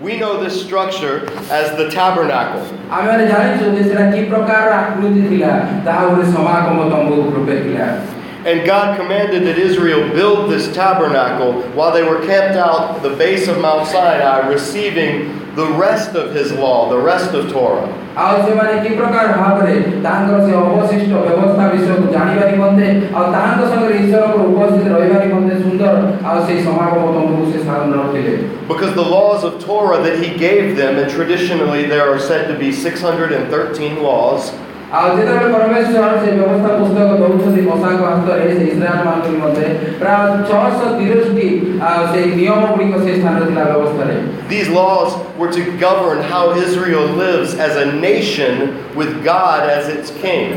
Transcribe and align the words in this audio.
We 0.00 0.16
know 0.16 0.40
this 0.40 0.64
structure 0.64 1.28
as 1.50 1.76
the 1.76 1.90
tabernacle. 1.90 2.62
And 8.46 8.64
God 8.64 8.96
commanded 8.96 9.42
that 9.42 9.58
Israel 9.58 10.08
build 10.14 10.50
this 10.52 10.72
tabernacle 10.72 11.62
while 11.72 11.92
they 11.92 12.04
were 12.04 12.24
camped 12.24 12.56
out 12.56 12.94
at 12.94 13.02
the 13.02 13.16
base 13.16 13.48
of 13.48 13.60
Mount 13.60 13.88
Sinai 13.88 14.46
receiving 14.48 15.37
the 15.57 15.67
rest 15.85 16.15
of 16.15 16.33
His 16.33 16.51
law, 16.63 16.89
the 16.89 17.01
rest 17.11 17.31
of 17.39 17.51
Torah. 17.51 17.85
ଆଉ 18.23 18.33
ସେମାନେ 18.45 18.73
କି 18.83 18.89
ପ୍ରକାର 18.97 19.27
ଭାବରେ 19.37 19.75
ତାଙ୍କର 20.05 20.35
ସେ 20.47 20.51
ଅବଶିଷ୍ଟ 20.63 21.11
ବ୍ୟବସ୍ଥା 21.27 21.63
ବିଷୟକୁ 21.73 22.05
ଜାଣିବା 22.15 22.43
ନିମନ୍ତେ 22.51 22.87
ଆଉ 23.17 23.23
ତାହାଙ୍କ 23.35 23.61
ସାଙ୍ଗରେ 23.71 23.95
ଈଶ୍ୱରଙ୍କର 24.01 24.43
ଉପସ୍ଥିତ 24.51 24.87
ରହିବା 24.95 25.17
ନିମନ୍ତେ 25.25 25.55
ସୁନ୍ଦର 25.63 25.93
ଆଉ 26.29 26.37
ସେଇ 26.47 26.59
ସମାଗମ 26.67 27.05
ତମ୍ବୁକୁ 27.15 27.45
ସେ 27.53 27.59
ସାଧନ 27.69 27.91
ରଖିଲେ 28.01 28.33
Because 28.71 28.93
the 29.01 29.07
laws 29.17 29.41
of 29.47 29.53
Torah 29.65 29.99
that 30.05 30.17
He 30.23 30.29
gave 30.47 30.65
them, 30.81 30.93
and 31.01 31.07
traditionally 31.17 31.83
there 31.93 32.05
are 32.11 32.19
said 32.29 32.43
to 32.51 32.55
be 32.63 32.69
613 32.71 33.97
laws, 34.07 34.41
ଆଉ 34.97 35.05
ଯେତେବେଳେ 35.17 35.47
ପରମେଶ୍ୱର 35.53 36.09
ସେ 36.23 36.31
ବ୍ୟବସ୍ଥା 36.39 36.71
ପୁସ୍ତକ 36.79 37.13
ଦଉଛନ୍ତି 37.21 37.61
ମଶାଙ୍କ 37.69 38.01
ହାତରେ 38.09 38.43
ସେ 38.57 38.65
ଇସ୍ରାଏଲ 38.73 38.99
ମାନଙ୍କ 39.07 39.25
ନିମନ୍ତେ 39.33 39.65
ପ୍ରାୟ 40.01 40.27
ଛଅଶହ 40.49 40.91
ତିରିଶଟି 40.99 41.47
ଆଉ 41.87 42.01
ସେଇ 42.11 42.27
ନିୟମ 42.39 42.59
ଗୁଡ଼ିକ 42.71 42.99
ସେ 43.05 43.11
ସ୍ଥାନରେ 43.17 43.45
ଥିଲା 43.49 43.63
ବ୍ୟବସ୍ଥାରେ 43.71 44.15
these 44.53 44.69
laws 44.77 45.09
were 45.39 45.51
to 45.57 45.63
govern 45.85 46.19
how 46.33 46.43
Israel 46.65 47.05
lives 47.23 47.57
as 47.67 47.73
a 47.85 47.87
nation 48.07 48.53
with 48.99 49.11
God 49.31 49.61
as 49.77 49.83
its 49.95 50.09
king. 50.21 50.47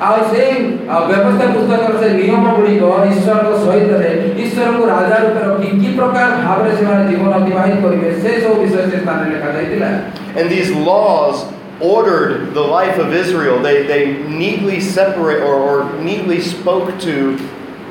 ଆଉ 0.00 0.18
ସେଇ 0.30 0.54
ଆଉ 0.92 1.02
ବ୍ୟବସ୍ଥା 1.10 1.44
ପୁସ୍ତକର 1.54 1.92
ସେ 2.02 2.08
ନିୟମ 2.20 2.44
ଗୁଡ଼ିକ 2.56 2.82
ଈଶ୍ୱରଙ୍କ 3.10 3.50
ସହିତରେ 3.64 4.10
ଈଶ୍ୱରଙ୍କୁ 4.44 4.82
ରାଜା 4.92 5.16
ରୂପେ 5.24 5.40
ରଖି 5.48 5.68
କି 5.82 5.90
ପ୍ରକାର 5.98 6.28
ଭାବରେ 6.46 6.70
ସେମାନେ 6.78 7.02
ଜୀବନ 7.10 7.32
ଅତିବାହିତ 7.40 7.76
କରିବେ 7.84 8.08
ସେ 8.22 8.30
ସବୁ 8.42 8.54
ବିଷୟ 8.62 8.78
ସେ 8.90 8.96
ସ୍ଥାନରେ 9.02 9.28
ଲେଖାଯାଇଥିଲା 9.34 9.90
And 10.38 10.46
these 10.54 10.70
laws 10.88 11.36
ordered 11.80 12.54
the 12.54 12.60
life 12.62 12.98
of 12.98 13.12
Israel. 13.12 13.58
They, 13.60 13.86
they 13.86 14.04
neatly 14.28 14.80
separate 14.80 15.40
or, 15.42 15.54
or 15.54 15.76
neatly 16.00 16.40
spoke 16.40 16.98
to 17.00 17.38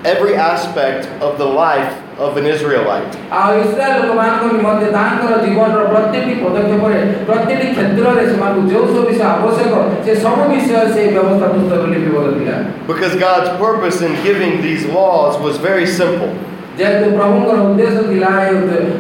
every 0.06 0.36
aspect 0.36 1.08
of 1.22 1.38
the 1.38 1.46
life 1.46 1.92
of 2.20 2.38
an 2.38 2.46
Israelite. 2.46 3.12
ଆଉ 3.32 3.52
ଇସ୍ରାଏଲ 3.64 3.94
ଲୋକମାନଙ୍କ 4.02 4.44
ନିମନ୍ତେ 4.58 4.88
ତାଙ୍କର 4.96 5.34
ଜୀବନର 5.46 5.82
ପ୍ରତିଟି 5.94 6.34
ପଦକ୍ଷେପରେ 6.44 6.98
ପ୍ରତିଟି 7.30 7.68
କ୍ଷେତ୍ରରେ 7.76 8.24
ସେମାନଙ୍କୁ 8.32 8.62
ଯେଉଁ 8.72 8.86
ସବୁ 8.94 9.02
ବିଷୟ 9.10 9.24
ଆବଶ୍ୟକ 9.36 9.74
ସେ 10.06 10.12
ସବୁ 10.24 10.42
ବିଷୟ 10.52 10.74
ସେଇ 10.96 11.08
ବ୍ୟବସ୍ଥା 11.16 11.48
ପୁସ୍ତକ 11.56 11.82
ଲିପିବଦ୍ଧ 11.94 12.28
ଥିଲା 12.40 12.58
Because 12.92 13.14
God's 13.28 13.50
purpose 13.64 13.98
in 14.08 14.14
giving 14.28 14.54
these 14.68 14.84
laws 14.98 15.34
was 15.46 15.56
very 15.70 15.88
simple. 16.02 16.30
ଯେହେତୁ 16.78 17.08
ପ୍ରଭୁଙ୍କର 17.18 17.58
ଉଦ୍ଦେଶ୍ୟ 17.70 18.04
ଥିଲା 18.12 18.30
ଏ 18.44 18.54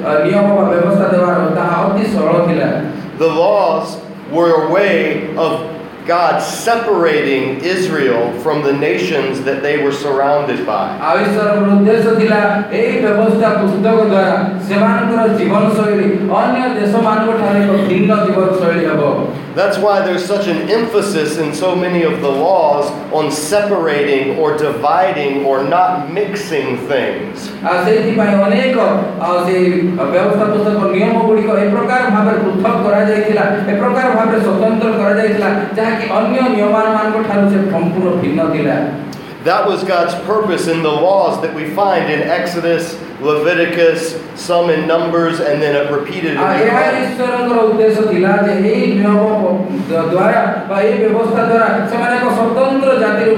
ଅ, 0.09 0.11
ନିୟମ 0.25 0.47
ବା 0.57 0.63
ବ୍ୟବସ୍ଥା 0.71 1.05
ଦେବାର 1.13 1.37
ତାହା 1.59 1.75
ଅତି 1.85 2.03
ସରଳ 2.15 2.35
ଥିଲା 2.49 2.69
The 3.23 3.29
laws 3.43 3.85
were 4.30 4.66
a 4.66 4.70
way 4.70 5.36
of 5.36 5.77
God 6.08 6.40
separating 6.40 7.60
Israel 7.60 8.32
from 8.40 8.62
the 8.62 8.72
nations 8.72 9.42
that 9.42 9.60
they 9.60 9.76
were 9.84 9.92
surrounded 9.92 10.64
by. 10.64 10.96
That's 19.54 19.76
why 19.76 20.06
there's 20.06 20.24
such 20.24 20.46
an 20.46 20.70
emphasis 20.70 21.36
in 21.36 21.52
so 21.52 21.74
many 21.74 22.04
of 22.04 22.20
the 22.20 22.30
laws 22.30 22.86
on 23.12 23.32
separating 23.32 24.38
or 24.38 24.56
dividing 24.56 25.44
or 25.44 25.64
not 25.64 26.12
mixing 26.12 26.78
things. 26.86 27.50
That 39.44 39.66
was 39.66 39.84
God's 39.84 40.14
purpose 40.26 40.66
in 40.66 40.82
the 40.82 40.90
laws 40.90 41.40
that 41.42 41.54
we 41.54 41.70
find 41.70 42.10
in 42.12 42.20
Exodus, 42.22 42.98
Leviticus, 43.20 44.20
some 44.34 44.68
in 44.68 44.86
Numbers, 44.86 45.38
and 45.40 45.62
then 45.62 45.74
it 45.76 45.90
repeated 45.92 46.32
in 46.32 46.38
the 46.58 46.64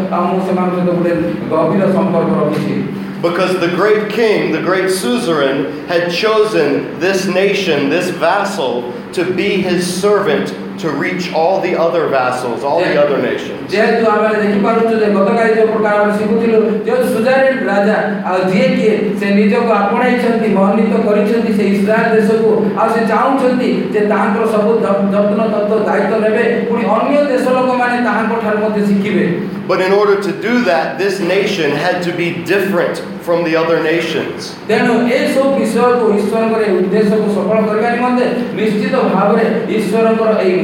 Because 3.21 3.59
the 3.59 3.69
great 3.75 4.09
king, 4.09 4.51
the 4.51 4.61
great 4.61 4.89
suzerain, 4.89 5.85
had 5.87 6.11
chosen 6.11 6.99
this 6.99 7.27
nation, 7.27 7.89
this 7.89 8.09
vassal, 8.09 8.91
to 9.13 9.31
be 9.35 9.61
his 9.61 10.01
servant 10.01 10.70
to 10.82 10.88
reach 11.04 11.24
all 11.32 11.56
the 11.60 11.72
other 11.76 12.02
vassals, 12.08 12.60
all 12.62 12.80
the 12.84 12.96
other 13.02 13.18
nations. 13.18 13.58
ଯେହେତୁ 13.72 14.02
ଆମେ 14.14 14.28
ଦେଖିପାରୁଛୁ 14.42 14.92
ଯେ 15.02 15.06
ଗତକାଲି 15.16 15.52
ଯେଉଁ 15.56 15.68
ପ୍ରକାର 15.72 15.94
ଆମେ 16.02 16.12
ଶିଖୁଥିଲୁ 16.18 16.58
ଯେଉଁ 16.86 17.00
ସୁଜାରିନ 17.14 17.56
ରାଜା 17.70 17.96
ଆଉ 18.30 18.38
ଯିଏକି 18.50 18.88
ସେ 19.20 19.26
ନିଜକୁ 19.38 19.70
ଆପଣେଇଛନ୍ତି 19.80 20.48
ମନୋନୀତ 20.58 20.94
କରିଛନ୍ତି 21.06 21.52
ସେ 21.58 21.64
ଇସ୍ରାଏଲ 21.74 22.06
ଦେଶକୁ 22.16 22.48
ଆଉ 22.80 22.88
ସେ 22.94 23.00
ଚାହୁଁଛନ୍ତି 23.12 23.70
ଯେ 23.94 24.00
ତାହାଙ୍କର 24.12 24.44
ସବୁ 24.54 24.70
ଯ- 24.84 25.02
ଯତ୍ନ 25.14 25.40
ତତ୍ତ୍ୱ 25.54 25.84
ଦାୟିତ୍ୱ 25.88 26.22
ନେବେ 26.26 26.44
ପୁଣି 26.68 26.82
ଅନ୍ୟ 26.96 27.16
ଦେଶ 27.32 27.44
ଲୋକମାନେ 27.58 27.96
ତାହାଙ୍କ 28.08 28.32
ଠାରୁ 28.44 28.58
ମଧ୍ୟ 28.64 28.80
ଶିଖିବେ 28.90 29.26
But 29.68 29.80
in 29.80 29.92
order 29.92 30.14
to 30.22 30.30
do 30.48 30.52
that, 30.70 30.86
this 30.96 31.14
nation 31.18 31.68
had 31.84 31.96
to 32.06 32.12
be 32.14 32.26
different 32.46 32.96
from 33.26 33.38
the 33.46 33.54
other 33.62 33.78
nations. 33.82 34.36
ତେଣୁ 34.68 34.92
ଏସବୁ 35.16 35.46
ବିଷୟକୁ 35.58 36.04
ଈଶ୍ୱରଙ୍କର 36.18 36.60
ଏହି 36.66 36.74
ଉଦ୍ଦେଶ୍ୟକୁ 36.80 37.28
ସଫଳ 37.36 37.58
କରିବା 37.68 37.88
ନିମନ୍ତେ 37.96 38.24
ନିଶ୍ଚିତ 38.60 38.94
ଭାବରେ 39.14 39.44
ଈଶ୍ୱରଙ୍କର 39.76 40.30
ଏହି 40.44 40.54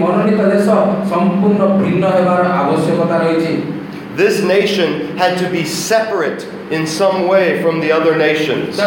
This 4.17 4.41
nation 4.41 5.15
had 5.17 5.37
to 5.37 5.49
be 5.51 5.63
separate 5.63 6.43
in 6.71 6.87
some 6.87 7.27
way 7.27 7.61
from 7.61 7.79
the 7.79 7.91
other 7.91 8.17
nations. 8.17 8.77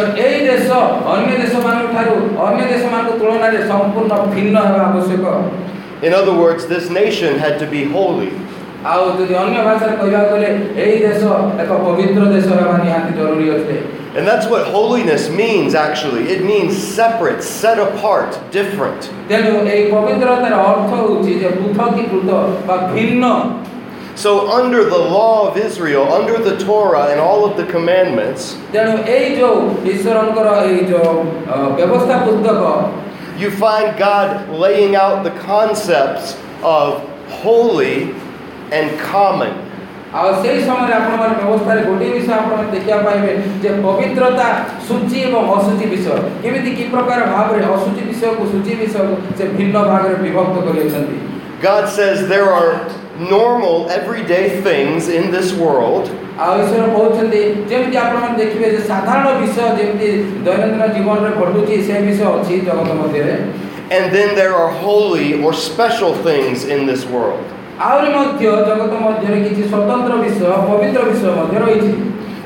In 6.03 6.12
other 6.15 6.32
words, 6.32 6.66
this 6.66 6.91
nation 6.91 7.38
had 7.38 7.59
to 7.59 7.66
be 7.66 7.84
holy. 7.84 8.32
ଆଉ 8.91 9.03
ଯଦି 9.17 9.33
ଅନ୍ୟ 9.44 9.59
ଭାଷାରେ 9.67 9.94
କହିବାକୁ 10.01 10.29
ଗଲେ 10.33 10.47
ଏହି 10.83 10.97
ଦେଶ 11.06 11.22
ଏକ 11.63 11.72
ପବିତ୍ର 11.85 12.23
ଦେଶ 12.33 12.47
ହେବା 12.59 12.75
ନିହାତି 12.85 13.11
ଜରୁରୀ 13.19 13.47
ଅଟେ 13.57 13.78
And 14.17 14.25
that's 14.25 14.47
what 14.47 14.61
holiness 14.73 15.23
means, 15.29 15.75
actually. 15.75 16.22
It 16.33 16.41
means 16.45 16.72
separate, 17.00 17.41
set 17.44 17.78
apart, 17.85 18.31
different. 18.57 19.09
ତେଣୁ 19.29 19.51
ଏହି 19.73 19.83
ପବିତ୍ରତାର 19.94 20.53
ଅର୍ଥ 20.67 20.89
ହେଉଛି 21.00 21.31
ଯେ 21.41 21.50
ପୃଥକୀକୃତ 21.59 22.29
ବା 22.67 22.75
ଭିନ୍ନ 22.94 23.23
So, 24.16 24.31
under 24.50 24.81
the 24.89 24.97
law 24.97 25.50
of 25.50 25.57
Israel, 25.57 26.03
under 26.17 26.38
the 26.38 26.56
Torah 26.66 27.07
and 27.11 27.19
all 27.19 27.41
of 27.47 27.57
the 27.59 27.66
commandments, 27.73 28.41
ତେଣୁ 28.73 28.94
ଏଇ 29.16 29.25
ଯେଉଁ 29.39 29.59
ଈଶ୍ୱରଙ୍କର 29.91 30.47
ଏଇ 30.67 30.79
ଯେଉଁ 30.91 31.11
ଅ, 31.51 31.57
ବ୍ୟବସ୍ଥା 31.78 32.16
ପୁସ୍ତକ 32.28 32.61
you 33.42 33.50
find 33.65 33.88
God 34.00 34.30
laying 34.63 34.95
out 34.95 35.18
the 35.27 35.36
concepts 35.51 36.38
of 36.63 36.88
holy 37.44 38.15
and 38.71 38.88
common. 39.00 39.53
ଆଉ 40.15 40.27
ସେଇ 40.42 40.59
ସମୟରେ 40.68 40.94
ଆପଣମାନେ 40.97 41.36
ବ୍ୟବସ୍ଥାରେ 41.42 41.81
ଗୋଟିଏ 41.88 42.12
ବିଷୟ 42.18 42.31
ଆପଣମାନେ 42.39 42.69
ଦେଖିବାକୁ 42.75 43.06
ପାଇବେ 43.07 43.31
ଯେ 43.63 43.69
ପବିତ୍ରତା 43.86 44.47
ସୂଚି 44.88 45.18
ଏବଂ 45.27 45.42
ଅଶୁଚି 45.56 45.86
ବିଷୟ 45.94 46.19
କେମିତି 46.44 46.69
କି 46.77 46.83
ପ୍ରକାର 46.94 47.19
ଭାବରେ 47.33 47.62
ଅଶୁଚି 47.75 48.01
ବିଷୟକୁ 48.09 48.44
ସୂଚି 48.51 48.74
ବିଷୟକୁ 48.81 49.15
ସେ 49.38 49.44
ଭିନ୍ନ 49.57 49.75
ଭାଗରେ 49.89 50.15
ବିଭକ୍ତ 50.25 50.56
କରିଅଛନ୍ତି 50.68 51.18
God 51.65 51.83
says 51.97 52.27
there 52.27 52.50
are 52.59 52.71
normal, 53.33 53.89
everyday 53.89 54.62
things 54.62 55.07
in 55.18 55.31
this 55.36 55.50
world, 55.63 56.06
ଆଉ 56.39 56.53
ଈଶ୍ୱର 56.63 56.86
କହୁଛନ୍ତି 56.95 57.42
ଯେମିତି 57.71 57.97
ଆପଣମାନେ 58.03 58.36
ଦେଖିବେ 58.44 58.68
ଯେ 58.75 58.81
ସାଧାରଣ 58.92 59.27
ବିଷୟ 59.42 59.68
ଯେମିତି 59.80 60.07
ଦୈନନ୍ଦିନ 60.47 60.83
ଜୀବନରେ 60.95 61.31
ଘଟୁଛି 61.42 61.75
ସେ 61.88 61.94
ବିଷୟ 62.07 62.24
ଅଛି 62.38 62.53
ଜଗତ 62.68 62.89
ମଧ୍ୟରେ 63.01 63.36
and 63.95 64.06
then 64.15 64.30
there 64.39 64.56
are 64.62 64.71
holy 64.86 65.30
or 65.44 65.51
special 65.53 66.13
things 66.27 66.57
in 66.74 66.88
this 66.92 67.06
world. 67.06 67.45
ଆହୁରି 67.88 68.09
ମଧ୍ୟ 68.15 68.44
ଜଗତ 68.68 68.94
ମଧ୍ୟରେ 69.06 69.38
କିଛି 69.45 69.63
ସ୍ୱତନ୍ତ୍ର 69.71 70.13
ବିଷୟ 70.24 70.44
ପବିତ୍ର 70.69 71.01
ବିଷୟ 71.09 71.25
ମଧ୍ୟ 71.39 71.56
ରହିଛି 71.65 71.94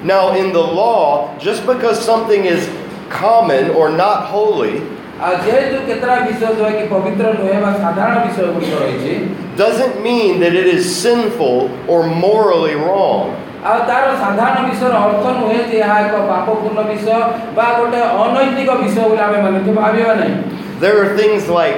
Now, 0.03 0.31
in 0.33 0.53
the 0.53 0.61
law, 0.61 1.37
just 1.39 1.67
because 1.67 1.99
something 1.99 2.45
is 2.45 2.69
common 3.09 3.71
or 3.71 3.89
not 3.89 4.27
holy, 4.33 4.75
ଆଉ 5.21 5.33
ଯେହେତୁ 5.45 5.77
କେତେଟା 5.87 6.15
ବିଷୟ 6.27 6.51
ଯାହାକି 6.59 6.83
ପବିତ୍ର 6.93 7.25
ନୁହେଁ 7.39 7.57
ବା 7.63 7.71
ସାଧାରଣ 7.83 8.17
ବିଷୟ 8.25 8.39
ଗୁଡ଼ିକ 8.53 8.75
ରହିଛି 8.83 9.13
doesn't 9.61 9.95
mean 10.07 10.39
that 10.43 10.53
it 10.61 10.67
is 10.75 10.83
sinful 11.03 11.57
or 11.91 11.99
morally 12.25 12.75
wrong. 12.83 13.25
ଆଉ 13.69 13.79
ତାର 13.89 14.05
ସାଧାରଣ 14.23 14.57
ବିଷୟର 14.69 14.93
ଅର୍ଥ 15.05 15.25
ନୁହେଁ 15.39 15.61
ଯେ 15.69 15.77
ଏହା 15.83 15.95
ଏକ 16.05 16.15
ପାପପୂର୍ଣ୍ଣ 16.29 16.79
ବିଷୟ 16.91 17.09
ବା 17.57 17.65
ଗୋଟେ 17.79 17.99
ଅନୈତିକ 18.23 18.69
ବିଷୟ 18.83 18.99
ବୋଲି 19.09 19.21
ଆମେ 19.27 19.37
ମାନେ 19.45 19.59
ଭାବିବା 19.81 20.13
ନାହିଁ 20.21 20.35
There 20.83 20.97
are 21.03 21.09
things 21.21 21.43
like 21.59 21.77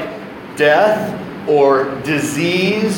death 0.57 1.01
or 1.57 1.69
disease 2.11 2.97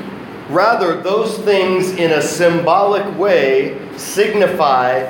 Rather, 0.50 1.00
those 1.02 1.38
things 1.38 1.90
in 1.92 2.12
a 2.12 2.22
symbolic 2.22 3.06
way 3.18 3.76
signify 3.96 5.02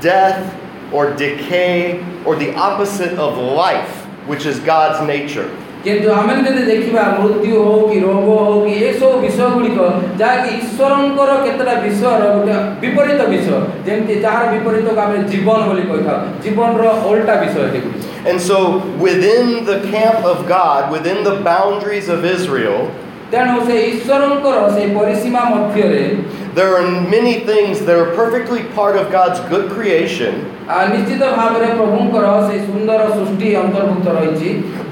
death 0.00 0.54
or 0.92 1.12
decay 1.14 2.04
or 2.24 2.36
the 2.36 2.54
opposite 2.54 3.18
of 3.18 3.36
life, 3.36 4.04
which 4.26 4.46
is 4.46 4.60
God's 4.60 5.04
nature. 5.06 5.50
କିନ୍ତୁ 5.84 6.08
ଆମେ 6.18 6.34
ଯଦି 6.44 6.62
ଦେଖିବା 6.68 7.02
ମୃତ୍ୟୁ 7.16 7.56
ହଉ 7.64 7.80
କି 7.88 7.98
ରୋଗ 8.04 8.28
ହଉ 8.44 8.60
କି 8.66 8.74
ଏସବୁ 8.88 9.16
ବିଷୟ 9.24 9.48
ଗୁଡ଼ିକ 9.54 9.80
ଯାହାକି 10.20 10.50
ଈଶ୍ୱରଙ୍କର 10.60 11.30
କେତେଟା 11.44 11.74
ବିଷୟର 11.84 12.22
ଗୋଟେ 12.36 12.54
ବିପରୀତ 12.82 13.20
ବିଷୟ 13.32 13.58
ଯେମିତି 13.86 14.14
ଯାହାର 14.24 14.44
ବିପରୀତକୁ 14.54 15.00
ଆମେ 15.04 15.18
ଜୀବନ 15.32 15.58
ବୋଲି 15.68 15.84
କହିଥାଉ 15.90 16.18
ଜୀବନର 16.44 16.84
ଓଲଟା 17.10 17.34
ବିଷୟ 17.42 17.58
ଏଗୁଡ଼ିକ 17.66 18.02
And 18.30 18.40
so, 18.40 18.58
within 19.06 19.66
the 19.66 19.78
camp 19.92 20.24
of 20.24 20.38
God, 20.48 20.90
within 20.90 21.18
the 21.28 21.34
boundaries 21.50 22.08
of 22.14 22.24
Israel, 22.24 22.78
there 26.55 26.75
are 26.75 26.89
many 27.09 27.45
things 27.45 27.85
that 27.85 27.95
are 27.95 28.15
perfectly 28.15 28.63
part 28.75 28.95
of 28.97 29.11
God's 29.11 29.39
good 29.49 29.69
creation. 29.69 30.33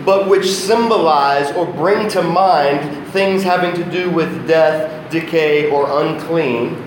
But 0.05 0.29
which 0.29 0.45
symbolize 0.45 1.51
or 1.57 1.65
bring 1.65 2.07
to 2.09 2.21
mind 2.21 2.79
things 3.11 3.43
having 3.43 3.73
to 3.73 3.83
do 3.83 4.09
with 4.11 4.29
death, 4.47 4.89
decay, 5.11 5.69
or 5.69 5.83
unclean. 6.01 6.77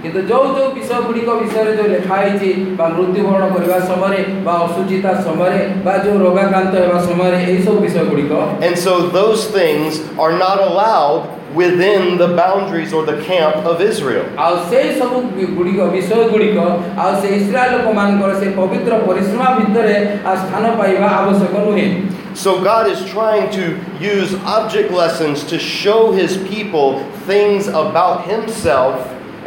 And 8.63 8.77
so 8.79 9.11
those 9.11 9.49
things 9.51 10.01
are 10.19 10.33
not 10.33 10.59
allowed 10.61 11.40
within 11.56 12.18
the 12.18 12.28
boundaries 12.40 12.92
or 12.94 13.04
the 13.06 13.18
camp 13.30 13.56
of 13.72 13.82
Israel. 13.82 14.26
ଆଉ 14.38 14.54
ସେଇ 14.72 14.90
ସବୁ 15.00 15.18
ବି- 15.36 15.50
ଗୁଡ଼ିକ 15.58 15.80
ବିଷୟ 15.96 16.20
ଗୁଡ଼ିକ 16.34 16.58
ଆଉ 17.04 17.12
ସେ 17.22 17.28
Israel 17.40 17.72
ଲୋକମାନଙ୍କର 17.76 18.32
ସେ 18.42 18.48
ପବିତ୍ର 18.60 18.94
ପରିସୀମା 19.08 19.48
ଭିତରେ 19.60 19.96
ଆଉ 20.28 20.36
ସ୍ଥାନ 20.44 20.64
ପାଇବା 20.80 21.08
ଆବଶ୍ୟକ 21.20 21.56
ନୁହେଁ 21.68 21.88
So 22.36 22.52
God 22.60 22.86
is 22.94 23.00
trying 23.16 23.46
to 23.52 23.66
use 24.02 24.32
object 24.46 24.90
lessons 24.92 25.38
to 25.52 25.58
show 25.58 26.12
his 26.12 26.36
people 26.54 26.88
things 27.26 27.68
about 27.84 28.18
himself 28.32 28.96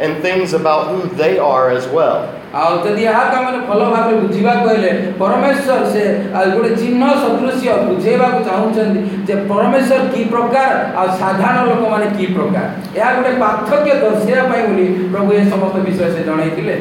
and 0.01 0.11
things 0.25 0.53
about 0.53 0.87
who 0.91 1.01
they 1.21 1.37
are 1.37 1.69
as 1.69 1.85
well. 1.97 2.19
ଆଉ 2.59 2.71
ଯଦି 2.85 3.01
ଏହାକୁ 3.11 3.35
ଆମେ 3.39 3.59
ଭଲ 3.69 3.81
ଭାବରେ 3.93 4.15
ବୁଝିବାକୁ 4.23 4.65
ହେଲେ 4.71 4.91
ପରମେଶ୍ୱର 5.21 5.81
ସେ 5.93 6.03
ଆଉ 6.37 6.45
ଗୋଟେ 6.55 6.69
ଚିହ୍ନ 6.81 7.03
ସଦୃଶ୍ୟ 7.23 7.67
ବୁଝେଇବାକୁ 7.89 8.39
ଚାହୁଁଛନ୍ତି 8.49 8.99
ଯେ 9.27 9.35
ପରମେଶ୍ୱର 9.51 9.99
କି 10.13 10.21
ପ୍ରକାର 10.33 10.71
ଆଉ 10.99 11.07
ସାଧାରଣ 11.21 11.57
ଲୋକମାନେ 11.69 12.07
କି 12.17 12.25
ପ୍ରକାର 12.37 12.65
ଏହା 12.99 13.09
ଗୋଟେ 13.17 13.31
ପାର୍ଥକ୍ୟ 13.43 13.91
ଦର୍ଶାଇବା 14.05 14.43
ପାଇଁ 14.51 14.63
ବୋଲି 14.69 14.85
ପ୍ରଭୁ 15.13 15.29
ଏ 15.37 15.41
ସମସ୍ତ 15.53 15.75
ବିଷୟ 15.87 16.01
ସେ 16.15 16.21
ଜଣେଇଥିଲେ 16.29 16.77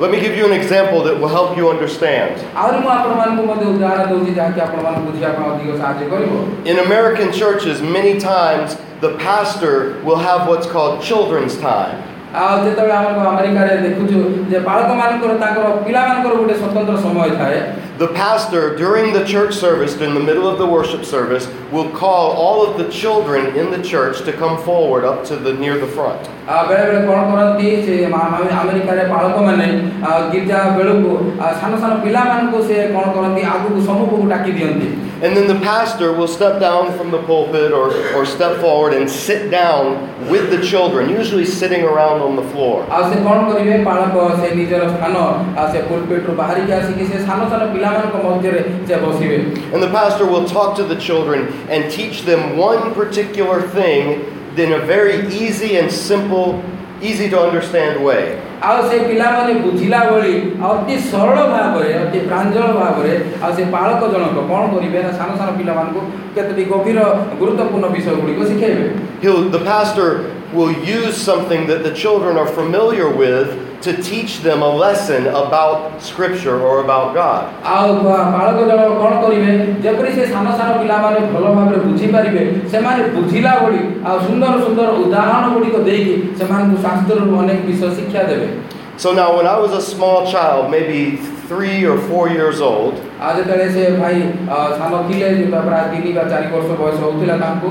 Let 0.00 0.10
me 0.12 0.18
give 0.18 0.34
you 0.34 0.46
an 0.46 0.52
example 0.52 1.02
that 1.04 1.20
will 1.20 1.28
help 1.28 1.58
you 1.58 1.64
understand. 1.68 2.32
ଆହୁରି 2.60 2.78
ମୁଁ 2.84 2.90
ଆପଣମାନଙ୍କୁ 2.98 3.42
ମଧ୍ୟ 3.50 3.64
ଉଦାହରଣ 3.72 4.04
ଦେଉଛି 4.12 4.32
ଯାହାକି 4.38 4.60
ଆପଣମାନଙ୍କୁ 4.66 5.02
ବୁଝିବା 5.08 5.30
ପାଇଁ 5.36 5.48
ଅଧିକ 5.52 5.70
ସାହାଯ୍ୟ 5.80 6.04
କରିବ 6.12 6.32
In 6.72 6.76
American 6.88 7.28
churches, 7.40 7.82
many 7.98 8.14
times 8.18 8.68
the 9.04 9.12
pastor 9.26 9.74
will 10.06 10.20
have 10.28 10.40
what's 10.50 10.68
called 10.74 10.94
children's 11.08 11.56
time. 11.56 11.96
ଆଉ 12.40 12.56
ଯେତେବେଳେ 12.64 12.94
ଆମର 12.98 13.18
ଆମେରିକାରେ 13.30 13.72
ଦେଖୁଛୁ 13.86 14.18
ଯେ 14.50 14.58
ବାଳକମାନଙ୍କର 14.68 15.32
ତାଙ୍କର 15.42 15.66
ପିଲାମାନଙ୍କର 15.86 16.32
ଗୋଟେ 16.40 16.54
ସ୍ୱତନ୍ତ୍ର 16.60 16.96
ସମୟ 17.06 17.30
ଥାଏ 17.42 17.60
The 18.00 18.06
pastor, 18.16 18.60
during 18.76 19.06
the 19.12 19.24
church 19.26 19.54
service, 19.54 19.92
in 20.00 20.14
the 20.14 20.20
middle 20.20 20.46
of 20.48 20.56
the 20.56 20.64
worship 20.66 21.02
service, 21.06 21.44
will 21.70 21.90
call 22.02 22.24
all 22.44 22.58
of 22.66 22.70
the 22.78 22.86
children 22.90 23.42
in 23.54 23.66
the 23.70 23.80
church 23.84 24.22
to 24.24 24.32
come 24.32 24.54
forward 24.68 25.02
up 25.04 25.18
to 25.26 25.34
the 25.36 25.52
near 25.62 25.74
the 25.76 25.90
front. 25.96 26.20
ଆଉ 26.52 26.62
ବେଳେବେଳେ 26.70 27.00
କ'ଣ 27.08 27.18
କରନ୍ତି 27.30 27.66
ସେ 27.86 27.94
ମା- 28.14 28.28
ମା- 28.32 28.54
ଆମେରିକାରେ 28.60 29.02
ବାଳକମାନେ 29.12 29.66
ଆଉ 30.10 30.20
ଗିର୍ଜା 30.32 30.58
ବେଳକୁ 30.78 31.10
ଆଉ 31.44 31.52
ସାନ 31.60 31.72
ସାନ 31.82 31.92
ପିଲାମାନଙ୍କୁ 32.04 32.58
ସେ 32.68 32.76
କ'ଣ 32.94 33.04
କରନ୍ତି 33.16 33.42
ଆଗକୁ 33.54 33.78
ସମ୍ମୁଖକୁ 33.88 34.24
ଡାକି 34.32 34.50
ଦିଅନ୍ତି 34.58 34.88
And 35.24 35.36
then 35.36 35.46
the 35.46 35.60
pastor 35.60 36.12
will 36.12 36.28
step 36.28 36.60
down 36.60 36.96
from 36.96 37.10
the 37.10 37.22
pulpit 37.22 37.72
or, 37.72 37.88
or 38.16 38.24
step 38.24 38.60
forward 38.60 38.92
and 38.94 39.08
sit 39.08 39.50
down 39.50 39.84
with 40.28 40.50
the 40.50 40.60
children, 40.62 41.10
usually 41.10 41.44
sitting 41.44 41.82
around 41.84 42.18
on 42.26 42.36
the 42.40 42.46
floor. 42.52 42.76
ଆଉ 42.90 43.02
ସେ 43.10 43.16
କ'ଣ 43.26 43.38
କରିବେ 43.50 43.76
ବାଳକ 43.88 44.16
ସେ 44.40 44.48
ନିଜର 44.58 44.82
ସ୍ଥାନ 44.94 45.14
ଆଉ 45.60 45.66
ସେ 45.72 45.78
ପୁଲପିଟରୁ 45.88 46.32
ବାହାରିକି 46.40 46.72
ଆସିକି 46.80 47.04
ସେ 47.10 47.16
ସାନ 47.28 47.40
ସାନ 47.52 47.62
ପିଲାମାନଙ୍କ 47.74 48.16
ମଧ୍ୟରେ 48.26 48.60
ସେ 48.88 48.94
ବସିବେ 49.04 49.38
And 49.74 49.80
the 49.86 49.92
pastor 50.00 50.24
will 50.32 50.46
talk 50.56 50.70
to 50.80 50.84
the 50.92 50.98
children 51.06 51.40
and 51.72 51.90
teach 51.98 52.16
them 52.30 52.40
one 52.56 52.82
particular 53.00 53.58
thing 53.78 54.04
in 54.56 54.72
a 54.72 54.78
very 54.78 55.18
easy 55.42 55.76
and 55.78 55.90
simple, 55.90 56.62
easy 57.00 57.28
to 57.30 57.38
understand 57.40 58.04
way. 58.04 58.24
ଆଉ 58.63 58.77
ସେ 58.89 58.97
ପିଲାମାନେ 59.07 59.53
ବୁଝିଲା 59.61 59.99
ଭଳି 60.09 60.33
ଅତି 60.65 60.95
ସରଳ 61.07 61.37
ଭାବରେ 61.51 61.91
ଅତି 61.95 62.19
ପ୍ରାଞ୍ଜଳ 62.29 62.67
ଭାବରେ 62.77 63.13
ଆଉ 63.41 63.51
ସେ 63.57 63.63
ବାଳକ 63.71 64.01
ଜଣକ 64.13 64.37
କ'ଣ 64.49 64.61
କରିବେ 64.73 64.99
ନା 65.03 65.11
ସାନ 65.19 65.29
ସାନ 65.39 65.49
ପିଲାମାନଙ୍କୁ 65.59 66.01
କେତୋଟି 66.35 66.63
ଗଭୀର 66.71 66.99
ଗୁରୁତ୍ୱପୂର୍ଣ୍ଣ 67.39 67.87
ବିଷୟ 67.95 68.15
ଗୁଡ଼ିକ 68.19 68.41
ଶିଖେଇବେ 68.49 68.87
will 70.54 70.72
use 70.72 71.16
something 71.30 71.66
that 71.66 71.80
the 71.82 71.94
children 71.94 72.36
are 72.36 72.46
familiar 72.60 73.08
with 73.22 73.48
to 73.82 73.92
teach 74.02 74.32
them 74.42 74.60
a 74.60 74.68
lesson 74.76 75.22
about 75.42 75.76
Scripture 76.00 76.56
or 76.60 76.74
about 76.84 77.06
God. 77.14 77.42
ଆଉ 77.74 77.86
ବା- 78.06 78.26
ବାଳକ 78.34 78.58
ଜଣକ 78.70 78.90
କ'ଣ 79.02 79.12
କରିବେ 79.22 79.52
ଯେପରି 79.84 80.10
ସେ 80.16 80.24
ସାନ 80.32 80.46
ସାନ 80.58 80.68
ପିଲାମାନେ 80.80 81.20
ଭଲ 81.32 81.44
ଭାବରେ 81.56 81.78
ବୁଝିପାରିବେ 81.86 82.42
ସେମାନେ 82.72 83.00
ବୁଝିଲା 83.16 83.52
ଭଳି 83.62 83.80
ଆଉ 84.08 84.16
ସୁନ୍ଦର 84.26 84.52
ସୁନ୍ଦର 84.66 84.88
ଉଦାହରଣ 85.04 85.44
ଗୁଡ଼ିକ 85.54 85.76
ଦେଇକି 85.88 86.14
ସେମାନଙ୍କୁ 86.40 86.76
ଶାସ୍ତ୍ରରୁ 86.84 87.32
ଅନେକ 87.42 87.60
ବିଷୟ 87.70 87.88
ଶିକ୍ଷା 87.98 88.22
ଦେବେ 88.32 88.48
So 89.02 89.12
now, 89.12 89.28
when 89.34 89.46
I 89.46 89.56
was 89.56 89.72
a 89.72 89.80
small 89.80 90.18
child, 90.30 90.62
maybe 90.70 90.98
three 91.48 91.78
or 91.90 91.96
four 92.08 92.24
years 92.28 92.58
old, 92.60 92.94
ଆଉ 93.24 93.30
ଯେତେବେଳେ 93.38 93.66
ସେ 93.76 93.84
ଭାଇ 94.00 94.16
ଅ, 94.54 94.58
ସାନ 94.78 94.92
ଥିଲେ 95.08 95.26
ଯେତେବେଳେ 95.38 95.62
ପ୍ରାୟ 95.68 95.84
ତିନି 95.92 96.10
ବା 96.18 96.24
ଚାରି 96.32 96.46
ବର୍ଷ 96.54 96.68
ବୟସ 96.80 96.96
ହେଉଥିଲା 97.04 97.36
ତାଙ୍କୁ 97.44 97.70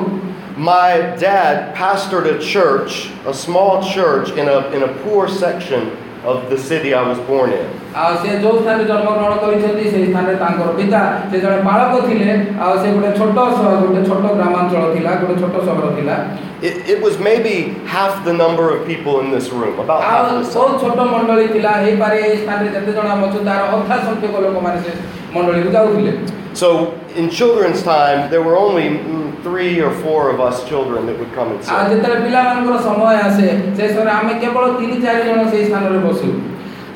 my 0.58 0.90
dad 1.18 1.74
pastored 1.76 2.28
a 2.28 2.38
church, 2.54 2.92
a 3.26 3.34
small 3.34 3.74
church 3.86 4.28
in 4.32 4.48
a, 4.48 4.60
in 4.70 4.82
a 4.84 4.92
poor 5.04 5.28
section 5.44 5.84
of 6.26 6.50
the 6.50 6.58
city 6.60 6.90
I 6.94 7.04
was 7.10 7.20
born 7.28 7.50
in. 7.52 7.68
ଆଉ 8.00 8.10
ସେ 8.22 8.30
ଯେଉଁ 8.42 8.58
ସ୍ଥାନରେ 8.62 8.84
ଜନ୍ମଗ୍ରହଣ 8.90 9.34
କରିଛନ୍ତି 9.44 9.84
ସେହି 9.94 10.08
ସ୍ଥାନରେ 10.10 10.36
ତାଙ୍କର 10.42 10.70
ପିତା 10.80 11.00
ସେ 11.32 11.38
ଜଣେ 11.44 11.58
ବାଳକ 11.68 11.94
ଥିଲେ 12.08 12.28
ଆଉ 12.66 12.74
ସେ 12.82 12.88
ଗୋଟେ 12.96 13.10
ଛୋଟ 13.20 13.38
ସହର 13.56 13.72
ଗୋଟେ 13.84 14.02
ଛୋଟ 14.10 14.26
ଗ୍ରାମାଞ୍ଚଳ 14.40 14.84
ଥିଲା 14.96 15.12
ଗୋଟେ 15.22 15.36
ଛୋଟ 15.42 15.56
ସହର 15.70 15.88
ଥିଲା 16.00 16.18
It, 16.62 16.76
it 16.94 17.00
was 17.06 17.16
maybe 17.28 17.54
half 17.96 18.14
the 18.28 18.34
number 18.44 18.66
of 18.74 18.80
people 18.92 19.14
in 19.24 19.28
this 19.36 19.48
room, 19.58 19.74
about 19.84 20.00
ଆଉ 20.04 20.12
half 20.12 20.26
the 20.30 20.36
ବହୁତ 20.56 20.72
size. 20.72 20.82
ଛୋଟ 20.84 21.00
ମଣ୍ଡଳୀ 21.14 21.46
ଥିଲା 21.56 21.72
ହେଇପାରେ 21.84 22.18
ଏଇ 22.28 22.36
ସ୍ଥାନରେ 22.44 22.70
ଯେତେ 22.76 22.92
ଜଣ 22.98 23.08
ଆମେ 23.16 23.24
ଅଛୁ 23.30 23.40
ତାର 23.48 23.62
ଅଧା 23.78 23.98
ସଂଖ୍ୟକ 24.08 24.36
ଲୋକମାନେ 24.46 24.80
ସେ 24.86 24.92
ମଣ୍ଡଳୀକୁ 25.36 25.70
ଯାଉଥିଲେ 25.78 26.14
So 26.54 26.68
in 27.16 27.30
children's 27.30 27.82
time, 27.84 28.30
there 28.30 28.42
were 28.42 28.58
only 28.58 28.88
mm, 28.90 29.26
three 29.44 29.80
or 29.80 29.92
four 30.04 30.22
of 30.30 30.40
us 30.42 30.56
children 30.66 31.06
that 31.08 31.18
would 31.20 31.34
come 31.34 31.50
and 31.54 31.60
ଆଉ 31.62 31.82
sit. 31.82 31.90
ଯେତେବେଳେ 31.92 32.20
ପିଲାମାନଙ୍କର 32.26 32.78
ସମୟ 32.88 33.16
ଆସେ 33.28 33.48
ସେ 33.78 33.86
ସମୟରେ 33.96 34.12
ଆମେ 34.20 34.34
କେବଳ 34.44 34.64
ତିନି 34.80 34.98
ଚାରି 35.06 35.22
ଜଣ 35.30 35.42
ସେଇ 35.54 35.64
ସ୍ଥାନରେ 35.70 36.00
ବସୁ 36.08 36.30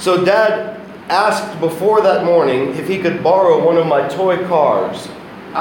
So 0.05 0.11
dad 0.25 0.51
asked 1.23 1.51
before 1.61 1.97
that 2.01 2.19
morning 2.25 2.61
if 2.81 2.85
he 2.87 2.97
could 3.03 3.17
borrow 3.23 3.55
one 3.69 3.77
of 3.77 3.87
my 3.95 4.01
toy 4.17 4.35
cars. 4.51 4.97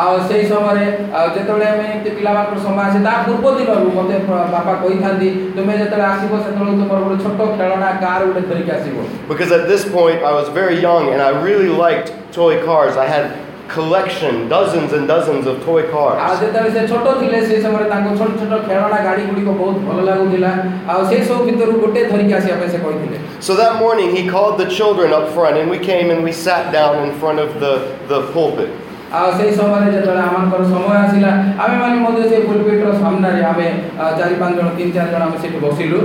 ଆଉ 0.01 0.13
ସେଇ 0.29 0.45
ସମୟରେ 0.51 0.85
ଆଉ 1.17 1.27
ଯେତେବେଳେ 1.37 1.67
ଆମେ 1.71 1.83
ଏମିତି 1.89 2.11
ପିଲାମାନଙ୍କର 2.19 2.59
ସମୟ 2.67 2.81
ଆସେ 2.85 2.99
ତା 3.07 3.13
ପୂର୍ବ 3.27 3.47
ଦିନରୁ 3.57 3.89
ମୋତେ 3.99 4.17
ପ- 4.29 4.47
ବାପା 4.55 4.73
କହିଥାନ୍ତି 4.83 5.29
ତୁମେ 5.57 5.75
ଯେତେବେଳେ 5.81 6.07
ଆସିବ 6.13 6.33
ସେତେବେଳେ 6.45 6.73
ତୁମର 6.81 6.99
ଗୋଟେ 7.07 7.17
ଛୋଟ 7.25 7.41
ଖେଳଣା 7.59 7.89
କାର୍ 8.05 8.25
ଗୋଟେ 8.29 8.43
ଧରିକି 8.51 8.73
ଆସିବ 8.79 8.97
Because 9.31 9.51
at 9.59 9.65
this 9.73 9.85
point, 9.97 10.19
I 10.31 10.33
was 10.39 10.49
very 10.61 10.77
young 10.89 11.05
and 11.13 11.21
I 11.29 11.31
really 11.49 11.71
liked 11.85 12.09
toy 12.39 12.55
cars. 12.69 12.95
I 13.05 13.07
had 13.15 13.27
collection, 13.69 14.49
dozens 14.49 14.93
and 14.93 15.05
dozens 15.09 15.47
of 15.47 15.57
toy 15.67 15.83
ଆଉ 15.83 15.91
cars. 15.93 16.41
ଯେତେବେଳେ 16.43 16.71
ସେ 16.77 16.83
ଛୋଟ 16.93 17.07
ଥିଲେ 17.21 17.39
ସେ 17.49 17.57
ସମୟରେ 17.65 17.87
ତାଙ୍କ 17.93 18.09
ଛୋଟ 18.21 18.33
ଛୋଟ 18.41 18.55
ଖେଳଣା 18.69 18.99
ଗାଡ଼ି 19.07 19.23
ଗୁଡ଼ିକ 19.31 19.51
ବହୁତ 19.61 19.77
ଭଲ 19.89 19.99
ଲାଗୁଥିଲା 20.09 20.51
ଆଉ 20.93 21.01
ସେ 21.11 21.17
ସବୁ 21.29 21.41
ଭିତରୁ 21.49 21.73
ଗୋଟେ 21.83 22.01
ଧରିକି 22.13 22.33
ଆସିବା 22.39 22.57
ପାଇଁ 22.61 22.71
ସେ 22.75 22.79
କହିଥିଲେ 22.87 23.19
So 23.49 23.53
that 23.63 23.73
morning 23.83 24.09
he 24.17 24.23
called 24.35 24.57
the 24.63 24.69
children 24.79 25.09
up 25.19 25.27
front 25.37 25.55
and 25.61 25.69
we 25.75 25.79
came 25.91 26.07
and 26.15 26.21
we 26.29 26.33
sat 26.47 26.65
down 26.79 26.95
in 27.07 27.11
front 27.23 27.39
of 27.45 27.51
the, 27.63 27.73
the 28.13 28.21
pulpit. 28.35 28.71
ଆଉ 29.19 29.31
ସେଇ 29.39 29.51
ସମୟରେ 29.61 29.89
ଯେତେବେଳେ 29.95 30.21
ଆମଙ୍କର 30.29 30.63
ସମୟ 30.75 30.93
ଆସିଲା 31.05 31.31
ଆମେମାନେ 31.65 31.97
ମଧ୍ୟ 32.05 32.21
ସେ 32.31 32.37
ପୁଲପିଟ୍ର 32.47 32.93
ସାମ୍ନାରେ 33.03 33.41
ଆମେ 33.51 33.67
ଆ, 34.03 34.05
ଚାରି 34.19 34.37
ପାଞ୍ଚ 34.43 34.55
ଜଣ 34.61 34.69
ତିନି 34.79 34.93
ଚାରି 34.97 35.11
ଜଣ 35.15 35.23
ଆମେ 35.29 35.37
ସେଠି 35.43 35.59
ବସିଲୁ 35.67 35.99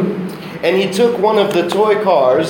And 0.68 0.74
he 0.82 0.86
took 1.00 1.14
one 1.30 1.38
of 1.44 1.50
the 1.58 1.64
toy 1.78 1.94
cars 2.10 2.48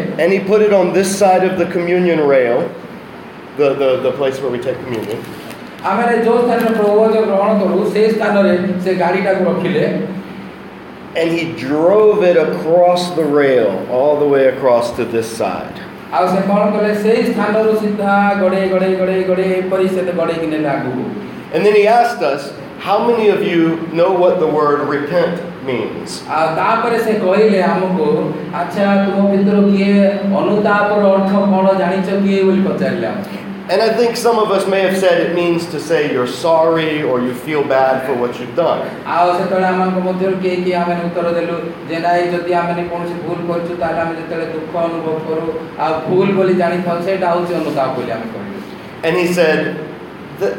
and, 0.00 0.20
and 0.20 0.32
he 0.32 0.40
put 0.40 0.60
it 0.62 0.72
on 0.72 0.92
this 0.92 1.16
side 1.18 1.44
of 1.44 1.58
the 1.58 1.66
communion 1.66 2.20
rail, 2.20 2.70
the, 3.56 3.74
the, 3.74 4.00
the 4.02 4.12
place 4.12 4.40
where 4.40 4.50
we 4.50 4.58
take 4.58 4.78
communion. 4.84 5.18
ಆಮೇಲೆ 5.88 6.14
ಜೋ 6.26 6.32
ಸ್ಥಾನ 6.44 6.62
ಪ್ರಭುವಾಗ 6.76 7.12
ಗ್ರಹಣ 7.26 7.50
ಕೊಡು 7.60 7.82
ಸೇ 7.94 8.00
ಸ್ಥಾನರೆ 8.14 8.52
ಸೇ 8.84 8.94
ಗಾಡಿಟಾಕು 9.02 9.44
ರಖಿಲೆ 9.50 9.84
And 11.20 11.28
he 11.36 11.44
drove 11.66 12.18
it 12.30 12.36
across 12.36 13.02
the 13.18 13.24
rail, 13.38 13.70
all 13.90 14.14
the 14.22 14.28
way 14.34 14.42
across 14.46 14.86
to 14.98 15.04
this 15.14 15.28
side. 15.40 15.76
And 21.54 21.60
then 21.66 21.74
he 21.80 21.86
asked 22.00 22.22
us, 22.32 22.42
How 22.86 22.98
many 23.08 23.26
of 23.36 23.42
you 23.42 23.62
know 23.92 24.12
what 24.12 24.34
the 24.38 24.50
word 24.58 24.80
repent 24.96 25.36
means? 25.67 26.09
ଆଉ 26.37 26.47
ତାପରେ 26.59 26.97
ସେ 27.05 27.13
କହିଲେ 27.25 27.59
ଆମକୁ 27.73 28.07
ଆଚ୍ଛା 28.61 28.83
ତୁମ 29.05 29.19
ଭିତରୁ 29.33 29.61
କିଏ 29.69 29.93
ଅନୁତାପର 30.41 31.01
ଅର୍ଥ 31.15 31.31
କ'ଣ 31.53 31.65
ଜାଣିଛ 31.81 32.07
କିଏ 32.25 32.41
ବୋଲି 32.49 32.61
ପଚାରିଲେ 32.67 33.07
ଆମକୁ 33.13 33.39
And 33.71 33.81
I 33.81 33.89
think 33.97 34.17
some 34.17 34.37
of 34.39 34.49
us 34.51 34.63
may 34.67 34.79
have 34.81 34.97
said 35.01 35.17
it 35.25 35.29
means 35.35 35.65
to 35.73 35.79
say 35.79 35.99
you're 36.13 36.27
sorry 36.27 36.95
or 37.01 37.21
you 37.25 37.33
feel 37.45 37.61
bad 37.63 37.95
for 38.05 38.13
what 38.21 38.31
you've 38.39 38.55
done. 38.57 38.81
ଆଉ 39.15 39.27
ସେତେବେଳେ 39.37 39.67
ଆମମାନଙ୍କ 39.71 39.99
ମଧ୍ୟରୁ 40.07 40.35
କିଏ 40.43 40.55
କିଏ 40.65 40.75
ଆମେ 40.81 40.95
ଉତ୍ତର 41.07 41.27
ଦେଲୁ 41.37 41.55
ଯେ 41.89 41.97
ନାଇଁ 42.05 42.25
ଯଦି 42.33 42.51
ଆମେ 42.61 42.83
କୌଣସି 42.91 43.15
ଭୁଲ 43.25 43.39
କରିଛୁ 43.49 43.73
ତାହେଲେ 43.81 44.01
ଆମେ 44.05 44.13
ଯେତେବେଳେ 44.19 44.47
ଦୁଃଖ 44.55 44.73
ଅନୁଭବ 44.87 45.15
କରୁ 45.27 45.45
ଆଉ 45.85 45.93
ଭୁଲ 46.07 46.27
ବୋଲି 46.37 46.53
ଜାଣିଥାଉ 46.61 46.97
ସେଇଟା 47.07 47.27
ହେଉଛି 47.33 47.53
ଅନୁତାପ 47.61 47.89
ବୋଲି 47.97 48.11
ଆମେ 48.17 48.27
କହିଲୁ 48.33 48.59
And 49.05 49.13
he 49.21 49.25
said, 49.37 49.59
"Th- 50.41 50.57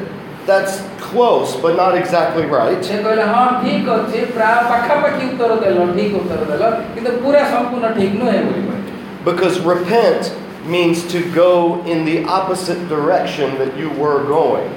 That's 0.49 0.75
close, 1.00 1.57
but 1.57 1.75
not 1.76 1.93
exactly 1.97 2.45
right. 2.54 2.78
ସେ 2.88 2.97
କହିଲେ 3.04 3.25
ହଁ 3.35 3.45
ଠିକ 3.62 3.87
ଅଛି 3.99 4.19
ପ୍ରାୟ 4.37 4.57
ପାଖାପାଖି 4.71 5.23
ଉତ୍ତର 5.31 5.52
ଦେଲ 5.64 5.78
ଠିକ 5.97 6.12
ଉତ୍ତର 6.23 6.43
ଦେଲ 6.52 6.64
କିନ୍ତୁ 6.95 7.11
ପୁରା 7.25 7.43
ସମ୍ପୂର୍ଣ୍ଣ 7.52 7.87
ଠିକ 7.99 8.12
ନୁହେଁ 8.23 8.40
ବୋଲି 8.49 8.62
କହିଲେ 8.69 8.83
Because 9.28 9.54
repent 9.73 10.23
means 10.66 10.99
to 11.14 11.19
go 11.43 11.50
in 11.93 11.99
the 12.09 12.16
opposite 12.38 12.81
direction 12.95 13.49
that 13.61 13.73
you 13.83 13.88
were 14.02 14.19
going. 14.38 14.69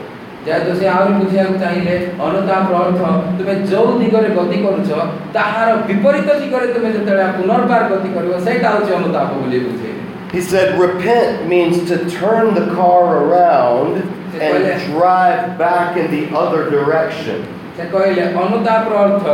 ଯେହେତୁ 0.47 0.71
ସେ 0.79 0.85
ଆହୁରି 0.95 1.13
ବୁଝିବାକୁ 1.19 1.55
ଚାହିଁଲେ 1.63 1.95
ଅନୁତାପର 2.25 2.75
ଅର୍ଥ 2.83 3.01
ତୁମେ 3.37 3.53
ଯୋଉ 3.71 3.89
ଦିଗରେ 4.01 4.29
ଗତି 4.37 4.57
କରୁଛ 4.65 4.89
ତାହାର 5.35 5.69
ବିପରୀତ 5.89 6.29
ଦିଗରେ 6.43 6.67
ତୁମେ 6.75 6.89
ଯେତେବେଳେ 6.95 7.25
ପୁନର୍ବାର 7.39 7.81
ଗତି 7.93 8.09
କରିବ 8.15 8.33
ସେଇଟା 8.45 8.67
ହେଉଛି 8.73 8.91
ଅନୁତାପ 8.99 9.29
ବୋଲି 9.41 9.59
ବୁଝେଇଲେ 9.67 9.95
He 10.35 10.41
said, 10.51 10.67
repent 10.77 11.47
means 11.51 11.75
to 11.89 11.95
turn 12.13 12.47
the 12.59 12.65
car 12.77 13.03
around 13.23 13.93
and 14.41 14.65
drive 14.93 15.57
back 15.57 15.97
in 15.97 16.07
the 16.15 16.23
other 16.41 16.61
direction. 16.75 17.39
ସେ 17.77 17.85
କହିଲେ 17.93 18.23
ଅନୁତାପର 18.43 18.93
ଅର୍ଥ 19.05 19.25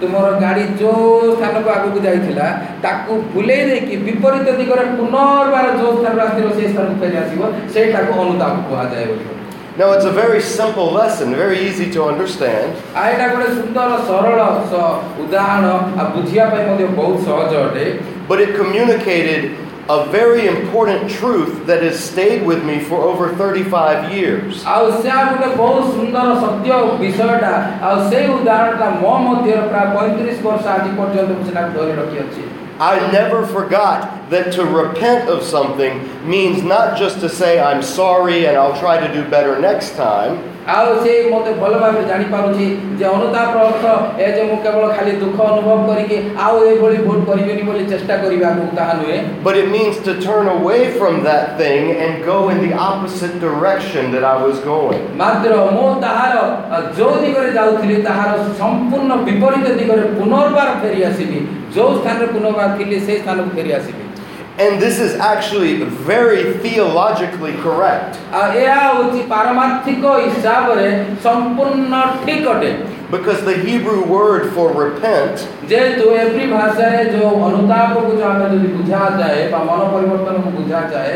ତୁମର 0.00 0.26
ଗାଡ଼ି 0.42 0.64
ଯୋଉ 0.80 1.06
ସ୍ଥାନକୁ 1.38 1.68
ଆଗକୁ 1.76 1.98
ଯାଇଥିଲା 2.06 2.46
ତାକୁ 2.84 3.12
ବୁଲେଇ 3.34 3.62
ଦେଇକି 3.70 3.94
ବିପରୀତ 4.06 4.48
ଦିଗରେ 4.60 4.84
ପୁନର୍ବାର 4.98 5.66
ଯୋଉ 5.80 5.92
ସ୍ଥାନରୁ 5.98 6.20
ଆସିଥିବ 6.26 6.48
ସେଇ 6.58 6.68
ସ୍ଥାନକୁ 6.74 6.94
ଫେରି 7.02 7.16
ଆସିବ 7.22 7.42
ସେଇଟାକୁ 7.74 8.12
ଅନୁତାପ 8.24 8.54
କୁହାଯାଏ 8.68 9.04
ବୋଲି 9.10 9.22
କହିଲେ। 9.26 9.38
Now, 9.80 9.88
it's 9.96 10.04
a 10.04 10.12
very 10.12 10.40
simple 10.42 10.88
lesson, 10.92 11.34
very 11.34 11.58
easy 11.66 11.86
to 11.96 12.00
understand. 12.12 12.68
ଆଉ 13.00 13.04
ଏଇଟା 13.10 13.26
ଗୋଟେ 13.32 13.48
ସୁନ୍ଦର 13.58 13.90
ସରଳ 14.08 14.38
ସ- 14.70 14.96
ଉଦାହରଣ 15.22 15.66
ଆଉ 16.00 16.06
ବୁଝିବା 16.16 16.44
ପାଇଁ 16.52 16.64
ମଧ୍ୟ 16.70 16.84
ବହୁତ 16.98 17.18
ସହଜ 17.28 17.52
ଅଟେ 17.66 17.86
But 18.28 18.38
it 18.44 18.50
communicated 18.60 19.42
a 19.88 20.06
very 20.06 20.46
important 20.46 21.10
truth 21.10 21.66
that 21.66 21.82
has 21.82 21.98
stayed 21.98 22.46
with 22.46 22.64
me 22.64 22.76
for 22.78 22.98
over 23.10 23.24
35 23.40 24.12
years. 24.12 24.62
ଆଉ 24.74 24.84
ସେ 25.02 25.08
ଆଉ 25.16 25.24
ଗୋଟେ 25.32 25.48
ବହୁତ 25.60 25.82
ସୁନ୍ଦର 25.96 26.28
ସତ୍ୟ 26.44 26.68
ବିଷୟଟା 27.02 27.52
ଆଉ 27.88 27.96
ସେଇ 28.10 28.26
ଉଦାହରଣଟା 28.38 28.88
ମୋ 29.02 29.14
ମଧ୍ୟରେ 29.26 29.62
ପ୍ରାୟ 29.72 29.86
ପଇଁତିରିଶ 29.96 30.38
ବର୍ଷ 30.46 30.64
ଆଜି 30.76 30.90
ପର୍ଯ୍ୟନ୍ତ 30.98 31.30
ମୁଁ 31.38 31.44
ସେଟାକୁ 31.48 31.70
ଧରି 31.78 31.94
ରଖିଅଛି 32.00 32.42
I 32.80 32.94
never 33.12 33.44
forgot 33.46 34.30
that 34.30 34.52
to 34.52 34.64
repent 34.64 35.28
of 35.28 35.42
something 35.42 36.08
means 36.24 36.62
not 36.62 36.96
just 36.96 37.20
to 37.20 37.28
say, 37.28 37.60
I'm 37.60 37.82
sorry 37.82 38.46
and 38.46 38.56
I'll 38.56 38.78
try 38.80 38.96
to 39.06 39.12
do 39.12 39.22
better 39.28 39.58
next 39.60 39.96
time, 39.96 40.38
ଆଉ 40.72 40.88
ସେ 41.04 41.12
ମୋତେ 41.32 41.52
ଭଲ 41.60 41.72
ଭାବରେ 41.82 42.02
ଜାଣିପାରୁଛି 42.10 42.66
ଯେ 42.98 43.06
ଅନୁତାପର 43.10 43.60
ଅର୍ଥ 43.70 43.84
ଏ 44.24 44.26
ଯେ 44.36 44.42
ମୁଁ 44.50 44.56
କେବଳ 44.64 44.84
ଖାଲି 44.96 45.12
ଦୁଃଖ 45.22 45.38
ଅନୁଭବ 45.50 45.78
କରିକି 45.88 46.16
ଆଉ 46.46 46.56
ଏଇଭଳି 46.68 46.98
ଭୁଲ 47.06 47.18
କରିବିନି 47.30 47.62
ବୋଲି 47.68 47.84
ଚେଷ୍ଟା 47.92 48.14
କରିବାକୁ 48.24 48.66
ତାହା 48.78 48.94
ନୁହେଁ 49.00 49.18
but 49.46 49.54
it 49.62 49.68
means 49.76 49.96
to 50.08 50.12
turn 50.26 50.46
away 50.56 50.80
from 50.98 51.14
that 51.28 51.44
thing 51.60 51.82
and 52.04 52.12
go 52.24 52.36
in 52.52 52.58
the 52.66 52.72
opposite 52.88 53.34
direction 53.46 54.04
that 54.14 54.24
I 54.32 54.36
was 54.44 54.56
going. 54.68 55.00
ମାତ୍ର 55.22 55.50
ମୁଁ 55.76 55.88
ତାହାର 56.04 56.34
ଅ, 56.74 56.78
ଯୋଉ 56.98 57.14
ଦିଗରେ 57.24 57.50
ଯାଉଥିଲି 57.58 57.96
ତାହାର 58.08 58.30
ସମ୍ପୂର୍ଣ୍ଣ 58.60 59.12
ବିପରୀତ 59.28 59.66
ଦିଗରେ 59.80 60.04
ପୁନର୍ବାର 60.18 60.68
ଫେରି 60.82 61.00
ଆସିବି 61.10 61.40
ଯୋଉ 61.76 61.90
ସ୍ଥାନରେ 61.98 62.26
ପୁନର୍ବାର 62.34 62.68
ଥିଲି 62.78 62.96
ସେଇ 63.06 63.18
ସ୍ଥାନକୁ 63.24 63.50
ଫେରି 63.56 63.72
ଆସିବି 63.78 64.02
And 64.58 64.72
this 64.78 64.98
is 65.00 65.12
actually 65.16 65.84
very 65.84 66.42
theologically 66.64 67.54
correct. 67.64 68.18
ଆଉ 68.38 68.48
ଏହା 68.62 68.80
ହେଉଛି 68.86 69.20
ପାରମାର୍ଥିକ 69.34 70.04
ହିସାବରେ 70.24 70.88
ସମ୍ପୂର୍ଣ୍ଣ 71.24 71.94
ଠିକ 72.24 72.44
ଅଟେ 72.54 72.70
Because 73.14 73.40
the 73.48 73.56
Hebrew 73.66 74.02
word 74.16 74.42
for 74.54 74.66
repent 74.82 75.34
ଯେହେତୁ 75.70 76.04
ଏଭ୍ରି 76.22 76.44
ଭାଷାରେ 76.56 77.00
ଯୋଉ 77.14 77.30
ଅନୁତାପକୁ 77.48 78.10
ଯୋଉ 78.18 78.26
ଆମେ 78.32 78.46
ଯଦି 78.52 78.68
ବୁଝାଯାଏ 78.76 79.40
ବା 79.54 79.60
ମନ 79.70 79.80
ପରିବର୍ତ୍ତନକୁ 79.94 80.50
ବୁଝାଯାଏ 80.58 81.14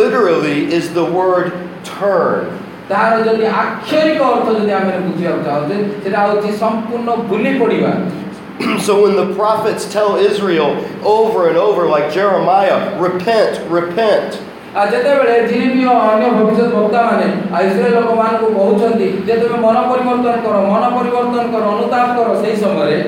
literally 0.00 0.58
is 0.78 0.84
the 0.98 1.06
word 1.18 1.46
turn. 1.92 2.40
ତାହାର 2.90 3.14
ଯଦି 3.26 3.44
ଆକ୍ଷରିକ 3.62 4.20
ଅର୍ଥ 4.34 4.46
ଯଦି 4.58 4.72
ଆମେ 4.78 4.92
ବୁଝିବାକୁ 5.06 5.42
ଚାହୁଁଛେ 5.48 5.76
ସେଟା 6.02 6.20
ହେଉଛି 6.26 6.50
ସମ୍ପୂର୍ଣ୍ଣ 6.62 7.10
ଭୁଲି 7.30 7.52
ପଡ଼ିବା 7.60 7.92
so 8.86 9.02
when 9.02 9.16
the 9.16 9.34
prophets 9.34 9.90
tell 9.90 10.16
Israel 10.16 10.76
over 11.04 11.48
and 11.48 11.56
over, 11.56 11.86
like 11.86 12.12
Jeremiah, 12.12 13.00
repent, 13.00 13.60
repent, 13.70 14.38
ଆଉ 14.70 14.86
ଯେତେବେଳେ 14.90 15.36
ଜିରିମିୟ 15.50 15.86
ଅନ୍ୟ 15.92 16.26
ଭବିଷ୍ୟତ 16.34 16.70
ବକ୍ତାମାନେ 16.74 17.24
ଆଉ 17.54 17.62
ଇସ୍ରାଏଲ 17.68 17.94
ଲୋକମାନଙ୍କୁ 17.96 18.46
କହୁଛନ୍ତି 18.58 19.08
ଯେ 19.26 19.34
ତୁମେ 19.40 19.56
ମନ 19.64 19.76
ପରିବର୍ତ୍ତନ 19.90 20.34
କର 20.44 20.56
ମନ 20.70 20.82
ପରିବର୍ତ୍ତନ 20.96 21.44
କର 21.54 21.62
ଅନୁତାପ 21.74 22.06
କର 22.18 22.28
ସେଇ 22.42 22.54
ସମୟରେ 22.62 22.98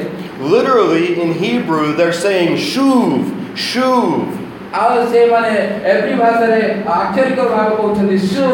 literally 0.42 1.20
in 1.22 1.34
Hebrew, 1.34 1.94
they're 1.94 2.12
saying 2.12 2.56
shuv, 2.56 3.30
shuv. 3.54 4.38
ଆଉ 4.76 4.92
ସେମାନେ 5.12 5.50
ଏଭ୍ରି 5.92 6.14
ଭାଷାରେ 6.20 6.60
ଆକ୍ଷରିକ 6.98 7.40
ଭାବେ 7.52 7.72
କହୁଛନ୍ତି 7.80 8.16
ସୁ 8.32 8.46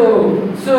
ସୁ 0.65 0.77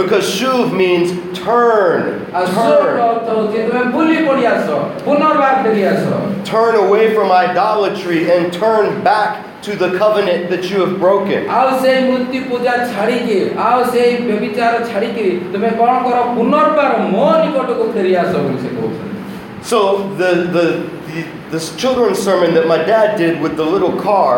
Because 0.00 0.24
shuv 0.36 0.74
means 0.80 1.08
turn, 1.38 2.00
ଆଉ 2.36 2.44
ସୁର 2.56 2.74
turn, 2.82 2.98
ଅର୍ଥ 3.08 3.28
ହେଉଛି 3.36 3.58
ତୁମେ 3.68 3.82
ଭୁଲି 3.94 4.16
ପଡ଼ି 4.26 4.44
ଆସ 4.52 4.66
ପୁନର୍ବାର 5.06 5.54
ଫେରି 5.64 5.82
ଆସ 5.92 6.02
turn 6.50 6.74
away 6.84 7.04
from 7.14 7.32
idolatry 7.32 8.20
and 8.34 8.52
turn 8.52 8.84
back 9.08 9.30
to 9.62 9.74
the 9.82 9.88
covenant 10.00 10.42
that 10.52 10.64
you 10.70 10.78
have 10.84 10.94
broken. 11.06 11.40
ଆଉ 11.58 11.68
ସେଇ 11.82 11.98
ମୂର୍ତ୍ତି 12.08 12.38
ପୂଜା 12.50 12.74
ଛାଡ଼ିକି 12.92 13.38
ଆଉ 13.68 13.78
ସେଇ 13.92 14.12
ବ୍ୟବିଚାର 14.28 14.74
ଛାଡ଼ିକି 14.90 15.26
ତୁମେ 15.52 15.70
କ'ଣ 15.80 15.92
କର 16.06 16.18
ପୁନର୍ବାର 16.36 16.92
ମୋ 17.14 17.26
ନିକଟକୁ 17.42 17.84
ଫେରି 17.94 18.12
ଆସ 18.22 18.32
ବୋଲି 18.44 18.58
ସେ 18.64 18.70
କହୁଛନ୍ତି 18.76 19.04
So 19.70 19.78
the, 20.20 20.30
the, 20.56 20.64
the 21.08 21.24
this 21.50 21.74
children's 21.80 22.20
sermon 22.20 22.54
that 22.54 22.68
my 22.68 22.78
dad 22.92 23.16
did 23.18 23.40
with 23.40 23.56
the 23.56 23.64
little 23.64 23.94
car 24.08 24.34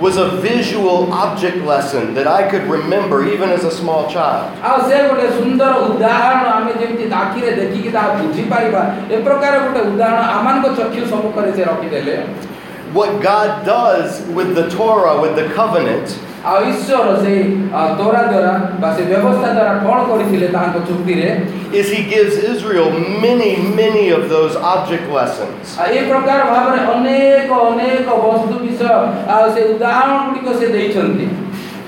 was 0.00 0.16
a 0.16 0.28
visual 0.40 1.12
object 1.12 1.58
lesson 1.58 2.14
that 2.14 2.26
I 2.26 2.48
could 2.50 2.68
remember 2.68 3.24
even 3.24 3.50
as 3.50 3.62
a 3.64 3.70
small 3.70 4.10
child. 4.10 4.50
What 12.92 13.22
God 13.22 13.64
does 13.64 14.20
with 14.34 14.54
the 14.54 14.68
Torah, 14.68 15.20
with 15.20 15.36
the 15.36 15.52
covenant, 15.54 16.18
ଆଉ 16.49 16.59
ଈଶ୍ୱର 16.71 17.07
ସେଇ 17.23 17.41
ଆ, 17.75 17.81
ତୋରା 17.99 18.21
ଦ୍ୱାରା 18.31 18.53
ବା 18.81 18.89
ସେ 18.97 19.03
ବ୍ୟବସ୍ଥା 19.11 19.49
ଦ୍ୱାରା 19.57 19.73
କ'ଣ 19.85 19.97
କରିଥିଲେ 20.09 20.47
ତାଙ୍କ 20.55 20.75
ଚୁକ୍ତିରେ 20.89 21.29
is 21.79 21.87
He 21.95 22.01
gives 22.13 22.33
Israel 22.51 22.87
many, 23.25 23.51
many 23.81 24.05
of 24.17 24.23
those 24.33 24.53
object 24.73 25.05
lessons. 25.17 25.63
ଆଉ 25.81 25.89
ଏ 25.97 26.01
ପ୍ରକାର 26.11 26.39
ଭାବରେ 26.51 26.79
ଅନେକ 26.93 27.49
ଅନେକ 27.69 28.07
ବସ୍ତୁ 28.25 28.55
ବିଷୟ 28.65 28.85
ଆଉ 29.35 29.45
ସେ 29.55 29.61
ଉଦାହରଣ 29.73 30.17
ଗୁଡ଼ିକ 30.27 30.47
ସେ 30.59 30.67
ଦେଇଛନ୍ତି 30.75 31.27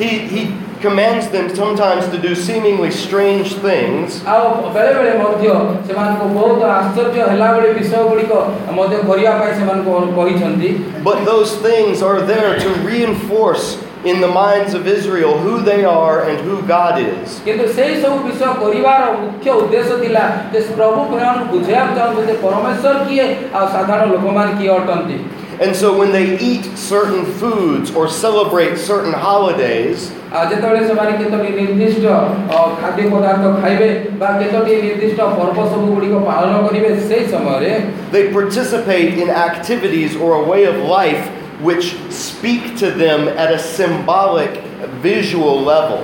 He, 0.01 0.09
he 0.33 0.41
commands 0.83 1.25
them 1.33 1.47
sometimes 1.55 2.03
to 2.13 2.17
do 2.17 2.31
seemingly 2.35 2.89
strange 2.91 3.49
things, 3.65 4.07
ଆଉ 4.33 4.45
ବେଳେବେଳେ 4.75 5.11
ମଧ୍ୟ 5.23 5.45
ସେମାନଙ୍କୁ 5.87 6.25
ବହୁତ 6.37 6.61
ଆଶ୍ଚର୍ଯ୍ୟ 6.77 7.21
ହେଲା 7.31 7.47
ଭଳି 7.55 7.69
ବିଷୟ 7.79 7.93
ଗୁଡ଼ିକ 8.09 8.33
ମଧ୍ୟ 8.77 8.95
କରିବା 9.09 9.31
ପାଇଁ 9.41 9.51
ସେମାନଙ୍କୁ 9.59 9.91
କହିଛନ୍ତି 10.17 10.69
but 11.07 11.17
those 11.31 11.51
things 11.67 12.01
are 12.09 12.19
there 12.33 12.51
to 12.63 12.69
reinforce 12.89 13.65
in 14.05 14.17
the 14.19 14.27
minds 14.27 14.73
of 14.73 14.87
Israel 14.87 15.33
who 15.45 15.53
they 15.61 15.81
are 15.85 16.17
and 16.29 16.37
who 16.47 16.55
God 16.67 16.95
is. 17.01 17.27
କିନ୍ତୁ 17.47 17.65
ସେଇ 17.77 17.93
ସବୁ 18.03 18.17
ବିଷୟ 18.27 18.53
କରିବାର 18.63 19.01
ମୁଖ୍ୟ 19.21 19.47
ଉଦ୍ଦେଶ୍ୟ 19.61 19.95
ଥିଲା 20.03 20.23
ଯେ 20.53 20.59
ପ୍ରଭୁ 20.77 20.97
ସେମାନଙ୍କୁ 21.11 21.45
ବୁଝେଇବାକୁ 21.53 21.93
ଚାହୁଁଛନ୍ତି 21.99 22.23
ଯେ 22.29 22.35
ପରମେଶ୍ୱର 22.45 22.95
କିଏ 23.09 23.25
ଆଉ 23.57 23.65
ସାଧାରଣ 23.75 24.07
ଲୋକମାନେ 24.15 24.51
କିଏ 24.59 24.71
ଅଟନ୍ତି 24.79 25.19
And 25.63 25.75
so 25.75 25.87
when 25.95 26.11
they 26.11 26.27
eat 26.39 26.63
certain 26.75 27.23
foods 27.39 27.87
or 27.97 28.05
celebrate 28.09 28.77
certain 28.89 29.13
holidays, 29.25 29.97
ଆଉ 30.33 30.43
ଯେତେବେଳେ 30.51 30.81
ସେମାନେ 30.89 31.11
କେତୋଟି 31.21 31.49
ନିର୍ଦ୍ଦିଷ୍ଟ 31.59 32.05
ଅ, 32.55 32.59
ଖାଦ୍ୟ 32.81 33.03
ପଦାର୍ଥ 33.13 33.43
ଖାଇବେ 33.61 33.89
ବା 34.21 34.29
କେତୋଟି 34.39 34.73
ନିର୍ଦ୍ଦିଷ୍ଟ 34.85 35.19
ପର୍ବ 35.39 35.57
ସବୁ 35.71 35.85
ଗୁଡ଼ିକ 35.93 36.15
ପାଳନ 36.29 36.53
କରିବେ 36.65 36.89
ସେଇ 37.09 37.23
ସମୟରେ 37.33 37.71
they 38.13 38.23
participate 38.37 39.11
in 39.23 39.29
activities 39.47 40.11
or 40.23 40.29
a 40.41 40.43
way 40.51 40.61
of 40.71 40.75
life 40.97 41.23
which 41.61 41.93
speak 42.09 42.77
to 42.77 42.91
them 42.93 43.27
at 43.37 43.51
a 43.51 43.59
symbolic 43.59 44.63
visual 45.01 45.61
level. 45.63 46.01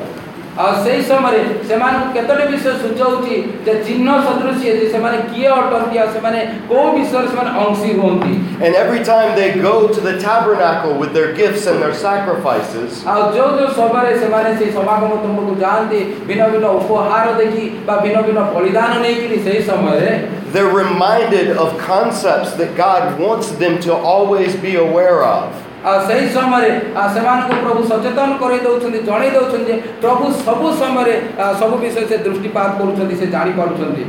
ଆଉ 0.58 0.70
ସେଇ 0.84 1.02
ସମୟରେ 1.10 1.42
ସେମାନଙ୍କୁ 1.70 2.08
କେତୋଟି 2.16 2.46
ବିଷୟ 2.52 2.72
ସୂଚାଉଛି 2.84 3.36
ଯେ 3.66 3.74
ଚିହ୍ନ 3.88 4.08
ସଦୃଶ୍ୟ 4.28 4.72
ଯେ 4.78 4.86
ସେମାନେ 4.94 5.18
କିଏ 5.32 5.50
ଅଟନ୍ତି 5.58 5.96
ଆଉ 6.02 6.08
ସେମାନେ 6.16 6.40
କୋଉ 6.70 6.88
ବିଷୟରେ 6.96 7.28
ସେମାନେ 7.34 7.52
ଅଂଶୀ 7.64 7.90
ହୁଅନ୍ତି 8.00 8.34
And 8.66 8.72
every 8.84 9.02
time 9.10 9.30
they 9.40 9.50
go 9.68 9.74
to 9.96 10.02
the 10.08 10.16
tabernacle 10.26 10.94
with 11.02 11.12
their 11.18 11.30
gifts 11.42 11.68
and 11.70 11.78
their 11.84 11.96
sacrifices, 12.06 12.90
ଆଉ 13.12 13.22
ଯୋଉ 13.36 13.50
ଯୋଉ 13.60 13.70
ସମୟରେ 13.80 14.12
ସେମାନେ 14.24 14.50
ସେଇ 14.60 14.72
ସମାଗମ 14.78 15.12
ତମ୍ବକୁ 15.26 15.54
ଯାଆନ୍ତି 15.66 16.00
ଭିନ୍ନ 16.30 16.44
ଭିନ୍ନ 16.54 16.68
ଉପହାର 16.80 17.28
ଦେଖି 17.42 17.66
ବା 17.88 17.96
ଭିନ୍ନ 18.04 18.18
ଭିନ୍ନ 18.28 18.40
ବଳିଦାନ 18.56 18.92
ନେଇକିରି 19.06 19.38
ସେଇ 19.46 19.62
ସମୟରେ 19.70 20.12
they're 20.54 20.74
reminded 20.84 21.48
of 21.58 21.78
concepts 21.80 22.52
that 22.60 22.76
God 22.78 23.20
wants 23.20 23.48
them 23.62 23.80
to 23.88 23.92
always 23.94 24.56
be 24.68 24.74
aware 24.88 25.22
of. 25.24 25.48
ଆଉ 25.88 25.98
ସେହି 26.08 26.28
ସମୟରେ 26.36 26.70
ଆ, 27.00 27.04
ସେମାନଙ୍କୁ 27.16 27.56
ପ୍ରଭୁ 27.66 27.82
ସଚେତନ 27.92 28.30
କରାଇ 28.42 28.60
ଦେଉଛନ୍ତି 28.66 29.00
ଜଣାଇ 29.10 29.30
ଦେଉଛନ୍ତି 29.36 29.72
ଯେ 29.72 29.76
ପ୍ରଭୁ 30.04 30.24
ସବୁ 30.46 30.68
ସମୟରେ 30.82 31.14
ଆ, 31.44 31.46
ସବୁ 31.62 31.76
ବିଷୟ 31.84 32.02
ସେ 32.12 32.18
ଦୃଷ୍ଟିପାତ 32.26 32.70
କରୁଛନ୍ତି 32.80 33.16
ସେ 33.22 33.28
ଜାଣିପାରୁଛନ୍ତି 33.36 34.04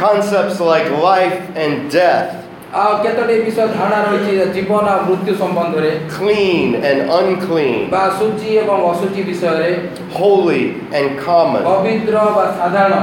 Concepts 0.00 0.56
like 0.60 0.86
life 1.10 1.36
and 1.62 1.74
death, 1.92 2.28
ଆଉ 2.80 2.90
କେତୋଟି 3.04 3.34
ବିଷୟ 3.46 3.64
ଧାରଣା 3.76 3.98
ରହିଛି 4.06 4.32
ଜୀବନ 4.56 4.84
ଆଉ 4.94 5.00
ମୃତ୍ୟୁ 5.08 5.32
ସମ୍ବନ୍ଧରେ 5.42 5.90
clean 6.16 6.66
and 6.88 6.98
unclean, 7.18 7.78
ବା 7.94 8.02
ସୂଚି 8.18 8.50
ଏବଂ 8.62 8.78
ଅସୂଚି 8.90 9.22
ବିଷୟରେ 9.30 9.70
holy 10.18 10.62
and 10.98 11.08
common, 11.26 11.62
ପବିତ୍ର 11.70 12.14
ବା 12.36 12.44
ସାଧାରଣ 12.58 12.94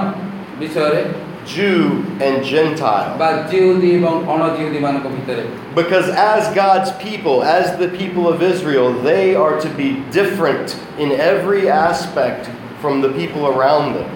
ବିଷୟରେ 0.62 1.02
Jew 1.46 2.04
and 2.26 2.44
Gentile. 2.44 3.12
ବା 3.22 3.30
ଜିହୁଦୀ 3.52 3.90
ଏବଂ 3.98 4.16
ଅଣଜିହୁଦୀ 4.34 4.80
ମାନଙ୍କ 4.86 5.08
ଭିତରେ 5.16 5.44
Because 5.76 6.08
as 6.10 6.44
God's 6.64 6.92
people, 7.06 7.36
as 7.44 7.66
the 7.84 7.90
people 8.02 8.26
of 8.34 8.38
Israel, 8.54 8.88
they 9.10 9.26
are 9.44 9.56
to 9.66 9.70
be 9.82 9.90
different 10.20 10.68
in 10.98 11.10
every 11.32 11.64
aspect 11.70 12.50
from 12.82 13.02
the 13.04 13.12
people 13.20 13.44
around 13.54 13.88
them. 13.98 14.08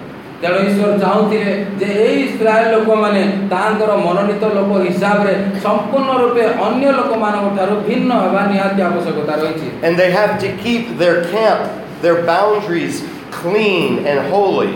ତେଣୁ 0.42 0.58
ଈଶ୍ୱର 0.68 0.92
ଚାହୁଁଥିଲେ 1.02 1.50
ଯେ 1.80 1.88
ଏଇ 2.04 2.14
ଇସ୍ରାଏଲ 2.28 2.64
ଲୋକମାନେ 2.74 3.20
ତାଙ୍କର 3.52 3.90
ମନୋନୀତ 4.06 4.42
ଲୋକ 4.56 4.70
ହିସାବରେ 4.86 5.34
ସମ୍ପୂର୍ଣ୍ଣ 5.64 6.10
ରୂପେ 6.22 6.44
ଅନ୍ୟ 6.66 6.86
ଲୋକମାନଙ୍କ 6.98 7.48
ଠାରୁ 7.58 7.74
ଭିନ୍ନ 7.88 8.10
ହେବା 8.22 8.40
ନିହାତି 8.52 8.80
ଆବଶ୍ୟକତା 8.88 9.34
ରହିଛି 9.42 9.66
And 9.86 9.92
they 10.00 10.10
have 10.20 10.32
to 10.44 10.48
keep 10.64 10.82
their 11.02 11.18
camp, 11.34 11.60
their 12.04 12.18
boundaries 12.32 12.96
clean 13.40 13.90
and 14.10 14.18
holy. 14.34 14.72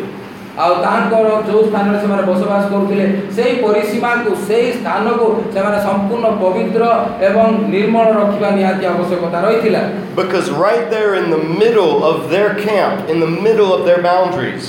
ଆଉ 0.64 0.74
ତାଙ୍କର 0.84 1.28
ଯୋଉ 1.48 1.62
ସ୍ଥାନରେ 1.68 1.98
ସେମାନେ 2.02 2.22
ବସବାସ 2.28 2.62
କରୁଥିଲେ 2.72 3.06
ସେଇ 3.36 3.52
ପରିସୀମାକୁ 3.64 4.30
ସେଇ 4.46 4.68
ସ୍ଥାନକୁ 4.78 5.26
ସେମାନେ 5.54 5.78
ସମ୍ପୂର୍ଣ୍ଣ 5.86 6.28
ପବିତ୍ର 6.42 6.82
ଏବଂ 7.28 7.48
ନିର୍ମଳ 7.74 8.06
ରଖିବା 8.20 8.50
ନିହାତି 8.58 8.84
ଆବଶ୍ୟକତା 8.92 9.38
ରହିଥିଲା 9.46 9.82
Because 10.22 10.46
right 10.66 10.84
there 10.94 11.12
in 11.20 11.26
the 11.34 11.42
middle 11.62 11.94
of 12.10 12.16
their 12.34 12.50
camp, 12.68 12.96
in 13.12 13.18
the 13.24 13.30
middle 13.46 13.70
of 13.76 13.82
their 13.88 14.00
boundaries, 14.08 14.64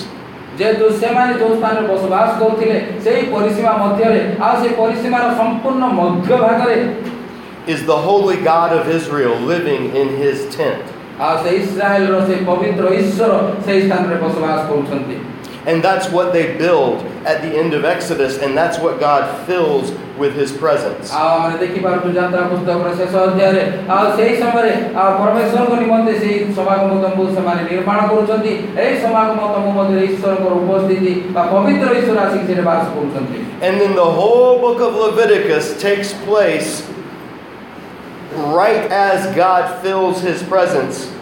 ଯେହେତୁ 0.59 0.85
ସେମାନେ 1.01 1.33
ଯୋଉ 1.41 1.53
ସ୍ଥାନରେ 1.59 1.83
ବସବାସ 1.91 2.29
କରୁଥିଲେ 2.41 2.77
ସେଇ 3.05 3.21
ପରିସୀମା 3.33 3.73
ମଧ୍ୟରେ 3.83 4.19
ଆଉ 4.45 4.53
ସେଇ 4.61 4.73
ପରିସୀମାର 4.81 5.25
ସମ୍ପୂର୍ଣ୍ଣ 5.39 5.83
ମଧ୍ୟ 5.99 6.29
ଭାଗରେ 6.45 6.77
is 7.67 7.79
the 7.85 7.99
holy 8.07 8.37
God 8.43 8.69
of 8.73 8.83
Israel 8.89 9.35
living 9.53 9.83
in 10.01 10.07
his 10.21 10.37
tent. 10.57 10.83
ଆଉ 11.25 11.35
ସେ 11.43 11.49
ଇସ୍ରାଏଲର 11.61 12.17
ସେ 12.27 12.35
ପବିତ୍ର 12.49 12.85
ଈଶ୍ୱର 12.99 13.31
ସେଇ 13.65 13.79
ସ୍ଥାନରେ 13.85 14.15
ବସବାସ 14.23 14.59
କରୁଛନ୍ତି 14.69 15.15
and 15.66 15.82
that's 15.82 16.10
what 16.10 16.32
they 16.32 16.56
build 16.58 17.04
at 17.24 17.40
the 17.42 17.56
end 17.56 17.72
of 17.72 17.84
Exodus, 17.84 18.38
and 18.38 18.56
that's 18.58 18.78
what 18.78 18.98
God 18.98 19.46
fills 19.46 19.92
with 20.18 20.34
His 20.34 20.50
presence. 20.50 21.12
And 33.62 33.80
then 33.80 33.94
the 33.94 34.04
whole 34.04 34.58
book 34.60 34.80
of 34.80 34.94
Leviticus 34.94 35.80
takes 35.80 36.12
place 36.24 36.82
right 38.34 38.90
as 38.90 39.34
God 39.36 39.80
fills 39.82 40.20
His 40.22 40.42
presence 40.42 41.12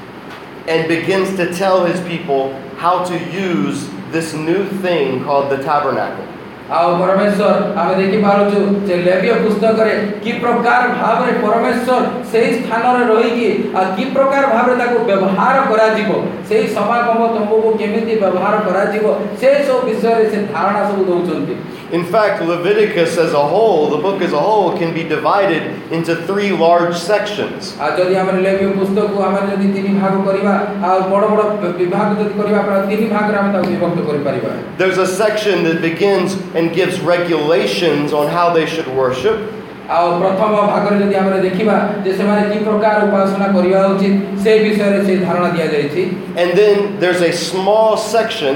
and 0.67 0.89
begins 0.89 1.37
to 1.37 1.53
tell 1.55 1.85
His 1.85 2.01
people 2.09 2.55
how 2.79 3.05
to 3.05 3.15
use 3.31 3.89
this 4.12 4.34
new 4.36 4.64
thing 4.80 5.24
called 5.24 5.50
the 5.50 5.60
tabernacle. 5.60 6.26
ଆଉ 6.68 6.86
ପରମେଶ୍ୱର 7.00 7.50
ଆମେ 7.80 7.94
ଦେଖିପାରୁଛୁ 8.02 8.60
ଯେ 8.88 8.96
ଲେବୀୟ 9.08 9.34
ପୁସ୍ତକରେ 9.42 9.92
କି 10.24 10.32
ପ୍ରକାର 10.44 10.82
ଭାବରେ 11.00 11.34
ପରମେଶ୍ୱର 11.44 11.98
ସେଇ 12.32 12.48
ସ୍ଥାନରେ 12.56 13.04
ରହିକି 13.12 13.50
ଆଉ 13.78 13.86
କି 13.98 14.06
ପ୍ରକାର 14.16 14.44
ଭାବରେ 14.54 14.76
ତାକୁ 14.82 14.98
ବ୍ୟବହାର 15.10 15.58
କରାଯିବ 15.70 16.10
ସେଇ 16.50 16.64
ସମାଗମ 16.78 17.20
ତମ୍ବୁକୁ 17.36 17.70
କେମିତି 17.82 18.14
ବ୍ୟବହାର 18.24 18.56
କରାଯିବ 18.68 19.06
ସେ 19.40 19.50
ସବୁ 19.68 19.80
ବିଷୟରେ 19.88 20.26
ସେ 20.32 20.40
ଧାରଣା 20.54 20.82
ସବୁ 20.90 21.02
ଦେଉଛନ୍ତି 21.10 21.54
In 21.92 22.04
fact, 22.04 22.42
Leviticus 22.42 23.18
as 23.18 23.34
a 23.34 23.46
whole, 23.48 23.90
the 23.90 23.98
book 23.98 24.22
as 24.22 24.34
a 24.34 24.40
whole, 24.40 24.78
can 24.78 24.94
be 24.94 25.04
divided 25.04 25.64
into 25.92 26.16
three 26.28 26.52
large 26.52 26.96
sections. 26.98 27.74
ଆଉ 27.80 27.92
ଯଦି 27.98 28.16
ଆମେ 28.22 28.32
ଲେବୀୟ 28.48 28.70
ପୁସ୍ତକକୁ 28.80 29.18
ଆମେ 29.28 29.42
ଯଦି 29.52 29.68
ତିନି 29.76 29.92
ଭାଗ 30.02 30.14
କରିବା 30.28 30.54
ଆଉ 30.90 30.98
ବଡ଼ 31.12 31.26
ବଡ଼ 31.32 31.44
ବିଭାଗ 31.82 32.08
ଯଦି 32.20 32.34
କରିବା 32.40 32.60
ପ୍ରାୟ 32.68 32.82
ତିନି 32.90 33.06
ଭାଗରେ 33.14 33.38
ଆମେ 33.42 33.50
ତାକୁ 33.56 33.68
ବିଭକ୍ତ 33.74 34.00
କରିପାରିବା 34.10 34.50
There's 34.82 34.98
a 34.98 35.10
section 35.24 35.64
that 35.68 35.78
begins 35.82 36.30
and 36.58 36.74
gives 36.80 36.96
regulations 37.00 38.14
on 38.14 38.26
how 38.38 38.48
they 38.58 38.66
should 38.66 38.90
worship. 39.02 39.38
ଆଉ 39.86 40.06
ପ୍ରଥମ 40.22 40.54
ଭାଗରେ 40.72 40.96
ଯଦି 41.02 41.16
ଆମେ 41.22 41.40
ଦେଖିବା 41.46 41.76
ଯେ 42.06 42.12
ସେମାନେ 42.18 42.44
କି 42.52 42.58
ପ୍ରକାର 42.68 42.96
ଉପାସନା 43.08 43.48
କରିବା 43.56 43.80
ଉଚିତ 43.94 44.16
ସେ 44.44 44.52
ବିଷୟରେ 44.66 45.00
ସେ 45.08 45.14
ଧାରଣା 45.26 45.50
ଦିଆଯାଇଛି 45.56 46.04
And 46.42 46.50
then 46.60 46.76
there's 47.02 47.22
a 47.22 47.34
small 47.50 47.92
section 48.16 48.54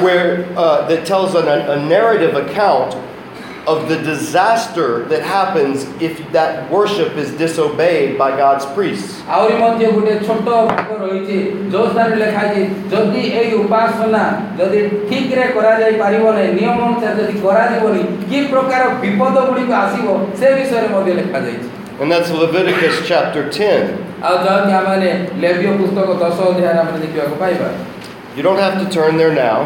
where 0.00 0.46
uh, 0.56 0.86
that 0.88 1.06
tells 1.06 1.34
an, 1.34 1.48
a 1.48 1.78
narrative 1.86 2.34
account 2.36 2.94
of 3.66 3.88
the 3.88 3.96
disaster 4.02 5.04
that 5.06 5.22
happens 5.22 5.84
if 6.00 6.16
that 6.32 6.70
worship 6.70 7.16
is 7.16 7.30
disobeyed 7.32 8.18
by 8.18 8.30
God's 8.36 8.64
priests. 8.76 9.22
ଆହୁରି 9.28 9.54
ମଧ୍ୟ 9.62 9.84
ଗୋଟେ 9.96 10.14
ଛୋଟ 10.26 10.46
ଭାଗ 10.70 10.88
ରହିଛି 11.02 11.36
ଯୋଉ 11.72 11.84
ସ୍ଥାନରେ 11.92 12.16
ଲେଖା 12.22 12.40
ହେଇଛି 12.46 12.62
ଯଦି 12.92 13.22
ଏଇ 13.40 13.52
ଉପାସନା 13.62 14.22
ଯଦି 14.60 14.80
ଠିକରେ 15.08 15.44
କରାଯାଇ 15.56 15.94
ପାରିବ 16.02 16.24
ନାହିଁ 16.36 16.50
ନିୟମ 16.58 16.78
ଅନୁସାରେ 16.88 17.14
ଯଦି 17.20 17.34
କରାଯିବନି 17.44 18.02
କି 18.30 18.38
ପ୍ରକାର 18.52 18.82
ବିପଦ 19.02 19.36
ଗୁଡ଼ିକ 19.48 19.72
ଆସିବ 19.84 20.06
ସେ 20.40 20.46
ବିଷୟରେ 20.56 20.88
ମଧ୍ୟ 20.94 21.10
ଲେଖାଯାଇଛି 21.20 21.68
And 22.00 22.10
that's 22.10 22.30
Leviticus 22.32 22.94
chapter 23.04 23.42
10. 23.52 23.92
ଆଉ 24.24 24.36
ଯାହାକି 24.44 24.72
ଆମେ 24.78 25.10
ଲେବ୍ୟ 25.42 25.66
ପୁସ୍ତକ 25.80 26.08
ଦଶ 26.22 26.38
ଅଧ୍ୟାୟରେ 26.50 26.78
ଆମେ 26.82 26.98
ଦେଖିବାକୁ 27.04 27.34
ପାଇବା 27.42 27.68
You 28.36 28.42
don't 28.42 28.58
have 28.58 28.76
to 28.82 28.86
turn 28.90 29.16
there 29.16 29.34
now. 29.34 29.58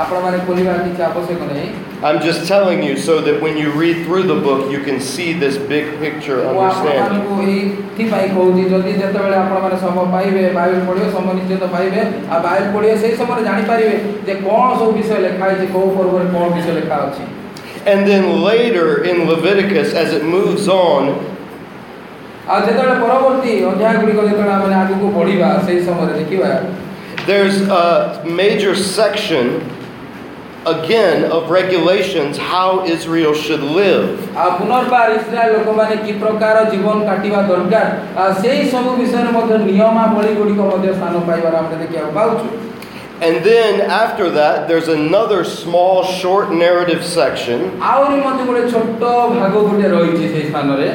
ଆପଣମାନେ 0.00 0.38
ଖୋଲିବାର 0.46 0.78
କିଛି 0.86 1.02
ଆବଶ୍ୟକ 1.08 1.40
ନାହିଁ 1.52 1.70
I'm 2.02 2.18
just 2.20 2.40
telling 2.50 2.80
you 2.82 2.94
so 2.96 3.14
that 3.26 3.36
when 3.44 3.56
you 3.56 3.68
read 3.82 3.96
through 4.04 4.22
the 4.30 4.36
book, 4.46 4.62
you 4.74 4.80
can 4.86 4.98
see 5.00 5.26
this 5.42 5.54
big 5.72 5.86
picture, 6.02 6.38
ମୁଁ 6.44 6.62
understand. 6.62 7.00
ଆପଣମାନଙ୍କୁ 7.02 7.34
ଏଇଥିପାଇଁ 7.52 8.28
କହୁଛି 8.36 8.62
ଯଦି 8.72 8.92
ଯେତେବେଳେ 9.02 9.36
ଆପଣମାନେ 9.42 9.76
ସମୟ 9.84 10.06
ପାଇବେ 10.14 10.42
ବାଇବେଲ 10.58 10.80
ପଢ଼ିବେ 10.88 11.08
ସମୟ 11.16 11.32
ନିଶ୍ଚିତ 11.38 11.64
ପାଇବେ 11.74 12.00
ଆଉ 12.32 12.40
ବାଇବେଲ 12.46 12.68
ପଢ଼ିବେ 12.76 12.96
ସେଇ 13.02 13.14
ସମୟରେ 13.20 13.42
ଜାଣିପାରିବେ 13.48 13.94
ଯେ 14.26 14.34
କ'ଣ 14.46 14.62
ସବୁ 14.80 14.90
ବିଷୟ 14.98 15.18
ଲେଖା 15.26 15.44
ହେଇଛି 15.50 15.66
କେଉଁ 15.74 15.88
ପର୍ବରେ 15.98 16.26
କ'ଣ 16.34 16.44
ବିଷୟ 16.56 16.70
ଲେଖା 16.78 16.96
ଅଛି 17.06 17.24
And 17.92 18.00
then 18.08 18.24
later 18.50 18.88
in 19.10 19.16
Leviticus, 19.28 19.88
as 20.02 20.08
it 20.18 20.24
moves 20.34 20.64
on, 20.68 21.02
ଆଉ 22.50 22.58
ଯେତେବେଳେ 22.66 22.94
ପରବର୍ତ୍ତୀ 23.02 23.52
ଅଧ୍ୟାୟ 23.70 23.94
ଗୁଡ଼ିକ 24.02 24.20
ଯେତେବେଳେ 24.28 24.52
ଆମେ 24.56 24.74
ଆଗକୁ 24.82 25.06
ବଢ଼ିବା 25.18 25.48
ସେଇ 25.66 25.78
ସମୟରେ 25.88 26.12
ଦେଖିବା 26.20 26.50
there's 27.26 27.60
a 27.62 28.22
major 28.26 28.74
section 28.74 29.62
again 30.66 31.30
of 31.30 31.50
regulations 31.50 32.38
how 32.38 32.84
Israel 32.86 33.34
should 33.34 33.62
live. 33.62 34.18
ଆଉ 34.36 34.50
ପୁନର୍ବାର 34.58 35.08
ଇସ୍ରାଏଲ 35.18 35.50
ଲୋକମାନେ 35.56 35.94
କି 36.04 36.12
ପ୍ରକାର 36.22 36.56
ଜୀବନ 36.72 36.98
କାଟିବା 37.08 37.40
ଦରକାର 37.50 37.86
ଆଉ 38.22 38.30
ସେଇ 38.42 38.60
ସବୁ 38.72 38.90
ବିଷୟରେ 39.00 39.30
ମଧ୍ୟ 39.36 39.52
ନିୟମାବଳୀ 39.70 40.32
ଗୁଡ଼ିକ 40.38 40.60
ମଧ୍ୟ 40.72 40.88
ସ୍ଥାନ 40.98 41.14
ପାଇବାର 41.28 41.54
ଆମେ 41.62 41.76
ଦେଖିବାକୁ 41.82 42.12
ପାଉଛୁ 42.18 42.46
And 43.22 43.44
then 43.44 43.80
after 43.80 44.30
that, 44.30 44.66
there's 44.68 44.88
another 44.88 45.44
small, 45.44 46.02
short 46.20 46.46
narrative 46.64 47.02
section 47.18 47.58
ଆହୁରି 47.90 48.16
ମଧ୍ୟ 48.26 48.40
ଗୋଟେ 48.48 48.62
ଛୋଟ 48.72 49.02
ଭାଗ 49.34 49.52
ଗୋଟେ 49.68 49.86
ରହିଛି 49.94 50.26
ସେଇ 50.32 50.44
ସ୍ଥାନରେ 50.50 50.88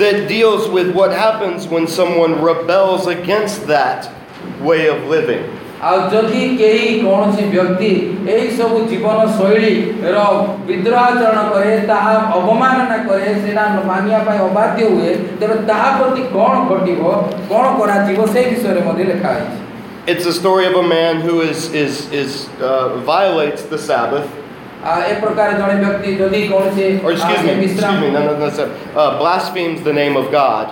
that 0.00 0.16
deals 0.28 0.62
with 0.76 0.88
what 0.98 1.10
happens 1.24 1.68
when 1.72 1.84
someone 1.98 2.32
rebels 2.50 3.02
against 3.16 3.58
that 3.74 4.00
way 4.62 4.82
of 4.88 4.98
living. 5.08 5.42
ଆଉ 5.82 5.96
ଯଦି 6.10 6.40
କେହି 6.58 6.90
କୌଣସି 7.04 7.44
ବ୍ୟକ୍ତି 7.52 7.88
ଏହି 8.32 8.50
ସବୁ 8.58 8.76
ଜୀବନ 8.90 9.22
ଶୈଳୀର 9.38 10.18
ବିଦ୍ରୋହ 10.68 10.98
ଆଚରଣ 11.06 11.40
କରେ 11.52 11.72
ତାହା 11.88 12.12
ଅବମାନନା 12.36 12.98
କରେ 13.08 13.32
ସେଇଟା 13.40 13.64
ମାନିବା 13.88 14.20
ପାଇଁ 14.28 14.38
ଅବାଧ୍ୟ 14.44 14.84
ହୁଏ 14.92 15.10
ତେବେ 15.40 15.56
ତାହା 15.70 15.88
ପ୍ରତି 15.98 16.22
କ'ଣ 16.36 16.54
ଘଟିବ 16.70 17.00
କ'ଣ 17.50 17.64
କରାଯିବ 17.80 18.20
ସେ 18.34 18.40
ବିଷୟରେ 18.50 18.80
ମଧ୍ୟ 18.86 19.08
ଲେଖା 19.10 19.34
ହେଇଛି 19.38 19.58
It's 20.12 20.26
a 20.26 20.32
story 20.32 20.64
of 20.66 20.76
a 20.76 20.86
man 20.92 21.20
who 21.20 21.34
is, 21.40 21.60
is, 21.72 22.10
is, 22.12 22.48
uh, 22.60 22.96
violates 23.06 23.62
the 23.64 23.78
Sabbath, 23.78 24.26
એ 24.87 25.13
પ્રકારે 25.21 25.53
જાણે 25.59 25.75
વ્યક્તિ 25.83 26.11
જદી 26.19 26.41
કોણ 26.51 26.67
છે 26.75 26.85
ઓર 27.05 27.11
excuse 27.13 27.43
me 27.61 27.69
blasphemes 29.21 29.79
the 29.87 29.93
name 29.93 30.15
of 30.21 30.27
god. 30.31 30.65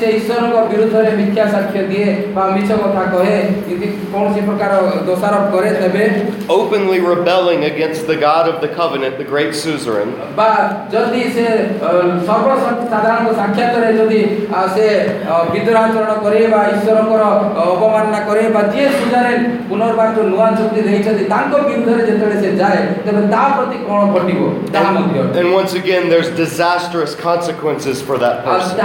से 0.00 0.06
ईश्वर 0.16 0.46
को 0.52 0.60
विरुद्ध 0.70 0.94
रे 0.96 1.12
मिथ्या 1.18 1.46
साक्ष्य 1.52 1.82
दिए 1.90 2.06
बा 2.36 2.46
कथा 2.56 3.04
कहे 3.12 3.36
यदि 3.72 3.88
से 4.34 4.40
प्रकार 4.48 4.72
दोषारोप 5.06 5.46
करे 5.54 5.70
तबे 5.80 6.06
openly 6.56 6.98
rebelling 7.04 7.62
against 7.70 8.02
the 8.10 8.16
god 8.24 8.50
of 8.52 8.56
the 8.64 8.70
covenant 8.80 9.14
the 9.22 9.28
great 9.32 9.54
suzerain. 9.62 10.10
बा 10.40 10.48
जदि 10.94 11.22
से 11.36 11.46
सर्व 12.28 12.48
साधारण 12.90 13.32
साक्ष्य 13.40 13.70
करे 13.76 13.92
यदि 14.00 14.22
से 14.76 14.88
विद्रोहाचरण 15.54 16.22
करे 16.26 16.46
बा 16.54 16.64
ईश्वर 16.74 17.02
को 17.12 17.22
अवमानना 17.68 18.20
करे 18.28 18.48
बा 18.58 18.62
जे 18.74 18.88
पुनर्बार 19.70 20.22
नुआ 20.32 20.50
चुक्ति 20.58 21.24
तांको 21.34 21.58
विरुद्ध 21.68 21.88
रे 21.96 22.06
जेतले 22.06 22.40
से 22.42 22.52
तबे 23.06 23.26
and, 25.36 25.52
once 25.52 25.74
again, 25.74 26.08
there's 26.08 26.30
disastrous 26.36 27.14
consequences 27.14 28.00
for 28.02 28.18
that 28.18 28.44
person. 28.44 28.76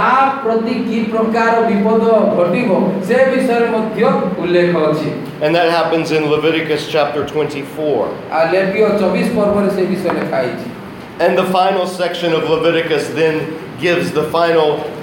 And 5.42 5.54
that 5.54 5.70
happens 5.70 6.10
in 6.12 6.26
Leviticus 6.26 6.88
chapter 6.88 7.26
24. 7.26 8.08
And 11.20 11.36
the 11.36 11.46
final 11.52 11.86
section 11.86 12.32
of 12.32 12.48
Leviticus 12.48 13.08
then 13.10 13.56
gives 13.80 14.10
the 14.12 14.24
final 14.30 14.84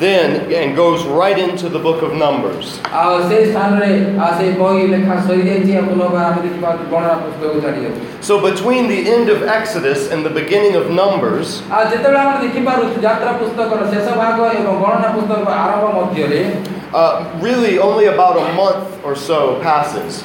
then 0.00 0.50
and 0.52 0.74
goes 0.74 1.04
right 1.04 1.38
into 1.38 1.68
the 1.68 1.78
book 1.78 2.02
of 2.02 2.12
Numbers. 2.14 2.80
So 8.20 8.40
between 8.40 8.88
the 8.88 9.00
end 9.14 9.28
of 9.28 9.42
Exodus 9.42 10.10
and 10.10 10.24
the 10.24 10.30
beginning 10.30 10.74
of 10.76 10.90
Numbers, 10.90 11.62
uh, 16.92 17.24
really 17.40 17.78
only 17.78 18.06
about 18.06 18.36
a 18.36 18.52
month 18.54 18.88
or 19.04 19.14
so 19.14 19.60
passes. 19.62 20.24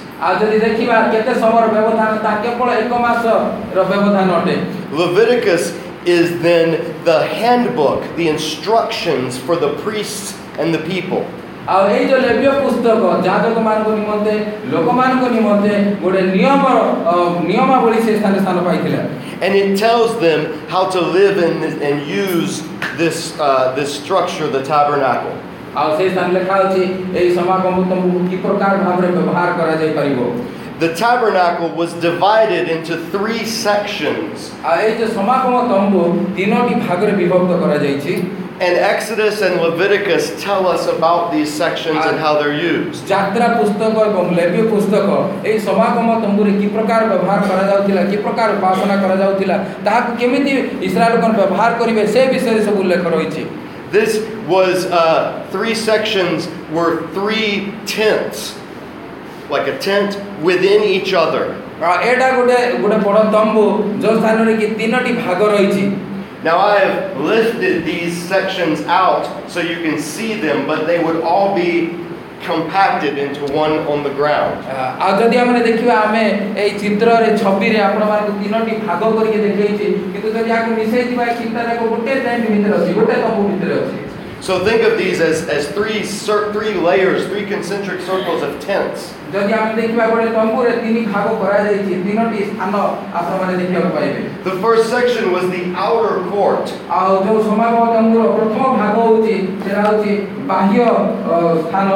Leviticus 4.91 5.73
is 6.06 6.40
then 6.40 6.68
the 7.04 7.18
handbook, 7.38 8.00
the 8.16 8.28
instructions 8.28 9.36
for 9.38 9.54
the 9.56 9.70
priests 9.84 10.34
and 10.58 10.74
the 10.74 10.82
people. 10.84 11.22
ଆଉ 11.68 11.82
ଏଇ 11.94 12.04
ଯୋଉ 12.10 12.20
ଲେବ୍ୟ 12.26 12.46
ପୁସ୍ତକ 12.62 13.02
ଯାଜକମାନଙ୍କ 13.26 13.88
ନିମନ୍ତେ 13.98 14.34
ଲୋକମାନଙ୍କ 14.74 15.24
ନିମନ୍ତେ 15.34 15.72
ଗୋଟେ 16.02 16.20
ନିୟମର 16.34 16.76
ଅ, 17.10 17.14
ନିୟମାବଳୀ 17.50 17.98
ସେ 18.06 18.12
ସ୍ଥାନରେ 18.18 18.40
ସ୍ଥାନ 18.44 18.58
ପାଇଥିଲା 18.68 19.02
And 19.44 19.52
it 19.54 19.68
tells 19.78 20.10
them 20.20 20.40
how 20.68 20.82
to 20.94 21.00
live 21.00 21.36
in 21.38 21.52
this, 21.62 21.74
and 21.86 21.96
use 22.06 22.52
this, 22.98 23.18
uh, 23.40 23.72
this 23.78 23.90
structure, 24.00 24.48
the 24.56 24.62
tabernacle. 24.72 25.34
ଆଉ 25.80 25.88
ସେଇ 25.98 26.08
ସ୍ଥାନରେ 26.14 26.32
ଲେଖା 26.38 26.54
ଅଛି 26.64 26.82
ଏଇ 27.20 27.28
ସମାଗମ 27.38 27.76
ତମକୁ 27.90 28.18
କି 28.30 28.36
ପ୍ରକାର 28.44 28.72
ଭାବରେ 28.84 29.08
ବ୍ୟବହାର 29.16 29.48
କରାଯାଇ 29.60 29.92
ପାରିବ 29.98 30.18
the 30.79 30.93
tabernacle 30.93 31.69
was 31.69 31.93
divided 32.01 32.67
into 32.69 32.97
three 33.09 33.45
sections. 33.45 34.51
And 38.59 38.77
Exodus 38.77 39.41
and 39.41 39.59
Leviticus 39.61 40.41
tell 40.41 40.65
us 40.67 40.87
about 40.87 41.31
these 41.31 41.51
sections 41.53 41.97
and 42.05 42.17
how 42.19 42.39
they're 42.39 42.53
used. 42.55 43.05
This 53.91 54.19
was 54.47 54.85
uh, 54.85 55.45
three 55.51 55.75
sections 55.75 56.47
were 56.71 57.07
three 57.13 57.71
tents 57.85 58.55
like 59.50 59.66
a 59.66 59.76
tent 59.78 60.10
within 60.42 60.80
each 60.96 61.12
other. 61.14 61.44
ଆଉ 61.80 61.94
ଏଇଟା 62.08 62.26
ଗୋଟେ 62.36 62.58
ଗୋଟେ 62.82 62.96
ବଡ଼ 63.06 63.20
ତମ୍ବୁ 63.34 63.64
ଯେଉଁ 64.02 64.14
ସ୍ଥାନରେ 64.20 64.52
କି 64.60 64.66
ତିନୋଟି 64.80 65.12
ଭାଗ 65.24 65.40
ରହିଛି 65.54 65.84
Now 66.42 66.56
I 66.58 66.76
have 66.80 66.98
lifted 67.30 67.74
these 67.84 68.14
sections 68.32 68.78
out 68.88 69.24
so 69.52 69.58
you 69.60 69.78
can 69.86 69.96
see 70.00 70.30
them, 70.44 70.58
but 70.66 70.86
they 70.86 70.98
would 71.06 71.18
all 71.30 71.48
be 71.54 71.72
compacted 72.42 73.18
into 73.18 73.40
one 73.52 73.74
on 73.92 73.98
the 74.06 74.12
ground. 74.20 74.54
ଆଉ 75.04 75.10
ଯଦି 75.20 75.36
ଆମେ 75.42 75.60
ଦେଖିବା 75.68 75.94
ଆମେ 76.04 76.22
ଏଇ 76.62 76.70
ଚିତ୍ରରେ 76.82 77.28
ଛବିରେ 77.42 77.78
ଆପଣମାନଙ୍କୁ 77.88 78.32
ତିନୋଟି 78.42 78.72
ଭାଗ 78.86 79.00
କରିକି 79.16 79.38
ଦେଖେଇଛି 79.46 79.86
କିନ୍ତୁ 80.12 80.28
ଯଦି 80.36 80.50
ଆକୁ 80.58 80.70
ମିଶେଇଥିବା 80.78 81.24
ଏଇ 81.30 81.34
ଚିନ୍ତାରେ 81.42 81.72
ଗୋଟେ 81.82 82.12
ଟେଣ୍ଟ 82.24 82.44
ଭିତରେ 82.54 82.74
ଅଛି 82.78 82.90
ଗୋଟେ 82.98 83.14
ତମ୍ବୁ 83.24 83.42
ଭିତରେ 83.50 83.74
ଅଛି 83.82 83.98
So 84.40 84.52
think 84.66 84.80
of 84.88 84.96
these 84.96 85.20
as, 85.20 85.38
as 85.54 85.64
three, 85.76 85.98
cir- 86.02 86.46
three 86.54 86.72
layers, 86.72 87.26
three 87.30 87.44
concentric 87.44 88.00
circles 88.00 88.40
of 88.46 88.52
tents. 88.58 89.12
ଯଦି 89.34 89.52
ଆମେ 89.58 89.72
ଦେଖିବା 89.80 90.04
ଗୋଟେ 90.12 90.28
ତମ୍ବୁରେ 90.36 90.70
ତିନି 90.82 91.00
ଭାଗ 91.12 91.26
କରାଯାଇଛି 91.42 91.92
ତିନୋଟି 92.06 92.38
ସ୍ଥାନ 92.50 92.72
ଆପଣମାନେ 93.18 93.54
ଦେଖିବାକୁ 93.60 93.90
ପାଇବେ 93.96 94.20
The 94.48 94.54
first 94.64 94.84
section 94.94 95.24
was 95.34 95.44
the 95.54 95.62
outer 95.86 96.14
court. 96.32 96.66
ଆଉ 96.98 97.10
ଯୋଉ 97.26 97.38
ସମାଗମ 97.48 97.82
ତମ୍ବୁର 97.96 98.24
ପ୍ରଥମ 98.36 98.62
ଭାଗ 98.80 98.94
ହଉଛି 99.08 99.34
ସେଟା 99.62 99.82
ହଉଛି 99.88 100.12
ବାହ୍ୟ 100.50 100.76
ଅ, 100.80 101.36
ସ୍ଥାନ 101.64 101.88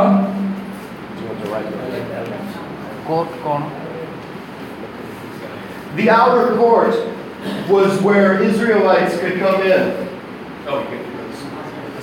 କୋର୍ଟ 3.08 3.32
କ'ଣ 3.44 3.62
The 5.96 6.06
outer 6.12 6.46
court 6.56 6.94
was 7.68 7.90
where 8.02 8.30
Israelites 8.42 9.14
could 9.20 9.36
come 9.38 9.60
in. 9.64 9.82
Oh, 10.66 10.78
you 10.80 10.86
can 10.90 11.02
do 11.06 11.12
this. 11.20 11.42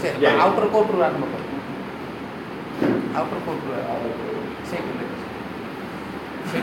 ସେ 0.01 0.09
Yeah. 0.23 0.37
ଆଉଟର 0.43 0.65
କୋର୍ଟରୁ 0.75 0.99
ଆରମ୍ଭ 1.07 1.23
କର 1.31 1.41
ଆଉଟର 3.17 3.39
କୋର୍ଟରୁ 3.47 3.71
ସେଇଠୁ 3.71 4.21
ଲେଖ। 4.21 4.24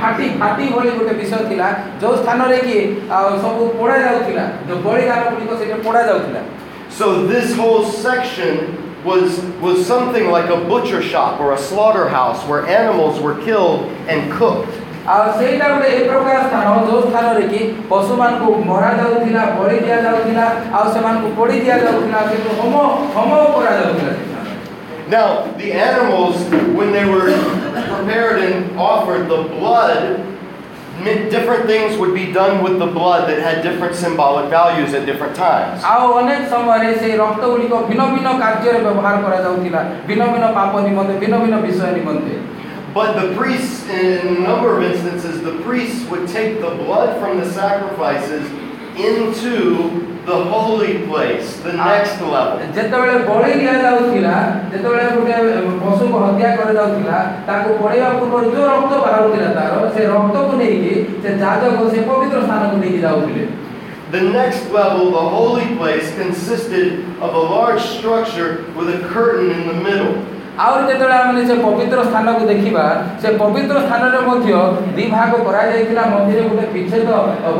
ଫାଟି 0.00 0.26
ଫାଟି 0.40 0.64
ଭଳି 0.74 0.90
ଗୋଟେ 0.98 1.14
ବିଷୟ 1.20 1.42
ଥିଲା 1.50 1.68
ଯୋଉ 2.02 2.14
ସ୍ଥାନରେ 2.22 2.58
କି 2.66 2.76
ଆଉ 3.18 3.28
ସବୁ 3.44 3.62
ପୋଡ଼ା 3.78 3.96
ଯାଉଥିଲା 4.06 4.44
ଯୋଉ 4.68 4.78
ବଳିଦାନ 4.86 5.20
ଗୁଡ଼ିକ 5.32 5.52
ସେଇଟା 5.60 5.76
ପୋଡ଼ା 5.86 6.02
ଯାଉଥିଲା 6.10 6.42
So 6.98 7.06
this 7.30 7.48
whole 7.60 7.84
section 7.84 8.54
was 9.04 9.28
was 9.64 9.76
something 9.92 10.26
like 10.36 10.48
a 10.56 10.60
butcher 10.70 11.02
shop 11.12 11.32
or 11.42 11.48
a 11.52 11.60
slaughterhouse 11.68 12.40
where 12.48 12.62
animals 12.80 13.16
were 13.24 13.36
killed 13.46 13.80
and 14.12 14.20
cooked. 14.38 14.72
ଆଉ 15.14 15.24
ସେଇଟା 15.38 15.66
ଗୋଟେ 15.72 15.88
ଏ 15.96 15.98
ପ୍ରକାର 16.10 16.36
ସ୍ଥାନ 16.46 16.66
ଯୋଉ 16.86 17.00
ସ୍ଥାନରେ 17.08 17.42
କି 17.50 17.60
ପଶୁମାନଙ୍କୁ 17.90 18.48
ମରାଯାଉଥିଲା 18.70 19.42
ବଳି 19.58 19.76
ଦିଆଯାଉଥିଲା 19.84 20.46
ଆଉ 20.76 20.86
ସେମାନଙ୍କୁ 20.94 21.28
ପୋଡ଼ି 21.38 21.56
ଦିଆଯାଉଥିଲା 21.64 22.20
କିନ୍ତୁ 22.30 22.50
ହୋମ 22.60 22.74
ହୋମ 23.16 23.30
କରାଯାଉଥିଲା 23.54 24.12
ସେ 24.16 24.22
ସ୍ଥାନରେ। 24.24 24.29
Now, 25.10 25.26
the 25.56 25.72
animals, 25.72 26.36
when 26.74 26.90
they 26.92 27.04
were 27.04 27.30
prepared 27.92 28.38
and 28.42 28.76
offered, 28.78 29.28
the 29.28 29.42
blood, 29.54 30.18
mi- 31.04 31.30
different 31.30 31.66
things 31.66 31.96
would 32.00 32.14
be 32.14 32.32
done 32.32 32.62
with 32.64 32.78
the 32.80 32.86
blood 32.86 33.28
that 33.30 33.38
had 33.38 33.62
different 33.62 33.94
symbolic 33.94 34.50
values 34.50 34.94
at 34.94 35.06
different 35.06 35.34
times. 35.36 35.78
ଆଉ 35.92 36.04
ଅନେକ 36.20 36.40
ସମୟରେ 36.54 36.90
ସେଇ 37.00 37.14
ରକ୍ତ 37.22 37.42
ଗୁଡ଼ିକ 37.52 37.74
ଭିନ୍ନ 37.90 38.02
ଭିନ୍ନ 38.14 38.28
କାର୍ଯ୍ୟରେ 38.42 38.80
ବ୍ୟବହାର 38.86 39.14
କରାଯାଉଥିଲା 39.24 39.80
ଭିନ୍ନ 40.08 40.22
ଭିନ୍ନ 40.34 40.46
ପାପ 40.58 40.72
ନିମନ୍ତେ 40.88 41.14
ଭିନ୍ନ 41.22 41.34
ଭିନ୍ନ 41.44 41.56
ବିଷୟ 41.66 41.90
ନିମନ୍ତେ 41.98 42.34
But 42.96 43.08
the 43.20 43.26
priests, 43.38 43.84
in 43.94 44.26
a 44.36 44.40
number 44.48 44.68
of 44.74 44.80
instances, 44.90 45.34
the 45.48 45.54
priests 45.66 46.02
would 46.10 46.24
take 46.36 46.52
the 46.66 46.70
blood 46.82 47.10
from 47.20 47.32
the 47.40 47.48
sacrifices 47.58 48.44
into 49.00 49.54
the 50.26 50.44
holy 50.50 51.06
place, 51.06 51.60
the 51.62 51.72
next 51.72 52.20
level. 52.20 52.58
ଯେତେବେଳେ 52.76 53.14
ବଳି 53.28 53.52
ଦିଆଯାଉଥିଲା 53.60 54.36
ଯେତେବେଳେ 54.72 55.04
ଗୋଟେ 55.16 55.34
ପଶୁକୁ 55.84 56.16
ହତ୍ୟା 56.24 56.48
କରାଯାଉଥିଲା 56.58 57.18
ତାକୁ 57.48 57.68
ପୋଡ଼ିବା 57.80 58.08
ପୂର୍ବରୁ 58.18 58.46
ଯୋଉ 58.54 58.66
ରକ୍ତ 58.72 58.92
ବାହାରୁଥିଲା 59.04 59.50
ତାର 59.58 59.72
ସେ 59.94 60.02
ରକ୍ତକୁ 60.14 60.52
ନେଇକି 60.62 60.94
ସେ 61.22 61.28
ଯାଜକ 61.42 61.76
ସେ 61.92 61.98
ପବିତ୍ର 62.08 62.38
ସ୍ଥାନକୁ 62.46 62.76
ନେଇକି 62.82 63.00
ଯାଉଥିଲେ 63.06 63.46
The 64.14 64.22
next 64.22 64.70
level, 64.70 65.10
the 65.10 65.26
holy 65.36 65.66
place, 65.78 66.06
consisted 66.14 67.04
of 67.20 67.30
a 67.34 67.44
large 67.54 67.82
structure 67.82 68.50
with 68.76 68.88
a 68.96 69.00
curtain 69.12 69.50
in 69.50 69.62
the 69.66 69.74
middle. 69.86 70.14
ଆହୁରି 70.64 70.84
ଯେତେବେଳେ 70.90 71.16
ଆମେ 71.22 71.40
ସେ 71.48 71.54
ପବିତ୍ର 71.64 71.98
ସ୍ଥାନକୁ 72.10 72.42
ଦେଖିବା 72.52 72.84
ସେ 73.22 73.28
ପବିତ୍ର 73.42 73.76
ସ୍ଥାନରେ 73.86 74.20
ମଧ୍ୟ 74.28 74.52
ଦି 74.96 75.04
ଭାଗ 75.14 75.32
କରାଯାଇଥିଲା 75.46 76.02
ମଝିରେ 76.12 76.42
ଗୋଟେ 76.48 76.66
ବିଚ୍ଛେଦ 76.74 77.08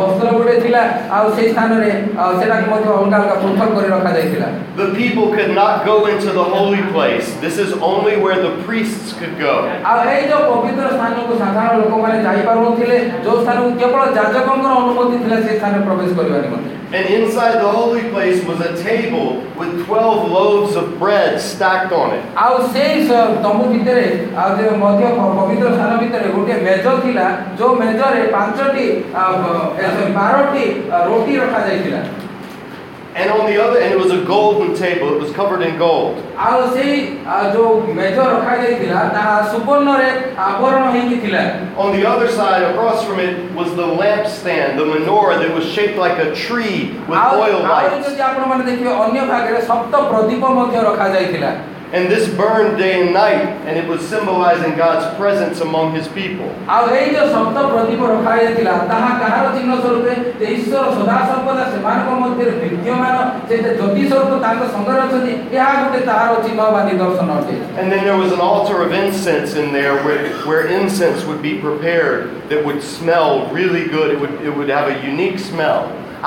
ବସ୍ତ୍ର 0.00 0.28
ଗୋଟେ 0.36 0.54
ଥିଲା 0.64 0.82
ଆଉ 1.16 1.24
ସେଇ 1.36 1.48
ସ୍ଥାନରେ 1.52 1.90
ଆଉ 2.22 2.30
ସେଟାକୁ 2.40 2.66
ମଧ୍ୟ 2.72 2.88
ଅଲଗା 2.94 3.16
ଅଲଗା 3.18 3.34
ପୃଥକ 3.42 3.68
କରି 3.76 3.88
ରଖାଯାଇଥିଲା 3.94 4.48
The 4.76 4.88
people 4.94 5.26
could 5.36 5.52
not 5.56 5.74
go 5.86 5.94
into 6.06 6.30
the 6.38 6.44
holy 6.54 6.82
place. 6.94 7.26
This 7.40 7.56
is 7.58 7.70
only 7.90 8.14
where 8.24 8.38
the 8.46 8.52
priests 8.66 9.12
could 9.18 9.34
go. 9.40 9.54
ଆଉ 9.90 9.98
ଏଇ 10.14 10.22
ଯୋଉ 10.32 10.42
ପବିତ୍ର 10.52 10.86
ସ୍ଥାନକୁ 10.96 11.32
ସାଧାରଣ 11.42 11.74
ଲୋକମାନେ 11.82 12.16
ଯାଇପାରୁନଥିଲେ 12.26 12.98
ଯୋଉ 13.26 13.36
ସ୍ଥାନକୁ 13.44 13.70
କେବଳ 13.82 14.02
ଯାଜକଙ୍କର 14.18 14.72
ଅନୁମତି 14.82 15.16
ଥିଲା 15.24 15.38
ସେ 15.46 15.52
ସ୍ଥାନରେ 15.58 15.82
ପ୍ରବେଶ 15.88 16.10
କରିବା 16.18 16.40
ନିମନ୍ତେ 16.46 16.72
And 16.88 17.06
inside 17.10 17.54
the 17.60 17.70
holy 17.70 18.02
place 18.10 18.38
was 18.48 18.60
a 18.60 18.72
table 18.80 19.24
with 19.60 19.72
12 19.86 20.28
loaves 20.30 20.76
of 20.76 20.84
bread 21.00 21.32
stacked 21.40 21.92
on 21.92 22.08
it. 22.16 22.22
ଆଉ 22.44 22.54
ସେଇ 22.74 22.84
ସ- 22.84 22.89
ତମ୍ବୁ 23.44 23.64
ଭିତରେ 23.72 24.06
ଆଉ 24.42 24.48
ଯୋଉ 24.58 24.76
ମଧ୍ୟ 24.82 25.04
ପ- 25.18 25.32
ପବିତ୍ର 25.38 25.66
ସ୍ଥାନ 25.76 25.90
ଭିତରେ 26.02 26.28
ଗୋଟିଏ 26.36 26.56
ମେଜ 26.66 26.86
ଥିଲା 27.04 27.26
ଯୋଉ 27.58 27.72
ମେଜରେ 27.80 28.22
ପାଞ୍ଚଟି 28.36 28.86
ଆ, 29.14 29.22
ବ- 29.42 29.70
ଏ, 29.80 29.84
sorry, 29.96 30.12
ବାରଟି 30.20 30.64
ଆ, 30.92 30.96
ରୋଟି 31.08 31.32
ରଖାଯାଇଥିଲା 31.42 32.02
And 33.18 33.30
on 33.30 33.46
the 33.46 33.56
other, 33.56 33.80
and 33.80 33.94
it 33.94 33.98
was 33.98 34.12
a 34.12 34.22
golden 34.26 34.74
table, 34.74 35.16
it 35.16 35.20
was 35.22 35.30
covered 35.32 35.62
in 35.62 35.78
gold. 35.78 36.16
ଆଉ 36.38 36.58
ସେଇ 36.74 36.96
ଆ, 37.24 37.36
ଯୋଉ 37.54 37.94
ମେଜ 37.98 38.16
ରଖାଯାଇଥିଲା 38.32 38.98
ତାହା 39.14 39.36
ସୁବର୍ଣ୍ଣରେ 39.52 40.10
ଆବରଣ 40.48 40.82
ହେଇକି 40.94 41.16
ଥିଲା 41.24 41.44
On 41.78 41.88
the 41.96 42.04
other 42.04 42.28
side, 42.28 42.62
across 42.62 42.98
from 43.04 43.18
it, 43.18 43.34
was 43.54 43.70
the 43.74 43.86
lampstand, 44.02 44.76
the 44.76 44.84
menorah 44.84 45.38
that 45.40 45.50
was 45.54 45.64
shaped 45.64 45.96
like 45.96 46.18
a 46.18 46.28
tree 46.44 46.92
with 47.08 47.16
ଆଉ 47.16 47.32
oil 47.40 47.56
ଆହୁରି 47.56 47.72
lights. 47.72 48.06
ଯଦି 51.90 51.90
ଆପଣମାନେ 51.90 51.90
ଦେଖିବେ 51.90 51.90
ଅନ୍ୟ 51.90 51.90
ଭାଗରେ 51.90 51.90
ସପ୍ତ 51.90 51.90
ପ୍ରଦୀପ 51.90 51.90
ମଧ୍ୟ 51.90 51.90
ରଖାଯାଇଥିଲା 51.90 51.90
And 51.92 52.10
this 52.10 52.28
burned 52.34 52.78
day 52.78 53.00
and 53.00 53.14
night, 53.14 53.46
and 53.64 53.78
it 53.78 53.86
was 53.86 54.06
symbolizing 54.06 54.76
God's 54.76 55.06
presence 55.16 55.60
among 55.60 55.94
his 55.94 56.08
people. 56.08 56.48
ଆଉ 56.68 56.84
ଏଇ 56.90 57.08
ଯୋଉ 57.14 57.26
ସପ୍ତ 57.34 57.56
ପ୍ରଦୀପ 57.70 58.00
ରଖାଯାଇଥିଲା 58.12 58.72
ତାହା 58.90 59.10
କାହାର 59.20 59.46
ଚିହ୍ନ 59.56 59.72
ସ୍ୱରୂପେ 59.82 60.14
ଯେ 60.40 60.46
ଈଶ୍ୱର 60.56 60.86
ସଦାସର୍ବଦା 60.96 61.64
ସେମାନଙ୍କ 61.72 62.10
ମଧ୍ୟରେ 62.22 62.52
ବିଦ୍ୟମାନ 62.62 63.16
ସେ 63.48 63.54
ଯେ 63.64 63.70
ଜ୍ୟୋତି 63.78 64.02
ସ୍ୱରୂପ 64.10 64.32
ତାଙ୍କ 64.44 64.62
ସଙ୍ଗରେ 64.74 65.00
ଅଛନ୍ତି 65.04 65.32
ଏହା 65.56 65.70
ଗୋଟେ 65.80 66.00
ତାହାର 66.10 66.32
ଚିହ୍ନ 66.44 66.60
ବା 66.74 66.80
ନିଦର୍ଶନ 66.90 67.28
ଅଟେ 67.40 67.54
And 67.80 67.86
then 67.92 68.02
there 68.08 68.18
was 68.24 68.32
an 68.32 68.42
altar 68.50 68.76
of 68.86 68.90
incense 69.02 69.54
in 69.54 69.72
there 69.78 69.94
where, 70.04 70.22
where 70.48 70.62
incense 70.66 71.20
would 71.28 71.40
be 71.40 71.54
prepared 71.66 72.20
that 72.50 72.60
would 72.66 72.82
smell 72.82 73.46
really 73.58 73.84
good. 73.96 74.08
It 74.14 74.18
would, 74.20 74.34
it 74.48 74.52
would 74.56 74.70
have 74.76 74.86
a 74.94 74.96
unique 75.12 75.38
smell. 75.38 75.80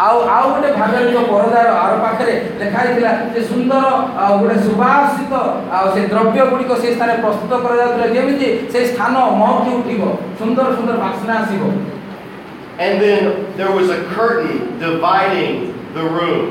ଆଉ 0.04 0.17
ଆଉ 0.36 0.43
ଗୋଟେ 0.54 0.69
ଭାଗରେ 0.80 1.06
ଯୋଉ 1.13 1.23
ପରଦାର 1.34 1.67
ଆର 1.84 1.93
ପାଖରେ 2.04 2.34
ଲେଖା 2.60 2.80
ହେଇଥିଲା 2.86 3.12
ଯେ 3.36 3.41
ସୁନ୍ଦର 3.52 3.86
ଆଉ 4.23 4.34
ଗୋଟେ 4.41 4.58
ସୁବାସିତ 4.67 5.34
ଆଉ 5.78 5.86
ସେ 5.95 6.02
ଦ୍ରବ୍ୟ 6.13 6.39
ଗୁଡ଼ିକ 6.52 6.71
ସେ 6.84 6.88
ସ୍ଥାନରେ 6.95 7.17
ପ୍ରସ୍ତୁତ 7.25 7.52
କରାଯାଉଥିଲା 7.65 8.08
ଯେମିତି 8.17 8.47
ସେ 8.73 8.80
ସ୍ଥାନ 8.91 9.13
ମହକି 9.41 9.71
ଉଠିବ 9.80 10.02
ସୁନ୍ଦର 10.41 10.67
ସୁନ୍ଦର 10.78 10.95
ବାସ୍ନା 11.06 11.34
ଆସିବ 11.43 11.63
And 12.80 13.02
then 13.02 13.23
there 13.58 13.71
was 13.71 13.89
a 13.89 13.99
curtain 14.15 14.80
dividing 14.80 15.56
the 15.93 16.06
room. 16.17 16.43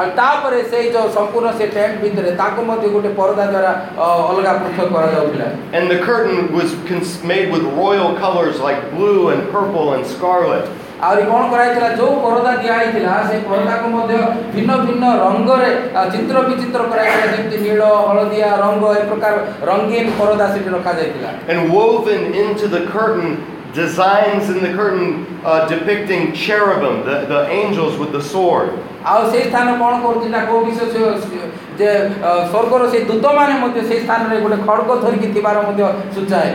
ଆଉ 0.00 0.06
ତାପରେ 0.18 0.58
ସେଇ 0.72 0.86
ଯୋଉ 0.92 1.08
ସମ୍ପୂର୍ଣ୍ଣ 1.16 1.48
ସେ 1.56 1.64
ଟେଣ୍ଟ 1.74 1.96
ଭିତରେ 2.02 2.30
ତାକୁ 2.36 2.60
ମଧ୍ୟ 2.68 2.86
ଗୋଟେ 2.94 3.10
ପରଦା 3.18 3.44
ଦ୍ୱାରା 3.50 3.72
ଅ, 4.04 4.06
ଅଲଗା 4.30 4.52
ପୃଥକ 4.60 4.86
କରାଯାଉଥିଲା 4.94 5.48
And 5.78 5.84
the 5.92 5.98
curtain 6.06 6.38
was 6.58 6.68
cons- 6.88 7.18
made 7.32 7.46
with 7.54 7.64
royal 7.82 8.10
colors 8.22 8.56
like 8.68 8.78
blue 8.94 9.28
and 9.32 9.40
purple 9.56 9.92
and 9.96 10.06
scarlet. 10.14 10.64
ଆହୁରି 11.06 11.22
କ'ଣ 11.30 11.42
କରାଯାଇଥିଲା 11.52 11.88
ଯୋଉ 12.00 12.12
ପରଦା 12.24 12.52
ଦିଆହେଇଥିଲା 12.62 13.14
ସେ 13.28 13.36
ପରଦାକୁ 13.48 13.86
ମଧ୍ୟ 13.94 14.12
ଭିନ୍ନ 14.54 14.70
ଭିନ୍ନ 14.86 15.04
ରଙ୍ଗରେ 15.24 15.70
ଆ, 15.98 16.02
ଚିତ୍ର 16.12 16.36
ବିଚିତ୍ର 16.48 16.82
କରାଯାଇଥିଲା 16.92 17.32
ଯେମିତି 17.34 17.56
ନୀଳ 17.66 17.82
ହଳଦିଆ 18.08 18.48
ରଙ୍ଗ 18.64 18.84
ଏ 18.98 19.02
ପ୍ରକାର 19.10 19.34
ରଙ୍ଗୀନ 19.70 20.06
ପରଦା 20.20 20.46
ସେଠି 20.54 20.70
ରଖାଯାଇଥିଲା 20.76 21.30
And 21.52 21.58
woven 21.74 22.22
into 22.42 22.66
the 22.68 22.82
curtain, 22.94 23.30
designs 23.74 24.44
in 24.52 24.58
the 24.60 24.72
curtain 24.78 25.08
uh, 25.44 25.66
depicting 25.66 26.22
cherubim, 26.34 26.96
the, 27.08 27.16
the 27.26 27.40
angels 27.50 27.94
with 27.98 28.12
the 28.12 28.22
sword. 28.32 28.68
ଆଉ 29.04 29.22
ସେଇ 29.30 29.44
ସ୍ଥାନ 29.50 29.68
କ'ଣ 29.80 29.94
କରୁଛି 30.02 30.28
ନା 30.34 30.40
କୋଉ 30.48 30.60
ବିଷୟ 30.66 30.84
ସେ- 31.22 31.48
ଯେ 31.78 31.88
ଅ, 32.22 32.30
ସ୍ୱର୍ଗର 32.50 32.82
ସେଇ 32.92 33.02
ଦୂତମାନେ 33.10 33.54
ମଧ୍ୟ 33.62 33.78
ସେଇ 33.88 34.00
ସ୍ଥାନରେ 34.04 34.36
ଗୋଟେ 34.44 34.58
ଖଡ଼ଗ 34.66 34.90
ଧରିକି 35.04 35.28
ଥିବାର 35.34 35.56
ମଧ୍ୟ 35.68 35.82
ସୂଚାଏ 36.16 36.50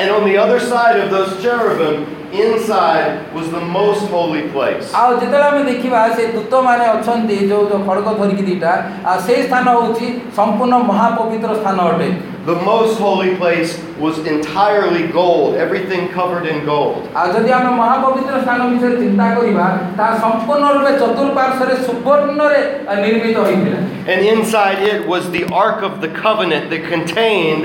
And 0.00 0.10
on 0.10 0.22
the 0.28 0.36
other 0.36 0.60
side 0.60 0.96
of 1.00 1.08
those 1.10 1.30
cherubim, 1.42 2.04
inside 2.30 3.32
was 3.32 3.46
the 3.50 3.60
most 3.76 4.02
holy 4.14 4.42
place. 4.54 4.86
ଆଉ 4.92 5.10
ଯେତେବେଳେ 5.20 5.46
ଆମେ 5.50 5.62
ଦେଖିବା 5.70 6.00
ସେ 6.16 6.22
ଦୂତମାନେ 6.36 6.84
ଅଛନ୍ତି 6.94 7.36
ଯୋଉ 7.50 7.64
ଯୋଉ 7.70 7.80
ଖଡ଼ଗ 7.88 8.08
ଧରିକି 8.20 8.44
ଦିଟା 8.50 8.72
ଆଉ 9.10 9.18
ସେଇ 9.26 9.40
ସ୍ଥାନ 9.48 9.66
ହେଉଛି 9.76 10.06
ସମ୍ପୂର୍ଣ୍ଣ 10.38 10.74
ମହାପବିତ୍ର 10.90 11.50
ସ୍ଥାନ 11.60 11.78
ଅଟେ 11.92 12.08
The 12.46 12.58
most 12.66 12.94
holy 13.04 13.30
place 13.42 13.70
was 13.98 14.14
entirely 14.34 15.04
gold, 15.20 15.56
everything 15.64 16.02
covered 16.18 16.44
in 16.52 16.58
gold. 16.72 17.00
ଆଉ 17.20 17.26
ଯଦି 17.36 17.50
ଆମେ 17.58 17.70
ମହାପବିତ୍ର 17.80 18.34
ସ୍ଥାନ 18.44 18.60
ବିଷୟରେ 18.72 18.96
ଚିନ୍ତା 19.02 19.26
କରିବା 19.38 19.66
ତାହା 19.98 20.12
ସମ୍ପୂର୍ଣ୍ଣ 20.24 20.66
ରୂପେ 20.76 20.92
ଚତୁଃପାର୍ଶ୍ୱରେ 21.02 21.74
ସୁବର୍ଣ୍ଣରେ 21.88 22.60
ଆ, 22.90 22.94
ନିର୍ମିତ 23.04 23.36
ହୋଇଥିଲା 23.48 23.80
And 24.12 24.20
inside 24.34 24.78
it 24.92 25.00
was 25.12 25.22
the 25.36 25.44
Ark 25.64 25.78
of 25.88 25.94
the 26.04 26.10
Covenant 26.24 26.64
that 26.72 26.82
contained 26.94 27.64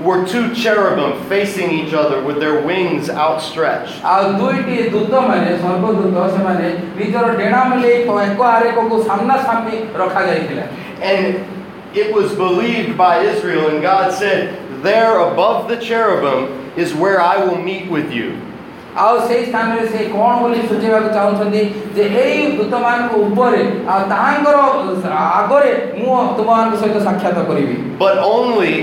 were 0.00 0.24
two 0.24 0.54
cherubim 0.54 1.12
facing 1.28 1.70
each 1.70 1.92
other 1.92 2.18
with 2.22 2.38
their 2.40 2.56
wings 2.62 3.10
outstretched. 3.24 3.96
ଆଉ 4.04 4.22
ଦୁଇଟି 4.40 4.76
ଦୂତମାନେ 4.94 5.50
ସର୍ବଦୂତ 5.62 6.16
ସେମାନେ 6.34 6.66
ନିଜର 6.98 7.26
ଡେଣା 7.40 7.62
ମେଲେଇ 7.70 7.96
ଏକ 8.26 8.40
ଆରେକକୁ 8.56 8.96
ସାମ୍ନା 9.08 9.36
ସାମ୍ନି 9.46 9.76
ରଖାଯାଇଥିଲା 10.02 10.64
And 11.02 11.26
it 11.94 12.08
was 12.14 12.28
believed 12.36 12.96
by 12.96 13.12
Israel, 13.32 13.64
and 13.70 13.82
God 13.82 14.12
said, 14.12 14.40
There 14.82 15.18
above 15.20 15.68
the 15.68 15.76
cherubim 15.76 16.40
is 16.76 16.94
where 16.94 17.20
I 17.20 17.36
will 17.44 17.60
meet 17.70 17.90
with 17.90 18.08
you. 18.12 18.28
ଆଉ 19.02 19.16
ସେଇ 19.26 19.42
ସ୍ଥାନରେ 19.50 19.82
ସେ 19.92 19.98
କ'ଣ 20.14 20.30
ବୋଲି 20.40 20.60
ସୂଚାଇବାକୁ 20.70 21.08
ଚାହୁଁଛନ୍ତି 21.16 21.60
ଯେ 21.96 22.04
ଏଇ 22.22 22.40
ଦୂତମାନଙ୍କ 22.58 23.12
ଉପରେ 23.26 23.60
ଆଉ 23.92 24.00
ତାହାଙ୍କର 24.12 24.56
ଆଗରେ 25.38 25.70
ମୁଁ 26.00 26.16
ତୁମମାନଙ୍କ 26.38 26.74
ସହିତ 26.82 26.98
ସାକ୍ଷାତ 27.06 27.38
କରିବି 27.50 27.76
But 28.04 28.16
only 28.34 28.74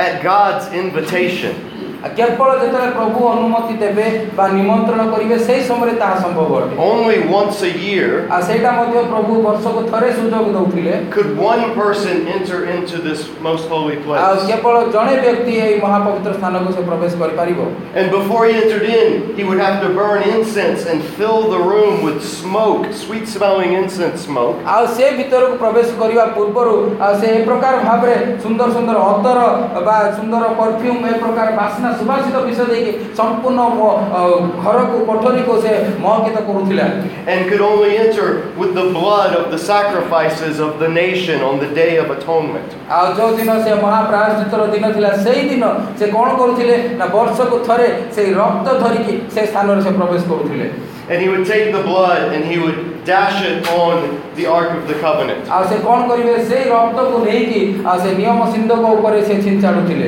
at 0.00 0.22
God's 0.22 0.72
invitation. 0.74 1.89
ଆଉ 2.05 2.09
କେବଳ 2.17 2.49
ଯେତେବେଳେ 2.61 2.89
ପ୍ରଭୁ 2.97 3.19
ଅନୁମତି 3.33 3.73
ଦେବେ 3.83 4.05
ବା 4.37 4.45
ନିମନ୍ତ୍ରଣ 4.57 5.01
କରିବେ 5.13 5.37
ସେଇ 5.47 5.61
ସମୟରେ 5.69 5.93
ତାହା 6.01 6.15
ସମ୍ଭବ 6.25 6.49
ଅଟେ 6.59 6.73
Only 6.89 7.17
once 7.39 7.57
a 7.69 7.71
year 7.85 8.09
ଆଉ 8.35 8.41
ସେଇଟା 8.49 8.71
ମଧ୍ୟ 8.79 8.97
ପ୍ରଭୁ 9.13 9.31
ବର୍ଷକୁ 9.47 9.79
ଥରେ 9.91 10.09
ସୁଯୋଗ 10.17 10.45
ଦଉଥିଲେ 10.57 10.93
could 11.15 11.29
one 11.51 11.63
person 11.79 12.15
enter 12.35 12.59
into 12.75 12.95
this 13.07 13.19
most 13.47 13.65
holy 13.73 13.97
ଆଉ 13.97 14.05
place. 14.05 14.45
କେବଳ 14.51 14.75
ଜଣେ 14.95 15.15
ବ୍ୟକ୍ତି 15.25 15.53
ଏଇ 15.65 15.75
ମହାପବିତ୍ର 15.85 16.31
ସ୍ଥାନକୁ 16.39 16.69
ସେ 16.77 16.81
ପ୍ରବେଶ 16.89 17.11
କରିପାରିବ 17.21 17.59
And 17.99 18.05
before 18.17 18.41
he 18.47 18.53
entered 18.63 18.85
in, 18.99 19.07
he 19.37 19.43
would 19.49 19.61
have 19.67 19.77
to 19.85 19.89
burn 19.99 20.19
incense 20.35 20.81
and 20.91 20.99
fill 21.17 21.39
the 21.55 21.61
room 21.71 21.93
with 22.05 22.19
smoke, 22.41 22.83
sweet 23.03 23.25
smelling 23.35 23.71
incense 23.81 24.19
smoke. 24.27 24.55
ଆଉ 24.75 24.83
ସେ 24.95 25.05
ଭିତରକୁ 25.19 25.55
ପ୍ରବେଶ 25.63 25.87
କରିବା 26.01 26.25
ପୂର୍ବରୁ 26.37 26.75
ଆଉ 27.05 27.13
ସେ 27.21 27.27
ଏ 27.37 27.39
ପ୍ରକାର 27.49 27.73
ଭାବରେ 27.87 28.15
ସୁନ୍ଦର 28.43 28.67
ସୁନ୍ଦର 28.77 28.97
ଅତର 29.11 29.39
ବା 29.87 29.97
ସୁନ୍ଦର 30.19 30.43
ପରଫ୍ୟୁମ୍ 30.59 31.01
ଏ 31.09 31.13
ପ୍ରକାର 31.23 31.47
ବାସ୍ନା 31.61 31.88
ସୁବାସିତ 31.89 32.35
ବିଷ 32.47 32.59
ଦେଇକି 32.71 32.91
ସମ୍ପୂର୍ଣ୍ଣ 33.19 33.61
ମୋ, 33.77 33.89
ଅ, 34.19 34.21
ଘରକୁ 34.63 34.97
କୋଠରୀକୁ 35.09 35.53
ସେ 35.63 35.71
ମହକିତ 36.05 36.37
କରୁଥିଲା 36.49 36.85
and 37.33 37.39
could 37.49 37.61
only 37.61 37.91
enter 37.97 38.27
with 38.61 38.71
the 38.79 38.85
blood 38.97 39.31
of 39.39 39.45
the 39.53 39.57
sacrifices 39.57 40.59
of 40.59 40.71
the 40.79 40.89
nation 40.89 41.41
on 41.49 41.59
the 41.59 41.69
day 41.81 41.93
of 41.97 42.07
atonement. 42.17 42.69
ଆଉ 42.97 43.05
ଯୋଉ 43.17 43.31
ଦିନ 43.39 43.51
ସେ 43.65 43.71
ମହାପ୍ରାୟଶ୍ଚିତର 43.85 44.61
ଦିନ 44.73 44.85
ଥିଲା 44.95 45.11
ସେଇ 45.25 45.41
ଦିନ 45.51 45.63
ସେ 45.99 46.05
କ'ଣ 46.15 46.27
କରୁଥିଲେ 46.41 46.75
ନା 46.99 47.05
ବର୍ଷକୁ 47.15 47.57
ଥରେ 47.67 47.87
ସେଇ 48.15 48.29
ରକ୍ତ 48.41 48.67
ଧରିକି 48.83 49.13
ସେ 49.35 49.41
ସ୍ଥାନରେ 49.51 49.81
ସେ 49.85 49.91
ପ୍ରବେଶ 49.99 50.21
କରୁଥିଲେ 50.33 50.67
And 51.07 51.21
he 51.21 51.27
would 51.29 51.45
take 51.45 51.65
the 51.71 51.83
blood 51.83 52.33
and 52.33 52.43
he 52.51 52.55
would 52.57 52.77
dash 53.05 53.37
it 53.49 53.67
on 53.71 53.95
the 54.37 54.45
Ark 54.49 54.69
of 54.77 54.87
the 54.91 54.95
Covenant. 55.03 55.41
ଆଉ 55.55 55.63
ସେ 55.69 55.75
କ'ଣ 55.85 55.99
କରିବେ 56.09 56.33
ସେଇ 56.49 56.63
ରକ୍ତକୁ 56.73 57.15
ନେଇକି 57.25 57.59
ଆଉ 57.89 57.97
ସେ 58.03 58.09
ନିୟମ 58.19 58.39
ସିନ୍ଧକ 58.53 58.83
ଉପରେ 58.97 59.19
ସେ 59.27 59.35
ଛିଞ୍ଚାଡୁଥିଲେ 59.45 60.07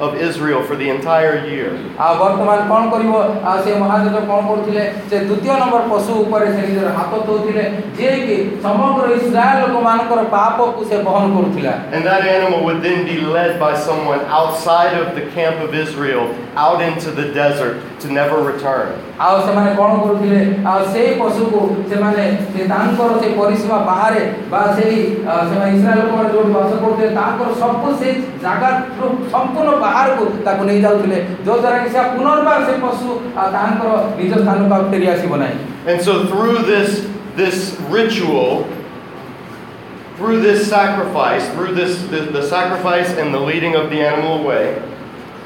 of 0.00 0.10
Israel 0.28 0.60
for 0.68 0.76
the 0.76 0.88
entire 0.96 1.36
year. 1.50 1.70
ଆଉ 2.04 2.12
ବର୍ତ୍ତମାନ 2.22 2.58
କ'ଣ 2.70 2.82
କରିବ 2.92 3.14
ଆଉ 3.48 3.58
ସେ 3.64 3.70
ମହାଜଜ 3.82 4.16
କ'ଣ 4.28 4.40
କରୁଥିଲେ 4.48 4.82
ସେ 5.10 5.16
ଦ୍ୱିତୀୟ 5.28 5.52
ନମ୍ବର 5.62 5.82
ପଶୁ 5.92 6.10
ଉପରେ 6.24 6.46
ସେ 6.54 6.60
ନିଜର 6.68 6.88
ହାତ 6.98 7.12
ଦେଉଥିଲେ 7.28 7.64
ଯିଏକି 7.98 8.36
ସମଗ୍ର 8.64 9.04
ଇସ୍ରାଏଲ 9.18 9.56
ଲୋକମାନଙ୍କର 9.64 10.20
ପାପକୁ 10.36 10.80
ସେ 10.90 10.96
ବହନ 11.08 11.24
କରୁଥିଲା 11.36 11.72
And 11.94 12.02
that 12.10 12.22
animal 12.36 12.60
would 12.66 12.80
then 12.88 13.00
be 13.12 13.16
led 13.36 13.52
by 13.64 13.72
someone 13.88 14.20
outside 14.38 14.92
of 15.02 15.06
the 15.18 15.24
camp 15.36 15.56
of 15.66 15.70
Israel 15.84 16.24
out 16.64 16.80
into 16.88 17.10
the 17.18 17.26
desert 17.40 17.76
to 18.02 18.06
never 18.20 18.38
return. 18.52 18.88
ଆଉ 19.24 19.34
ସେମାନେ 19.46 19.70
କ'ଣ 19.78 19.90
କରୁଥିଲେ 20.04 20.40
ଆଉ 20.70 20.80
ସେଇ 20.94 21.10
ପଶୁକୁ 21.20 21.60
ସେମାନେ 21.90 22.24
ସେ 22.52 22.60
ତାଙ୍କର 22.72 23.10
ସେଇ 23.22 23.32
ପରିସୀମା 23.40 23.78
ବାହାରେ 23.90 24.22
ବା 24.52 24.60
ସେଇ 24.76 24.96
ଅ, 25.30 25.34
ସେମାନେ 25.48 25.68
ଇସ୍ରାଏଲ 25.76 25.98
ଲୋକମାନେ 26.02 26.28
ଯେଉଁଠି 26.34 26.52
ବାସ 26.56 26.70
କରୁଥିଲେ 26.82 27.10
ତାଙ୍କର 27.20 27.48
ସବୁ 27.62 27.88
ସେଇ 28.00 28.14
ଜାଗାରୁ 28.44 29.08
ସମ୍ପୂର୍ଣ୍ଣ 29.34 29.70
ବାହାରକୁ 29.86 30.24
ତାକୁ 30.46 30.62
ନେଇଯାଉଥିଲେ 30.70 31.18
ଯଦ୍ୱାରା 31.46 31.78
କି 31.84 31.88
ସେ 31.94 32.00
ପୁନର୍ବାର 32.16 32.58
ସେ 32.68 32.74
ପଶୁ 32.84 33.08
ଆଉ 33.40 33.48
ତାଙ୍କର 33.56 33.90
ନିଜ 34.20 34.32
ସ୍ଥାନକୁ 34.42 34.72
ଆଉ 34.76 34.82
ଫେରି 34.92 35.06
ଆସିବ 35.14 35.32
ନାହିଁ 35.44 35.58
And 35.90 35.98
so 36.02 36.12
through 36.30 36.56
this 36.72 36.90
this 37.40 37.56
ritual, 37.90 38.52
through 40.16 40.40
this 40.40 40.60
sacrifice, 40.68 41.44
through 41.50 41.72
this 41.74 41.92
the, 42.12 42.20
the 42.36 42.42
sacrifice 42.44 43.10
and 43.16 43.28
the 43.32 43.40
leading 43.40 43.74
of 43.76 43.90
the 43.90 44.00
animal 44.02 44.34
away, 44.40 44.64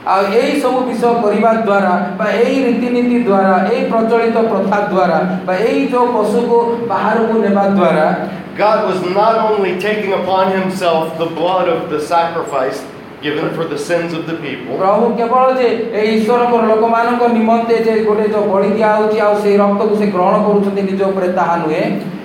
ଆଉ 0.06 0.20
ଏଇ 0.34 0.52
ସବୁ 0.60 0.78
ବିଷୟ 0.84 1.08
କରିବା 1.22 1.50
ଦ୍ୱାରା 1.66 1.92
ବା 2.18 2.26
ଏଇ 2.42 2.54
ରୀତିନୀତି 2.66 3.18
ଦ୍ୱାରା 3.24 3.54
ଏଇ 3.72 3.80
ପ୍ରଚଳିତ 3.90 4.36
ପ୍ରଥା 4.52 4.78
ଦ୍ୱାରା 4.92 5.18
ବା 5.46 5.54
ଏଇ 5.64 5.82
ଯେଉଁ 5.92 6.06
ପଶୁକୁ 6.14 6.60
ବାହାରକୁ 6.92 7.34
ନେବା 7.44 7.64
ଦ୍ୱାରା 7.78 8.06
God 8.56 8.80
was 8.86 9.00
not 9.10 9.36
only 9.40 9.72
taking 9.80 10.12
upon 10.12 10.50
himself 10.52 11.12
the 11.18 11.28
blood 11.36 11.68
of 11.68 11.84
the 11.90 12.00
sacrifice 12.08 12.80
given 13.22 13.46
for 13.54 13.64
the 13.64 13.78
sins 13.78 14.12
of 14.12 14.22
the 14.26 14.36
people, 14.36 14.72
ପ୍ରଭୁ 14.80 15.06
କେବଳ 15.18 15.44
ଯେ 15.58 15.68
ଏଇ 16.00 16.08
ଈଶ୍ୱରଙ୍କର 16.16 16.62
ଲୋକମାନଙ୍କ 16.70 17.22
ନିମନ୍ତେ 17.36 17.76
ଯେ 17.86 17.94
ଗୋଟେ 18.06 18.26
ଯେଉଁ 18.34 18.46
ବଳି 18.52 18.68
ଦିଆହେଉଛି 18.76 19.18
ଆଉ 19.26 19.34
ସେଇ 19.42 19.56
ରକ୍ତକୁ 19.62 19.94
ସେ 20.00 20.06
ଗ୍ରହଣ 20.14 20.34
କରୁଛନ୍ତି 20.46 20.82
ନିଜ 20.90 21.00
ଉପରେ 21.10 21.28
ତାହା 21.38 21.54
ନୁହେଁ 21.62 21.84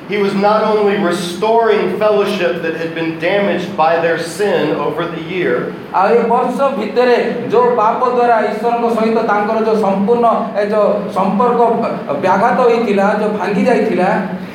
he 0.09 0.17
was 0.17 0.33
not 0.35 0.63
only 0.63 0.97
restoring 1.01 1.97
fellowship 1.97 2.61
that 2.61 2.75
had 2.75 2.93
been 2.93 3.11
damaged 3.19 3.75
by 3.75 3.91
their 3.99 4.17
sin 4.19 4.75
over 4.77 5.03
the 5.05 5.21
year, 5.25 5.55
ଆଉ 5.93 6.07
ଏ 6.15 6.23
ବର୍ଷ 6.31 6.57
ଭିତରେ 6.77 7.17
ଯେଉଁ 7.51 7.67
ପାପ 7.79 7.99
ଦ୍ୱାରା 8.15 8.37
ଈଶ୍ୱରଙ୍କ 8.49 8.85
ସହିତ 8.97 9.17
ତାଙ୍କର 9.31 9.57
ଯେଉଁ 9.67 9.77
ସମ୍ପୂର୍ଣ୍ଣ 9.85 10.27
ଏ 10.61 10.63
ଯେଉଁ 10.71 10.89
ସମ୍ପର୍କ 11.17 11.61
ବ୍ୟାଘାତ 12.23 12.57
ହୋଇଥିଲା 12.69 13.07
ଯେଉଁ 13.21 13.31
ଭାଙ୍ଗି 13.39 13.63
ଯାଇଥିଲା 13.69 14.09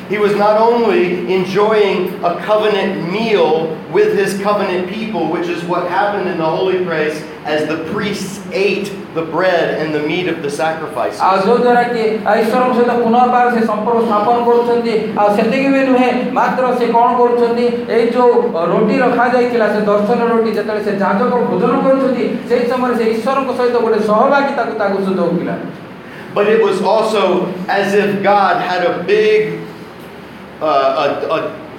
he 0.09 0.17
was 0.17 0.33
not 0.35 0.55
only 0.57 1.33
enjoying 1.33 2.23
a 2.23 2.33
covenant 2.45 3.11
meal 3.11 3.77
with 3.91 4.17
his 4.17 4.39
covenant 4.41 4.89
people, 4.89 5.31
which 5.31 5.47
is 5.47 5.63
what 5.63 5.89
happened 5.89 6.27
in 6.29 6.37
the 6.37 6.51
holy 6.57 6.83
place 6.85 7.23
as 7.45 7.67
the 7.67 7.77
priests 7.91 8.39
ate 8.51 8.91
the 9.13 9.23
bread 9.35 9.81
and 9.81 9.93
the 9.93 10.03
meat 10.07 10.27
of 10.27 10.37
the 10.45 10.51
sacrifices. 10.61 11.19
ଆଉ 11.19 11.37
ଯୋଉଦ୍ୱାରା 11.47 11.83
କି 11.93 12.03
ଈଶ୍ୱରଙ୍କ 12.41 12.73
ସହିତ 12.77 12.91
ପୁନର୍ବାର 13.03 13.45
ସେ 13.55 13.61
ସମ୍ପର୍କ 13.71 13.99
ସ୍ଥାପନ 14.07 14.35
କରୁଛନ୍ତି 14.47 14.93
ଆଉ 15.21 15.27
ସେତିକି 15.37 15.69
ବି 15.73 15.81
ନୁହେଁ 15.89 16.09
ମାତ୍ର 16.37 16.63
ସେ 16.79 16.85
କ'ଣ 16.95 17.09
କରୁଛନ୍ତି 17.19 17.65
ଏଇ 17.95 18.05
ଯେଉଁ 18.15 18.31
ରୋଟି 18.71 18.95
ରଖାଯାଇଥିଲା 19.03 19.67
ସେ 19.73 19.79
ଦର୍ଶନ 19.91 20.19
ରୋଟି 20.31 20.49
ଯେତେବେଳେ 20.57 20.81
ସେ 20.87 20.93
ଯାଜକ 21.03 21.31
ଭୋଜନ 21.51 21.73
କରୁଛନ୍ତି 21.85 22.25
ସେଇ 22.49 22.63
ସମୟରେ 22.71 22.93
ସେ 22.99 23.05
ଈଶ୍ୱରଙ୍କ 23.15 23.49
ସହିତ 23.59 23.75
ଗୋଟେ 23.85 23.99
ସହଭାଗିତାକୁ 24.09 24.73
ତାକୁ 24.81 24.97
ସୁଯୋଗଥିଲା 25.07 25.57
But 26.33 26.47
it 26.47 26.63
was 26.63 26.81
also 26.81 27.23
as 27.67 27.93
if 27.93 28.23
God 28.23 28.61
had 28.61 28.85
a 28.85 29.03
big, 29.03 29.59
uh, 30.60 31.26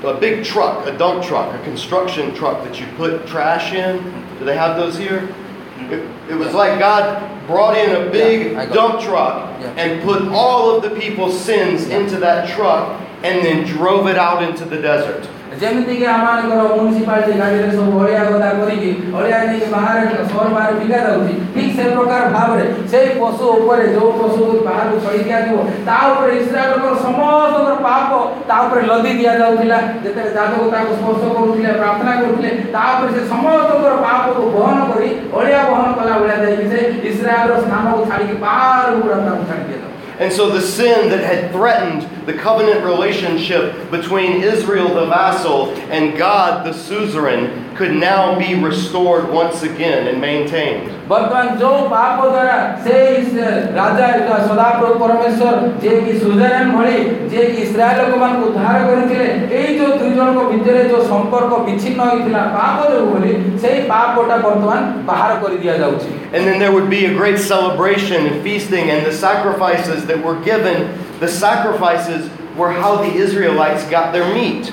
a, 0.04 0.08
a, 0.08 0.14
a 0.14 0.20
big 0.20 0.44
truck, 0.46 0.86
a 0.88 0.98
dump 0.98 1.24
truck, 1.24 1.54
a 1.54 1.64
construction 1.64 2.34
truck 2.36 2.64
that 2.64 2.80
you 2.80 2.86
put 2.98 3.26
trash 3.28 3.74
in. 3.74 3.98
Do 4.40 4.46
they 4.46 4.56
have 4.56 4.78
those 4.78 4.98
here? 4.98 5.34
It, 5.80 6.08
it 6.30 6.36
was 6.36 6.54
like 6.54 6.80
God 6.80 7.48
brought 7.48 7.78
in 7.78 8.08
a 8.08 8.10
big 8.12 8.52
Yeah, 8.52 8.66
dump 8.68 9.00
truck 9.02 9.60
Yeah. 9.62 9.68
and 9.78 10.04
put 10.04 10.28
all 10.30 10.76
of 10.76 10.84
the 10.84 10.90
people's 11.00 11.40
sins 11.40 11.88
Yeah. 11.88 12.00
into 12.00 12.18
that 12.18 12.50
truck 12.50 13.00
and 13.24 13.44
then 13.44 13.66
drove 13.66 14.08
it 14.08 14.18
out 14.18 14.44
into 14.44 14.66
the 14.66 14.78
desert. 14.82 15.28
ଯେମିତିକି 15.61 16.07
ଆମମାନଙ୍କର 16.11 16.63
municipality 16.69 17.35
ଗାଡ଼ିରେ 17.41 17.71
ସବୁ 17.79 17.93
ଅଳିଆ 18.03 18.23
ଗଦା 18.29 18.51
କରିକି 18.61 18.91
ଅଳିଆ 19.19 19.39
ନେଇକି 19.49 19.69
ବାହାରେ 19.75 20.03
ସହର 20.31 20.47
ବାହାରେ 20.57 20.75
ବିକା 20.81 20.99
ଯାଉଛି 21.07 21.35
ଠିକ୍ 21.55 21.75
ସେ 21.77 21.85
ପ୍ରକାର 21.97 22.23
ଭାବରେ 22.37 22.65
ସେଇ 22.93 23.09
ପଶୁ 23.21 23.45
ଉପରେ 23.59 23.85
ଯେଉଁ 23.95 24.11
ପଶୁକୁ 24.21 24.55
ବାହାରକୁ 24.69 24.97
ଛଡ଼ି 25.05 25.21
ଦିଆଯିବ 25.29 25.59
ତା 25.89 25.99
ଉପରେ 26.13 26.33
ଇସ୍ରାଏଲଙ୍କର 26.41 26.95
ସମସ୍ତଙ୍କର 27.07 27.77
ପାପ 27.89 28.11
ତା 28.49 28.57
ଉପରେ 28.65 28.83
ଲଦି 28.91 29.13
ଦିଆଯାଉଥିଲା 29.21 29.79
ଯେତେବେଳେ 30.03 30.35
ଯାଜକ 30.39 30.65
ତାକୁ 30.75 30.91
ସ୍ପର୍ଶ 30.99 31.23
କରୁଥିଲେ 31.37 31.73
ପ୍ରାର୍ଥନା 31.81 32.13
କରୁଥିଲେ 32.23 32.51
ତା 32.75 32.85
ଉପରେ 32.95 33.11
ସେ 33.17 33.23
ସମସ୍ତଙ୍କର 33.33 33.95
ପାପକୁ 34.07 34.43
ବହନ 34.57 34.79
କରି 34.91 35.09
ଅଳିଆ 35.39 35.63
ବହନ 35.71 35.87
କଲା 35.99 36.15
ଭଳିଆ 36.21 36.37
ଯାଇକି 36.45 36.67
ସେ 36.73 36.79
ଇସ୍ରାଏଲର 37.11 37.55
ସ୍ଥାନକୁ 37.65 38.01
ଛାଡ଼ିକି 38.11 38.37
ବାହାରକୁ 38.47 38.99
ପୁରା 39.05 39.19
ତାକୁ 39.27 39.43
ଛାଡ଼ି 39.51 39.67
ଦିଆଯାଉ 39.71 39.91
And 40.23 40.33
so 40.33 40.51
the 40.51 40.61
sin 40.61 41.09
that 41.11 41.23
had 41.25 41.51
threatened 41.51 42.03
the 42.27 42.35
covenant 42.35 42.85
relationship 42.85 43.91
between 43.91 44.43
Israel 44.43 44.89
the 44.95 45.07
vassal 45.07 45.71
and 45.91 46.17
God 46.19 46.65
the 46.67 46.73
suzerain 46.73 47.75
could 47.75 47.93
now 47.93 48.39
be 48.39 48.55
restored 48.55 49.29
once 49.29 49.63
again 49.63 50.07
and 50.09 50.21
maintained. 50.21 50.91
ବର୍ତ୍ତମାନ 51.13 51.47
ଯୋଉ 51.61 51.79
ପାପ 51.93 52.19
ଦ୍ୱାରା 52.35 52.57
ସେଇ 52.85 53.17
ସେ 53.33 53.45
ରାଜା 53.79 54.07
ସଦାପ୍ରଭୁ 54.49 54.95
ପରମେଶ୍ୱର 55.03 55.49
ଯିଏକି 55.83 56.13
ସୁଜରାନ 56.23 56.65
ଭଳି 56.75 56.97
ଯିଏକି 57.33 57.59
ଇସ୍ରାଏଲ 57.67 57.99
ଲୋକମାନଙ୍କୁ 58.11 58.45
ଉଦ୍ଧାର 58.49 58.77
କରିଥିଲେ 58.89 59.27
ଏଇ 59.59 59.71
ଯୋଉ 59.79 59.91
ଦୁଇ 60.01 60.13
ଜଣଙ୍କ 60.19 60.41
ଭିତରେ 60.53 60.81
ଯୋଉ 60.91 61.03
ସମ୍ପର୍କ 61.13 61.53
ବିଚ୍ଛିନ୍ନ 61.67 62.01
ହୋଇଥିଲା 62.11 62.43
ପାପ 62.59 62.79
ଯୋଗୁ 62.93 63.07
ବୋଲି 63.13 63.33
ସେଇ 63.63 63.79
ପାପଟା 63.93 64.37
ବର୍ତ୍ତମାନ 64.47 64.81
ବାହାର 65.11 65.31
କରି 65.43 65.57
ଦିଆଯାଉଛି 65.65 66.11
And 66.35 66.47
then 66.49 66.59
there 66.63 66.73
would 66.73 66.89
be 66.89 67.05
a 67.05 67.15
great 67.21 67.39
celebration 67.39 68.27
and 68.29 68.37
feasting, 68.45 68.89
and 68.93 69.05
the 69.05 69.13
sacrifices 69.13 70.07
that 70.07 70.19
were 70.27 70.39
given, 70.51 70.79
the 71.21 71.29
sacrifices 71.37 72.23
were 72.59 72.71
how 72.75 72.93
the 72.99 73.11
Israelites 73.25 73.85
got 73.91 74.07
their 74.15 74.29
meat. 74.37 74.65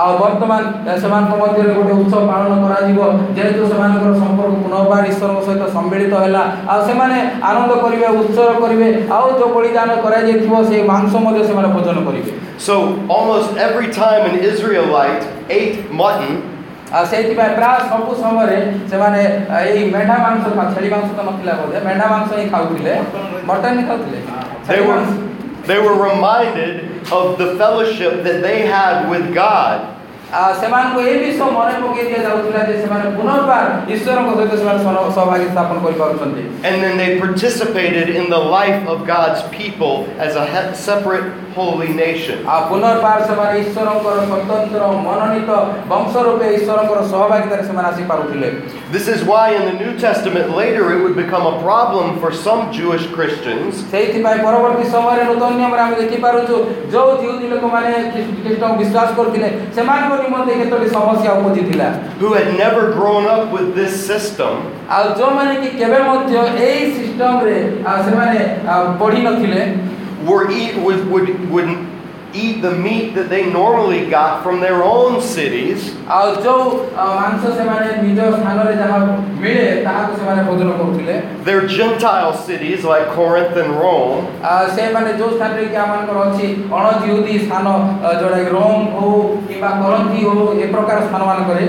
ଆଉ 0.00 0.10
ବର୍ତ୍ତମାନ 0.20 0.62
ସେମାନଙ୍କ 1.02 1.34
ମଧ୍ୟରେ 1.40 1.70
ଗୋଟେ 1.76 1.92
ଉତ୍ସବ 2.00 2.22
ପାଳନ 2.30 2.52
କରାଯିବ 2.64 3.00
ଯେହେତୁ 3.36 3.60
ସେମାନଙ୍କର 3.70 4.10
ସମ୍ପର୍କ 4.22 4.54
ପୁନର୍ବାର 4.64 5.02
ଈଶ୍ୱରଙ୍କ 5.12 5.40
ସହିତ 5.46 5.64
ସମ୍ମିଳିତ 5.76 6.14
ହେଲା 6.24 6.42
ଆଉ 6.72 6.80
ସେମାନେ 6.88 7.18
ଆନନ୍ଦ 7.50 7.72
କରିବେ 7.84 8.08
ଉତ୍ସବ 8.22 8.48
କରିବେ 8.64 8.88
ଆଉ 9.16 9.26
ଯୋଉ 9.38 9.48
ବଳିଦାନ 9.56 9.90
କରାଯାଇଥିବ 10.04 10.54
ସେଇ 10.70 10.82
ମାଂସ 10.92 11.12
ମଧ୍ୟ 11.26 11.40
ସେମାନେ 11.48 11.68
ଭୋଜନ 11.76 11.98
କରିବେ 12.08 12.30
So 12.66 12.74
almost 13.14 13.48
every 13.68 13.88
time 14.02 14.22
an 14.30 14.36
Israelite 14.50 15.24
ate 15.56 15.76
mutton, 16.00 16.30
ଆଉ 16.96 17.04
ସେଇଥିପାଇଁ 17.12 17.50
ପ୍ରାୟ 17.58 17.78
ସବୁ 17.90 18.10
ସମୟରେ 18.22 18.58
ସେମାନେ 18.90 19.22
ଆ, 19.54 19.56
ଏଇ 19.70 19.80
ମେଣ୍ଢା 19.94 20.16
ମାଂସ 20.26 20.44
ଖା- 20.56 20.68
ଛେଳି 20.74 20.88
ମାଂସ 20.94 21.08
ତ 21.18 21.20
ନଥିଲା 21.28 21.52
ବୋଧେ 21.60 21.78
ମେଣ୍ଢା 21.88 22.06
ମାଂସ 22.14 22.28
ହିଁ 22.38 22.46
ଖାଉଥିଲେ 22.52 22.92
ମଟନ୍ 23.48 23.76
ହିଁ 23.78 23.84
ଖାଉଥିଲେ 23.88 24.20
they 25.65 25.79
were 25.79 26.09
reminded 26.09 27.11
of 27.11 27.37
the 27.37 27.55
fellowship 27.57 28.23
that 28.23 28.41
they 28.41 28.65
had 28.65 29.09
with 29.09 29.33
God. 29.33 30.00
ଆ, 30.32 30.38
ସେମାନଙ୍କୁ 30.60 31.00
ଏ 31.06 31.12
ବିଷୟ 31.22 31.44
ମନେ 31.56 31.74
ପକେଇ 31.82 32.04
ଦିଆଯାଉଥିଲା 32.10 32.60
ଯେ 32.68 32.74
ସେମାନେ 32.82 33.06
ପୁନର୍ବାର 33.18 33.66
ଈଶ୍ୱରଙ୍କ 33.94 34.30
ସହିତ 34.38 34.54
ସେମାନେ 34.62 34.80
ସହ- 34.86 35.10
ସହଭାଗୀ 35.16 35.46
ସ୍ଥାପନ 35.52 35.76
କରିପାରୁଛନ୍ତି 35.86 36.42
And 36.68 36.76
then 36.82 36.94
they 37.00 37.10
participated 37.24 38.06
in 38.20 38.24
the 38.28 38.42
life 38.58 38.80
of 38.92 39.06
God's 39.06 39.42
people 39.58 39.94
as 40.18 40.32
a 40.34 40.44
he- 40.52 40.74
separate 40.88 41.26
holy 41.56 41.90
nation. 42.04 42.38
ଆଉ 42.52 42.60
ପୁନର୍ବାର 42.70 43.18
ସେମାନେ 43.28 43.52
ଈଶ୍ୱରଙ୍କର 43.62 44.16
ସ୍ୱତନ୍ତ୍ର 44.30 44.82
ମନୋନୀତ 45.06 45.50
ବଂଶ 45.92 46.12
ରୂପେ 46.26 46.46
ଈଶ୍ୱରଙ୍କର 46.56 47.00
ସହଭାଗିତାରେ 47.12 47.62
ସେମାନେ 47.68 47.86
ଆସିପାରୁଥିଲେ 47.92 48.48
This 48.96 49.06
is 49.14 49.20
why 49.30 49.44
in 49.58 49.62
the 49.68 49.76
New 49.82 49.92
Testament 49.98 50.46
later 50.60 50.82
it 50.94 50.98
would 51.04 51.16
become 51.22 51.44
a 51.52 51.56
problem 51.62 52.06
for 52.22 52.30
some 52.46 52.60
Jewish 52.78 53.04
Christians 53.16 53.70
ସେଇଥିପାଇଁ 53.94 54.38
ପରବର୍ତ୍ତୀ 54.46 54.84
ସମୟରେ 54.96 55.22
ନୂତନ 55.30 55.50
ନିୟମରେ 55.60 55.80
ଆମେ 55.86 55.96
ଦେଖିପାରୁଛୁ 56.02 56.54
ଯୋଉ 56.94 57.10
ଜିହୁଦୀ 57.22 57.46
ଲୋକମାନେ 57.54 57.90
ଖ୍ରୀଷ୍ଟ- 58.12 58.36
ଖ୍ରୀଷ୍ଟଙ୍କୁ 58.44 58.76
ବିଶ୍ୱାସ 58.82 59.08
କରୁଥିଲେ 59.18 59.48
ସେମାନଙ୍କ 59.78 60.12
ନିମନ୍ତେ 60.22 60.52
କେତୋଟି 60.60 60.86
ସମସ୍ୟା 60.96 61.30
ଉପୁଜିଥିଲା 61.38 61.88
who 62.20 62.28
had 62.36 62.48
never 62.62 62.82
grown 62.98 63.24
up 63.34 63.44
with 63.56 63.68
this 63.78 63.92
system 64.10 64.52
ଆଉ 64.90 65.04
ଯୋଉମାନେ 65.18 65.54
କି 65.62 65.68
କେବେ 65.80 65.98
ମଧ୍ୟ 66.08 66.32
ଏଇ 66.68 66.80
ସିଷ୍ଟମରେ 66.96 67.56
ସେମାନେ 68.06 68.38
ଆ, 68.72 68.74
ପଢିନଥିଲେ 69.02 69.62
were 70.28 70.44
eat, 70.50 70.74
would, 70.76 71.00
would, 71.12 71.28
would 71.50 71.68
eat 72.34 72.56
the 72.60 72.72
meat 72.84 73.14
that 73.16 73.28
they 73.32 73.42
normally 73.50 74.00
got 74.10 74.42
from 74.44 74.56
their 74.60 74.78
own 74.84 75.12
cities 75.34 75.78
ଆଉ 76.16 76.26
ଯୋଉ 76.46 76.64
ଆ, 77.02 77.04
ମାଂସ 77.18 77.42
ସେମାନେ 77.58 77.86
ନିଜ 78.06 78.18
ସ୍ଥାନରେ 78.34 78.72
ଯାହା 78.80 78.98
ମିଳେ 79.42 79.64
ତାହାକୁ 79.86 80.12
ସେମାନେ 80.20 80.42
ଭୋଜନ 80.48 80.70
କରୁଥିଲେ 80.80 81.14
their 81.48 81.62
Gentile 81.76 82.32
cities 82.48 82.80
like 82.92 83.06
Corinth 83.18 83.56
and 83.62 83.70
Rome 83.84 84.18
ଆ, 84.50 84.52
ସେମାନେ 84.76 85.10
ଯୋଉ 85.20 85.30
ସ୍ଥାନରେ 85.38 85.64
କି 85.72 85.76
ଆମମାନଙ୍କର 85.84 86.18
ଅଛି 86.28 86.46
ଅଣ 86.78 86.84
ଜିହୁଦୀ 87.04 87.34
ସ୍ଥାନ 87.46 87.66
ଆ, 88.06 88.10
ଯୋଉଟାକି 88.20 88.50
ରୋମ 88.56 88.76
ହଉ 88.96 89.14
କିମ୍ବା 89.48 89.70
କରନ୍ତି 89.82 90.20
ହଉ 90.28 90.44
ଏ 90.62 90.66
ପ୍ରକାର 90.74 90.98
ସ୍ଥାନମାନଙ୍କରେ 91.08 91.64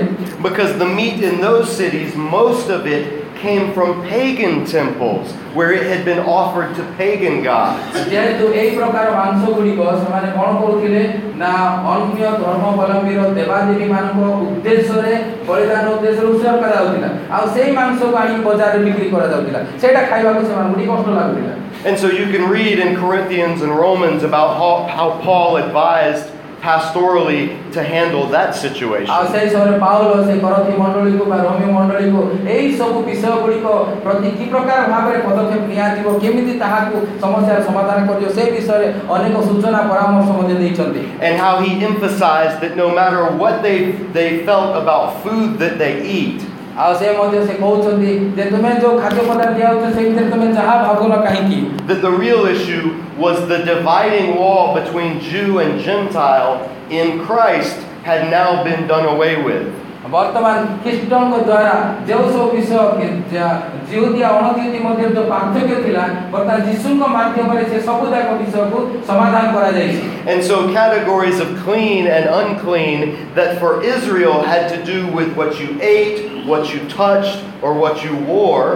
because 0.46 0.70
the 0.82 0.90
meat 0.98 1.18
in 1.30 1.40
those 1.40 1.66
cities, 1.80 2.10
most 2.14 2.68
of 2.76 2.82
it 2.96 3.04
came 3.42 3.72
from 3.72 4.02
pagan 4.02 4.64
temples 4.66 5.32
where 5.54 5.72
it 5.72 5.84
had 5.86 6.04
been 6.04 6.20
offered 6.20 6.70
to 6.78 6.82
pagan 6.98 7.42
gods. 7.42 7.80
ଯେହେତୁ 8.12 8.44
ଏଇ 8.60 8.70
ପ୍ରକାର 8.78 9.06
ମାଂସ 9.18 9.42
ଗୁଡ଼ିକ 9.56 9.80
ସେମାନେ 10.02 10.28
କ'ଣ 10.36 10.48
କରୁଥିଲେ 10.62 11.02
ନା 11.42 11.52
ଅନ୍ୟ 11.92 12.20
ଧର୍ମାବଲମ୍ବୀର 12.42 13.20
ଦେବାଦେବୀ 13.38 13.86
ମାନଙ୍କ 13.92 14.20
ଉଦ୍ଦେଶ୍ୟରେ 14.46 15.14
ବଳିଦାନ 15.48 15.84
ଉଦ୍ଦେଶ୍ୟରେ 15.94 16.26
ଉତ୍ସର୍ଗ 16.32 16.58
କରାଯାଉଥିଲା 16.64 17.10
ଆଉ 17.34 17.44
ସେଇ 17.54 17.70
ମାଂସକୁ 17.78 18.14
ଆଣି 18.22 18.34
ବଜାରରେ 18.48 18.80
ବିକ୍ରି 18.86 19.06
କରାଯାଉଥିଲା 19.14 19.60
ସେଇଟା 19.82 20.02
ଖାଇବାକୁ 20.10 20.40
ସେମାନଙ୍କୁ 20.48 20.76
ଟିକେ 20.80 20.90
କଷ୍ଟ 20.94 21.08
ଲାଗୁଥିଲା 21.20 21.54
And 21.86 21.96
so 21.96 22.06
you 22.10 22.26
can 22.34 22.44
read 22.50 22.76
in 22.80 22.96
Corinthians 22.96 23.62
and 23.62 23.72
Romans 23.84 24.24
about 24.24 24.48
how, 24.60 24.72
how 24.96 25.08
Paul 25.24 25.58
advised 25.58 26.26
pastorally 26.62 27.42
to 27.72 27.80
handle 27.82 28.24
that 28.34 28.50
ଆଉ 28.50 28.60
situation. 28.62 29.14
ସେଇ 29.32 29.48
ସମୟରେ 29.54 29.76
ପାଉଲ 29.84 30.10
ସେଇ 30.28 30.38
କରନ୍ତି 30.44 30.72
ମଣ୍ଡଳୀକୁ 30.82 31.24
ବା 31.30 31.36
ରୋମୀ 31.46 31.68
ମଣ୍ଡଳୀକୁ 31.76 32.20
ଏଇ 32.54 32.66
ସବୁ 32.80 32.98
ବିଷୟ 33.08 33.34
ଗୁଡ଼ିକ 33.42 33.66
ପ୍ରତି 34.04 34.28
କି 34.38 34.44
ପ୍ରକାର 34.52 34.80
ଭାବରେ 34.92 35.18
ପଦକ୍ଷେପ 35.26 35.62
ନିଆଯିବ 35.72 36.06
କେମିତି 36.24 36.54
ତାହାକୁ 36.62 36.96
ସମସ୍ୟାର 37.22 37.58
ସମାଧାନ 37.68 37.98
କରିବ 38.08 38.28
ସେ 38.36 38.44
ବିଷୟରେ 38.56 38.86
ଅନେକ 39.14 39.36
ସୂଚନା 39.48 39.80
ପରାମର୍ଶ 39.90 40.28
ମଧ୍ୟ 40.38 40.54
ଦେଇଛନ୍ତି 40.62 41.02
And 41.26 41.34
how 41.44 41.54
he 41.64 41.70
emphasized 41.90 42.56
that 42.62 42.74
no 42.82 42.88
matter 42.98 43.22
what 43.42 43.54
they, 43.66 43.78
they 44.16 44.28
felt 44.48 44.70
about 44.82 45.04
food 45.22 45.58
that 45.62 45.74
they 45.82 45.94
eat, 46.18 46.38
ଆଉ 46.82 46.92
ସେ 46.98 47.06
ମଧ୍ୟ 47.18 47.38
ସେ 47.46 47.54
କହୁଛନ୍ତି 47.62 48.10
ଯେ 48.36 48.44
ତୁମେ 48.52 48.70
ଯୋଉ 48.82 48.94
ଖାଦ୍ୟ 49.02 49.22
ପଦାର୍ଥ 49.28 49.52
ଦିଆଯାଉଛି 49.58 49.88
ସେ 49.96 50.02
ଭିତରେ 50.08 50.26
ତୁମେ 50.32 50.46
ଯାହା 50.58 50.74
ଭାବୁନ 50.84 51.12
କାହିଁକି 51.24 51.58
that 51.88 52.00
the 52.06 52.12
real 52.24 52.42
issue 52.54 52.84
was 53.24 53.36
the 53.52 53.58
dividing 53.72 54.28
wall 54.40 54.74
between 54.78 55.18
Jew 55.28 55.58
and 55.64 55.80
Gentile 55.86 56.52
in 57.00 57.08
Christ 57.26 57.76
had 58.04 58.30
now 58.30 58.48
been 58.64 58.86
done 58.86 59.06
away 59.14 59.34
with. 59.48 59.64
ବର୍ତ୍ତମାନ 60.12 60.58
ଖ୍ରୀଷ୍ଟଙ୍କ 60.82 61.34
ଦ୍ୱାରା 61.48 61.74
ଯେଉଁ 62.08 62.26
ସବୁ 62.34 62.44
ବିଷୟ 62.56 62.76
କି- 62.98 63.16
ଯା- 63.32 63.56
ଜିହୁଦୀ 63.90 64.20
ଆଉ 64.28 64.34
ଅଣଜିହୁଦୀ 64.40 64.78
ମଧ୍ୟରେ 64.86 65.08
ଯେଉଁ 65.16 65.26
ପାର୍ଥକ୍ୟ 65.32 65.74
ଥିଲା 65.84 66.04
ବର୍ତ୍ତମାନ 66.32 66.58
ଯୀଶୁଙ୍କ 66.68 67.02
ମାଧ୍ୟମରେ 67.16 67.64
ସେ 67.72 67.78
ସବୁ 67.88 68.04
ଯାକ 68.14 68.28
ବିଷୟକୁ 68.40 68.78
ସମାଧାନ 69.10 69.44
କରାଯାଇଛି 69.56 70.00
And 70.32 70.40
so, 70.48 70.56
categories 70.80 71.38
of 71.40 71.48
clean 71.64 72.06
and 72.16 72.24
unclean 72.40 72.98
that 73.34 73.50
for 73.60 73.70
Israel 73.94 74.36
had 74.52 74.64
to 74.74 74.78
do 74.92 74.98
with 75.18 75.30
what 75.38 75.50
you 75.60 75.68
ate, 75.80 76.18
what 76.46 76.64
you 76.72 76.80
touched, 77.00 77.38
or 77.62 77.72
what 77.82 78.04
you 78.04 78.14
wore, 78.32 78.70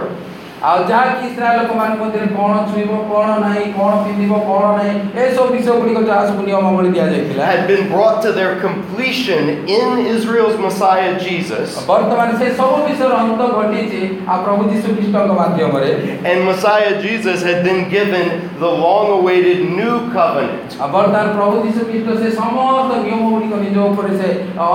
ଆଉ 0.63 0.83
ଯାହାକି 0.89 1.23
ଇସ୍ରାଏଲ 1.29 1.55
ଲୋକମାନଙ୍କ 1.61 1.99
ମଧ୍ୟରେ 2.01 2.27
କ'ଣ 2.35 2.51
ଛୁଇଁବ 2.67 2.91
କ'ଣ 3.07 3.29
ନାହିଁ 3.43 3.63
କ'ଣ 3.77 3.91
ପିନ୍ଧିବ 4.03 4.33
କ'ଣ 4.49 4.65
ନାହିଁ 4.77 4.93
ଏସବୁ 5.23 5.47
ବିଷୟ 5.55 5.71
ଗୁଡ଼ିକ 5.79 5.99
ଯାହା 6.09 6.21
ସବୁ 6.29 6.41
ନିୟମାବଳୀ 6.49 6.89
ଦିଆଯାଇଥିଲା 6.95 7.47
had 7.51 7.63
been 7.71 7.83
brought 7.93 8.17
to 8.25 8.29
their 8.37 8.53
completion 8.65 9.41
in 9.77 9.87
Israel's 10.13 10.55
Messiah 10.65 11.11
Jesus. 11.25 11.67
ବର୍ତ୍ତମାନ 11.89 12.29
ସେ 12.39 12.47
ସବୁ 12.59 12.77
ବିଷୟର 12.87 13.13
ଅନ୍ତ 13.23 13.41
ଘଟିଛି 13.57 14.01
ଆଉ 14.31 14.37
ପ୍ରଭୁ 14.45 14.61
ଯୀଶୁ 14.71 14.87
ଖ୍ରୀଷ୍ଟଙ୍କ 14.97 15.31
ମାଧ୍ୟମରେ 15.41 15.91
And 16.31 16.39
Messiah 16.51 16.93
Jesus 17.05 17.43
had 17.49 17.59
been 17.67 17.81
given 17.95 18.25
the 18.63 18.71
long 18.85 19.07
awaited 19.19 19.59
new 19.79 19.95
covenant. 20.15 20.69
ଆଉ 20.79 20.87
ବର୍ତ୍ତମାନ 20.95 21.25
ପ୍ରଭୁ 21.37 21.55
ଯୀଶୁ 21.65 21.81
ଖ୍ରୀଷ୍ଟ 21.91 22.09
ସେ 22.21 22.29
ସମସ୍ତ 22.39 22.91
ନିୟମ 23.03 23.21
ଗୁଡ଼ିକ 23.33 23.53
ନିଜ 23.65 23.75
ଉପରେ 23.89 24.11
ସେ 24.19 24.29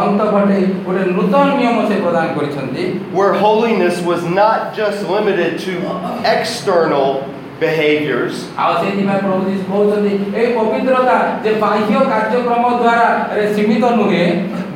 ଅନ୍ତ 0.04 0.20
ଘଟେଇ 0.34 0.62
ଗୋଟେ 0.86 1.02
ନୂତନ 1.16 1.48
ନିୟମ 1.60 1.76
ସେ 1.88 1.96
ପ୍ରଦାନ 2.04 2.26
କରିଛନ୍ତି 2.36 2.84
where 3.16 3.32
holiness 3.46 3.96
was 4.10 4.22
not 4.40 4.58
just 4.78 4.98
limited 5.16 5.52
to 5.64 5.71
external 6.24 7.08
behaviors, 7.60 8.34
ଆଉ 8.62 8.72
ସେଇଥିପାଇଁ 8.80 9.20
ପ୍ରଭୁ 9.26 9.40
ଯୀଶୁ 9.50 9.64
କହୁଛନ୍ତି 9.70 10.12
ଏଇ 10.40 10.48
ପବିତ୍ରତା 10.58 11.16
ଯେ 11.44 11.52
ବାହ୍ୟ 11.62 11.94
କାର୍ଯ୍ୟକ୍ରମ 12.12 12.64
ଦ୍ୱାରା 12.82 13.06
ରେ 13.36 13.44
ସୀମିତ 13.54 13.84
ନୁହେଁ 13.98 14.24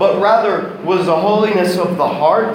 but 0.00 0.12
rather 0.26 0.54
was 0.84 1.02
a 1.08 1.18
holiness 1.24 1.72
of 1.84 1.90
the 2.00 2.08
heart 2.20 2.54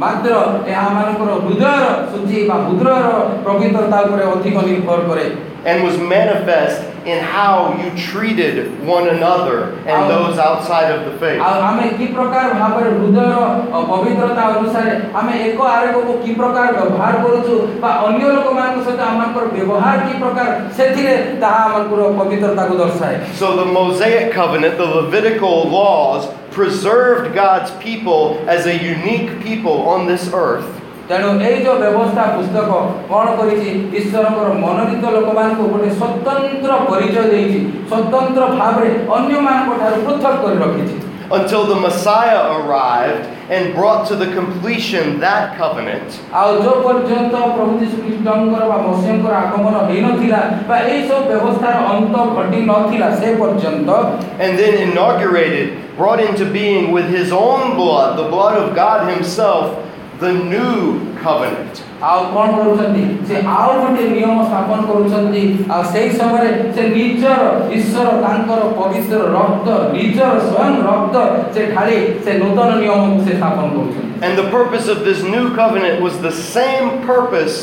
ମାତ୍ର 0.00 0.32
ଏହା 0.70 0.82
ଆମମାନଙ୍କର 0.88 1.30
ହୃଦୟର 1.44 1.84
ଶୁଚି 2.12 2.38
ବା 2.50 2.56
ହୃଦୟର 2.66 3.06
ପବିତ୍ରତା 3.46 3.98
ଉପରେ 4.06 4.24
ଅଧିକ 4.34 4.56
ନିର୍ଭର 4.70 5.00
କରେ 5.10 5.26
and 5.70 5.82
was 5.86 5.96
manifest 6.10 6.76
in 7.04 7.18
how 7.32 7.54
you 7.80 7.88
treated 8.10 8.54
one 8.90 9.06
another 9.16 9.56
and 9.86 9.96
Our- 9.96 10.08
those 10.12 10.36
outside 10.46 10.88
of 10.94 11.00
the 11.08 11.12
faith. 11.22 11.40
ଆଉ 11.46 11.56
ଆମେ 11.68 11.84
କି 11.98 12.06
ପ୍ରକାର 12.16 12.46
ଭାବରେ 12.60 12.88
ହୃଦୟର 13.00 13.34
ଅ, 13.74 13.78
ପବିତ୍ରତା 13.90 14.42
ଅନୁସାରେ 14.54 14.92
ଆମେ 15.20 15.32
ଏକ 15.48 15.58
ଆରେକକୁ 15.74 16.12
କି 16.24 16.30
ପ୍ରକାର 16.40 16.66
ବ୍ୟବହାର 16.78 17.12
କରୁଛୁ 17.24 17.54
ବା 17.82 17.90
ଅନ୍ୟ 18.06 18.24
ଲୋକମାନଙ୍କ 18.36 18.78
ସହିତ 18.86 19.00
ଆମମାନଙ୍କର 19.10 19.44
ବ୍ୟବହାର 19.56 19.96
କି 20.08 20.14
ପ୍ରକାର 20.22 20.48
ସେଥିରେ 20.78 21.14
ତାହା 21.42 21.60
ଆମମାନଙ୍କର 21.66 22.00
ପବିତ୍ରତାକୁ 22.20 22.72
ଦର୍ଶାଏ 22.82 23.16
So 23.42 23.46
the 23.62 23.68
Mosaic 23.78 24.24
covenant, 24.40 24.74
the 24.84 24.88
Levitical 24.98 25.56
laws, 25.78 26.22
preserved 26.54 27.34
God's 27.34 27.70
people 27.78 28.22
as 28.48 28.66
a 28.66 28.76
unique 28.76 29.30
people 29.40 29.76
on 29.88 30.06
this 30.06 30.24
earth. 30.34 30.68
ତେଣୁ 31.10 31.28
ଏଇ 31.46 31.56
ଯୋଉ 31.64 31.76
ବ୍ୟବସ୍ଥା 31.82 32.24
ପୁସ୍ତକ 32.34 32.70
କ'ଣ 33.10 33.26
କରିଛି 33.38 33.70
ଈଶ୍ୱରଙ୍କର 33.98 34.48
ମନୋନୀତ 34.64 35.04
ଲୋକମାନଙ୍କୁ 35.16 35.64
ଗୋଟେ 35.72 35.88
ସ୍ୱତନ୍ତ୍ର 35.96 36.72
ପରିଚୟ 36.90 37.24
ଦେଇଛି 37.32 37.60
ସ୍ୱତନ୍ତ୍ର 37.90 38.42
ଭାବରେ 38.58 38.90
ଅନ୍ୟମାନଙ୍କ 39.16 39.70
ଠାରୁ 39.80 39.98
ପୃଥକ 40.06 40.34
କରି 40.44 40.56
ରଖିଛି 40.64 40.96
Until 41.30 41.62
the 41.64 41.76
Messiah 41.76 42.40
arrived 42.58 43.26
and 43.50 43.74
brought 43.74 44.08
to 44.08 44.16
the 44.16 44.26
completion 44.34 45.20
that 45.20 45.56
covenant, 45.58 46.08
ଆଉ 46.34 46.48
ଯୋଉ 46.64 46.76
ପର୍ଯ୍ୟନ୍ତ 46.86 47.34
ପ୍ରଭୁ 47.56 47.72
ଯୀଶୁ 47.82 47.96
ଖ୍ରୀଷ୍ଟଙ୍କର 48.04 48.62
ବା 48.70 48.78
ମସିହଙ୍କର 48.86 49.34
ଆଗମନ 49.42 49.74
ହେଇନଥିଲା 49.90 50.40
ବା 50.68 50.76
ଏଇ 50.90 51.00
ସବୁ 51.10 51.22
ବ୍ୟବସ୍ଥାର 51.30 51.74
ଅନ୍ତ 51.92 52.14
ଘଟି 52.36 52.60
ନଥିଲା 52.70 53.08
ସେ 53.20 53.28
ପର୍ଯ୍ୟନ୍ତ 53.40 53.90
and 54.42 54.58
then 54.60 54.74
inaugurated, 54.88 55.66
brought 56.00 56.20
into 56.28 56.44
being 56.58 56.90
with 56.96 57.06
his 57.18 57.30
own 57.30 57.76
blood, 57.80 58.18
the 58.22 58.28
blood 58.34 58.56
of 58.62 58.74
God 58.74 59.00
Himself, 59.14 59.66
the 60.18 60.32
new 60.32 61.14
covenant. 61.22 61.82
ଆଉ 62.10 62.20
କ'ଣ 62.34 62.46
କରୁଛନ୍ତି 62.56 63.02
ସେ 63.28 63.34
ଆଉ 63.56 63.72
ଗୋଟିଏ 63.80 64.06
ନିୟମ 64.12 64.36
ସ୍ଥାପନ 64.50 64.78
କରୁଛନ୍ତି 64.90 65.42
ଆଉ 65.74 65.82
ସେଇ 65.92 66.08
ସମୟରେ 66.20 66.50
ସେ 66.74 66.82
ନିଜର 66.94 67.42
ଈଶ୍ୱର 67.78 68.08
ତାଙ୍କର 68.24 68.60
ପବିତ୍ର 68.78 69.18
ରକ୍ତ 69.36 69.68
ନିଜର 69.96 70.32
ସ୍ୱୟଂ 70.46 70.74
ରକ୍ତ 70.88 71.16
ସେ 71.54 71.66
ଢାଳି 71.74 71.98
ସେ 72.24 72.38
ନୂତନ 72.42 72.70
ନିୟମକୁ 72.82 73.18
ସେ 73.26 73.32
ସ୍ଥାପନ 73.40 73.66
କରୁଛନ୍ତି 73.74 74.08
And 74.22 74.36
the 74.36 74.48
purpose 74.50 74.86
of 74.88 74.98
this 75.02 75.20
new 75.24 75.44
covenant 75.54 76.02
was 76.06 76.16
the 76.20 76.32
same 76.46 76.88
purpose 77.02 77.54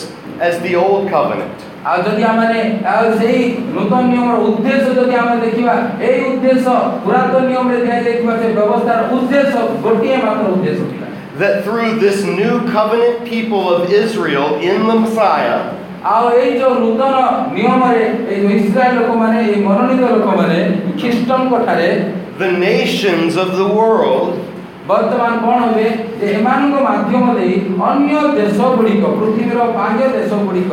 as 0.41 0.53
the 0.61 0.75
old 0.75 1.03
covenant. 1.09 1.65
ଆଉ 1.85 1.97
ଯଦି 2.05 2.23
ଆମେ 2.29 2.61
ଆଉ 2.93 3.03
ସେଇ 3.19 3.41
ନୂତନ 3.75 4.01
ନିୟମର 4.11 4.35
ଉଦ୍ଦେଶ୍ୟ 4.47 4.89
ଯଦି 4.97 5.13
ଆମେ 5.21 5.35
ଦେଖିବା 5.43 5.75
ଏଇ 6.07 6.17
ଉଦ୍ଦେଶ୍ୟ 6.29 6.73
ପୁରାତନ 7.03 7.41
ନିୟମରେ 7.49 7.77
ଦିଆଯାଇଥିବା 7.85 8.33
ସେ 8.41 8.47
ବ୍ୟବସ୍ଥାର 8.57 8.99
ଉଦ୍ଦେଶ୍ୟ 9.15 9.61
ଗୋଟିଏ 9.85 10.17
ମାତ୍ର 10.25 10.45
ଉଦ୍ଦେଶ୍ୟ 10.55 10.83
ଥିଲା 10.91 11.00
That 11.41 11.63
through 11.63 11.99
this 11.99 12.23
new 12.23 12.53
covenant 12.71 13.25
people 13.25 13.63
of 13.69 13.91
Israel 13.93 14.47
in 14.61 14.87
the 14.89 14.95
Messiah, 14.95 15.59
ଆଉ 16.05 16.25
ଏଇ 16.39 16.49
ଯୋଉ 16.59 16.73
ନୂତନ 16.83 17.15
ନିୟମରେ 17.55 18.03
ଏଇ 18.31 18.37
ଯୋଉ 18.41 18.51
ଇସ୍ରାଏଲ 18.59 18.93
ଲୋକମାନେ 18.99 19.37
ଏଇ 19.45 19.55
ମନୋନୀତ 19.67 20.03
ଲୋକମାନେ 20.15 20.59
ଖ୍ରୀଷ୍ଟଙ୍କ 20.99 21.53
ଠାରେ 21.67 21.89
the 22.41 22.51
nations 22.65 23.31
of 23.43 23.49
the 23.59 23.67
world 23.79 24.33
ବର୍ତ୍ତମାନ 24.89 25.31
କ'ଣ 25.45 25.59
ହୁଏ 25.73 25.87
ଯେ 26.19 26.27
ଏମାନଙ୍କ 26.37 26.75
ମାଧ୍ୟମ 26.87 27.25
ଦେଇ 27.39 27.55
ଅନ୍ୟ 27.89 28.13
ଦେଶ 28.37 28.57
ଗୁଡ଼ିକ 28.77 29.03
ପୃଥିବୀର 29.19 29.59
ବାହ୍ୟ 29.77 30.01
ଦେଶ 30.15 30.31
ଗୁଡ଼ିକ 30.45 30.71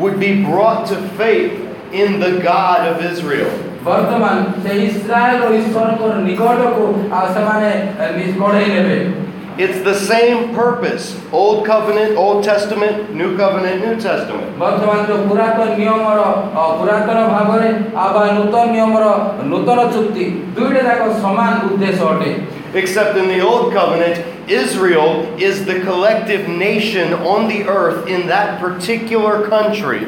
would 0.00 0.16
be 0.20 0.30
brought 0.48 0.80
to 0.90 0.96
faith 1.20 1.54
in 2.00 2.08
the 2.24 2.32
God 2.50 2.80
of 2.90 2.96
Israel. 3.12 3.50
ବର୍ତ୍ତମାନ 3.86 4.36
ସେ 4.62 4.70
ଇସ୍ରାଏଲର 4.88 5.50
ଈଶ୍ୱରଙ୍କର 5.60 6.14
ନିକଟକୁ 6.28 6.84
ଆଉ 7.16 7.26
ସେମାନେ 7.34 7.70
ଏ, 8.02 8.06
ନି- 8.16 8.34
କଢ଼େଇ 8.40 8.68
ନେବେ 8.76 8.96
It's 9.60 9.80
the 9.84 9.94
same 9.94 10.54
purpose 10.54 11.04
Old 11.32 11.64
Covenant, 11.64 12.16
Old 12.16 12.44
Testament, 12.44 13.14
New 13.14 13.30
Covenant, 13.38 13.76
New 13.84 13.94
Testament. 13.98 14.48
ବର୍ତ୍ତମାନ 14.60 14.98
ଯେଉଁ 15.08 15.22
ପୁରାତନ 15.30 15.68
ନିୟମର 15.80 16.20
ଅ, 16.60 16.64
ପୁରାତନ 16.80 17.18
ଭାବରେ 17.34 17.70
ଆଉ 18.02 18.10
ବା 18.16 18.22
ନୂତନ 18.38 18.64
ନିୟମର 18.74 19.04
ନୂତନ 19.52 19.78
ଚୁକ୍ତି 19.94 20.26
ଦୁଇଟା 20.56 20.82
ଯାକ 20.90 21.02
ସମାନ 21.22 21.52
ଉଦ୍ଦେଶ୍ୟ 21.68 22.04
ଅଟେ 22.12 22.30
Except 22.74 23.16
in 23.16 23.28
the 23.28 23.40
Old 23.40 23.72
Covenant, 23.72 24.16
Israel 24.48 25.10
is 25.38 25.64
the 25.64 25.76
collective 25.80 26.44
nation 26.48 27.14
on 27.32 27.48
the 27.48 27.60
earth 27.78 28.06
in 28.06 28.26
that 28.28 28.60
particular 28.60 29.34
country. 29.48 30.02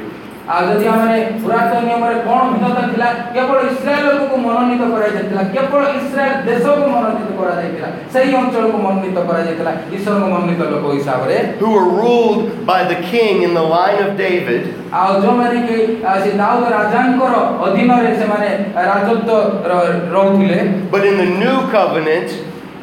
ଆଉ 0.52 0.60
ଯଦି 0.68 0.86
ଆମେ 0.90 1.16
ପୁରାତନ 1.40 1.78
ନିୟମରେ 1.86 2.14
କ'ଣ 2.26 2.36
ଭିନ୍ନତା 2.52 2.82
ଥିଲା 2.92 3.08
କେବଳ 3.34 3.56
ଇସ୍ରାଏଲ 3.70 4.04
ଲୋକକୁ 4.10 4.36
ମନୋନୀତ 4.44 4.82
କରାଯାଇଥିଲା 4.92 5.42
କେବଳ 5.56 5.82
ଇସ୍ରାଏଲ 5.98 6.36
ଦେଶକୁ 6.46 6.86
ମନୋନୀତ 6.94 7.30
କରାଯାଇଥିଲା 7.40 7.88
ସେହି 8.14 8.32
ଅଞ୍ଚଳକୁ 8.40 8.78
ମନୋନୀତ 8.86 9.18
କରାଯାଇଥିଲା 9.30 9.72
ଈଶ୍ୱରଙ୍କ 9.96 10.24
ମନୋନୀତ 10.34 10.62
ଲୋକ 10.72 10.84
ହିସାବରେ 10.96 11.36
who 11.60 11.68
were 11.76 11.88
ruled 12.00 12.40
by 12.70 12.80
the 12.92 12.98
king 13.12 13.34
in 13.46 13.52
the 13.60 13.66
line 13.76 13.98
of 14.06 14.10
David, 14.24 14.62
ଆଉ 15.00 15.10
ଯେଉଁମାନେ 15.24 15.58
କି 15.68 15.76
ଆ, 16.10 16.12
ସେ 16.24 16.30
ଦାଉଦ 16.40 16.64
ରାଜାଙ୍କର 16.76 17.34
ଅଧୀନରେ 17.66 18.10
ସେମାନେ 18.20 18.48
ରାଜତ୍ୱ 18.90 19.30
ର- 19.70 19.96
ରହୁଥିଲେ 20.16 20.58
but 20.94 21.02
in 21.10 21.16
the 21.22 21.28
new 21.42 21.56
covenant, 21.76 22.28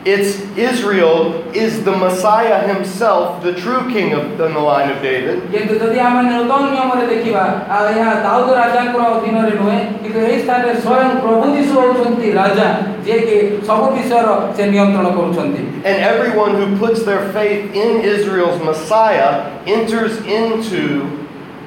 it's 0.05 0.37
Israel 0.55 1.33
is 1.51 1.83
the 1.83 1.95
Messiah 1.97 2.67
himself, 2.71 3.41
the 3.41 3.53
true 3.53 3.89
king 3.91 4.13
of 4.13 4.39
in 4.39 4.53
the 4.53 4.59
line 4.59 4.89
of 4.93 5.01
David. 5.01 5.41
କିନ୍ତୁ 5.53 5.73
ଯଦି 5.81 5.97
ଆମେ 6.07 6.21
ନୂତନ 6.29 6.61
ନିୟମରେ 6.73 7.05
ଦେଖିବା 7.13 7.45
ଆଉ 7.75 7.85
ଏହା 7.93 8.11
ଦାଉଦ 8.25 8.49
ରାଜାଙ୍କର 8.59 9.03
ଅଧୀନରେ 9.15 9.53
ନୁହେଁ 9.59 9.79
କିନ୍ତୁ 10.03 10.19
ଏହି 10.27 10.37
ସ୍ଥାନରେ 10.43 10.73
ସ୍ୱୟଂ 10.83 11.09
ପ୍ରଭୁ 11.23 11.45
ଯୀଶୁ 11.55 11.73
ହେଉଛନ୍ତି 11.81 12.27
ରାଜା 12.39 12.67
ଯିଏକି 13.05 13.37
ସବୁ 13.67 13.85
ବିଷୟର 13.97 14.29
ସେ 14.55 14.63
ନିୟନ୍ତ୍ରଣ 14.73 15.07
କରୁଛନ୍ତି 15.17 15.61
And 15.89 15.97
everyone 16.11 16.53
who 16.59 16.67
puts 16.83 16.99
their 17.09 17.23
faith 17.33 17.63
in 17.73 17.91
Israel's 18.13 18.61
Messiah 18.69 19.29
enters 19.65 20.13
into 20.39 20.83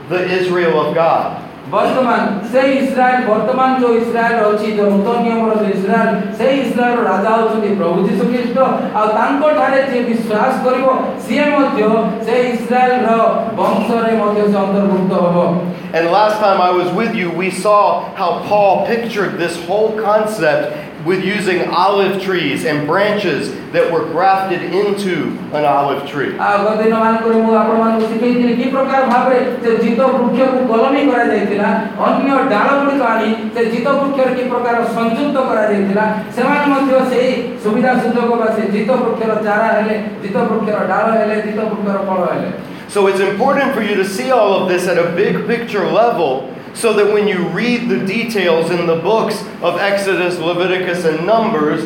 the 0.09 0.21
Israel 0.39 0.75
of 0.85 0.95
God. 0.95 1.43
বর্তমান 1.74 2.22
সেই 2.52 2.70
ইসরায়েল 2.84 3.22
বর্তমান 3.28 3.70
যে 3.82 3.88
ইসরায়েল 4.04 4.40
অছি 4.46 4.68
যে 4.72 4.84
নূতন 4.84 5.18
নিয়মর 5.22 5.52
যে 5.64 5.68
ইসরায়েল 5.80 6.12
সেই 6.38 6.54
ইসরায়েল 6.66 6.98
রাজা 7.00 7.30
হচ্ছেন 7.30 7.76
প্রভু 7.78 7.98
যীশু 8.08 8.24
খ্রিস্ট 8.26 8.58
আঠারে 8.96 9.80
যে 9.92 10.00
বিশ্বাস 10.04 10.54
করব 10.64 10.86
সি 11.28 11.36
সেই 12.26 12.42
ইসরায়েল 12.54 13.06
বংশরে 13.58 14.14
সে 14.52 14.58
অন্তর্ভুক্ত 14.58 15.14
হব 15.14 15.38
And 15.98 16.06
last 16.20 16.38
time 16.40 16.60
I 16.70 16.72
was 16.72 16.90
with 17.00 17.14
you, 17.20 17.28
we 17.44 17.50
saw 17.64 17.82
how 18.20 18.32
Paul 18.50 18.74
pictured 18.92 19.32
this 19.44 19.56
whole 19.68 19.92
concept 20.10 20.64
with 21.05 21.25
using 21.25 21.59
olive 21.71 22.21
trees 22.21 22.65
and 22.65 22.87
branches 22.87 23.55
that 23.73 23.91
were 23.93 24.05
grafted 24.07 24.63
into 24.73 25.15
an 25.53 25.65
olive 25.65 26.03
tree. 26.11 26.33
ଆଉ 26.39 26.57
ଗତ 26.65 26.75
ଦିନ 26.83 26.95
ମାନଙ୍କରେ 27.03 27.37
ମୁଁ 27.45 27.53
ଆପଣମାନଙ୍କୁ 27.63 28.05
ଶିଖେଇଥିଲି 28.13 28.55
କି 28.61 28.67
ପ୍ରକାର 28.75 29.01
ଭାବରେ 29.13 29.39
ସେ 29.63 29.71
ଜିତ 29.85 30.01
ବୃକ୍ଷକୁ 30.15 30.61
କଲମୀ 30.73 31.03
କରାଯାଇଥିଲା 31.11 31.69
ଅନ୍ୟ 32.07 32.31
ଡାଳ 32.53 32.69
ଗୁଡ଼ିକ 32.81 33.03
ଆଣି 33.13 33.29
ସେ 33.55 33.63
ଜିତ 33.73 33.87
ବୃକ୍ଷରେ 34.01 34.33
କି 34.39 34.45
ପ୍ରକାର 34.53 34.77
ସଂଯୁକ୍ତ 34.97 35.37
କରାଯାଇଥିଲା 35.51 36.05
ସେମାନେ 36.37 36.65
ମଧ୍ୟ 36.73 36.93
ସେଇ 37.13 37.31
ସୁବିଧା 37.63 37.93
ସୁଯୋଗ 38.03 38.31
ବା 38.41 38.49
ସେ 38.57 38.63
ଜିତ 38.75 38.91
ବୃକ୍ଷର 39.03 39.33
ଚାରା 39.47 39.69
ହେଲେ 39.77 39.97
ଜିତ 40.23 40.37
ବୃକ୍ଷର 40.51 40.79
ଡାଳ 40.93 41.07
ହେଲେ 41.21 41.37
ଜିତ 41.47 41.59
ବୃକ୍ଷର 41.71 41.99
ଫଳ 42.09 42.21
ହେଲେ 42.33 42.51
So 42.91 43.07
it's 43.07 43.21
important 43.21 43.75
for 43.75 43.83
you 43.83 43.95
to 43.97 44.05
see 44.05 44.31
all 44.31 44.53
of 44.59 44.63
this 44.69 44.89
at 44.89 44.99
a 44.99 45.09
big 45.15 45.35
picture 45.47 45.85
level 45.85 46.31
so 46.74 46.94
that 46.94 47.14
when 47.14 47.28
you 47.28 47.48
read 47.50 47.90
the 47.90 48.06
details 48.06 48.72
in 48.72 48.88
the 48.88 48.96
books 48.96 49.42
of 49.62 49.78
Exodus, 49.80 50.40
Leviticus, 50.40 51.06
and 51.06 51.26
Numbers, 51.26 51.86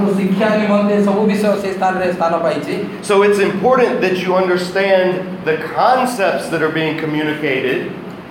ଆମକୁ 0.00 0.08
ଶିକ୍ଷା 0.18 0.48
ନିମନ୍ତେ 0.62 0.96
ସବୁ 1.06 1.22
ବିଷୟ 1.30 1.52
ସେ 1.62 1.68
ସ୍ଥାନରେ 1.76 2.06
ସ୍ଥାନ 2.16 2.32
ପାଇଛି 2.44 2.74
So 3.10 3.14
it's 3.26 3.40
important 3.50 4.00
that 4.04 4.16
you 4.24 4.30
understand 4.42 5.08
the 5.48 5.56
concepts 5.78 6.44
that 6.52 6.60
are 6.66 6.74
being 6.80 6.96
communicated 7.04 7.78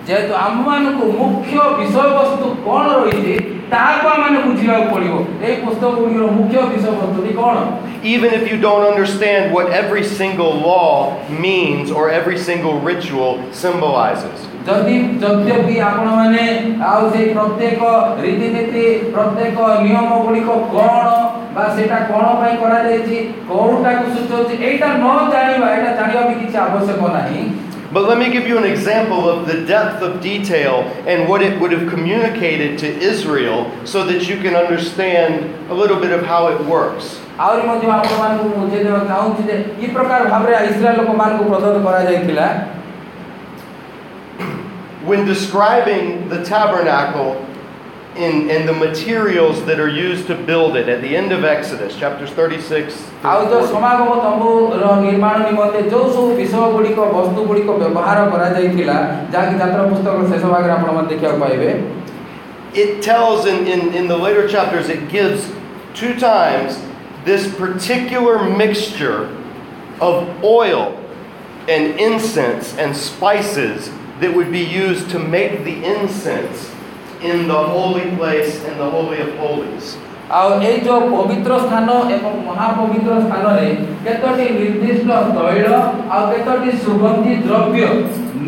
ଯେହେତୁ 0.08 0.34
ଆମମାନଙ୍କୁ 0.47 1.06
ମୁଖ୍ୟ 1.20 1.53
ବିଷୟବସ୍ତୁ 1.80 2.47
କ'ଣ 2.66 2.86
ରହିଛି 2.97 3.36
ତାହାକୁ 3.72 4.06
ଆମମାନେ 4.14 4.39
ବୁଝିବାକୁ 4.47 4.86
ପଡ଼ିବ 4.93 5.14
ଏଇ 5.45 5.56
ପୁସ୍ତକ 5.66 5.91
ଗୁଡ଼ିକର 5.99 6.26
ମୁଖ୍ୟ 6.38 6.56
ବିଷୟବସ୍ତୁଟି 6.74 7.32
କ'ଣ 7.41 7.56
even 8.14 8.30
if 8.39 8.43
you 8.51 8.58
don't 8.68 8.86
understand 8.93 9.51
what 9.51 9.72
every 9.82 10.03
single 10.03 10.53
law 10.72 10.91
means 11.45 11.89
or 11.89 12.03
every 12.20 12.38
single 12.38 12.76
ritual 12.80 13.41
symbolizes. 13.51 14.38
ଯଦି 14.68 14.95
ଯଦ୍ୟପି 15.22 15.76
ଆପଣମାନେ 15.89 16.45
ଆଉ 16.91 17.01
ସେଇ 17.14 17.28
ପ୍ରତ୍ୟେକ 17.36 17.82
ରୀତିନୀତି 18.24 18.86
ପ୍ରତ୍ୟେକ 19.16 19.58
ନିୟମ 19.84 20.10
ଗୁଡ଼ିକ 20.24 20.49
କ'ଣ 20.72 21.06
ବା 21.56 21.66
ସେଇଟା 21.76 21.99
କ'ଣ 22.10 22.26
ପାଇଁ 22.39 22.56
କରାଯାଇଛି 22.64 23.18
କୋଉଟାକୁ 23.49 24.06
ସୂଚାଉଛି 24.16 24.53
ଏଇଟା 24.68 24.88
ନ 24.95 25.06
ଜାଣିବା 25.34 25.68
ଏଇଟା 25.76 25.91
ଜାଣିବା 25.99 26.24
ବି 26.30 26.36
କିଛି 26.41 26.58
ଆବଶ୍ୟକ 26.66 27.01
ନାହିଁ 27.18 27.43
But 27.95 28.10
let 28.10 28.18
me 28.18 28.30
give 28.30 28.45
you 28.45 28.58
an 28.58 28.66
example 28.66 29.30
of 29.30 29.47
the 29.47 29.64
depth 29.66 30.01
of 30.01 30.20
detail 30.22 30.74
and 31.08 31.30
what 31.30 31.41
it 31.41 31.62
would 31.62 31.72
have 31.72 31.86
communicated 31.89 32.78
to 32.80 32.88
Israel 33.12 33.72
so 33.86 34.03
that 34.08 34.28
you 34.28 34.36
can 34.38 34.53
understand 34.53 35.32
a 35.70 35.74
little 35.74 35.97
bit 35.97 36.12
of 36.12 36.26
how 36.26 36.41
it 36.47 36.60
works. 36.68 37.06
ଆହୁରି 37.39 37.64
ମଧ୍ୟ 37.68 37.88
ଆପଣମାନଙ୍କୁ 37.93 38.43
ମୁଁ 38.49 38.58
ବୁଝେଇ 38.60 38.84
ଦେବାକୁ 38.84 39.08
ଚାହୁଁଛି 39.12 39.41
ଯେ 39.47 39.56
କି 39.78 39.88
ପ୍ରକାର 39.95 40.20
ଭାବରେ 40.34 40.53
ଇସ୍ରାଏଲ 40.68 40.95
ଲୋକମାନଙ୍କୁ 40.99 41.43
ପ୍ରଦତ୍ତ 41.51 41.78
କରାଯାଇଥିଲା 41.88 42.47
When 45.06 45.26
describing 45.26 46.30
the 46.30 46.43
tabernacle 46.43 47.45
in, 48.16 48.49
and 48.49 48.68
the 48.68 48.74
materials 48.74 49.66
that 49.66 49.80
are 49.80 49.89
used 49.89 50.26
to 50.28 50.36
build 50.36 50.78
it 50.78 50.88
at 50.88 51.01
the 51.01 51.16
end 51.16 51.32
of 51.32 51.43
Exodus, 51.43 51.95
chapters 51.95 52.32
36 52.32 52.95
ଆଉ 53.24 53.39
through 53.39 53.51
ଯେଉଁ 53.51 53.62
40. 53.62 53.74
ସମାଗମ 53.74 54.10
ତମ୍ବୁର 54.26 54.86
ନିର୍ମାଣ 55.06 55.36
ନିମନ୍ତେ 55.49 55.80
ଯେଉଁ 55.91 56.08
ସବୁ 56.16 56.30
ବିଷୟ 56.39 56.56
ଗୁଡ଼ିକ 56.76 56.99
ବସ୍ତୁ 57.16 57.39
ଗୁଡ଼ିକ 57.49 57.70
ବ୍ୟବହାର 57.82 58.18
କରାଯାଇଥିଲା 58.32 58.97
ଯାହାକି 59.34 59.56
ଯାତ୍ରା 59.62 59.84
ପୁସ୍ତକର 59.91 60.24
ଶେଷ 60.32 60.43
ଭାଗରେ 60.53 60.72
ଆପଣମାନେ 60.78 61.08
ଦେଖିବାକୁ 61.12 61.39
ପାଇବେ 61.45 61.70
it 62.76 63.01
tells 63.01 63.45
in, 63.45 63.66
in, 63.66 63.93
in 63.93 64.08
the 64.08 64.18
later 64.18 64.47
chapters, 64.47 64.89
it 64.89 65.08
gives 65.10 65.51
two 65.93 66.14
times 66.20 66.78
this 67.24 67.53
particular 67.56 68.43
mixture 68.43 69.30
of 70.01 70.43
oil 70.43 71.01
and 71.70 71.99
incense 71.99 72.78
and 72.78 72.95
spices 72.95 73.89
that 74.22 74.34
would 74.34 74.51
be 74.51 74.64
used 74.64 75.10
to 75.12 75.20
make 75.20 75.64
the 75.64 75.84
incense 75.84 76.72
in 77.22 77.47
the 77.47 77.62
holy 77.74 78.16
place 78.16 78.64
and 78.66 78.80
the 78.80 78.89
holy 78.89 79.20
of 79.22 79.32
holies. 79.38 79.97
ଆଉ 80.38 80.47
ଏଇ 80.68 80.78
ଯେଉଁ 80.86 81.01
ପବିତ୍ର 81.14 81.51
ସ୍ଥାନ 81.64 81.88
ଏବଂ 82.14 82.36
ମହାପବିତ୍ର 82.45 83.14
ସ୍ଥାନରେ 83.26 83.68
କେତୋଟି 84.06 84.45
ନିର୍ଦ୍ଦିଷ୍ଟ 84.60 85.10
ତୈଳ 85.36 85.66
ଆଉ 86.16 86.24
କେତୋଟି 86.32 86.72
ସୁଗନ୍ଧି 86.86 87.34
ଦ୍ରବ୍ୟ 87.47 87.84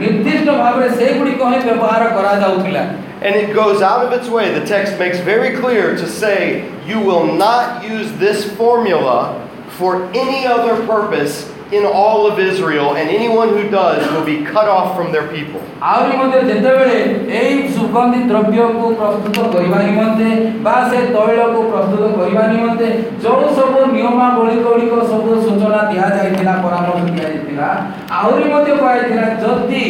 ନିର୍ଦ୍ଦିଷ୍ଟ 0.01 0.47
ଭାବରେ 0.61 0.87
ସେଗୁଡ଼ିକ 0.99 1.41
ହିଁ 1.51 1.59
ବ୍ୟବହାର 1.67 2.03
କରାଯାଉଥିଲା 2.15 2.85
And 3.25 3.35
it 3.35 3.49
goes 3.61 3.81
out 3.81 4.01
of 4.05 4.11
its 4.13 4.27
way, 4.29 4.53
the 4.53 4.65
text 4.73 4.99
makes 4.99 5.19
very 5.19 5.51
clear 5.61 5.95
to 6.01 6.07
say, 6.07 6.69
you 6.85 6.99
will 6.99 7.25
not 7.25 7.83
use 7.83 8.11
this 8.25 8.39
formula 8.59 9.17
for 9.77 9.91
any 10.13 10.45
other 10.45 10.75
purpose 10.85 11.33
in 11.71 11.85
all 11.85 12.27
of 12.27 12.39
Israel, 12.39 12.95
and 12.95 13.09
anyone 13.09 13.49
who 13.49 13.69
does 13.69 13.99
will 14.11 14.25
be 14.25 14.45
cut 14.45 14.67
off 14.67 14.95
from 14.95 15.11
their 15.11 15.27
people. 15.27 15.61
ଆହୁରି 15.81 16.13
ମଧ୍ୟ 16.19 16.37
ଯେତେବେଳେ 16.49 16.97
ଏଇ 17.39 17.55
ସୁଗନ୍ଧି 17.75 18.19
ଦ୍ରବ୍ୟକୁ 18.29 18.85
ପ୍ରସ୍ତୁତ 18.99 19.37
କରିବା 19.53 19.79
ନିମନ୍ତେ 19.87 20.29
ବା 20.65 20.75
ସେ 20.89 20.99
ତୈଳକୁ 21.15 21.59
ପ୍ରସ୍ତୁତ 21.71 22.03
କରିବା 22.17 22.43
ନିମନ୍ତେ 22.53 22.87
ଯେଉଁ 23.23 23.47
ସବୁ 23.57 23.79
ନିୟମାବଳୀ 23.95 24.55
ଗୁଡ଼ିକ 24.65 24.93
ସବୁ 25.11 25.31
ସୂଚନା 25.45 25.81
ଦିଆଯାଇଥିଲା 25.91 26.53
ପରାମର୍ଶ 26.63 27.03
ଦିଆଯାଇଥିଲା 27.09 27.67
ଆହୁରି 28.19 28.47
ମଧ୍ୟ 28.53 28.69
କୁହାଯାଇଥିଲା 28.79 29.27
ଯଦି 29.43 29.83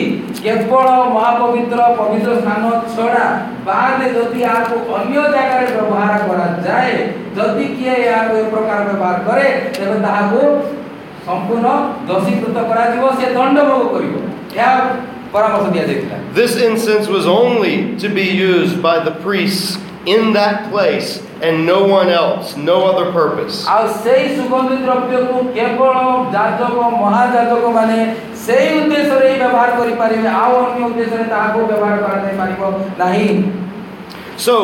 କେବଳ 0.44 0.88
ମହାପବିତ୍ର 1.14 1.80
ପବିତ୍ର 2.00 2.32
ସ୍ଥାନ 2.42 2.64
ଛଡ଼ା 2.96 3.24
ବାଦ 3.68 4.00
ଯଦି 4.18 4.40
ଏହାକୁ 4.50 4.76
ଅନ୍ୟ 4.98 5.16
ଜାଗାରେ 5.36 5.68
ବ୍ୟବହାର 5.78 6.14
କରାଯାଏ 6.28 6.98
ଯଦି 7.38 7.66
କିଏ 7.78 7.96
ଏହାକୁ 8.10 8.34
ଏ 8.42 8.44
ପ୍ରକାର 8.54 8.80
ବ୍ୟବହାର 8.90 9.18
କରେ 9.28 9.48
ତେବେ 9.78 9.98
ତାହାକୁ 10.06 10.42
ସମ୍ପୂର୍ଣ୍ଣ 11.28 11.68
ଦୋଷୀକୃତ 12.10 12.58
କରାଯିବ 12.70 13.04
ସେ 13.20 13.26
ଦଣ୍ଡ 13.38 13.58
ଭୋଗ 13.70 13.84
କରିବ 13.94 14.16
ଏହା 14.58 14.72
ପରାମର୍ଶ 15.34 15.66
ଦିଆଯାଇଥିଲା 15.76 16.18
This 16.40 16.54
incense 16.70 17.08
was 17.18 17.26
only 17.42 17.76
to 18.04 18.08
be 18.20 18.28
used 18.52 18.76
by 18.88 18.96
the 19.08 19.14
priests 19.26 19.68
in 20.06 20.22
that 20.34 20.58
place 20.72 21.10
and 21.42 21.66
no 21.66 21.80
one 21.98 22.10
else, 22.22 22.46
no 22.70 22.76
other 22.90 23.08
purpose. 23.12 23.56
ଆଉ 23.74 23.84
ସେଇ 24.04 24.24
ସୁଗନ୍ଧି 24.38 24.78
ଦ୍ରବ୍ୟକୁ 24.86 25.38
କେବଳ 25.58 25.96
ଯାଜକ 26.36 26.76
ମହାଯାଜକ 27.02 27.64
ମାନେ 27.78 27.98
ସେଇ 28.46 28.68
ଉଦ୍ଦେଶ୍ୟରେ 28.80 29.28
ହିଁ 29.32 29.38
ବ୍ୟବହାର 29.44 29.70
କରିପାରିବେ 29.80 30.30
ଆଉ 30.42 30.54
ଅନ୍ୟ 30.64 30.80
ଉଦ୍ଦେଶ୍ୟରେ 30.90 31.26
ତାହାକୁ 31.34 31.60
ବ୍ୟବହାର 31.72 31.96
କରାଯାଇ 32.06 32.36
ପାରିବ 32.42 32.62
ନାହିଁ 33.04 33.30
So, 34.38 34.56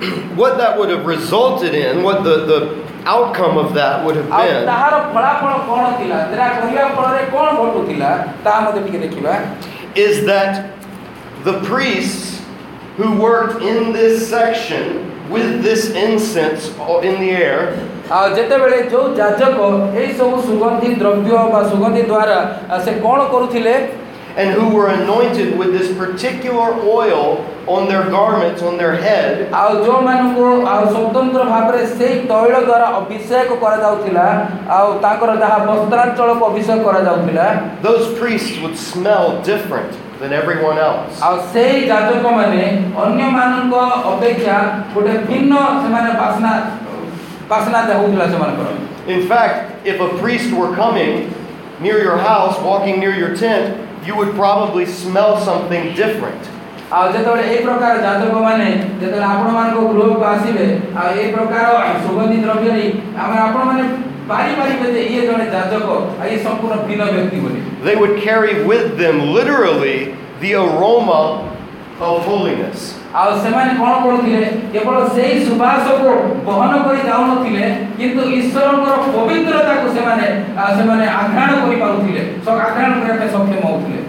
what 0.35 0.53
that 0.61 0.77
would 0.77 0.91
have 0.95 1.05
resulted 1.07 1.73
in, 1.73 2.03
what 2.03 2.17
the, 2.23 2.35
the 2.51 2.59
outcome 3.05 3.55
of 3.57 3.73
that 3.73 4.03
would 4.05 4.15
have 4.19 4.29
ଆଉ 4.31 4.45
been, 4.45 4.65
ତାହାର 4.69 4.93
ଫଳାଫଳ 5.13 5.51
କ'ଣ 5.69 5.83
ଥିଲା 5.99 6.17
ସେଟା 6.31 6.47
କରିବା 6.59 6.83
ଫଳରେ 6.97 7.23
କ'ଣ 7.33 7.47
ଘଟୁଥିଲା 7.61 8.11
ତାହା 8.45 8.59
ମଧ୍ୟ 8.65 8.79
ଟିକେ 8.85 8.99
ଦେଖିବା 9.05 9.33
is 10.05 10.15
that 10.25 10.53
the 11.47 11.55
priests 11.69 12.41
who 12.97 13.07
worked 13.27 13.61
in 13.71 13.77
this 13.93 14.15
section 14.29 14.85
with 15.29 15.49
this 15.67 15.81
incense 16.05 16.63
in 17.07 17.13
the 17.23 17.29
air 17.43 17.59
ଆଉ 18.15 18.25
ଯେତେବେଳେ 18.37 18.79
ଯୋଉ 18.93 19.05
ଯାଜକ 19.19 19.57
ଏଇ 19.99 20.09
ସବୁ 20.19 20.35
ସୁଗନ୍ଧି 20.47 20.89
ଦ୍ରବ୍ୟ 21.01 21.31
ବା 21.53 21.61
ସୁଗନ୍ଧି 21.71 22.03
ଦ୍ୱାରା 22.11 22.37
ଆ, 22.69 22.75
ସେ 22.85 22.91
କ'ଣ 23.05 23.19
କରୁଥିଲେ 23.33 23.73
and 24.37 24.51
who 24.51 24.67
were 24.75 24.87
anointed 24.89 25.57
with 25.57 25.71
this 25.71 25.87
particular 25.97 26.75
oil 26.83 27.45
on 27.67 27.87
their 27.87 28.03
garments, 28.11 28.61
on 28.61 28.77
their 28.77 28.95
head, 29.05 29.49
ଆଉ 29.51 29.69
ଯେଉଁମାନଙ୍କୁ 29.85 30.47
ଆଉ 30.71 30.81
ସ୍ୱତନ୍ତ୍ର 30.93 31.41
ଭାବରେ 31.53 31.81
ସେଇ 31.97 32.15
ତୈଳ 32.31 32.53
ଦ୍ୱାରା 32.67 32.87
ଅଭିଷେକ 32.99 33.49
କରାଯାଉଥିଲା 33.63 34.25
ଆଉ 34.77 34.87
ତାଙ୍କର 35.03 35.31
ଯାହା 35.43 35.57
ବସ୍ତ୍ରାଞ୍ଚଳକୁ 35.69 36.43
ଅଭିଷେକ 36.51 36.79
କରାଯାଉଥିଲା 36.87 37.47
those 37.87 38.05
priests 38.19 38.55
would 38.61 38.77
smell 38.91 39.25
different 39.51 39.91
than 40.19 40.31
everyone 40.41 40.77
else. 40.89 41.13
ଆଉ 41.25 41.35
ସେଇ 41.53 41.77
ଯାଜକମାନେ 41.91 42.61
ଅନ୍ୟମାନଙ୍କ 43.03 43.75
ଅପେକ୍ଷା 44.11 44.57
ଗୋଟେ 44.93 45.13
ଭିନ୍ନ 45.29 45.53
ସେମାନେ 45.81 46.09
ବାସ୍ନା 46.21 46.51
ବାସ୍ନା 47.51 47.79
ହଉଥିଲା 47.99 48.25
ସେମାନଙ୍କର 48.33 48.69
In 49.07 49.21
fact, 49.31 49.55
if 49.85 49.97
a 50.01 50.09
priest 50.21 50.49
were 50.59 50.71
coming 50.75 51.11
near 51.79 51.97
your 52.07 52.17
house, 52.17 52.55
walking 52.69 52.95
near 52.99 53.13
your 53.13 53.33
tent, 53.35 53.65
you 54.07 54.15
would 54.19 54.33
probably 54.35 54.85
smell 54.85 55.31
something 55.49 55.83
different. 56.01 56.41
ଆଉ 56.95 57.05
ଯେତେବେଳେ 57.13 57.43
ଏଇ 57.51 57.59
ପ୍ରକାର 57.65 57.93
ଯାଜକମାନେ 58.05 58.65
ଯେତେବେଳେ 59.01 59.25
ଆପଣମାନଙ୍କ 59.33 59.79
ଗୃହକୁ 59.91 60.23
ଆସିବେ 60.31 60.65
ଆଉ 60.99 61.07
ଏଇ 61.21 61.27
ପ୍ରକାର 61.35 61.65
ସୁଗନ୍ଧି 62.05 62.37
ଦ୍ରବ୍ୟ 62.45 62.67
ନେଇ 62.75 62.89
ଆମେ 63.23 63.35
ଆପଣମାନେ 63.45 63.83
ପାରିପାରିବେ 64.29 64.87
ଯେ 64.95 65.01
ଇଏ 65.11 65.21
ଜଣେ 65.29 65.45
ଯାଜକ 65.55 65.87
ଆଉ 66.19 66.27
ଇଏ 66.29 66.37
ସମ୍ପୂର୍ଣ୍ଣ 66.45 66.75
ଭିନ୍ନ 66.87 67.03
ବ୍ୟକ୍ତି 67.15 67.37
ବୋଲି 67.43 67.59
They 67.87 67.95
would 68.01 68.15
carry 68.27 68.53
with 68.71 68.85
them 69.01 69.17
literally 69.37 69.97
the 70.43 70.51
aroma 70.63 71.21
of 72.01 72.15
holiness. 72.29 72.79
ଆଉ 73.19 73.29
ସେମାନେ 73.43 73.71
କ'ଣ 73.81 73.91
କରୁଥିଲେ 74.05 74.41
କେବଳ 74.73 74.95
ସେଇ 75.15 75.35
ସୁବାସକୁ 75.47 76.09
ବହନ 76.47 76.71
କରି 76.85 77.01
ଯାଉନଥିଲେ 77.09 77.65
କିନ୍ତୁ 77.99 78.21
ଈଶ୍ୱରଙ୍କର 78.39 78.95
ପବିତ୍ରତାକୁ 79.15 79.85
ସେମାନେ 79.97 80.25
ଆ, 80.61 80.65
ସେମାନେ 80.77 81.05
ଆଘ୍ରାଣ 81.21 81.49
କରିପାରୁଥିଲେ 81.63 82.21
ସ- 82.45 82.59
ଆଘ୍ରାଣ 82.67 82.91
କରିବା 82.99 83.17
ପାଇଁ 83.21 83.31
ସକ୍ଷମ 83.37 83.63
ହଉଥିଲେ 83.69 84.01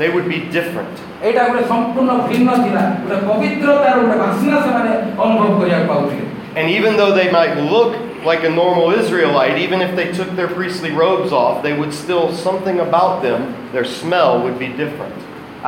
They 0.00 0.08
would 0.14 0.28
be 0.34 0.38
different. 0.56 0.94
ଏଇଟା 1.26 1.42
ଗୋଟେ 1.48 1.62
ସମ୍ପୂର୍ଣ୍ଣ 1.70 2.12
ଭିନ୍ନ 2.28 2.50
ଥିଲା 2.64 2.82
ଗୋଟେ 3.00 3.16
ପବିତ୍ରତାର 3.30 3.94
ଗୋଟେ 4.02 4.16
ବାସ୍ନା 4.24 4.56
ସେମାନେ 4.66 4.92
ଅନୁଭବ 5.24 5.50
କରିବାକୁ 5.60 5.88
ପାଉଥିଲେ 5.92 6.24
And 6.58 6.66
even 6.76 6.92
though 6.98 7.12
they 7.18 7.28
might 7.30 7.54
look 7.72 7.90
like 8.28 8.42
a 8.42 8.50
normal 8.52 8.86
Israelite, 9.00 9.56
even 9.64 9.78
if 9.80 9.90
they 9.98 10.06
took 10.18 10.30
their 10.38 10.48
priestly 10.48 10.90
robes 11.02 11.30
off, 11.40 11.54
they 11.66 11.72
would 11.80 11.92
still, 11.94 12.24
something 12.46 12.78
about 12.80 13.12
them, 13.22 13.40
their 13.74 13.84
smell 13.98 14.32
would 14.44 14.56
be 14.58 14.68
different. 14.80 15.18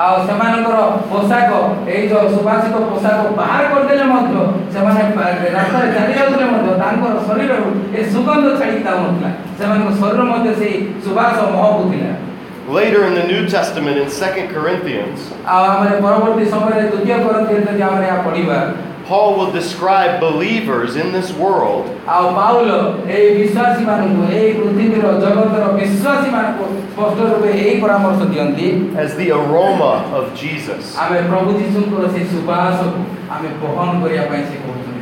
ଆଉ 0.03 0.14
ସେମାନଙ୍କର 0.27 0.79
ପୋଷାକ 1.11 1.51
ଏଇ 1.93 2.03
ଯୋଉ 2.11 2.27
ସୁବାସିତ 2.35 2.75
ପୋଷାକ 2.91 3.21
ବାହାର 3.39 3.62
କରିଦେଲେ 3.73 4.05
ମଧ୍ୟ 4.12 4.35
ସେମାନେ 4.75 5.03
ପା- 5.16 5.33
ରାସ୍ତାରେ 5.57 5.89
ଚାଲି 5.97 6.12
ଯାଉଥିଲେ 6.18 6.47
ମଧ୍ୟ 6.53 6.71
ତାଙ୍କର 6.83 7.14
ଶରୀରରୁ 7.29 7.68
ଏ 7.99 8.01
ସୁଗନ୍ଧ 8.12 8.47
ଛାଡ଼ିକି 8.61 8.83
ଯାଉନଥିଲା 8.89 9.31
ସେମାନଙ୍କ 9.59 9.89
ଶରୀର 10.01 10.21
ମଧ୍ୟ 10.33 10.49
ସେଇ 10.61 10.75
ସୁବାସ 11.05 11.37
ମହକୁଥିଲା 11.57 12.12
Later 12.68 13.01
in 13.05 13.14
the 13.14 13.27
New 13.27 13.43
Testament, 13.49 13.97
in 13.99 14.09
2 14.16 14.43
Corinthians, 14.55 15.18
Paul 19.08 19.38
will 19.38 19.51
describe 19.51 20.20
believers 20.20 20.95
in 20.95 21.12
this 21.12 21.32
world 21.34 21.86
as 28.97 29.16
the 29.16 29.32
aroma 29.32 30.03
of 30.16 30.34
Jesus. 30.34 30.97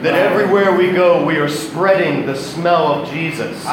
That 0.03 0.15
everywhere 0.15 0.71
we 0.75 0.91
go, 0.91 1.23
we 1.25 1.37
are 1.39 1.47
spreading 1.47 2.25
the 2.25 2.35
smell 2.35 2.91
of 2.91 3.09
Jesus. 3.09 3.63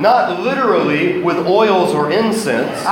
Not 0.00 0.40
literally 0.40 1.20
with 1.22 1.38
oils 1.46 1.92
or 1.92 2.10
incense. 2.12 2.86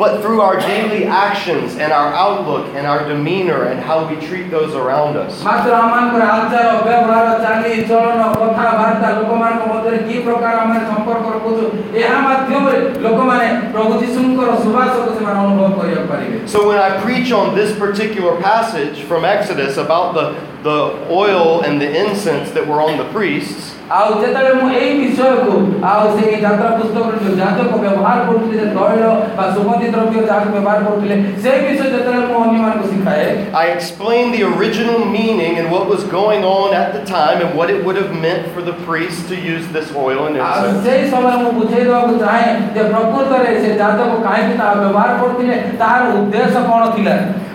but 0.00 0.22
through 0.22 0.40
our 0.40 0.58
daily 0.58 1.04
actions 1.04 1.76
and 1.76 1.92
our 1.92 2.14
outlook 2.14 2.66
and 2.74 2.86
our 2.86 3.06
demeanor 3.06 3.64
and 3.64 3.78
how 3.78 4.08
we 4.08 4.16
treat 4.26 4.50
those 4.50 4.74
around 4.74 5.14
us. 5.18 5.42
So 16.48 16.66
when 16.66 16.78
I 16.78 16.98
preach 17.02 17.30
on 17.30 17.54
this 17.54 17.78
particular 17.78 18.40
passage 18.40 19.02
from 19.04 19.26
Exodus 19.26 19.76
about 19.76 20.14
the, 20.14 20.32
the 20.62 21.12
oil 21.12 21.60
and 21.60 21.78
the 21.78 22.08
incense 22.08 22.52
that 22.52 22.66
were 22.66 22.80
on 22.80 22.96
the 22.96 23.04
priests, 23.12 23.69
ଆଉ 23.97 24.07
ଯେତେବେଳେ 24.21 24.53
ମୁଁ 24.59 24.69
ଏଇ 24.77 24.91
ବିଷୟକୁ 24.99 25.53
ଆଉ 25.89 26.03
ସେଇ 26.15 26.37
ଯାତ୍ରା 26.43 26.69
ପୁସ୍ତକରେ 26.77 27.17
ଯୋଉ 27.23 27.35
ଯାଜକ 27.41 27.71
ବ୍ୟବହାର 27.83 28.17
କରୁଥିଲେ 28.27 28.55
ଯେ 28.61 28.67
ତୈଳ 28.77 29.03
ବା 29.37 29.45
ସୁଗନ୍ଧି 29.55 29.87
ଦ୍ରବ୍ୟ 29.95 30.23
ଯାହାକୁ 30.29 30.49
ବ୍ୟବହାର 30.55 30.79
କରୁଥିଲେ 30.87 31.15
ସେଇ 31.43 31.59
ବିଷୟ 31.65 31.85
ଯେତେବେଳେ 31.93 32.23
ମୁଁ 32.29 32.39
ଅନ୍ୟମାନଙ୍କୁ 32.45 32.87
ଶିଖାଏ 32.93 33.27
I 33.63 33.65
explain 33.75 34.25
the 34.35 34.43
original 34.51 34.99
meaning 35.17 35.53
and 35.59 35.67
what 35.75 35.85
was 35.93 36.01
going 36.15 36.43
on 36.53 36.75
at 36.81 36.89
the 36.97 37.03
time 37.11 37.37
and 37.43 37.49
what 37.59 37.69
it 37.69 37.79
would 37.85 37.97
have 38.01 38.11
meant 38.25 38.43
for 38.53 38.61
the 38.69 38.75
priests 38.87 39.23
to 39.31 39.35
use 39.53 39.65
this 39.77 39.89
oil 40.05 40.21
and 40.27 40.41
ଆଉ 40.41 40.59
incense. 40.63 40.83
ସେଇ 40.85 41.03
ସମୟରେ 41.13 41.37
ମୁଁ 41.43 41.51
ବୁଝେଇ 41.59 41.83
ଦେବାକୁ 41.87 42.13
ଚାହେଁ 42.23 42.49
ଯେ 42.75 42.83
ପ୍ରକୃତରେ 42.91 43.51
ସେ 43.63 43.69
ଯାଜକ 43.81 44.11
କାହିଁକି 44.27 44.55
ତାହା 44.61 44.73
ବ୍ୟବହାର 44.81 45.09
କରୁଥିଲେ 45.21 45.55
ତାହାର 45.81 46.03
ଉଦ୍ଦେଶ୍ୟ 46.17 46.61
କ'ଣ 46.69 46.83
ଥିଲା 46.95 47.15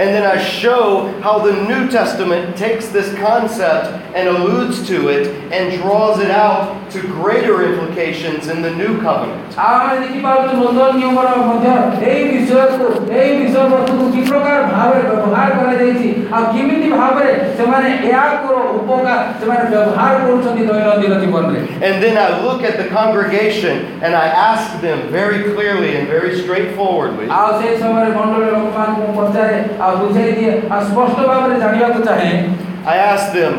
and 0.00 0.14
then 0.14 0.24
I 0.24 0.42
show 0.42 1.12
how 1.20 1.40
the 1.40 1.52
New 1.68 1.90
Testament 1.90 2.56
takes 2.56 2.88
this 2.88 3.14
concept 3.18 3.88
and 4.16 4.30
alludes 4.30 4.86
to 4.88 5.08
it 5.08 5.26
and 5.52 5.78
draws 5.78 6.20
it 6.20 6.30
out 6.30 6.90
to 6.92 7.02
greater 7.02 7.70
implications 7.70 8.48
in 8.48 8.62
the 8.62 8.70
New 8.70 8.98
Covenant. 9.02 9.54
And 21.82 22.02
then 22.02 22.16
I 22.16 22.42
look 22.42 22.62
at 22.62 22.78
the 22.78 22.88
congregation 22.88 24.00
and 24.02 24.14
I 24.14 24.26
ask 24.26 24.80
them 24.80 25.08
very 25.10 25.52
clearly 25.54 25.96
and 25.96 26.08
very 26.08 26.40
straightforwardly. 26.40 27.28
ଆଉ 29.89 29.93
ସେଇ 30.13 30.31
ସମୟରେ 30.31 30.31
ମଣ୍ଡଳୀ 30.31 30.31
ଲୋକମାନଙ୍କୁ 30.31 30.31
ମୁଁ 30.31 30.31
ପଚାରେ 30.31 30.31
ଆଉ 30.31 30.31
ବୁଝେଇ 30.31 30.31
ଦିଏ 30.37 30.51
ଆଉ 30.69 30.81
ସ୍ପଷ୍ଟ 30.85 31.17
ଭାବରେ 31.27 31.55
ଜାଣିବାକୁ 31.59 31.99
ଚାହେଁ 32.03 32.31
I 32.85 32.97
ask 33.11 33.33
them, 33.33 33.53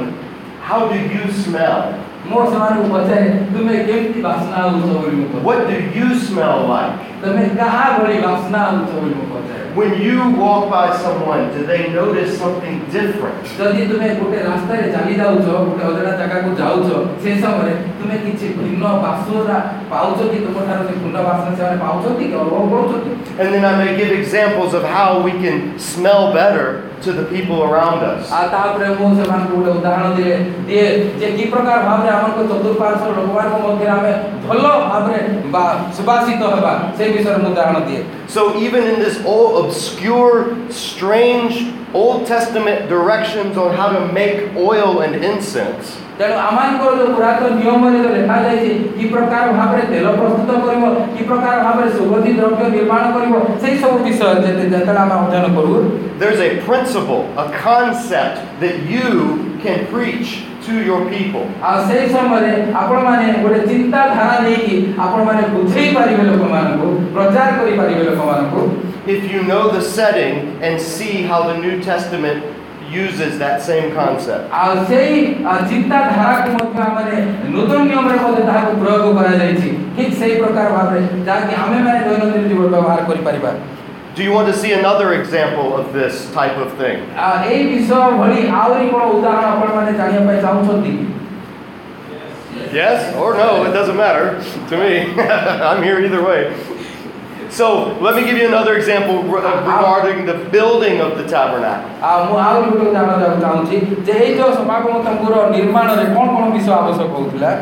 How 0.62 0.81
do 0.89 0.97
you 1.14 1.24
smell? 1.45 1.99
ମୁଁ 2.31 2.41
ସେମାନଙ୍କୁ 2.53 2.89
ପଚାରେ 2.95 3.27
ତୁମେ 3.55 3.74
କେମିତି 3.89 4.20
ବାସ୍ନା 4.27 4.57
ହେଉଛ 4.62 4.89
ବୋଲି 5.03 5.16
ମୁଁ 5.20 5.27
ପଚାରେ 5.33 5.45
What 5.49 5.61
do 5.70 5.77
you 5.99 6.09
smell 6.29 6.59
like? 6.72 6.95
ତୁମେ 7.22 7.45
କାହା 7.59 7.85
ଭଳି 7.99 8.16
ବାସ୍ନା 8.27 8.59
ହେଉଛ 8.68 8.91
ବୋଲି 8.97 9.14
ମୁଁ 9.18 9.27
ପଚାରେ 9.35 9.62
When 9.77 9.93
you 10.01 10.18
walk 10.41 10.70
by 10.72 10.87
someone, 11.05 11.43
do 11.55 11.61
they 11.70 11.83
notice 11.93 12.31
something 12.43 12.77
different? 12.95 13.37
ଯଦି 13.59 13.83
ତୁମେ 13.91 14.09
ଗୋଟେ 14.20 14.39
ରାସ୍ତାରେ 14.49 14.85
ଚାଲି 14.95 15.14
ଯାଉଛ 15.20 15.47
ଗୋଟେ 15.66 15.83
ଅଜଣା 15.91 16.12
ଜାଗାକୁ 16.20 16.51
ଯାଉଛ 16.61 16.89
ସେ 17.22 17.31
ସମୟରେ 17.45 17.74
ତୁମେ 17.99 18.16
କିଛି 18.24 18.47
ଭିନ୍ନ 18.59 18.85
ବାସ୍ନା 19.05 19.57
ପାଉଛ 19.93 20.18
କି 20.33 20.39
ତୁମଠାରୁ 20.47 20.83
ସେ 20.89 20.95
ଭିନ୍ନ 21.03 21.16
ବାସ୍ନା 21.29 21.51
ସେମାନେ 21.59 21.77
ପାଉଛନ୍ତି 21.85 22.24
କି 22.31 22.35
ଅନୁଭବ 22.43 22.64
କରୁଛନ୍ତି 22.72 23.12
And 23.39 23.49
then 23.53 23.64
I 23.70 23.74
may 23.83 23.91
give 24.01 24.11
examples 24.20 24.72
of 24.79 24.83
how 24.97 25.09
we 25.27 25.33
can 25.45 25.59
smell 25.79 26.22
better 26.33 26.66
to 27.05 27.11
the 27.18 27.24
people 27.35 27.59
around 27.68 28.01
us. 28.11 28.22
ଆଉ 28.37 28.47
ତାପରେ 28.55 28.87
ମୁଁ 28.99 29.09
ସେମାନଙ୍କୁ 29.18 29.55
ଗୋଟେ 29.57 29.70
ଉଦାହରଣ 29.79 30.09
ଦିଏ 30.18 30.35
ଦିଏ 30.68 30.87
ଯେ 31.20 31.29
କି 31.37 31.45
ପ୍ରକାର 31.53 31.79
ଭାବରେ 31.89 32.11
ଆମଙ୍କ 32.16 32.39
ଚତୁଃପାର୍ଶ୍ୱ 32.51 33.16
ଲୋକମାନଙ୍କ 33.18 33.57
ମଧ୍ୟରେ 33.66 33.91
ଆମେ 33.97 34.12
ଭଲ 34.49 34.64
ଭାବରେ 34.91 35.18
ବା 35.55 35.64
ସୁବାସିତ 35.97 36.43
ହେବା 36.55 36.72
ସେଇ 36.99 37.11
ବିଷୟରେ 37.14 37.39
ମୁଁ 37.43 37.51
ଉଦାହରଣ 37.53 37.79
ଦିଏ 37.89 38.03
So 38.29 38.43
even 38.66 38.83
in 38.93 38.97
this 39.05 39.16
old 39.24 39.53
obscure, 39.64 40.35
strange 40.70 41.55
Old 41.95 42.27
Testament 42.27 42.89
directions 42.89 43.57
on 43.57 43.70
how 43.74 43.89
to 43.97 44.01
make 44.12 44.39
oil 44.57 45.01
and 45.01 45.14
incense, 45.24 45.97
ତେଣୁ 46.20 46.37
ଆମମାନଙ୍କର 46.43 46.93
ଯେଉଁ 46.99 47.11
ପୁରାତନ 47.16 47.49
ନିୟମରେ 47.61 47.99
ଯେଉଁ 48.03 48.12
ଲେଖାଯାଇଛି 48.16 48.70
କି 48.97 49.05
ପ୍ରକାର 49.12 49.45
ଭାବରେ 49.59 49.83
ତେଲ 49.91 50.07
ପ୍ରସ୍ତୁତ 50.18 50.51
କରିବ 50.64 50.85
କି 51.14 51.22
ପ୍ରକାର 51.31 51.55
ଭାବରେ 51.66 51.89
ସୁଗନ୍ଧି 51.99 52.33
ଦ୍ରବ୍ୟ 52.39 52.64
ନିର୍ମାଣ 52.77 53.05
କରିବ 53.16 53.35
ସେଇ 53.62 53.77
ସବୁ 53.83 53.97
ବିଷୟ 54.07 54.31
ଯେତେ 54.45 54.64
ଯେତେବେଳେ 54.72 55.01
ଆମେ 55.05 55.14
ଅଧ୍ୟୟନ 55.20 55.47
କରୁ 55.57 55.72
there's 56.18 56.41
a 56.41 56.53
principle, 56.68 57.22
a 57.37 57.47
concept 57.68 58.37
that 58.62 58.77
you 58.89 59.09
can 59.62 59.79
preach 59.93 60.29
to 60.66 60.74
your 60.89 61.01
people. 61.12 61.45
ଆଉ 61.68 61.79
ସେଇ 61.89 62.05
ସମୟରେ 62.14 62.53
ଆପଣମାନେ 62.83 63.27
ଗୋଟେ 63.45 63.61
ଚିନ୍ତାଧାରା 63.70 64.37
ନେଇକି 64.47 64.77
ଆପଣମାନେ 65.07 65.43
ବୁଝେଇ 65.55 65.89
ପାରିବେ 65.97 66.22
ଲୋକମାନଙ୍କୁ 66.31 66.89
ପ୍ରଚାର 67.14 67.49
କରିପାରିବେ 67.61 68.03
ଲୋକମାନଙ୍କୁ 68.11 68.62
If 69.14 69.20
you 69.33 69.41
know 69.51 69.64
the 69.70 69.83
setting 69.97 70.35
and 70.66 70.81
see 70.93 71.14
how 71.29 71.41
the 71.51 71.57
New 71.64 71.74
Testament 71.81 72.39
uses 72.91 73.33
that 73.43 73.57
same 73.68 73.89
concept. 73.95 74.45
ଆଉ 74.62 74.74
ସେଇ 74.91 75.14
ଆ, 75.51 75.55
ଚିନ୍ତାଧାରାକୁ 75.70 76.51
ମଧ୍ୟ 76.59 76.79
ଆମେ 76.89 77.16
ନୂତନ 77.55 77.79
ନିୟମରେ 77.91 78.18
ମଧ୍ୟ 78.24 78.43
ତାହାକୁ 78.51 78.72
ପ୍ରୟୋଗ 78.83 79.05
କରାଯାଇଛି 79.18 79.70
ଠିକ୍ 79.97 80.14
ସେଇ 80.20 80.35
ପ୍ରକାର 80.43 80.66
ଭାବରେ 80.77 81.01
ଯାହାକି 81.29 81.55
ଆମେମାନେ 81.64 82.01
ଦୈନନ୍ଦିନ 82.09 82.45
ଜୀବନ 82.51 82.66
ବ୍ୟବହାର 82.74 83.01
କରିପାରିବା 83.11 83.53
Do 84.16 84.22
you 84.24 84.33
want 84.33 84.47
to 84.49 84.55
see 84.61 84.72
another 84.72 85.09
example 85.12 85.77
of 85.79 85.93
this 85.93 86.14
type 86.39 86.57
of 86.64 86.68
thing? 86.81 86.97
ଆ, 87.24 87.27
ଏଇ 87.51 87.62
ବିଷୟ 87.72 87.99
ଭଳି 88.20 88.39
ଆହୁରି 88.61 88.87
କ'ଣ 88.93 89.03
ଉଦାହରଣ 89.16 89.45
ଆପଣମାନେ 89.55 89.93
ଜାଣିବା 90.01 90.22
ପାଇଁ 90.29 90.39
ଚାହୁଁଛନ୍ତି 90.47 90.91
କି? 90.97 91.05
Yes 92.72 93.14
or 93.16 93.35
no, 93.35 93.49
it 93.66 93.72
doesn't 93.72 93.97
matter 93.97 94.24
to 94.70 94.74
me. 94.83 94.93
I'm 95.68 95.83
here 95.83 95.99
either 96.07 96.22
way. 96.31 96.41
So 97.51 97.66
let 98.01 98.16
me 98.16 98.22
give 98.24 98.37
you 98.37 98.47
another 98.49 98.74
example 98.77 99.22
re- 99.22 99.41
uh, 99.41 99.61
regarding 99.62 100.27
the 100.27 100.35
building 100.51 100.97
of 101.01 101.11
the 101.18 101.24
tabernacle. 101.35 101.89
ଆଉ 102.09 102.18
ମୁଁ 102.29 102.37
ଆହୁରି 102.47 102.66
ଗୋଟେ 102.70 102.85
ଉଦାହରଣ 102.91 103.14
ଦେବାକୁ 103.22 103.41
ଚାହୁଁଛି 103.47 103.77
ଯେ 104.07 104.14
ଏଇ 104.24 104.33
ଯେଉଁ 104.39 104.53
ସମାଗମ 104.61 104.95
ତମ୍ବୁର 105.07 105.35
ନିର୍ମାଣରେ 105.57 106.05
କ'ଣ 106.16 106.27
କ'ଣ 106.37 106.45
ବିଷୟ 106.57 106.70
ଆବଶ୍ୟକ 106.81 107.11
ହେଉଥିଲା 107.16 107.53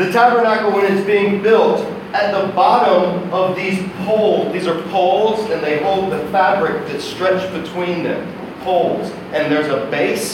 The 0.00 0.08
tabernacle, 0.12 0.70
when 0.72 0.84
it's 0.90 1.04
being 1.04 1.42
built, 1.42 1.80
at 2.20 2.28
the 2.32 2.44
bottom 2.54 3.02
of 3.32 3.54
these 3.56 3.78
poles, 4.06 4.44
these 4.54 4.66
are 4.66 4.78
poles 4.90 5.40
and 5.50 5.60
they 5.62 5.76
hold 5.86 6.04
the 6.12 6.20
fabric 6.36 6.76
that's 6.88 7.04
stretched 7.04 7.50
between 7.52 8.02
them. 8.02 8.22
Poles. 8.64 9.06
And 9.34 9.42
there's 9.52 9.68
a 9.68 9.80
base 9.90 10.26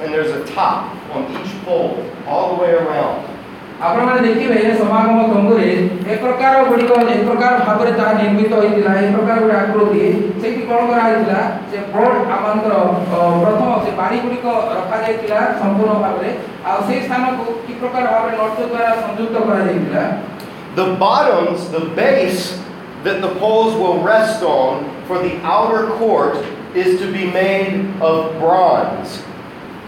and 0.00 0.12
there's 0.14 0.32
a 0.32 0.42
top 0.52 0.80
on 1.14 1.22
each 1.38 1.52
pole, 1.64 1.94
all 2.26 2.46
the 2.52 2.58
way 2.62 2.72
around. 2.72 3.18
ଆପଣମାନେ 3.84 4.20
ଦେଖିବେ 4.26 4.58
ସମାଗମ 4.80 5.18
ତମ୍ବୁରେ 5.32 5.68
ଏ 6.12 6.16
ପ୍ରକାର 6.22 6.52
ଗୁଡ଼ିକ 6.68 6.92
ଏ 7.14 7.16
ପ୍ରକାର 7.28 7.52
ଭାବରେ 7.66 7.92
ତାହା 7.98 8.12
ନିର୍ମିତ 8.20 8.52
ହୋଇଥିଲା 8.60 8.92
ଏ 9.02 9.08
ପ୍ରକାର 9.14 9.36
ଗୋଟେ 9.42 9.56
ଆକୃତି 9.62 10.04
ସେଇଠି 10.42 10.62
କ'ଣ 10.68 10.80
କରାଯାଇଥିଲା 10.90 11.40
ସେ 11.70 11.78
ବୋର୍ଡ 11.94 12.14
ଆମମାନଙ୍କର 12.36 12.74
ଅ, 13.14 13.18
ପ୍ରଥମ 13.42 13.70
ସେ 13.84 13.90
ବାଡ଼ି 14.00 14.18
ଗୁଡ଼ିକ 14.24 14.46
ରଖାଯାଇଥିଲା 14.78 15.40
ସମ୍ପୂର୍ଣ୍ଣ 15.60 15.96
ଭାବରେ 16.04 16.30
ଆଉ 16.70 16.78
ସେଇ 16.88 17.00
ସ୍ଥାନକୁ 17.06 17.44
କି 17.66 17.72
ପ୍ରକାର 17.82 18.04
ଭାବରେ 18.14 18.34
ନଟ 18.42 18.56
ଦ୍ୱାରା 18.70 18.90
ସଂଯୁକ୍ତ 19.04 19.36
କରାଯାଇଥିଲା 19.48 20.04
The 20.76 20.86
bottoms, 20.98 21.58
the 21.70 21.84
base 21.98 22.40
that 23.04 23.18
the 23.24 23.28
poles 23.42 23.74
will 23.80 23.98
rest 24.02 24.42
on 24.42 24.72
for 25.06 25.18
the 25.26 25.34
outer 25.56 25.82
court 26.00 26.34
is 26.74 26.88
to 27.00 27.06
be 27.12 27.24
made 27.36 27.74
of 28.02 28.16
bronze. 28.40 29.10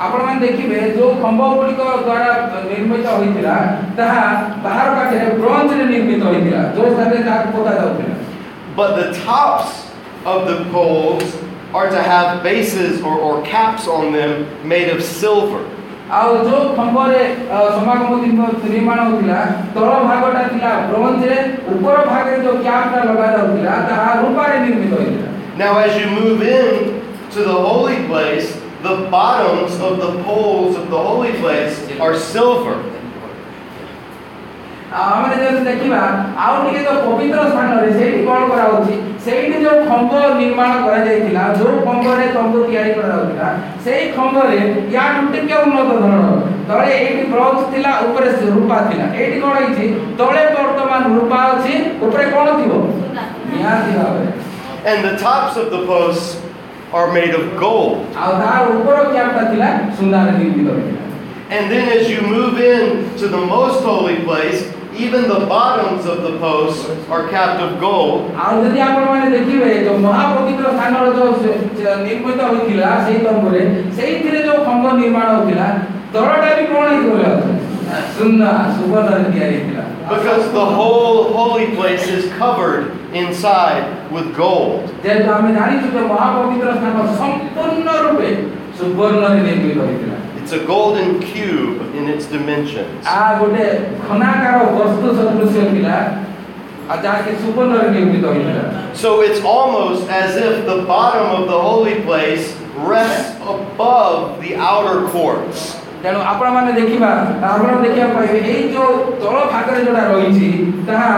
ଆପଣମାନେ 0.05 0.38
ଦେଖିବେ 0.47 0.78
ଯେଉଁ 0.97 1.11
ଖମ୍ବ 1.22 1.42
ଗୁଡ଼ିକ 1.57 1.80
ଦ୍ୱାରା 2.07 2.30
ନିର୍ମିତ 2.70 3.07
ହୋଇଥିଲା 3.18 3.55
ତାହା 3.99 4.24
ବାହାର 4.64 4.88
ପାଖରେ 4.97 5.26
ବ୍ରଞ୍ଜରେ 5.42 5.84
ନିର୍ମିତ 5.94 6.22
ହୋଇଥିଲା 6.30 6.61
ଯେଉଁ 6.76 6.88
ସ୍ଥାନରେ 6.94 7.20
ତାହାକୁ 7.28 7.49
ପୋତା 7.57 7.72
ଯାଉଥିଲା 7.80 8.14
But 8.78 8.90
the 9.01 9.07
tops 9.24 9.68
of 10.26 10.38
the 10.49 10.57
poles 10.72 11.28
are 11.72 11.88
to 11.94 12.01
have 12.03 12.42
bases 12.42 13.01
or, 13.03 13.14
or 13.26 13.34
caps 13.42 13.88
on 13.88 14.12
them 14.12 14.32
made 14.72 14.88
of 14.94 15.01
silver. 15.20 15.62
ଆଉ 16.18 16.26
ଯେଉଁ 16.49 16.66
ଖମ୍ବରେ 16.76 17.22
ଅ, 17.51 17.59
ସମାଗମ 17.76 18.11
ଦିନ 18.24 18.40
ନିର୍ମାଣ 18.74 18.99
ହେଉଥିଲା 19.07 19.38
ତଳ 19.76 19.88
ଭାଗଟା 20.09 20.42
ଥିଲା 20.53 20.70
ବ୍ରୋଞ୍ଜରେ 20.90 21.38
ଉପର 21.72 21.97
ଭାଗରେ 22.11 22.36
ଯେଉଁ 22.44 22.59
କ୍ୟାପ୍ଟା 22.66 22.99
ଲଗାଯାଉଥିଲା 23.09 23.72
ତାହା 23.88 24.11
ରୂପାରେ 24.22 24.57
ନିର୍ମିତ 24.66 24.92
ହୋଇଥିଲା 25.01 25.30
Now, 25.59 25.72
as 25.78 25.92
you 25.99 26.07
move 26.20 26.40
in 26.42 27.01
to 27.34 27.40
the 27.49 27.57
holy 27.66 27.99
place, 28.11 28.49
the 28.82 28.97
bottoms 29.11 29.80
of 29.80 29.99
the 29.99 30.11
poles 30.22 30.76
of 30.76 30.90
the 30.90 30.99
holy 30.99 31.32
place 31.40 31.74
are 32.01 32.14
silver. 32.14 32.76
ଆଉ 34.94 35.07
ଆମେ 35.14 35.36
ଯଦି 35.36 35.61
ଦେଖିବା 35.68 36.01
ଆଉ 36.42 36.55
ଟିକେ 36.64 36.82
ତ 36.86 36.90
ପବିତ୍ର 37.07 37.40
ସ୍ଥାନରେ 37.53 37.88
ସେଇଠି 37.97 38.20
କ'ଣ 38.26 38.42
କରାହଉଛି 38.51 38.94
ସେଇଠି 39.24 39.57
ଯେଉଁ 39.64 39.80
ଖମ୍ବ 39.88 40.12
ନିର୍ମାଣ 40.40 40.72
କରାଯାଇଥିଲା 40.84 41.42
ଯେଉଁ 41.59 41.74
ଖମ୍ବରେ 41.86 42.26
ତମ୍ବୁ 42.36 42.59
ତିଆରି 42.68 42.92
କରାଯାଉଥିଲା 42.99 43.49
ସେଇ 43.84 44.05
ଖମ୍ବରେ 44.16 44.59
ୟାଠୁ 44.94 45.22
ଟିକେ 45.32 45.57
ଉନ୍ନତ 45.64 45.90
ଧରଣର 46.03 46.30
ତଳେ 46.68 46.86
ଏଇଠି 46.99 47.24
ବ୍ରଞ୍ଜ 47.32 47.59
ଥିଲା 47.72 47.92
ଉପରେ 48.07 48.30
ସେ 48.38 48.47
ରୂପା 48.55 48.78
ଥିଲା 48.88 49.07
ଏଇଠି 49.20 49.36
କ'ଣ 49.42 49.55
ହେଇଛି 49.59 49.84
ତଳେ 50.20 50.42
ବର୍ତ୍ତମାନ 50.57 51.03
ରୂପା 51.18 51.38
ଅଛି 51.53 51.74
ଉପରେ 52.07 52.24
କ'ଣ 52.34 52.47
ଥିବ 52.59 52.72
ନିହାତି 53.53 53.92
ଭାବରେ 53.99 54.28
And 54.88 54.99
the 55.05 55.14
tops 55.18 55.55
of 55.61 55.66
the 55.74 55.82
posts 55.90 56.26
are 56.93 57.11
made 57.13 57.33
of 57.33 57.57
gold. 57.59 58.05
And 61.49 61.69
then 61.71 61.87
as 61.89 62.09
you 62.09 62.21
move 62.21 62.59
in 62.59 63.09
to 63.17 63.27
the 63.27 63.37
most 63.37 63.83
holy 63.83 64.17
place, 64.23 64.71
even 64.95 65.27
the 65.27 65.45
bottoms 65.47 66.05
of 66.05 66.21
the 66.23 66.37
posts 66.39 66.85
are 67.09 67.27
capped 67.29 67.59
of 67.61 67.79
gold. 67.79 68.31
Because 80.09 80.51
the 80.51 80.65
whole 80.65 81.33
holy 81.33 81.67
place 81.75 82.07
is 82.07 82.31
covered 82.37 83.01
inside 83.14 84.12
with 84.12 84.36
gold. 84.36 84.89
It's 90.41 90.51
a 90.53 90.66
golden 90.66 91.20
cube 91.20 91.82
in 91.95 92.07
its 92.09 92.26
dimensions. 92.26 93.05
So 98.93 99.22
it's 99.22 99.39
almost 99.45 100.09
as 100.09 100.36
if 100.36 100.66
the 100.66 100.84
bottom 100.86 101.41
of 101.41 101.47
the 101.47 101.57
holy 101.57 102.01
place 102.01 102.53
rests 102.76 103.38
above 103.41 104.41
the 104.41 104.55
outer 104.55 105.07
courts. 105.09 105.78
ତେଣୁ 106.03 106.18
ଆପଣମାନେ 106.30 106.72
ଦେଖିବା 106.78 107.11
ଆପଣ 107.53 107.68
ଦେଖିବା 107.84 108.09
ପାଇବେ 108.16 108.38
ଏଇ 108.53 108.62
ଯେଉଁ 108.74 108.92
ତଳ 109.22 109.36
ଭାଗରେ 109.53 109.80
ଯେଉଁଟା 109.86 110.03
ରହିଛି 110.12 110.49
ତାହା 110.88 111.11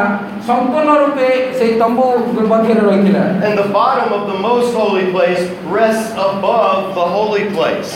ସମ୍ପୂର୍ଣ୍ଣ 0.48 0.90
ରୂପେ 1.02 1.28
ସେଇ 1.58 1.72
ତମ୍ବୁ 1.82 2.04
ମଧ୍ୟରେ 2.52 2.82
ରହିଥିଲା 2.88 3.24
And 3.46 3.54
the 3.62 3.68
bottom 3.78 4.08
of 4.18 4.22
the 4.30 4.38
most 4.46 4.70
holy 4.78 5.06
place 5.14 5.42
rests 5.78 6.08
above 6.28 6.94
the 6.98 7.06
holy 7.16 7.44
place. 7.56 7.92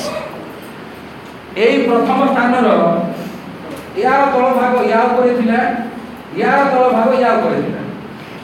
ଏଇ 1.65 1.77
ପ୍ରଥମ 1.89 2.19
ସ୍ଥାନର 2.33 2.69
ୟାର 4.03 4.21
ତଳ 4.35 4.45
ଭାଗ 4.61 4.75
ୟା 4.91 5.01
ଉପରେ 5.09 5.33
ଥିଲା 5.39 5.61
ୟାର 6.41 6.61
ତଳ 6.73 6.85
ଭାଗ 6.97 7.11
ୟା 7.23 7.31
ଉପରେ 7.39 7.59
ଥିଲା 7.65 7.81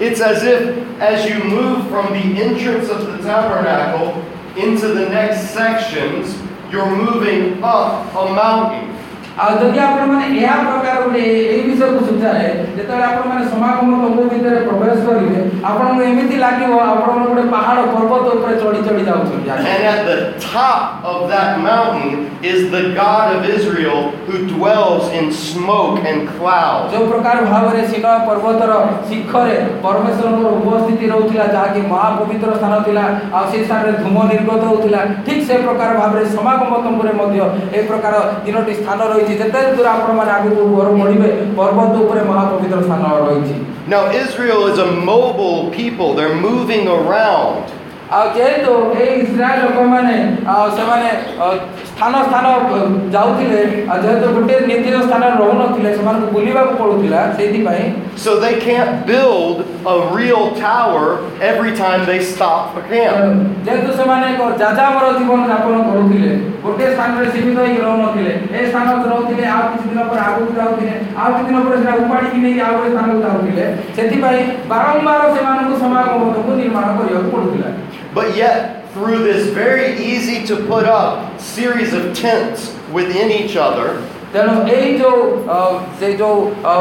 It's 0.01 0.21
as 0.21 0.45
if 0.45 0.61
as 1.01 1.25
you 1.29 1.39
move 1.43 1.89
from 1.93 2.13
the 2.17 2.25
entrance 2.41 2.89
of 2.89 3.01
the 3.07 3.17
tabernacle 3.19 4.23
into 4.57 4.89
the 4.89 5.09
next 5.09 5.51
sections, 5.51 6.37
you're 6.74 6.90
moving 6.90 7.64
up 7.64 8.12
a 8.16 8.34
mountain. 8.34 8.93
ଆଉ 9.42 9.52
ଯଦି 9.60 9.80
ଆପଣମାନେ 9.80 10.26
ଏହା 10.40 10.56
ପ୍ରକାର 10.66 10.96
ଗୋଟେ 11.04 11.22
ଏଇ 11.28 11.62
ବିଷୟକୁ 11.68 12.02
ସୂଚାଏ 12.08 12.50
ଯେତେବେଳେ 12.76 13.06
ଆପଣମାନେ 13.06 13.44
ସମାଗମ 13.54 13.90
ତମ୍ବୁ 14.02 14.24
ଭିତରେ 14.34 14.60
ପ୍ରବେଶ 14.68 14.98
କରିବେ 15.08 15.40
ଆପଣଙ୍କୁ 15.70 16.02
ଏମିତି 16.10 16.36
ଲାଗିବ 16.44 16.74
ଆପଣ 16.86 17.12
ଗୋଟେ 17.24 17.44
ପାହାଡ଼ 17.56 17.82
ପର୍ବତ 17.94 18.26
ଉପରେ 18.38 18.54
ଚଢ଼ି 18.62 18.82
ଚଢ଼ି 18.88 19.04
ଯାଉଛନ୍ତି 19.10 19.50
And 19.74 19.84
at 19.86 20.02
the 20.06 20.18
top 20.44 20.82
of 21.04 21.18
that 21.30 21.50
mountain 21.62 22.12
is 22.44 22.60
the 22.72 22.84
God 22.94 23.26
of 23.36 23.42
Israel 23.48 24.00
who 24.28 24.36
dwells 24.48 25.04
in 25.18 25.26
smoke 25.42 25.98
and 26.10 26.20
cloud. 26.30 26.82
ଯେଉଁ 26.94 27.06
ପ୍ରକାର 27.12 27.38
ଭାବରେ 27.52 27.82
ସିନ 27.92 28.06
ପର୍ବତର 28.28 28.72
ଶିଖରେ 29.10 29.56
ପରମେଶ୍ୱରଙ୍କର 29.86 30.48
ଉପସ୍ଥିତି 30.60 31.06
ରହୁଥିଲା 31.14 31.46
ଯାହାକି 31.56 31.82
ମହାପବିତ୍ର 31.94 32.50
ସ୍ଥାନ 32.60 32.74
ଥିଲା 32.88 33.06
ଆଉ 33.36 33.44
ସେ 33.52 33.58
ସ୍ଥାନରେ 33.68 33.92
ଧୂମ 34.04 34.18
ନିର୍ଗତ 34.34 34.62
ହେଉଥିଲା 34.70 35.02
ଠିକ୍ 35.26 35.44
ସେ 35.50 35.56
ପ୍ରକାର 35.66 35.90
ଭାବରେ 36.02 36.24
ସମାଗମ 36.38 36.72
ତମ୍ବୁରେ 36.86 37.14
ମଧ୍ୟ 37.22 37.40
ଏ 37.78 37.80
ପ୍ରକାର 37.90 38.14
ତିନୋଟି 38.46 38.74
ସ୍ଥାନ 38.82 39.00
ରହିଛି 39.12 39.23
ଯେତେ 39.23 39.61
ଦୂର 39.75 39.87
ଆପଣମାନେ 39.89 40.31
ଆଗକୁ 40.37 40.63
ଘର 40.77 40.89
ବଢ଼ିବେ 40.99 41.29
ପର୍ବତ 41.59 41.95
ଉପରେ 42.05 42.23
ମହାପବିତ୍ର 42.31 42.79
ସ୍ଥାନ 42.87 43.03
ରହିଛି 43.29 43.57
Now, 43.89 44.11
Israel 44.13 44.67
is 44.67 44.79
a 44.79 44.91
mobile 45.03 45.71
people, 45.71 46.09
they're 46.15 46.35
moving 46.35 46.89
around. 46.89 47.73
ଆଉ 48.17 48.27
ଯେହେତୁ 48.37 48.73
ଏଇ 49.01 49.09
ଇସ୍ରାଏଲ 49.23 49.57
ଲୋକମାନେ 49.65 50.15
ଆଉ 50.53 50.65
ସେମାନେ 50.77 51.09
ଅ, 51.39 51.47
ସ୍ଥାନ 51.91 52.13
ସ୍ଥାନ 52.29 52.47
ଅ, 52.69 52.79
ଯାଉଥିଲେ 53.15 53.61
ଆଉ 53.91 53.99
ଯେହେତୁ 54.05 54.27
ଗୋଟେ 54.37 54.55
ନିର୍ଦ୍ଦିଷ୍ଟ 54.71 55.01
ସ୍ଥାନରେ 55.09 55.35
ରହୁନଥିଲେ 55.43 55.91
ସେମାନଙ୍କୁ 55.99 56.29
ବୁଲିବାକୁ 56.37 56.73
ପଡ଼ୁଥିଲା 56.83 57.21
ସେଇଥିପାଇଁ 57.39 57.85
So 58.25 58.31
they 58.45 58.55
can't 58.61 58.95
build 59.07 59.57
a 59.87 59.97
real 60.19 60.45
tower 60.61 61.05
every 61.51 61.73
time 61.83 62.01
they 62.11 62.19
stop 62.31 62.63
for 62.73 62.83
camp. 62.93 63.37
ଯେହେତୁ 63.67 63.91
ସେମାନେ 63.99 64.25
ଏକ 64.33 64.43
ଯାଯାବର 64.63 65.05
ଜୀବନ 65.19 65.41
ଯାପନ 65.53 65.77
କରୁଥିଲେ 65.89 66.33
ଗୋଟିଏ 66.65 66.89
ସ୍ଥାନରେ 66.95 67.27
ସୀମିତ 67.35 67.59
ହେଇକି 67.67 67.81
ରହୁନଥିଲେ 67.87 68.33
ଏ 68.57 68.61
ସ୍ଥାନରେ 68.71 69.07
ରହୁଥିଲେ 69.13 69.45
ଆଉ 69.55 69.63
କିଛି 69.73 69.87
ଦିନ 69.91 70.01
ପରେ 70.11 70.21
ଆଗକୁ 70.29 70.51
ଯାଉଥିଲେ 70.61 70.95
ଆଉ 71.21 71.29
କିଛି 71.37 71.47
ଦିନ 71.51 71.59
ପରେ 71.67 71.77
ସେଟା 71.83 71.95
ଉପାଡ଼ିକି 72.05 72.39
ନେଇ 72.45 72.57
ଆଉ 72.67 72.73
ଗୋଟେ 72.79 72.91
ସ୍ଥାନକୁ 72.95 73.21
ଯାଉଥିଲେ 73.27 73.65
ସେଥିପାଇଁ 73.99 74.41
ବାରମ୍ବାର 74.73 75.23
ସେମାନଙ୍କୁ 75.37 75.75
ସମାଗମକୁ 75.85 76.51
ନିର୍ମାଣ 76.63 76.87
କରିବାକୁ 76.99 77.29
ପଡ଼ୁଥିଲା 77.37 77.71
But 78.15 78.37
yet, 78.37 78.59
through 78.93 79.19
this 79.25 79.43
very 79.55 79.89
easy 80.03 80.37
to 80.47 80.55
put 80.67 80.85
up 80.85 81.39
series 81.39 81.93
of 81.93 82.05
tents 82.15 82.61
within 82.93 83.29
each 83.31 83.57
other, 83.57 83.89
ତେଣୁ 84.33 84.55
ଏଇ 84.69 84.89
ଯେଉଁ 84.99 85.21
ଅ, 85.49 85.59
ସେଇ 86.01 86.15
ଯେଉଁ 86.17 86.41
ଅ, 86.63 86.73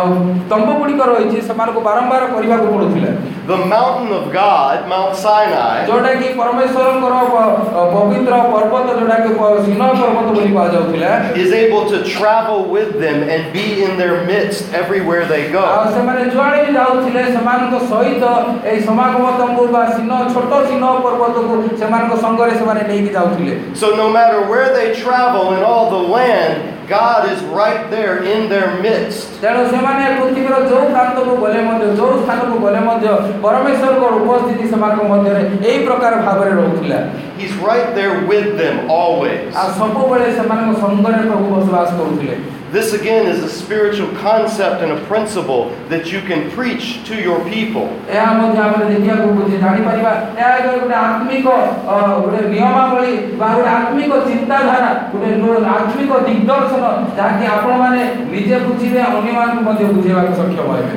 ତମ୍ବ 0.50 0.70
ଗୁଡ଼ିକ 0.80 1.02
ରହିଛି 1.12 1.38
ସେମାନଙ୍କୁ 1.48 1.82
ବାରମ୍ବାର 1.82 2.24
କରିବାକୁ 2.34 2.66
ପଡ଼ୁଥିଲା 2.74 3.12
the 3.48 3.58
mountain 3.66 4.12
of 4.12 4.26
God, 4.34 4.76
Mount 4.88 5.14
Sinai, 5.16 5.76
ଯୋଉଟାକି 5.90 6.28
ପରମେଶ୍ୱରଙ୍କର 6.40 7.16
ପ- 7.34 7.56
ଅ, 7.74 7.82
ପବିତ୍ର 7.96 8.34
ପର୍ବତ 8.54 8.88
ଯୋଉଟାକି 9.00 9.30
ପ- 9.40 9.62
ସିନ 9.66 9.82
ପର୍ବତ 10.02 10.28
ବୋଲି 10.36 10.50
କୁହାଯାଉଥିଲା 10.56 11.12
is 11.44 11.52
able 11.54 11.84
to 11.88 11.98
travel 12.16 12.60
with 12.76 12.90
them 13.00 13.18
and 13.30 13.42
be 13.54 13.66
in 13.86 13.92
their 13.98 14.16
midst 14.32 14.62
everywhere 14.74 15.24
they 15.26 15.44
ଆଉ 15.48 15.56
go. 15.58 15.66
ସେମାନେ 15.98 16.22
ଯୁଆଡ଼େ 16.36 16.60
ବି 16.66 16.72
ଯାଉଥିଲେ 16.80 17.24
ସେମାନଙ୍କ 17.36 17.76
ସହିତ 17.92 18.24
ଏଇ 18.72 18.80
ସମାଗମ 18.90 19.26
ତମ୍ବୁ 19.42 19.64
ବା 19.76 19.84
ସିନ 19.96 20.12
ଛୋଟ 20.36 20.52
ସିନ 20.70 20.84
ପର୍ବତକୁ 21.06 21.54
ସେମାନଙ୍କ 21.82 22.14
ସଙ୍ଗରେ 22.24 22.54
ସେମାନେ 22.62 22.82
ନେଇକି 22.90 23.12
ଯାଉଥିଲେ 23.18 23.54
So, 23.82 23.88
no 23.96 24.08
matter 24.10 24.40
where 24.52 24.70
they 24.78 24.88
travel 25.04 25.46
in 25.58 25.62
all 25.64 25.86
the 25.90 26.04
land, 26.18 26.56
God 26.90 27.22
is 27.28 27.40
right 27.54 27.82
there 27.92 28.16
in 28.34 28.42
their 28.52 28.68
midst. 28.84 29.24
ତେଣୁ 29.42 29.62
ସେମାନେ 29.72 30.04
ପୃଥିବୀର 30.20 30.56
ଯୋଉ 30.72 30.84
ପ୍ରାନ୍ତକୁ 30.94 31.34
ଗଲେ 31.44 31.62
ମଧ୍ୟ 31.68 31.86
ଯୋଉ 32.00 32.12
ସ୍ଥାନକୁ 32.22 32.56
ଗଲେ 32.66 32.82
ମଧ୍ୟ 32.88 33.08
ପରମେଶ୍ୱରଙ୍କ 33.44 34.06
ଉପସ୍ଥିତି 34.20 34.66
ସେମାନଙ୍କ 34.72 35.04
ମଧ୍ୟରେ 35.12 35.42
ଏଇ 35.70 35.80
ପ୍ରକାର 35.88 36.14
ଭାବରେ 36.28 36.52
ରହୁଥିଲା 36.60 37.00
He's 37.40 37.56
right 37.62 37.90
there 37.98 38.14
with 38.32 38.48
them 38.62 38.76
always. 39.00 39.42
ଆଉ 39.60 39.68
ସବୁବେଳେ 39.80 40.28
ସେମାନଙ୍କ 40.38 40.72
ସଙ୍ଗରେ 40.84 41.20
ପ୍ରଭୁ 41.30 41.46
ବସବାସ 41.56 41.90
କରୁଥିଲେ 42.00 42.36
this 42.73 42.95
again 42.95 43.27
is 43.27 43.43
a 43.43 43.51
spiritual 43.51 44.09
concept 44.17 44.81
and 44.81 44.93
a 44.93 45.05
principle 45.05 45.69
that 45.91 46.11
you 46.11 46.23
can 46.23 46.51
preach 46.53 47.05
to 47.05 47.21
your 47.21 47.45
people. 47.45 47.93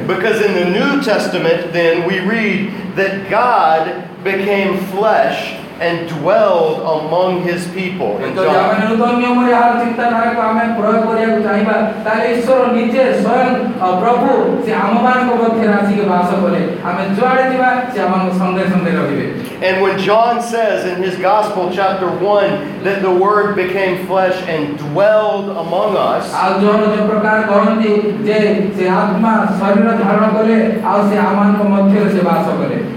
Because 0.08 0.40
in 0.40 0.54
the 0.54 0.70
New 0.80 1.04
Testament, 1.04 1.74
then, 1.74 2.08
we 2.08 2.22
read 2.22 2.72
that 2.96 3.30
God 3.30 4.08
became 4.24 4.78
flesh 4.96 5.65
and 5.81 5.97
dwelled 6.13 6.77
among 6.95 7.41
his 7.49 7.63
people. 7.77 8.11
In 8.21 8.33
ଯଦି 8.37 8.53
ଆମେ 8.63 8.75
John. 8.77 8.89
ନୂତନ 8.91 9.13
ନିୟମରେ 9.21 9.51
ଏହାର 9.57 9.73
ଚିନ୍ତାଧାରାକୁ 9.83 10.41
ଆମେ 10.49 10.65
ପ୍ରୟୋଗ 10.79 11.01
କରିବାକୁ 11.11 11.39
ଚାହିଁବା 11.47 11.77
ତାହେଲେ 12.05 12.27
ଈଶ୍ୱର 12.35 12.65
ନିଜେ 12.77 13.05
ସ୍ୱୟଂ 13.23 13.49
ଅ, 13.81 13.89
ପ୍ରଭୁ 14.03 14.29
ସେ 14.65 14.73
ଆମମାନଙ୍କ 14.85 15.31
ମଧ୍ୟରେ 15.43 15.73
ଆସିକି 15.79 16.05
ବାସ 16.13 16.29
କଲେ 16.43 16.61
ଆମେ 16.89 17.03
ଯୁଆଡ଼େ 17.17 17.45
ଯିବା 17.53 17.71
ସେ 17.93 17.99
ଆମମାନଙ୍କ 18.07 18.33
ସଙ୍ଗେ 18.41 18.65
ସଙ୍ଗେ 18.73 18.93
ରହିବେ 19.01 19.27
And 19.61 19.83
when 19.85 19.99
John 19.99 20.41
says 20.41 20.87
in 20.91 21.03
his 21.05 21.17
Gospel, 21.21 21.65
chapter 21.71 22.09
1, 22.09 22.83
that 22.85 23.03
the 23.03 23.13
Word 23.13 23.57
became 23.57 24.07
flesh 24.07 24.37
and 24.49 24.79
dwelled 24.79 25.51
among 25.65 25.91
us, 26.01 26.33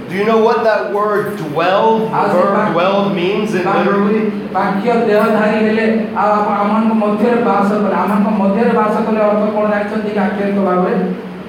do 0.08 0.16
you 0.16 0.24
know 0.24 0.38
what 0.42 0.64
that 0.64 0.92
word 0.92 1.36
dwell, 1.36 2.08
verb 2.08 2.72
dwell 2.72 3.10
means 3.10 3.54
in 3.54 3.64
literally? 3.66 4.32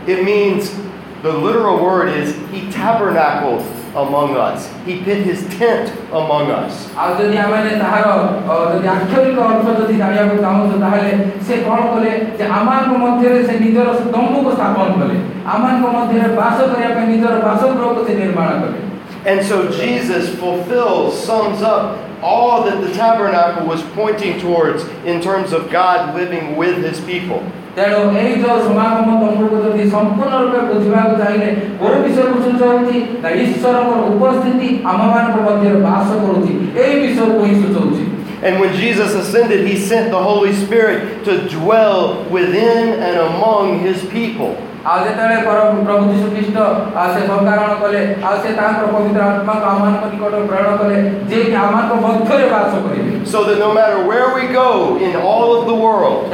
It 0.07 0.23
means 0.25 0.75
the 1.23 1.31
literal 1.31 1.81
word 1.81 2.09
is 2.09 2.35
he 2.51 2.69
tabernacles." 2.71 3.63
among 3.94 4.36
us. 4.36 4.68
He 4.86 4.94
put 5.06 5.18
his 5.30 5.40
tent 5.58 5.86
among 6.12 6.50
us. 6.50 6.72
ଆଉ 6.98 7.10
ଯଦି 7.18 7.36
ଆମେ 7.44 7.58
ତାହାର 7.82 8.04
ଅ, 8.50 8.54
ଯଦି 8.72 8.86
ଆକ୍ଷରିକ 8.94 9.38
ଅର୍ଥ 9.50 9.66
ଯଦି 9.80 9.94
ଜାଣିବାକୁ 10.02 10.36
ଚାହୁଁଛୁ 10.46 10.76
ତାହେଲେ 10.84 11.12
ସେ 11.46 11.54
କ'ଣ 11.66 11.80
କଲେ 11.92 12.12
ଯେ 12.38 12.44
ଆମମାନଙ୍କ 12.58 12.94
ମଧ୍ୟରେ 13.04 13.38
ସେ 13.48 13.54
ନିଜର 13.64 13.88
ତମ୍ବୁକୁ 14.14 14.50
ସ୍ଥାପନ 14.58 14.88
କଲେ 15.00 15.16
ଆମମାନଙ୍କ 15.52 15.86
ମଧ୍ୟରେ 15.96 16.26
ବାସ 16.40 16.58
କରିବା 16.70 16.90
ପାଇଁ 16.96 17.06
ନିଜର 17.12 17.34
ବାସଗୃହକୁ 17.46 18.00
ସେ 18.08 18.14
ନିର୍ମାଣ 18.22 18.50
କଲେ 18.62 18.78
And 19.26 19.40
so 19.42 19.56
Jesus 19.72 20.24
fulfills, 20.40 21.10
sums 21.28 21.62
up 21.62 21.96
all 22.22 22.64
that 22.66 22.78
the 22.84 22.92
tabernacle 22.92 23.64
was 23.66 23.80
pointing 23.96 24.38
towards 24.38 24.84
in 25.06 25.22
terms 25.22 25.54
of 25.58 25.70
God 25.72 26.14
living 26.14 26.56
with 26.60 26.76
his 26.88 27.00
people. 27.00 27.40
ତେଣୁ 27.76 28.00
ଏଇ 28.22 28.32
ଯୋଉ 28.42 28.58
ସମାଗମ 28.66 29.08
ତମ୍ବୁକୁ 29.22 29.56
ଯଦି 29.64 29.84
ସମ୍ପୂର୍ଣ୍ଣ 29.94 30.34
ରୂପେ 30.42 30.60
ବୁଝିବାକୁ 30.68 31.14
ଚାହିଁଲେ 31.22 31.48
କୋଉ 31.80 31.94
ବିଷୟକୁ 32.04 32.36
ସୂଚାଉଛି 32.46 32.96
ନା 33.22 33.28
ଈଶ୍ୱରଙ୍କର 33.42 34.00
ଉପସ୍ଥିତି 34.12 34.68
ଆମମାନଙ୍କ 34.92 35.36
ମଧ୍ୟରେ 35.46 35.78
ବାସ 35.86 36.08
କରୁଛି 36.24 36.52
ଏଇ 36.82 36.94
ବିଷୟକୁ 37.04 37.40
ହିଁ 37.46 37.56
ସୂଚାଉଛି 37.62 38.04
And 38.46 38.60
when 38.60 38.72
Jesus 38.74 39.14
ascended, 39.14 39.60
he 39.66 39.74
sent 39.80 40.10
the 40.10 40.20
Holy 40.20 40.52
Spirit 40.52 41.24
to 41.24 41.32
dwell 41.48 42.26
within 42.30 42.88
and 43.00 43.16
among 43.18 43.78
his 43.80 44.04
people. 44.14 44.50
ଆଉ 44.84 44.96
ଯେତେବେଳେ 45.04 45.36
ପର- 45.44 45.76
ପ୍ରଭୁ 45.86 46.02
ଯୀଶୁ 46.10 46.26
ଖ୍ରୀଷ୍ଟ 46.34 46.56
ଆଉ 47.00 47.06
ସେ 47.14 47.20
ସଂକାରଣ 47.30 47.70
କଲେ 47.82 48.00
ଆଉ 48.28 48.34
ସେ 48.42 48.50
ତାଙ୍କର 48.58 48.86
ପବିତ୍ର 48.94 49.20
ଆତ୍ମାକୁ 49.28 49.64
ଆମମାନଙ୍କ 49.70 50.04
ନିକଟରେ 50.12 50.42
ପ୍ରେରଣ 50.50 50.72
କଲେ 50.80 50.96
ଯିଏକି 51.30 51.54
ଆମମାନଙ୍କ 51.62 51.92
ମଧ୍ୟରେ 52.04 52.44
ବାସ 52.52 52.72
କରିବେ 52.84 53.12
so 53.25 53.43
that 53.45 53.57
no 53.59 53.73
matter 53.73 54.05
where 54.07 54.33
we 54.35 54.47
go 54.53 54.97
in 54.97 55.15
all 55.15 55.55
of 55.59 55.67
the 55.67 55.75
world, 55.75 56.29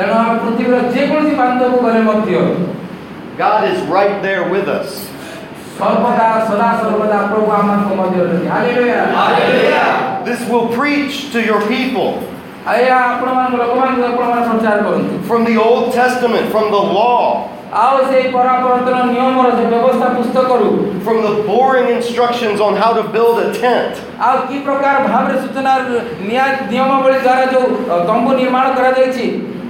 God 3.38 3.64
is 3.70 3.82
right 3.90 4.22
there 4.22 4.50
with 4.50 4.68
us. 4.68 5.08
This 10.26 10.48
will 10.50 10.68
preach 10.70 11.32
to 11.34 11.40
your 11.42 11.62
people. 11.68 12.24
From 15.28 15.44
the 15.46 15.58
Old 15.58 15.94
Testament, 15.94 16.50
from 16.52 16.72
the 16.72 16.78
law. 16.78 17.50
ଆଉ 17.83 17.97
ସେଇ 18.11 18.25
ପରାବର୍ତ୍ତନ 18.35 18.97
ନିୟମର 19.11 19.49
ସେ 19.59 19.65
ବ୍ୟବସ୍ଥା 19.73 20.07
ପୁସ୍ତକରୁ 20.17 20.69
from 21.05 21.19
the 21.27 21.33
boring 21.49 21.87
instructions 21.91 22.59
on 22.61 22.73
how 22.77 22.91
to 22.93 23.03
build 23.15 23.37
a 23.43 23.49
tent. 23.61 23.93
ଆଉ 24.29 24.37
କି 24.49 24.57
ପ୍ରକାର 24.67 24.95
ଭାବରେ 25.07 25.37
ସୂଚନା 25.45 25.73
ନିଆ 26.31 26.45
ନିୟମାବଳୀ 26.73 27.19
ଦ୍ୱାରା 27.27 27.45
ଯୋଉ 27.55 27.67
ଅ, 27.93 27.97
ତମ୍ବୁ 28.09 28.31
ନିର୍ମାଣ 28.41 28.67
କରାଯାଇଛି 28.79 29.25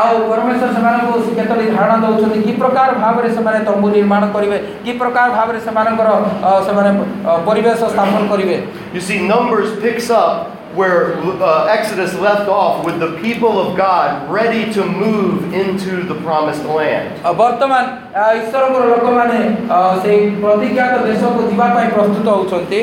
ଆଉ 0.00 0.12
ପରମେଶ୍ୱର 0.30 0.68
ସେମାନଙ୍କୁ 0.76 1.34
କେତୋଟି 1.38 1.64
ଧାରଣା 1.76 1.96
ଦେଉଛନ୍ତି 2.04 2.38
କି 2.46 2.52
ପ୍ରକାର 2.60 2.88
ଭାବରେ 3.02 3.28
ସେମାନେ 3.36 3.58
ତମ୍ବୁ 3.68 3.86
ନିର୍ମାଣ 3.96 4.22
କରିବେ 4.34 4.58
କି 4.84 4.92
ପ୍ରକାର 5.00 5.26
ଭାବରେ 5.38 5.58
ସେମାନଙ୍କର 5.66 6.08
ଅ, 6.48 6.50
ସେମାନେ 6.68 6.90
ଅ, 7.00 7.32
ପରିବେଶ 7.48 7.80
ସ୍ଥାପନ 7.94 8.22
କରିବେ 8.32 8.56
You 8.94 9.00
see, 9.08 9.18
Numbers 9.34 9.68
picks 9.84 10.08
up 10.22 10.32
where 10.78 11.00
uh, 11.42 11.76
Exodus 11.76 12.12
left 12.26 12.46
off 12.48 12.74
with 12.86 12.96
the 13.04 13.10
people 13.24 13.54
of 13.62 13.68
God 13.76 14.08
ready 14.30 14.62
to 14.76 14.82
move 15.02 15.52
into 15.62 15.92
the 16.10 16.16
promised 16.26 16.64
land. 16.78 17.06
ଅ, 17.24 17.30
ବର୍ତ୍ତମାନ 17.42 17.84
ଅ, 18.14 18.24
ଈଶ୍ୱରଙ୍କର 18.38 18.84
ଲୋକମାନେ 18.94 19.38
ଅ, 19.76 19.78
ସେଇ 20.04 20.20
ପ୍ରତିଜ୍ଞାତ 20.44 20.94
ଦେଶକୁ 21.08 21.40
ଯିବା 21.50 21.66
ପାଇଁ 21.76 21.88
ପ୍ରସ୍ତୁତ 21.96 22.26
ହେଉଛନ୍ତି 22.36 22.82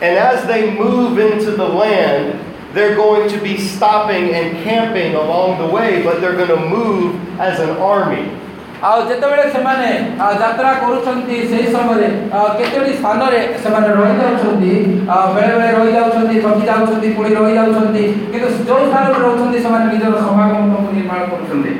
And 0.00 0.14
as 0.30 0.38
they 0.46 0.62
move 0.80 1.18
into 1.18 1.50
the 1.60 1.68
land, 1.80 2.26
they're 2.74 2.96
going 2.96 3.28
to 3.28 3.38
be 3.38 3.54
stopping 3.68 4.24
and 4.32 4.48
camping 4.64 5.14
along 5.16 5.58
the 5.58 5.68
way, 5.76 5.90
but 6.02 6.20
they're 6.20 6.36
going 6.36 6.54
to 6.58 6.62
move 6.68 7.04
as 7.40 7.56
an 7.60 7.72
army. 7.92 8.24
ଆଉ 8.80 8.98
ଯେତେବେଳେ 9.08 9.44
ସେମାନେ 9.54 9.86
ଅ, 10.22 10.26
ଯାତ୍ରା 10.40 10.72
କରୁଛନ୍ତି 10.82 11.36
ସେହି 11.50 11.68
ସମୟରେ 11.76 12.08
ଅ, 12.30 12.40
କେତୋଟି 12.58 12.92
ସ୍ଥାନରେ 12.98 13.40
ସେମାନେ 13.64 13.88
ରହିଯାଉଛନ୍ତି 13.96 14.72
ଅ, 15.08 15.16
ବେଳେବେଳେ 15.36 15.70
ରହିଯାଉଛନ୍ତି 15.78 16.36
ଥକି 16.44 16.62
ଯାଉଛନ୍ତି 16.70 17.08
ପୁଣି 17.16 17.30
ରହିଯାଉଛନ୍ତି 17.38 18.04
କିନ୍ତୁ 18.32 18.48
ଯେଉଁ 18.68 18.84
ସ୍ଥାନରେ 18.90 19.18
ରହୁଛନ୍ତି 19.24 19.58
ସେମାନେ 19.64 19.86
ନିଜର 19.94 20.20
ସମାଗମକୁ 20.26 20.90
ନିର୍ମାଣ 20.98 21.20
କରୁଛନ୍ତି 21.32 21.72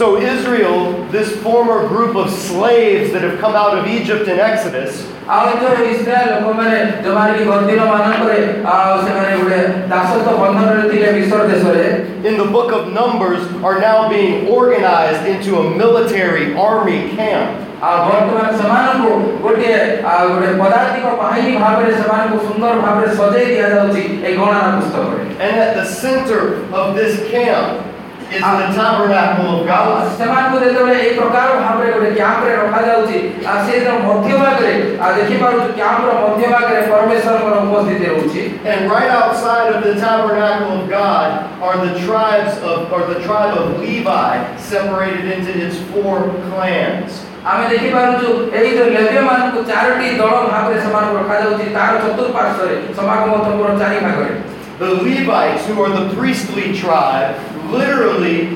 So, 0.00 0.18
Israel, 0.18 1.04
this 1.10 1.34
former 1.40 1.88
group 1.88 2.16
of 2.16 2.30
slaves 2.30 3.12
that 3.12 3.22
have 3.22 3.40
come 3.40 3.54
out 3.56 3.78
of 3.78 3.86
Egypt 3.88 4.28
in 4.28 4.38
Exodus, 4.38 4.92
ଆଉ 5.26 5.46
ଯେଉଁ 5.60 5.84
ଇସ୍ରାଏଲ 5.92 6.26
ଲୋକମାନେ 6.32 6.80
ଯେଉଁମାନେ 7.04 7.32
କି 7.38 7.44
ଗଦିନ 7.50 7.80
ମାନଙ୍କରେ 7.92 8.36
ଆଉ 8.74 8.90
ସେମାନେ 9.04 9.30
ଗୋଟେ 9.38 9.60
ଦାସତ୍ୱ 9.92 10.36
ବନ୍ଧନରେ 10.42 10.84
ଥିଲେ 10.92 11.08
ମିଶ୍ର 11.16 11.40
ଦେଶରେ 11.52 11.86
in 12.28 12.36
the 12.36 12.48
book 12.56 12.70
of 12.72 12.92
Numbers, 12.92 13.42
are 13.62 13.78
now 13.80 14.08
being 14.08 14.48
organized 14.48 15.24
into 15.32 15.50
a 15.62 15.64
military 15.82 16.46
army 16.68 17.00
camp. 17.16 17.48
ଆଉ 17.86 17.96
ବର୍ତ୍ତମାନ 18.08 18.46
ସେମାନଙ୍କୁ 18.60 19.10
ଗୋଟିଏ 19.44 19.80
ଆଉ 20.12 20.22
ଗୋଟେ 20.28 20.50
ପଦାତିକ 20.60 21.06
ବାହିନୀ 21.22 21.52
ଭାବରେ 21.64 21.90
ସେମାନଙ୍କୁ 22.00 22.38
ସୁନ୍ଦର 22.46 22.74
ଭାବରେ 22.84 23.08
ସଜେଇ 23.18 23.48
ଦିଆଯାଉଛି 23.52 24.02
ଏଇ 24.26 24.34
ଗଣନା 24.40 24.70
ପୁସ୍ତକରେ 24.76 25.22
And 25.46 25.54
at 25.64 25.72
the 25.80 25.86
center 26.02 26.40
of 26.78 26.94
this 26.98 27.14
camp 27.32 27.89
is 28.30 28.42
the 28.42 28.66
tabernacle 28.74 29.48
of 29.54 29.68
ଆଉ 29.70 29.86
God. 29.86 30.06
ସେମାନଙ୍କୁ 30.18 30.56
ଯେତେବେଳେ 30.62 30.94
ଏଇ 31.02 31.10
ପ୍ରକାର 31.18 31.48
ଭାବରେ 31.64 31.90
ଗୋଟେ 31.94 32.08
କ୍ୟାମ୍ପରେ 32.18 32.52
ରଖାଯାଉଛି 32.60 33.18
ଆଉ 33.50 33.58
ସେ 33.66 33.74
ଯୋଉ 33.84 33.98
ମଧ୍ୟଭାଗରେ 34.08 34.72
ଆଉ 35.02 35.10
ଦେଖିପାରୁଛୁ 35.18 35.68
କ୍ୟାମ୍ପର 35.78 36.10
ମଧ୍ୟଭାଗରେ 36.24 36.80
ପରମେଶ୍ୱରଙ୍କର 36.90 37.54
ଉପସ୍ଥିତି 37.66 38.04
ରହୁଛି 38.12 38.42
And 38.66 38.80
right 38.90 39.10
outside 39.20 39.66
of 39.74 39.78
the 39.86 39.94
tabernacle 40.02 40.72
of 40.78 40.82
God 40.90 41.28
are 41.62 41.76
the 41.86 41.94
tribes 42.06 42.54
of, 42.70 42.90
or 42.92 43.00
the 43.12 43.20
tribe 43.26 43.54
of 43.54 43.78
Levi, 43.78 44.32
separated 44.58 45.24
into 45.36 45.52
its 45.64 45.78
four 45.92 46.16
clans. 46.48 47.22
ଆମେ 47.46 47.64
ଦେଖିପାରୁଛୁ 47.72 48.28
ଏଇ 48.58 48.70
ଯୋଉ 48.76 48.88
ଲେବ୍ୟମାନଙ୍କୁ 48.96 49.60
ଚାରୋଟି 49.70 50.08
ଦଳ 50.20 50.34
ଭାବରେ 50.52 50.76
ସେମାନଙ୍କୁ 50.84 51.14
ରଖାଯାଉଛି 51.20 51.66
ତାର 51.76 51.92
ଚତୁଃପାର୍ଶ୍ୱରେ 52.04 52.74
ସମାଗମ 52.98 53.32
ତମ୍ବୁର 53.46 53.70
ଚାରି 53.82 53.98
ଭାଗରେ 54.06 54.34
The 54.78 54.88
Levites, 55.04 55.62
who 55.66 55.74
are 55.82 55.92
the 55.98 56.06
priestly 56.14 56.66
tribe, 56.76 57.36
literally 57.71 58.55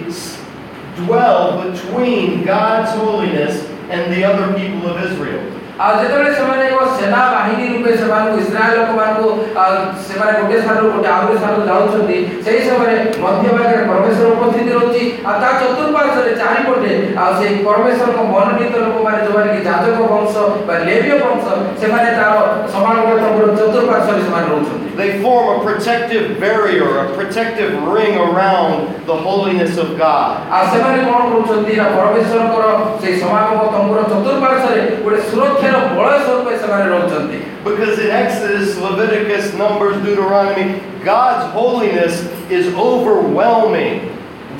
dwell 0.95 1.71
between 1.71 2.43
God's 2.43 2.91
holiness 2.91 3.63
and 3.89 4.13
the 4.13 4.23
other 4.23 4.53
people 4.57 4.87
of 4.87 5.03
Israel. 5.11 5.54
ଆଉ 5.82 5.92
ଯେତେବେଳେ 6.00 6.30
ସେମାନେ 6.38 6.64
ଏକ 6.70 6.78
ସେନା 6.96 7.20
ବାହିନୀ 7.34 7.66
ରୂପେ 7.72 7.92
ସେମାନଙ୍କୁ 8.00 8.40
ଇସ୍ରାଏଲ 8.42 8.72
ଲୋକମାନଙ୍କୁ 8.78 9.28
ଆଉ 9.62 9.72
ସେମାନେ 10.06 10.32
ଗୋଟେ 10.40 10.56
ସ୍ଥାନରୁ 10.64 10.90
ଗୋଟେ 10.94 11.08
ଆଉ 11.12 11.22
ଗୋଟେ 11.22 11.36
ସ୍ଥାନକୁ 11.40 11.62
ଯାଉଛନ୍ତି 11.70 12.16
ସେହି 12.44 12.60
ସମୟରେ 12.66 12.96
ମଧ୍ୟଭାଗରେ 13.24 13.82
ପରମେଶ୍ୱର 13.90 14.26
ଉପସ୍ଥିତି 14.34 14.70
ରହୁଛି 14.76 15.02
ଆଉ 15.28 15.36
ତା 15.42 15.48
ଚତୁଃପାର୍ଶ୍ୱରେ 15.62 16.32
ଚାରିପଟେ 16.42 16.92
ଆଉ 17.22 17.30
ସେଇ 17.38 17.54
ପରମେଶ୍ୱରଙ୍କ 17.68 18.20
ମନୋନୀତ 18.34 18.74
ଲୋକମାନେ 18.84 19.18
ଯେଉଁମାନେ 19.24 19.48
କି 19.54 19.60
ଯାଜକ 19.68 19.98
ବଂଶ 20.12 20.34
ବା 20.68 20.74
ଲେବ୍ୟ 20.88 21.14
ବଂଶ 21.24 21.44
ସେମାନେ 21.80 22.08
ତାର 22.18 22.36
ସମାଗମ 22.74 23.08
ତମ୍ବୁର 23.22 23.46
ଚତୁଃପାର୍ଶ୍ୱରେ 23.58 24.22
ସେମାନେ 24.28 24.46
ରହୁଛନ୍ତି 24.52 24.80
They 24.92 25.22
form 25.22 25.46
a 25.48 25.64
protective 25.64 26.38
barrier, 26.38 26.88
a 26.98 27.04
protective 27.14 27.72
ring 27.84 28.18
around 28.18 29.06
the 29.06 29.16
holiness 29.16 29.78
of 29.78 29.96
God. 29.96 30.32
ଆଉ 30.50 30.64
ସେମାନେ 30.72 30.98
କ'ଣ 31.06 31.20
କରୁଛନ୍ତି 31.30 31.72
ନା 31.80 31.86
ପରମେଶ୍ୱରଙ୍କର 31.96 32.64
ସେଇ 33.00 33.14
ସମାଗମ 33.22 33.60
ତମ୍ବୁର 33.74 34.00
ଚତୁଃପାର୍ଶ୍ୱରେ 34.12 34.80
ଗୋଟେ 35.04 35.18
ସୁରକ୍ଷାର 35.30 35.63
ବଳୟ 35.64 36.16
ସ୍ୱରୂପ 36.24 36.48
ସେମାନେ 36.56 36.86
ରହୁଛନ୍ତି 36.92 37.38
Because 37.64 37.98
in 37.98 38.10
Exodus, 38.12 38.68
Leviticus, 38.78 39.52
Numbers, 39.54 39.96
Deuteronomy, 40.04 40.80
God's 41.04 41.44
holiness 41.52 42.14
is 42.50 42.64
overwhelming. 42.78 43.96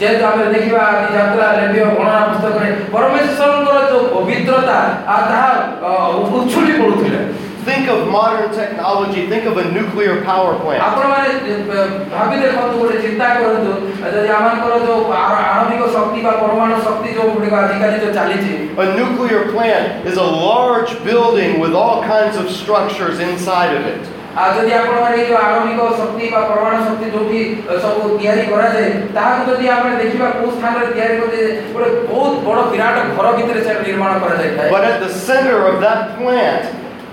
ଯେହେତୁ 0.00 0.22
ଆମେ 0.24 0.44
ଦେଖିବା 0.52 0.80
ଆଦି 0.90 1.08
ଯାତ୍ରା 1.16 1.46
ଲେବ୍ୟ 1.56 1.80
ଗଣନା 1.96 2.20
ପୁସ୍ତକରେ 2.28 2.68
ପରମେଶ୍ୱରଙ୍କର 2.92 3.78
ଯୋଉ 3.90 4.04
ପବିତ୍ରତା 4.14 4.76
ଆଉ 5.06 5.22
ତାହା 5.30 5.50
ଅ, 5.82 5.90
ଉଛୁଳି 6.36 6.72
ପଡୁଥିଲା 6.80 7.20
Think 7.64 7.88
of 7.92 7.98
modern 8.08 8.48
technology, 8.52 9.22
think 9.28 9.44
of 9.44 9.56
a 9.58 9.64
nuclear 9.70 10.14
power 10.24 10.52
plant. 10.62 10.80
ଆପଣମାନେ 10.82 11.28
ଅ, 11.74 11.80
ଭାବି 12.12 12.36
ଦେଖନ୍ତୁ 12.44 12.76
ଗୋଟେ 12.82 12.96
ଚିନ୍ତା 13.04 13.26
କରନ୍ତୁ 13.40 13.72
ଯଦି 14.14 14.28
ଆମମାନଙ୍କର 14.36 14.76
ଯୋଉ 14.86 15.02
ଆ- 15.18 15.42
ଆଣବିକ 15.50 15.82
ଶକ୍ତି 15.96 16.20
ବା 16.26 16.32
ପରମାଣୁ 16.42 16.78
ଶକ୍ତି 16.86 17.10
ଯୋଉ 17.18 17.28
ଗୁଡ଼ିକ 17.34 17.54
ଆଜିକାଲି 17.62 17.98
ଯୋଉ 18.04 18.12
ଚାଲିଛି 18.18 18.54
A 18.84 18.86
nuclear 19.00 19.42
plant 19.52 20.08
is 20.10 20.16
a 20.16 20.28
large 20.46 20.90
building 21.08 21.52
with 21.64 21.74
all 21.82 21.98
kinds 22.14 22.36
of 22.42 22.46
structures 22.60 23.20
inside 23.28 23.74
of 23.80 23.84
it. 23.92 24.02
ଆଉ 24.40 24.50
ଯଦି 24.56 24.72
ଆପଣମାନେ 24.80 25.14
ଏଇ 25.20 25.24
ଯୋଉ 25.28 25.38
ଆଣବିକ 25.44 25.80
ଶକ୍ତି 26.00 26.24
ବା 26.32 26.40
ପରମାଣୁ 26.50 26.76
ଶକ୍ତି 26.88 27.06
ଯୋଉଠି 27.14 27.40
ଅ, 27.68 27.74
ସବୁ 27.84 28.00
ତିଆରି 28.18 28.42
କରାଯାଏ 28.50 28.90
ତାହାକୁ 29.16 29.40
ଯଦି 29.50 29.66
ଆମେ 29.76 29.90
ଦେଖିବା 30.02 30.26
କୋଉ 30.36 30.50
ସ୍ଥାନରେ 30.58 30.86
ତିଆରି 30.96 31.14
କରାଯାଏ 31.20 31.48
ଗୋଟେ 31.74 31.88
ବହୁତ 32.10 32.32
ବଡ଼ 32.46 32.60
ବିରାଟ 32.72 32.96
ଘର 33.16 33.26
ଭିତରେ 33.38 33.60
ସେ 33.66 33.72
ନିର୍ମାଣ 33.86 34.12
କରାଯାଇଥାଏ 34.24 34.68
But 34.76 34.84
at 34.90 34.98
the 35.06 35.10
center 35.28 35.56
of 35.70 35.74
that 35.86 36.00
plant, 36.18 36.64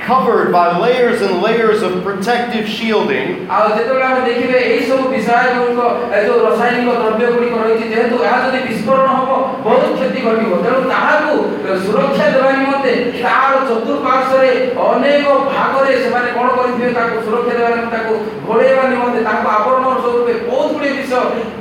covered 0.01 0.51
by 0.51 0.77
layers 0.77 1.21
and 1.21 1.41
layers 1.41 1.81
of 1.81 1.91
protective 2.03 2.65
shielding, 2.67 3.27
ଆଉ 3.49 3.65
ଯେତେବେଳେ 3.75 4.05
ଆମେ 4.09 4.21
ଦେଖିବେ 4.29 4.57
ଏଇ 4.71 4.81
ସବୁ 4.89 5.03
ବିଷୟ 5.13 5.31
ଗୁଡ଼ିକ 5.55 5.81
ଏ 6.15 6.19
ଯୋଉ 6.25 6.37
ରାସାୟନିକ 6.47 6.89
ଦ୍ରବ୍ୟ 7.01 7.25
ଗୁଡ଼ିକ 7.33 7.55
ରହିଛି 7.63 7.85
ଯେହେତୁ 7.93 8.15
ଏହା 8.27 8.37
ଯଦି 8.45 8.59
ବିସ୍ଫୋରଣ 8.67 9.07
ହବ 9.17 9.29
ବହୁତ 9.65 9.85
କ୍ଷତି 9.97 10.19
ଘଟିବ 10.27 10.51
ତେଣୁ 10.63 10.79
ତାହାକୁ 10.91 11.30
ସୁରକ୍ଷା 11.85 12.25
ଦେବା 12.33 12.49
ନିମନ୍ତେ 12.59 12.91
ତାର 13.23 13.53
ଚତୁଃପାର୍ଶ୍ୱରେ 13.69 14.49
ଅନେକ 14.87 15.25
ଭାଗରେ 15.53 15.93
ସେମାନେ 16.03 16.29
କ'ଣ 16.37 16.47
କରିଥିବେ 16.57 16.91
ତାକୁ 16.97 17.15
ସୁରକ୍ଷା 17.27 17.53
ଦେବା 17.57 17.69
ନିମନ୍ତେ 17.75 17.97
ତାକୁ 17.97 18.13
ଘୋଡ଼େଇବା 18.47 18.83
ନିମନ୍ତେ 18.93 19.19
ତାଙ୍କୁ 19.27 19.47
ଆବରଣ 19.57 19.85
ସ୍ୱରୂପେ 20.03 20.33
ବହୁତ 20.49 20.69
ଗୁଡ଼ିଏ 20.73 20.93
ବିଷୟ 20.97 21.13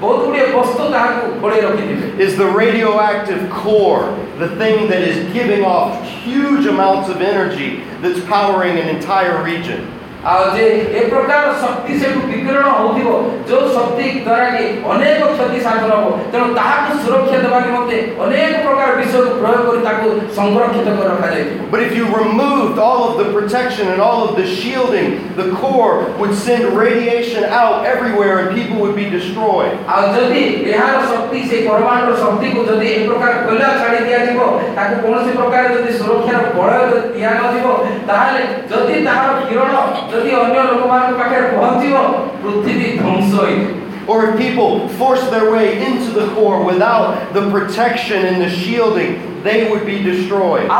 ବହୁତ 0.03 0.18
ଗୁଡ଼ିଏ 0.24 0.47
ବସ୍ତୁ 0.57 0.82
ତାହାକୁ 0.94 1.22
ଘୋଡ଼େଇ 1.42 1.62
ରଖିଥିବେ 1.66 2.07
is 2.18 2.36
the 2.36 2.47
radioactive 2.47 3.51
core, 3.51 4.16
the 4.38 4.49
thing 4.57 4.88
that 4.88 5.03
is 5.03 5.32
giving 5.32 5.64
off 5.64 5.90
huge 6.24 6.64
amounts 6.66 7.09
of 7.09 7.20
energy 7.20 7.84
that's 8.01 8.20
powering 8.24 8.78
an 8.78 8.88
entire 8.88 9.42
region. 9.42 9.86
ଆଉ 10.30 10.47
ଯେ 10.55 10.64
ଏ 10.99 11.01
ପ୍ରକାର 11.11 11.51
ଶକ୍ତି 11.62 11.97
ସେଠୁ 12.03 12.20
ବିକିରଣ 12.30 12.70
ହଉଥିବ 12.78 13.09
ଯୋଉ 13.49 13.66
ଶକ୍ତି 13.74 14.07
ଦ୍ୱାରା 14.26 14.49
କି 14.55 14.64
ଅନେକ 14.92 15.20
କ୍ଷତି 15.34 15.59
ସାଧନ 15.66 15.90
ହବ 15.99 16.07
ତେଣୁ 16.32 16.47
ତାହାକୁ 16.59 16.92
ସୁରକ୍ଷା 17.03 17.38
ଦେବା 17.44 17.59
ନିମନ୍ତେ 17.66 17.99
ଅନେକ 18.24 18.55
ପ୍ରକାର 18.64 18.88
ବିଷୟକୁ 19.01 19.30
ପ୍ରୟୋଗ 19.42 19.61
କରି 19.68 19.80
ତାକୁ 19.88 20.09
ସଂରକ୍ଷିତ 20.38 20.88
କରି 20.97 21.09
ରଖାଯାଇଥିବ 21.12 21.61
But 21.72 21.80
if 21.86 21.92
you 21.99 22.05
removed 22.14 22.76
all 22.86 23.01
of 23.09 23.14
the 23.20 23.28
protection 23.36 23.84
and 23.92 24.01
all 24.01 24.20
of 24.26 24.32
the 24.40 24.47
shielding, 24.57 25.09
the 25.40 25.47
core 25.61 25.94
would 26.18 26.34
send 26.36 26.62
radiation 26.82 27.42
out 27.61 27.86
everywhere 27.92 28.34
and 28.40 28.49
people 28.59 28.76
would 28.82 28.97
be 29.03 29.07
destroyed. 29.16 29.72
ଆଉ 29.94 30.03
ଯଦି 30.16 30.42
ଏହାର 30.72 30.97
ଶକ୍ତି 31.12 31.38
ସେଇ 31.51 31.62
ପରମାଣୁର 31.68 32.12
ଶକ୍ତିକୁ 32.24 32.61
ଯଦି 32.70 32.88
ଏ 32.97 32.99
ପ୍ରକାର 33.09 33.32
ଖୋଲା 33.47 33.68
ଛାଡ଼ି 33.80 34.01
ଦିଆଯିବ 34.09 34.40
ତାକୁ 34.76 34.94
କୌଣସି 35.05 35.30
ପ୍ରକାର 35.38 35.62
ଯଦି 35.74 35.90
ସୁରକ୍ଷାର 36.01 36.42
ବଳୟ 36.59 36.82
ଯଦି 36.90 37.09
ଦିଆନଯିବ 37.16 37.66
ତାହେଲେ 38.11 38.42
ଯଦି 38.70 38.97
ତାହାର 39.07 39.28
କିରଣ 39.49 39.74
ଯଦି 40.12 40.30
ଅନ୍ୟ 40.42 40.61
ଲୋକମାନଙ୍କ 40.70 41.12
ପାଖରେ 41.20 41.47
ପହଞ୍ଚିବ 41.57 41.97
ପୃଥିବୀ 42.42 42.88
ଧ୍ୱଂସ 43.01 43.30
ହୋଇଯିବ 43.40 43.86
Or 44.09 44.18
if 44.26 44.38
people 44.38 44.88
force 44.90 45.22
their 45.30 45.51
way 45.51 45.84
into 45.84 46.12
the 46.12 46.32
core 46.34 46.62
without 46.62 47.34
the 47.34 47.51
protection 47.51 48.24
and 48.24 48.40
the 48.40 48.49
shielding, 48.49 49.42
they 49.42 49.68
would 49.68 49.84
be 49.84 50.01
destroyed. 50.01 50.70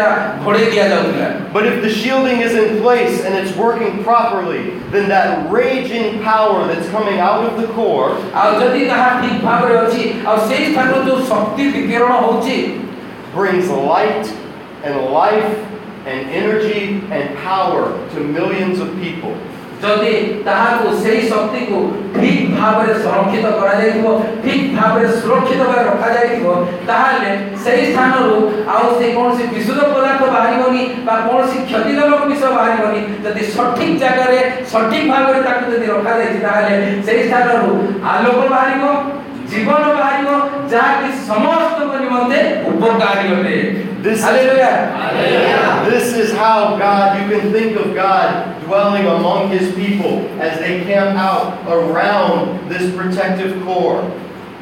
ଘୋଡ଼େଇ 0.46 0.68
ଦିଆଯାଉଥିଲା 0.74 1.28
But 1.56 1.64
if 1.70 1.76
the 1.86 1.92
shielding 1.98 2.40
is 2.42 2.54
in 2.62 2.70
place 2.82 3.18
and 3.26 3.34
it's 3.40 3.54
working 3.56 3.92
properly, 4.04 4.62
then 4.94 5.06
that 5.10 5.52
raging 5.52 6.08
power 6.24 6.66
that's 6.70 6.90
coming 6.90 7.20
out 7.20 7.42
of 7.50 7.54
the 7.62 7.68
core 7.78 8.10
ଆଉ 8.34 8.50
ଯଦି 8.62 8.82
ତାହା 8.92 9.10
ଠିକ 9.22 9.36
ଭାବରେ 9.48 9.76
ଅଛି 9.84 10.02
ଆଉ 10.30 10.38
ସେଇ 10.50 10.64
ସ୍ଥାନରୁ 10.72 11.00
ଯୋଉ 11.10 11.20
ଶକ୍ତି 11.32 11.64
ବିକିରଣ 11.76 12.07
ହଉଛି 12.23 12.57
of 18.81 18.91
people. 19.01 19.35
ଯଦି 19.83 20.13
ତାହାକୁ 20.47 20.87
ସେଇ 21.03 21.21
ଶକ୍ତିକୁ 21.31 21.79
ଠିକ 22.15 22.39
ଭାବରେ 22.55 22.95
ସଂରକ୍ଷିତ 23.05 23.47
କରାଯାଇଥିବ 23.59 24.07
ଠିକ 24.45 24.63
ଭାବରେ 24.79 25.07
ସୁରକ୍ଷିତ 25.19 25.61
ଭାବରେ 25.61 25.83
ରଖାଯାଇଥିବ 25.91 26.47
ତାହେଲେ 26.89 27.31
ସେଇ 27.65 27.83
ସ୍ଥାନରୁ 27.93 28.35
ଆଉ 28.75 28.87
ସେ 28.99 29.07
କୌଣସି 29.17 29.45
ବିଶୁଦ୍ଧ 29.55 29.83
ପଦାର୍ଥ 29.95 30.23
ବାହାରିବନି 30.35 30.83
ବା 31.07 31.15
କୌଣସି 31.27 31.57
କ୍ଷତିକାରକ 31.69 32.21
ବିଷୟ 32.31 32.51
ବାହାରିବନି 32.57 33.01
ଯଦି 33.25 33.43
ସଠିକ 33.55 33.93
ଜାଗାରେ 34.03 34.39
ସଠିକ 34.73 35.05
ଭାବରେ 35.13 35.41
ତାକୁ 35.47 35.65
ଯଦି 35.73 35.87
ରଖାଯାଇଛି 35.95 36.39
ତାହେଲେ 36.47 36.75
ସେଇ 37.07 37.23
ସ୍ଥାନରୁ 37.29 37.71
ଆଲୋକ 38.13 38.41
ବାହାରିବ 38.55 38.85
ଜୀବନ 39.51 39.83
ବାହାରିବ 39.99 40.31
ଯାହାକି 40.74 41.10
ସମସ୍ତଙ୍କ 41.30 41.94
ନିମନ୍ତେ 42.04 42.40
ଉପକାରୀ 42.72 43.26
ଅଟେ 43.38 43.58
This 44.06 44.18
is- 44.20 44.26
hallelujah 44.26 44.72
This 45.90 46.08
is 46.22 46.30
how 46.34 46.58
God, 46.78 47.08
you 47.20 47.26
can 47.32 47.54
think 47.54 47.78
of 47.78 47.88
God 47.96 48.28
dwelling 48.66 49.06
among 49.08 49.50
His 49.50 49.68
people 49.76 50.14
as 50.40 50.60
they 50.60 50.74
camp 50.90 51.18
out 51.18 51.48
around 51.76 52.60
this 52.72 52.86
protective 52.98 53.54
core. 53.66 54.02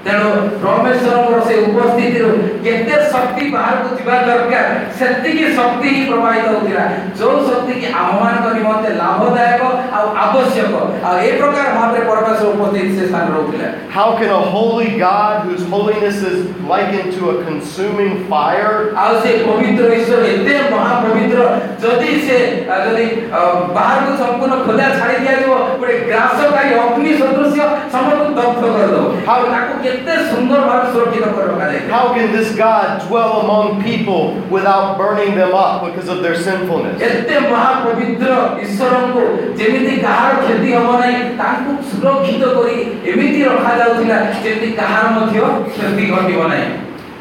ତେଣୁ 0.05 0.29
ପରମେଶ୍ୱରଙ୍କର 0.61 1.39
ସେ 1.47 1.55
ଉପସ୍ଥିତିରୁ 1.65 2.29
କେତେ 2.65 2.95
ଶକ୍ତି 3.13 3.43
ବାହାରକୁ 3.55 3.89
ଯିବା 3.97 4.15
ଦରକାର 4.27 4.69
ସେତିକି 4.99 5.43
ଶକ୍ତି 5.57 5.89
ହିଁ 5.95 6.01
ପ୍ରବାହିତ 6.07 6.47
ହଉଥିଲା 6.47 6.85
ଯୋଉ 7.19 7.35
ଶକ୍ତି 7.49 7.73
କି 7.81 7.91
ଆମମାନଙ୍କ 8.01 8.47
ନିମନ୍ତେ 8.57 8.93
ଲାଭଦାୟକ 9.01 9.61
ଆଉ 9.97 10.07
ଆବଶ୍ୟକ 10.23 10.73
ଆଉ 11.07 11.15
ଏ 11.27 11.29
ପ୍ରକାର 11.37 11.67
ଭାବରେ 11.77 12.01
ପରମେଶ୍ୱର 12.09 12.53
ଉପସ୍ଥିତି 12.55 12.89
ସେ 12.97 13.03
ସ୍ଥାନ 13.11 13.25
ରହୁଥିଲା 13.35 13.69
How 13.91 14.07
can 14.17 14.29
a 14.31 14.41
holy 14.51 14.91
God, 14.97 15.45
whose 15.45 15.63
holiness 15.67 16.17
is 16.23 16.39
likened 16.65 17.13
to 17.17 17.29
a 17.29 17.35
consuming 17.45 18.13
fire, 18.31 18.73
ଆଉ 19.03 19.13
ସେ 19.23 19.31
ପବିତ୍ର 19.45 19.85
ଈଶ୍ୱର 19.97 20.23
ଏତେ 20.33 20.55
ମହାପବିତ୍ର 20.73 21.39
ଯଦି 21.83 22.11
ସେ 22.27 22.37
ଆ, 22.73 22.75
ଯଦି 22.85 23.05
ଅ, 23.31 23.41
ବାହାରକୁ 23.75 24.11
ସମ୍ପୂର୍ଣ୍ଣ 24.21 24.55
ଖୋଲା 24.65 24.87
ଛାଡ଼ି 24.99 25.17
ଦିଆଯିବ 25.23 25.53
ଗୋଟେ 25.81 25.95
ଗ୍ରାସକାରୀ 26.09 26.71
ଅଗ୍ନି 26.83 27.11
ସଦୃଶ୍ୟ 27.21 27.61
ସମସ୍ତଙ୍କୁ 27.95 28.33
ଦଗ୍ଧ 28.39 28.61
କରିଦେବ 28.75 29.05
ଆଉ 29.33 29.41
ତାକୁ 29.53 29.73
କେତେ 29.85 30.13
ସୁନ୍ଦର 30.31 30.59
ଭାବେ 30.69 30.87
ସୁରକ୍ଷିତ 30.93 31.25
କରି 31.35 31.47
ରଖାଯାଇଥିଲା 31.51 31.89
how 31.95 32.05
can 32.15 32.27
this 32.35 32.49
God 32.55 32.87
dwell 33.07 33.31
among 33.43 33.65
people 33.87 34.21
without 34.55 34.85
burning 34.99 35.33
them 35.35 35.53
up 35.55 35.73
because 35.87 36.07
of 36.13 36.19
their 36.25 36.37
sinfulness? 36.47 36.97
ଏତେ 37.09 37.35
ମହାପବିତ୍ର 37.51 38.29
ଈଶ୍ୱରଙ୍କୁ 38.65 39.23
ଯେମିତି 39.59 39.95
କାହାର 40.05 40.31
କ୍ଷତି 40.43 40.69
ହବ 40.77 40.89
ନାହିଁ 41.01 41.19
ତାଙ୍କୁ 41.41 41.71
ସୁରକ୍ଷିତ 41.91 42.43
କରି 42.57 42.77
ଏମିତି 43.11 43.39
ରଖାଯାଉଥିଲା 43.49 44.17
ଯେମିତି 44.43 44.69
କାହାର 44.79 45.05
ମଧ୍ୟ 45.17 45.35
କ୍ଷତି 45.73 46.05
ଘଟିବ 46.13 46.41
ନାହିଁ 46.53 46.69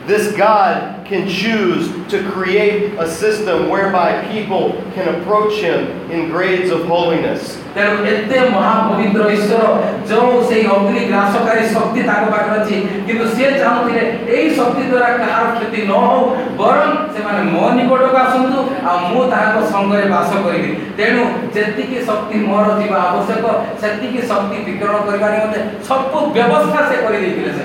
This 0.06 0.24
God 0.36 0.76
can 1.04 1.28
choose 1.30 1.90
to 2.08 2.16
create 2.30 2.98
a 2.98 3.06
system 3.10 3.68
whereby 3.68 4.08
people 4.28 4.64
can 4.94 5.06
approach 5.14 5.54
Him 5.60 5.80
in 6.10 6.28
grades 6.28 6.70
of 6.70 6.86
holiness. 6.86 7.56
ତେଣୁ 7.74 7.98
ଏତେ 8.12 8.38
ମହାପବିତ୍ର 8.52 9.22
ଈଶ୍ୱର 9.34 9.62
ଯୋଉ 10.10 10.30
ସେଇ 10.48 10.62
ଅଗ୍ନି 10.74 11.02
ଗ୍ରାସକାରୀ 11.10 11.64
ଶକ୍ତି 11.74 12.00
ତାଙ୍କ 12.08 12.24
ପାଖରେ 12.32 12.56
ଅଛି 12.60 12.76
କିନ୍ତୁ 13.06 13.24
ସିଏ 13.34 13.50
ଚାହୁଁଥିଲେ 13.60 14.02
ଏଇ 14.34 14.48
ଶକ୍ତି 14.58 14.82
ଦ୍ୱାରା 14.90 15.08
କାହାର 15.20 15.44
କ୍ଷତି 15.58 15.80
ନ 15.90 15.92
ହଉ 16.06 16.22
ବରଂ 16.60 16.90
ସେମାନେ 17.14 17.42
ମୋ 17.52 17.64
ନିକଟକୁ 17.76 18.16
ଆସନ୍ତୁ 18.24 18.58
ଆଉ 18.90 18.98
ମୁଁ 19.10 19.22
ତାଙ୍କ 19.32 19.56
ସଙ୍ଗରେ 19.72 20.06
ବାସ 20.14 20.30
କରିବି 20.46 20.70
ତେଣୁ 20.98 21.22
ଯେତିକି 21.54 21.98
ଶକ୍ତି 22.08 22.36
ମୋର 22.48 22.66
ଥିବା 22.80 22.98
ଆବଶ୍ୟକ 23.08 23.44
ସେତିକି 23.82 24.20
ଶକ୍ତି 24.30 24.56
ବିକରଣ 24.66 24.96
କରିବା 25.06 25.28
ନିମନ୍ତେ 25.34 25.60
ସବୁ 25.88 26.18
ବ୍ୟବସ୍ଥା 26.36 26.80
ସେ 26.90 26.96
କରିଦେଇଥିଲେ 27.04 27.52
ସେ 27.58 27.64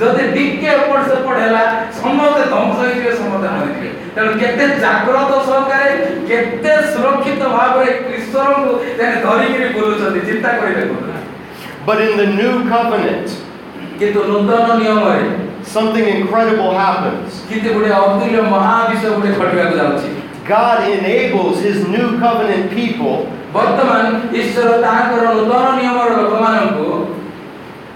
ଯଦି 0.00 0.24
ଟିକେ 0.36 0.68
ଏପଟ 0.74 1.00
ସେପଟ 1.10 1.36
ହେଲା 1.44 1.62
ସମସ୍ତେ 2.00 2.42
ଧ୍ୱଂସ 2.52 2.76
ହେଇଯିବେ 2.82 3.12
ସମସ୍ତେ 3.22 3.48
ମରିଯିବେ 3.56 3.90
ତେଣୁ 4.14 4.30
କେତେ 4.42 4.64
ଜାଗ୍ରତ 4.84 5.32
ସହକାରେ 5.48 5.90
କେତେ 6.30 6.72
ସୁରକ୍ଷିତ 6.92 7.42
ଭାବରେ 7.56 7.90
ଈଶ୍ୱରଙ୍କୁ 8.18 8.72
ସେମାନେ 8.98 9.16
ଧରିକିରି 9.26 9.68
ବୁଲୁଛନ୍ତି 9.76 10.20
ଚିନ୍ତା 10.28 10.50
କରି 10.60 10.72
ଦେଖନ୍ତୁ 10.80 11.06
But 11.88 12.00
in 12.06 12.12
the 12.20 12.26
new 12.38 12.54
covenant, 12.72 13.28
କିନ୍ତୁ 14.00 14.20
ନୂତନ 14.30 14.66
ନିୟମରେ 14.80 15.22
something 15.74 16.06
incredible 16.16 16.70
happens. 16.82 17.28
କିନ୍ତୁ 17.50 17.68
ଗୋଟେ 17.76 17.90
ଅତୁଲ୍ୟ 18.00 18.40
ମହାବିଷୟ 18.54 19.06
ଗୋଟେ 19.14 19.30
ଘଟିବାକୁ 19.38 19.74
ଯାଉଛି 19.80 20.08
God 20.52 20.78
enables 20.96 21.56
his 21.66 21.78
new 21.94 22.06
covenant 22.24 22.64
people 22.78 23.16
ବର୍ତ୍ତମାନ 23.56 24.04
ଈଶ୍ୱର 24.40 24.70
ତାହାଙ୍କର 24.84 25.24
ନୂତନ 25.38 25.64
ନିୟମର 25.78 26.08
ଲୋକମାନଙ୍କୁ 26.20 26.88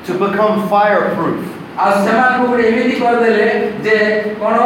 to 0.06 0.12
become 0.24 0.54
fireproof. 0.72 1.40
ଆଉ 1.82 1.92
ସେମାନଙ୍କୁ 2.04 2.46
ଗୋଟେ 2.48 2.64
ଏମିତି 2.70 2.94
କରିଦେଲେ 3.02 3.46
ଯେ 3.84 3.94
କ'ଣ 4.40 4.56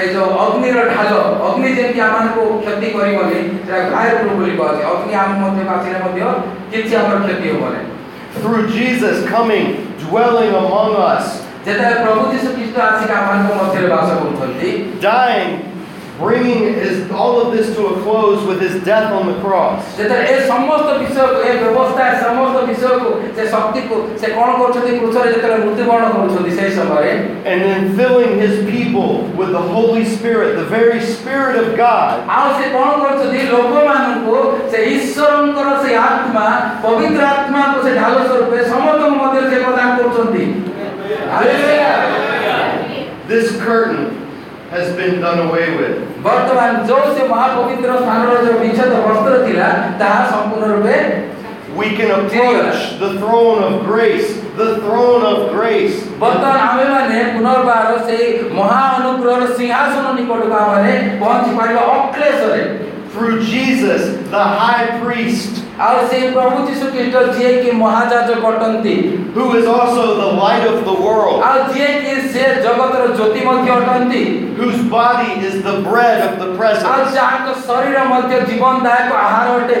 ଏ 0.00 0.04
ଯୋଉ 0.14 0.28
ଅଗ୍ନିର 0.42 0.84
ଢାଲ 0.90 1.12
ଅଗ୍ନି 1.46 1.68
ଯେମିତି 1.78 2.00
ଆମମାନଙ୍କୁ 2.06 2.44
କ୍ଷତି 2.62 2.88
କରିବନି 2.96 3.38
ସେଟା 3.66 3.80
ଫାୟାର 3.94 4.14
ପ୍ରୁଫ୍ 4.20 4.36
ବୋଲି 4.38 4.52
କୁହାଯାଏ 4.58 4.84
ଅଗ୍ନି 4.92 5.12
ଆମ 5.22 5.30
ମଧ୍ୟ 5.42 5.60
ଆସିଲେ 5.74 5.98
ମଧ୍ୟ 6.04 6.20
କିଛି 6.72 6.92
ଆମର 7.00 7.16
କ୍ଷତି 7.26 7.48
ହବନି 7.54 7.82
Through 8.34 8.62
Jesus 8.70 9.16
coming, 9.28 9.66
dwelling 10.00 10.54
among 10.56 10.94
us, 10.98 11.24
ଯେତେବେଳେ 11.66 11.96
ପ୍ରଭୁ 12.04 12.22
ଯୀଶୁ 12.32 12.48
ଖ୍ରୀଷ୍ଟ 12.54 12.76
ଆସିକି 12.84 13.12
ଆମମାନଙ୍କ 13.18 13.50
ମଧ୍ୟରେ 13.58 13.88
ବାସ 13.92 14.08
କରୁଛନ୍ତି 14.20 14.70
dying, 15.04 15.50
bringing 16.17 16.73
his, 16.73 17.09
all 17.11 17.39
of 17.39 17.53
this 17.55 17.75
to 17.75 17.87
a 17.87 18.01
close 18.01 18.45
with 18.45 18.59
his 18.61 18.83
death 18.83 19.11
on 19.13 19.27
the 19.27 19.39
cross. 19.39 19.83
And 27.45 27.61
then 27.61 27.95
filling 27.95 28.39
his 28.39 28.65
people 28.69 29.23
with 29.37 29.51
the 29.51 29.61
Holy 29.61 30.05
Spirit, 30.05 30.55
the 30.55 30.65
very 30.65 31.01
Spirit 31.01 31.55
of 31.55 31.77
God. 31.77 32.23
This 43.27 43.57
curtain 43.59 44.26
has 44.76 44.86
been 44.96 45.20
done 45.20 45.38
away 45.46 45.66
with. 45.78 45.96
ବର୍ତ୍ତମାନ 46.26 46.70
ଯୋଉ 46.88 47.04
ସେ 47.16 47.22
ମହାପବିତ୍ର 47.32 47.90
ସ୍ଥାନର 48.02 48.32
ଯୋଉ 48.46 48.56
ବିଚ୍ଛେଦ 48.62 48.92
ବସ୍ତ୍ର 49.06 49.34
ଥିଲା 49.46 49.68
ତାହା 50.00 50.20
ସମ୍ପୂର୍ଣ୍ଣ 50.32 50.66
ରୂପେ 50.74 50.96
We 51.74 51.96
can 51.96 52.10
approach 52.10 52.98
the 52.98 53.18
throne 53.18 53.62
of 53.62 53.86
grace, 53.86 54.28
the 54.56 54.76
throne 54.84 55.22
of 55.24 55.38
grace, 55.56 55.94
ବର୍ତ୍ତମାନ 56.20 56.56
ଆମେମାନେ 56.68 57.18
ପୁନର୍ବାର 57.34 57.90
ସେଇ 58.08 58.26
ମହା 58.58 58.80
ଅନୁଗ୍ରହର 58.96 59.44
ସିଂହାସନ 59.58 60.06
ନିକଟକୁ 60.18 60.56
ଆମେ 60.64 60.94
ପହଞ୍ଚି 61.22 61.52
ପାରିବା 61.58 61.82
ଅକ୍ଲେଶରେ 61.94 62.60
through 63.16 63.44
Jesus, 63.44 64.02
the 64.30 64.44
high 64.60 65.00
priest, 65.02 65.60
ଆଉ 65.82 65.98
ସେଇ 66.10 66.26
ପ୍ରଭୁ 66.34 66.56
ଯୀଶୁ 66.68 66.86
ଖ୍ରୀଷ୍ଟ 66.94 67.16
ଯିଏକି 67.36 67.70
ମହାଯାଜକ 67.82 68.42
ଅଟନ୍ତି 68.50 68.94
who 69.34 69.44
is 69.58 69.66
also 69.66 70.02
the 70.20 70.30
light 70.42 70.64
of 70.72 70.84
the 70.88 70.96
world, 71.04 71.38
ଆଉ 71.48 71.58
ଯିଏକି 71.72 72.12
ସେ 72.34 72.44
ଜଗତର 72.66 73.04
ଜ୍ୟୋତି 73.18 73.40
ମଧ୍ୟ 73.48 73.68
ଅଟନ୍ତି 73.78 74.22
whose 74.58 74.80
body 74.92 75.32
is 75.48 75.54
the 75.68 75.76
bread 75.88 76.18
of 76.28 76.32
the 76.42 76.48
ଆଉ 76.48 76.56
presence. 76.60 77.14
ଯାହାଙ୍କ 77.18 77.48
ଶରୀର 77.68 77.98
ମଧ୍ୟ 78.12 78.32
ଜୀବନଦାୟକ 78.48 79.10
ଆହାର 79.26 79.48
ଅଟେ 79.60 79.78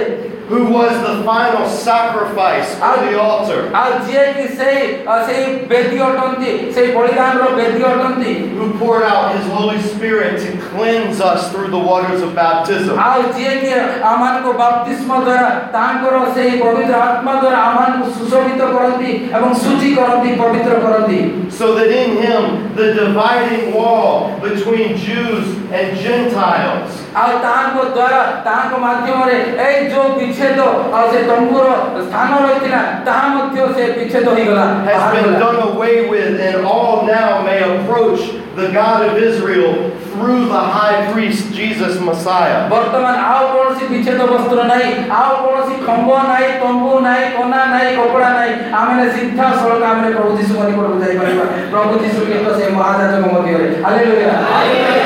who 0.48 0.60
was 0.68 0.92
the 1.06 1.14
final 1.24 1.64
sacrifice 1.66 2.68
on 2.80 2.96
the 3.06 3.14
altar, 3.18 3.60
ଆଉ 3.72 3.90
ଯିଏକି 4.06 4.46
ସେଇ 4.58 4.80
ଅ, 5.06 5.14
ସେଇ 5.26 5.44
ବେଦୀ 5.70 5.98
ଅଟନ୍ତି 6.08 6.50
ସେଇ 6.74 6.88
ବଳିଦାନର 6.96 7.44
ବେଦୀ 7.58 7.82
ଅଟନ୍ତି 7.90 8.32
who 8.56 8.66
poured 8.80 9.04
out 9.12 9.24
his 9.36 9.46
Holy 9.56 9.80
Spirit 9.90 10.34
to 10.44 10.50
cleanse 10.68 11.20
us 11.22 11.40
through 11.52 11.70
the 11.76 11.82
waters 11.90 12.20
of 12.22 12.30
baptism. 12.34 12.94
ଆଉ 13.06 13.22
ଯିଏକି 13.36 13.70
ଆମମାନଙ୍କୁ 14.12 14.52
ବାପ୍ତିସ୍ମ 14.62 15.10
ଦ୍ୱାରା 15.26 15.48
ତାଙ୍କର 15.76 16.14
ସେଇ 16.36 16.52
ପବିତ୍ର 16.62 16.94
ଆତ୍ମା 17.08 17.32
ଦ୍ୱାରା 17.42 17.58
ଆମମାନଙ୍କୁ 17.68 18.06
ସୁଶୋଭିତ 18.18 18.60
କରନ୍ତି 18.76 19.10
ଏବଂ 19.36 19.50
ଶୁଚି 19.64 19.88
କରନ୍ତି 19.98 20.30
ପବିତ୍ର 20.42 20.72
କରନ୍ତି 20.84 21.20
So 21.58 21.66
that 21.76 21.90
in 21.92 22.10
him 22.24 22.42
the 22.76 22.86
dividing 22.94 23.64
wall 23.76 24.32
between 24.40 24.96
Jews 25.06 25.44
and 25.78 25.88
Gentiles 26.04 26.90
ଆଉ 27.22 27.32
ତାହାଙ୍କ 27.44 27.78
ଦ୍ୱାରା 27.96 28.20
ତାହାଙ୍କ 28.46 28.74
ମାଧ୍ୟମରେ 28.84 29.36
ଏଇ 29.66 29.80
ଯୋଉ 29.92 30.08
ବିଚ୍ଛେଦ 30.18 30.58
ଆଉ 30.96 31.04
ସେ 31.12 31.20
ତମ୍ବୁର 31.30 31.66
ସ୍ଥାନ 32.06 32.30
ରହିଥିଲା 32.44 32.80
ତାହା 33.08 33.26
ମଧ୍ୟ 33.34 33.56
ସେ 33.76 33.84
ବିଚ୍ଛେଦ 33.98 34.26
ହୋଇଗଲା 34.36 34.64
has 34.88 35.02
been 35.14 35.26
ବାହାରିଗଲା। 35.26 35.40
done 35.44 35.58
away 35.70 35.96
with, 36.12 36.32
and 36.46 36.56
all 36.72 36.94
now 37.16 37.28
may 37.48 37.58
approach 37.72 38.20
the 38.56 38.66
God 38.78 38.98
of 39.08 39.12
Israel 39.28 39.72
through 40.12 40.40
the 40.54 40.62
high 40.76 40.98
priest 41.12 41.42
Jesus 41.58 41.94
Messiah. 42.08 42.58
ବର୍ତ୍ତମାନ 42.72 43.14
ଆଉ 43.32 43.42
କୌଣସି 43.52 43.84
ବିଚ୍ଛେଦ 43.92 44.20
ବସ୍ତ୍ର 44.32 44.60
ନାହିଁ 44.72 44.90
ଆଉ 45.20 45.32
କୌଣସି 45.44 45.74
ଖମ୍ବ 45.86 46.10
ନାହିଁ 46.30 46.48
ତମ୍ବୁ 46.62 46.92
ନାହିଁ 47.06 47.24
କନା 47.36 47.60
ନାହିଁ 47.74 47.90
କପଡ଼ା 47.98 48.30
ନାହିଁ 48.38 48.52
ଆମେ 48.80 49.04
ସିଧାସଳଖ 49.14 49.82
ଆମେ 49.92 50.08
ପ୍ରଭୁ 50.16 50.30
ଯୀଶୁଙ୍କ 50.40 50.62
ନିକଟକୁ 50.68 50.96
ଯାଇପାରିବା 51.04 51.44
ପ୍ରଭୁ 51.72 51.92
ଯୀଶୁ 52.04 52.20
କିନ୍ତୁ 52.30 52.50
ସେ 52.58 52.64
ମହାଯାଜକ 52.76 53.24
ମଧ୍ୟରେ 53.34 53.66
hallelujah 53.84 54.30
So 54.52 54.58
when 54.58 55.05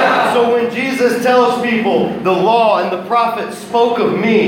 Jesus 1.01 1.22
tells 1.24 1.52
people, 1.62 1.98
the 2.22 2.32
law 2.48 2.80
and 2.80 2.88
the 2.93 3.02
prophets 3.10 3.55
spoke 3.66 3.97
of 3.98 4.10
me, 4.24 4.38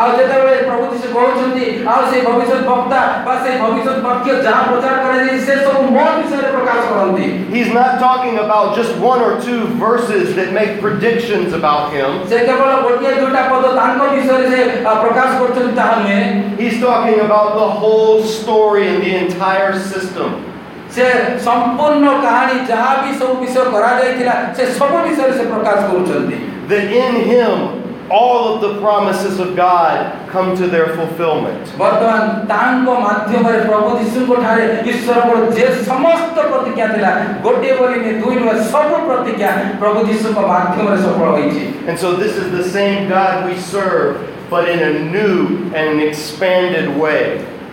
ଆଉ 0.00 0.08
ଯେତେବେଳେ 0.18 0.54
ପ୍ରଭୁ 0.68 0.84
ଯୀଶୁ 0.92 1.08
କହୁଛନ୍ତି 1.16 1.66
ଆଉ 1.92 2.00
ସେ 2.10 2.18
ଭବିଷ୍ୟତ 2.28 2.60
ବକ୍ତା 2.70 3.00
ବା 3.26 3.34
ସେ 3.44 3.50
ଭବିଷ୍ୟତ 3.62 3.96
ବାକ୍ୟ 4.06 4.30
ଯାହା 4.46 4.62
ପ୍ରଚାର 4.70 4.94
କରାଯାଇଛି 5.04 5.40
ସେ 5.48 5.54
ସବୁ 5.66 5.80
ମୋ 5.96 6.06
ବିଷୟରେ 6.18 6.48
ପ୍ରକାଶ 6.56 6.80
କରନ୍ତି 6.92 7.26
he's 7.54 7.70
not 7.80 7.92
talking 8.06 8.36
about 8.44 8.66
just 8.78 8.92
one 9.10 9.20
or 9.26 9.32
two 9.46 9.60
verses 9.84 10.24
that 10.38 10.48
make 10.58 10.72
predictions 10.84 11.52
about 11.60 11.92
him. 11.96 12.10
ସେ 12.32 12.38
କେବଳ 12.48 12.70
ଗୋଟିଏ 12.86 13.12
ଦୁଇଟା 13.20 13.42
ପଦ 13.52 13.64
ତାଙ୍କ 13.80 14.00
ବିଷୟରେ 14.14 14.46
ସେ 14.52 14.60
ଆ, 14.88 14.94
ପ୍ରକାଶ 15.04 15.30
କରୁଛନ୍ତି 15.40 15.72
ତାହା 15.80 15.94
ନୁହେଁ 16.00 16.22
He's 16.62 16.76
talking 16.80 17.18
about 17.28 17.48
the 17.60 17.68
whole 17.82 18.18
story 18.38 18.84
and 18.90 18.98
the 19.06 19.14
entire 19.24 19.72
system. 19.92 20.28
ସେ 20.94 21.04
ସମ୍ପୂର୍ଣ୍ଣ 21.46 22.08
କାହାଣୀ 22.24 22.56
ଯାହା 22.70 22.90
ବି 23.04 23.10
ସବୁ 23.20 23.32
ବିଷୟ 23.42 23.62
କରାଯାଇଥିଲା 23.74 24.34
ସେ 24.56 24.64
ସବୁ 24.78 24.96
ବିଷୟରେ 25.06 25.32
ସେ 25.38 25.44
ପ୍ରକାଶ 25.52 25.80
କରୁଛନ୍ତି 25.92 26.36
That 26.68 26.84
in 27.04 27.14
him 27.30 27.56
all 28.10 28.40
of 28.50 28.56
the 28.64 28.70
promises 28.80 29.40
of 29.44 29.48
God 29.56 29.96
come 30.32 30.48
to 30.60 30.66
their 30.74 30.88
fulfillment. 30.96 31.62
ବର୍ତ୍ତମାନ 31.82 32.22
ତାଙ୍କ 32.52 32.86
ମାଧ୍ୟମରେ 33.06 33.58
ପ୍ରଭୁ 33.68 33.88
ଯୀଶୁଙ୍କ 34.00 34.30
ଠାରେ 34.44 34.64
ଈଶ୍ୱରଙ୍କର 34.90 35.38
ଯେ 35.58 35.66
ସମସ୍ତ 35.90 36.36
ପ୍ରତିଜ୍ଞା 36.52 36.86
ଥିଲା 36.94 37.10
ଗୋଟିଏ 37.46 37.72
ବୋଲି 37.80 37.96
ନୁହେଁ 38.04 38.14
ଦୁଇ 38.22 38.36
ନୁହେଁ 38.42 38.56
ସବୁ 38.74 38.96
ପ୍ରତିଜ୍ଞା 39.08 39.50
ପ୍ରଭୁ 39.82 39.98
ଯୀଶୁଙ୍କ 40.10 40.38
ମାଧ୍ୟମରେ 40.52 40.98
ସଫଳ 41.06 41.28
ହୋଇଛି 41.36 41.62
And 41.88 41.96
so 42.04 42.08
this 42.22 42.34
is 42.42 42.46
the 42.58 42.64
same 42.76 43.08
God 43.08 43.34
we 43.48 43.56
serve, 43.74 44.10
but 44.52 44.68
in 44.74 44.80
a 44.90 44.92
new 45.16 45.34
and 45.76 45.84
an 45.94 46.00
expanded 46.08 46.86
way. 47.02 47.22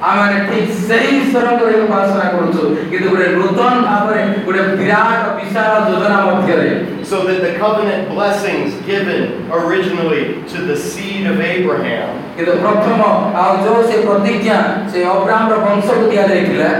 ଆମେ 0.09 0.37
ଠିକ 0.47 0.67
ସେହି 0.87 1.09
ଈଶ୍ୱରଙ୍କର 1.23 1.67
ହିଁ 1.71 1.81
ଉପାସନା 1.87 2.25
କରୁଛୁ 2.35 2.63
କିନ୍ତୁ 2.91 3.07
ଗୋଟେ 3.11 3.27
ନୂତନ 3.39 3.73
ଭାବରେ 3.89 4.21
ଗୋଟେ 4.45 4.61
ବିରାଟ 4.79 5.21
ବିଶାଳ 5.37 5.71
ଯୋଜନା 5.89 6.19
ମଧ୍ୟରେ 6.27 6.71
So 7.11 7.17
that 7.27 7.39
the 7.41 7.53
covenant 7.59 8.03
blessings 8.09 8.73
given 8.85 9.21
originally 9.51 10.23
to 10.51 10.57
the 10.69 10.77
seed 10.87 11.27
of 11.27 11.37
Abraham 11.53 12.07
କିନ୍ତୁ 12.37 12.53
ପ୍ରଥମ 12.63 12.99
ଆଉ 13.43 13.51
ଯୋଉ 13.65 13.79
ସେ 13.89 13.95
ପ୍ରତିଜ୍ଞା 14.07 14.57
ସେ 14.91 14.99
ଅବ୍ରାହ୍ମର 15.13 15.57
ବଂଶକୁ 15.65 16.03
ଦିଆଯାଇଥିଲା 16.11 16.71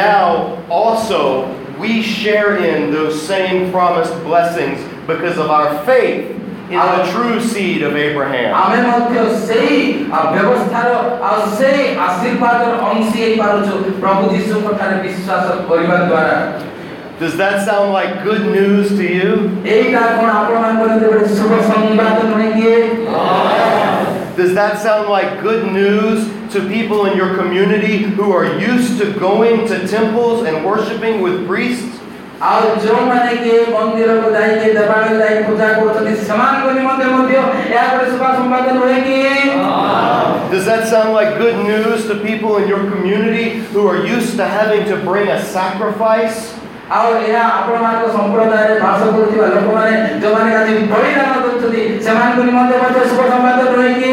now 0.00 0.26
also 0.80 1.20
we 1.82 1.92
share 2.02 2.50
in 2.70 2.90
those 2.96 3.14
same 3.32 3.58
promised 3.72 4.16
blessings 4.28 4.78
because 5.06 5.38
of 5.38 5.48
our 5.50 5.70
faith 5.86 6.20
in 6.72 6.78
the 6.78 7.04
true 7.12 7.36
seed 7.52 7.80
of 7.82 7.92
Abraham. 7.96 8.50
ଆମେ 8.62 8.78
ମଧ୍ୟ 8.88 9.14
ସେଇ 9.48 9.78
ଆ, 10.16 10.18
ବ୍ୟବସ୍ଥାର 10.34 10.88
ଆଉ 11.28 11.38
ସେଇ 11.58 11.82
ଆଶୀର୍ବାଦର 12.06 12.72
ଅଂଶୀ 12.90 13.18
ହେଇପାରୁଛୁ 13.24 13.74
ପ୍ରଭୁ 14.02 14.22
ଯୀଶୁଙ୍କ 14.34 14.68
ଠାରେ 14.80 14.96
ବିଶ୍ୱାସ 15.06 15.46
କରିବା 15.70 15.96
ଦ୍ୱାରା 16.10 16.36
Does 17.20 17.34
that 17.36 17.56
sound 17.66 17.92
like 17.92 18.24
good 18.24 18.44
news 18.56 18.86
to 18.98 19.04
you? 19.16 19.28
ଏଇଟା 19.74 20.00
କ'ଣ 20.18 20.28
ଆପଣମାନଙ୍କ 20.40 20.82
ନିମନ୍ତେ 20.90 21.06
ଗୋଟେ 21.12 21.26
ଶୁଭ 21.38 21.52
ସମ୍ବାଦ 21.70 22.16
ନୁହେଁ 22.30 22.48
କି 22.56 22.70
Does 24.36 24.54
that 24.54 24.74
sound 24.86 25.08
like 25.16 25.42
good 25.42 25.64
news 25.72 26.18
to 26.52 26.58
people 26.74 27.00
in 27.08 27.14
your 27.20 27.30
community 27.40 27.96
who 28.16 28.32
are 28.32 28.46
used 28.70 28.98
to 29.00 29.06
going 29.28 29.66
to 29.70 29.76
temples 29.86 30.38
and 30.48 30.64
worshiping 30.64 31.20
with 31.24 31.46
priests? 31.46 31.95
ଆଉ 32.50 32.62
ଯେଉଁମାନେ 32.84 33.32
କି 33.42 33.52
ମନ୍ଦିରକୁ 33.72 34.28
ଯାଇକି 34.36 34.68
ଦେବାଳୟ 34.78 35.10
ଯାଇ 35.20 35.36
ପୂଜା 35.48 35.66
କରୁଛନ୍ତି 35.76 36.12
ସେମାନଙ୍କ 36.28 36.66
ନିମନ୍ତେ 36.78 37.06
ମଧ୍ୟ 37.12 37.34
ଏହା 37.74 37.84
ଗୋଟେ 37.92 38.06
ଶୁଭ 38.12 38.24
ସମ୍ବାଦ 38.38 38.66
ନୁହେଁ 38.78 38.98
କି 39.06 39.18
Does 40.52 40.64
that 40.66 40.82
sound 40.92 41.10
like 41.18 41.30
good 41.38 41.58
news 41.68 42.00
to 42.08 42.14
people 42.24 42.56
in 42.60 42.66
your 42.72 42.82
community 42.92 43.46
who 43.72 43.86
are 43.86 44.00
used 44.14 44.32
to 44.40 44.44
having 44.56 44.82
to 44.90 44.96
bring 45.08 45.28
a 45.36 45.38
sacrifice? 45.54 46.40
ଆଉ 46.96 47.08
ଏହା 47.26 47.42
ଆପଣମାନଙ୍କ 47.58 48.04
ସମ୍ପ୍ରଦାୟରେ 48.16 48.74
ବାସ 48.84 49.00
କରୁଥିବା 49.14 49.46
ଲୋକମାନେ 49.54 49.94
ଯେଉଁମାନେ 50.22 50.50
ଆଜି 50.58 50.72
ବଳିଦାନ 50.92 51.30
ଦେଉଛନ୍ତି 51.44 51.82
ସେମାନଙ୍କ 52.06 52.40
ନିମନ୍ତେ 52.48 52.76
ମଧ୍ୟ 52.82 52.98
ଶୁଭ 53.10 53.20
ସମ୍ବାଦ 53.32 53.60
ନୁହେଁ 53.72 53.92
କି 54.02 54.12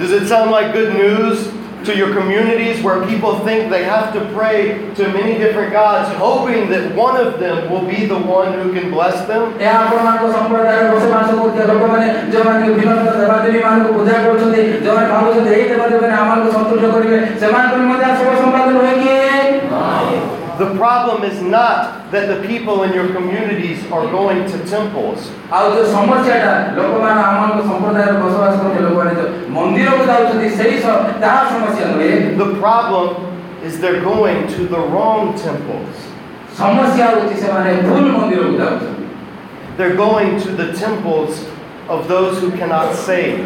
Does 0.00 0.12
it 0.18 0.24
sound 0.32 0.48
like 0.56 0.68
good 0.78 0.92
news 1.02 1.36
to 1.84 1.96
your 1.96 2.12
communities 2.14 2.82
where 2.82 3.06
people 3.06 3.40
think 3.40 3.70
they 3.70 3.84
have 3.84 4.12
to 4.12 4.20
pray 4.34 4.92
to 4.94 5.08
many 5.12 5.38
different 5.38 5.72
gods, 5.72 6.14
hoping 6.16 6.68
that 6.70 6.94
one 6.94 7.16
of 7.16 7.40
them 7.40 7.70
will 7.70 7.86
be 7.86 8.04
the 8.06 8.18
one 8.18 8.52
who 8.60 8.72
can 8.72 8.90
bless 8.90 9.16
them? 9.26 9.42
ଏହା 9.58 9.78
ଆପଣମାନଙ୍କ 9.84 10.26
ସମ୍ପ୍ରଦାୟରେ 10.36 10.84
ବସବାସ 10.92 11.28
କରୁଥିବା 11.38 11.64
ଲୋକମାନେ 11.72 12.06
ଯେଉଁମାନେ 12.32 12.60
ବିଭିନ୍ନ 12.68 12.92
ଦେବାଦେବୀ 13.22 13.60
ମାନଙ୍କୁ 13.66 13.90
ପୂଜା 13.98 14.16
କରୁଛନ୍ତି 14.26 14.60
ଯେଉଁମାନେ 14.84 15.06
ଭାବୁଛନ୍ତି 15.14 15.50
ଏଇ 15.56 15.64
ଦେବାଦେବୀ 15.72 16.06
ଆମମାନଙ୍କୁ 16.20 16.50
ସନ୍ତୁଷ୍ଟ 16.56 16.84
କରିବେ 16.94 17.18
ସେମାନଙ୍କ 17.40 17.74
ନିମନ୍ତେ 17.82 18.04
ଏହା 18.06 18.14
ଶୁଭ 18.20 18.30
ସମ୍ବାଦ 18.42 18.66
ନୁହେଁ 18.76 18.94
କି 19.02 19.14
The 20.60 20.68
problem 20.76 21.24
is 21.24 21.40
not 21.40 21.76
that 22.12 22.24
the 22.32 22.38
people 22.46 22.82
in 22.86 22.92
your 22.92 23.08
communities 23.16 23.78
are 23.94 24.04
going 24.18 24.40
to 24.52 24.58
temples. 24.74 25.20
ଆଉ 25.56 25.64
ଯୋଉ 25.74 25.86
ସମସ୍ୟାଟା 25.96 26.52
ଲୋକମାନେ 26.78 27.20
ଆମମାନଙ୍କ 27.28 27.60
ସମ୍ପ୍ରଦାୟରେ 27.70 28.14
ବସବାସ 28.24 28.52
କରୁଥିବା 28.62 28.82
ଲୋକମାନେ 28.88 29.12
ଯୋଉ 29.18 29.28
ମନ୍ଦିରକୁ 29.56 30.02
ଯାଉଛନ୍ତି 30.12 30.48
ସେଇ 30.60 30.74
ସ- 30.84 31.02
ତାହା 31.24 31.40
ସମସ୍ୟା 31.54 31.84
ନୁହେଁ 31.92 32.14
The 32.42 32.50
problem 32.64 33.06
is 33.66 33.72
they're 33.82 34.04
going 34.14 34.38
to 34.56 34.60
the 34.74 34.82
wrong 34.92 35.22
temples. 35.46 35.94
ସମସ୍ୟା 36.60 37.04
ହେଉଛି 37.10 37.34
ସେମାନେ 37.44 37.70
ଭୁଲ 37.88 38.04
ମନ୍ଦିରକୁ 38.18 38.54
ଯାଉଛନ୍ତି 38.62 39.06
They're 39.78 39.96
going 39.96 40.30
to 40.44 40.50
the 40.60 40.68
temples 40.84 41.32
of 41.88 42.00
those 42.12 42.34
who 42.42 42.48
cannot 42.60 42.88
save. 43.08 43.38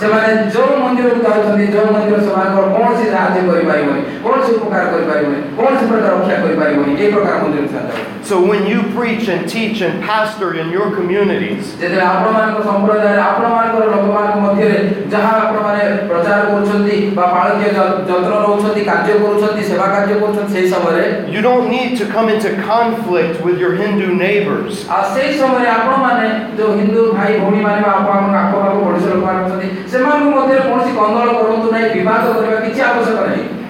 ସେମାନେ 0.00 0.30
ଯୋଉ 0.54 0.72
ମନ୍ଦିରକୁ 0.82 1.20
ଯାଉଛନ୍ତି 1.26 1.66
ଯୋଉ 1.74 1.86
ମନ୍ଦିର 1.94 2.18
ସେମାନଙ୍କର 2.26 2.64
କୌଣସି 2.74 3.04
ସାହାଯ୍ୟ 3.12 3.40
କରିପାରିବନି 3.50 4.00
କୌଣସି 4.24 4.50
ଉପକାର 4.58 4.84
କରିପାରିବନି 4.92 5.38
କୌଣସି 5.58 5.84
ପ୍ରକାର 5.90 6.12
ରକ୍ଷା 6.16 6.36
କରିପାରିବନି 6.44 6.92
এই 7.04 7.08
ପ୍ରକାର 7.14 7.34
ମନ୍ଦିରକୁ 7.44 7.70
ସେମାନେ 7.72 7.88
ଯାଉଛନ୍ତି 7.92 8.14
So 8.26 8.36
when 8.42 8.62
you 8.66 8.78
preach 8.94 9.28
and 9.32 9.42
teach 9.48 9.80
and 9.86 10.02
pastor 10.02 10.48
in 10.60 10.68
your 10.76 10.86
communities, 10.94 11.62
ଯେତେବେଳେ 11.80 12.06
ଆପଣମାନଙ୍କ 12.14 12.58
ସମ୍ପ୍ରଦାୟରେ 12.68 13.20
ଆପଣମାନଙ୍କର 13.26 13.84
ଲୋକମାନଙ୍କ 13.92 14.38
ମଧ୍ୟରେ 14.46 14.78
ଯାହା 15.12 15.30
ଆପଣମାନେ 15.42 15.84
ପ୍ରଚାର 16.10 16.38
କରୁଛନ୍ତି 16.50 16.96
ବା 17.18 17.26
ପାଳକୀୟ 17.34 17.68
ଯ- 17.76 17.94
ଯତ୍ନ 18.08 18.32
ନେଉଛନ୍ତି 18.44 18.82
କାର୍ଯ୍ୟ 18.90 19.14
କରୁଛନ୍ତି 19.22 19.62
ସେବା 19.70 19.86
କାର୍ଯ୍ୟ 19.94 20.16
କରୁଛନ୍ତି 20.22 20.50
ସେହି 20.56 20.68
ସମୟରେ 20.74 21.04
you 21.34 21.42
don't 21.48 21.66
need 21.76 21.90
to 22.00 22.04
come 22.16 22.26
into 22.34 22.50
conflict 22.72 23.36
with 23.46 23.56
your 23.64 23.72
Hindu 23.82 24.08
neighbors. 24.24 24.72
ଆଉ 24.96 25.04
ସେହି 25.14 25.30
ସମୟରେ 25.42 25.68
ଆପଣମାନେ 25.78 26.26
ଯୋଉ 26.58 26.70
ହିନ୍ଦୁ 26.80 27.00
ଭାଇ 27.18 27.32
ଭଉଣୀମାନେ 27.44 27.80
ବା 27.86 27.92
ଆପଣଙ୍କ 28.00 28.34
ଆଖପାଖ 28.42 28.74
ପଡ଼ିଶା 28.86 29.08
ଲୋକମାନେ 29.14 29.38
ଅଛନ୍ତି 29.46 29.68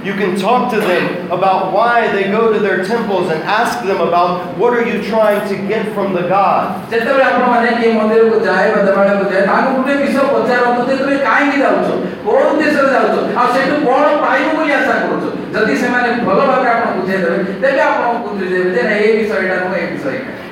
You 0.03 0.13
can 0.15 0.35
talk 0.35 0.71
to 0.73 0.79
them 0.81 1.29
about 1.31 1.73
why 1.73 2.07
they 2.11 2.23
go 2.31 2.51
to 2.51 2.59
their 2.59 2.83
temples 2.83 3.29
and 3.29 3.39
ask 3.43 3.85
them 3.85 4.01
about 4.01 4.57
what 4.57 4.73
are 4.73 4.81
you 4.91 4.97
trying 5.13 5.47
to 5.47 5.55
get 5.67 5.93
from 5.93 6.13
the 6.17 6.25
God. 6.27 6.89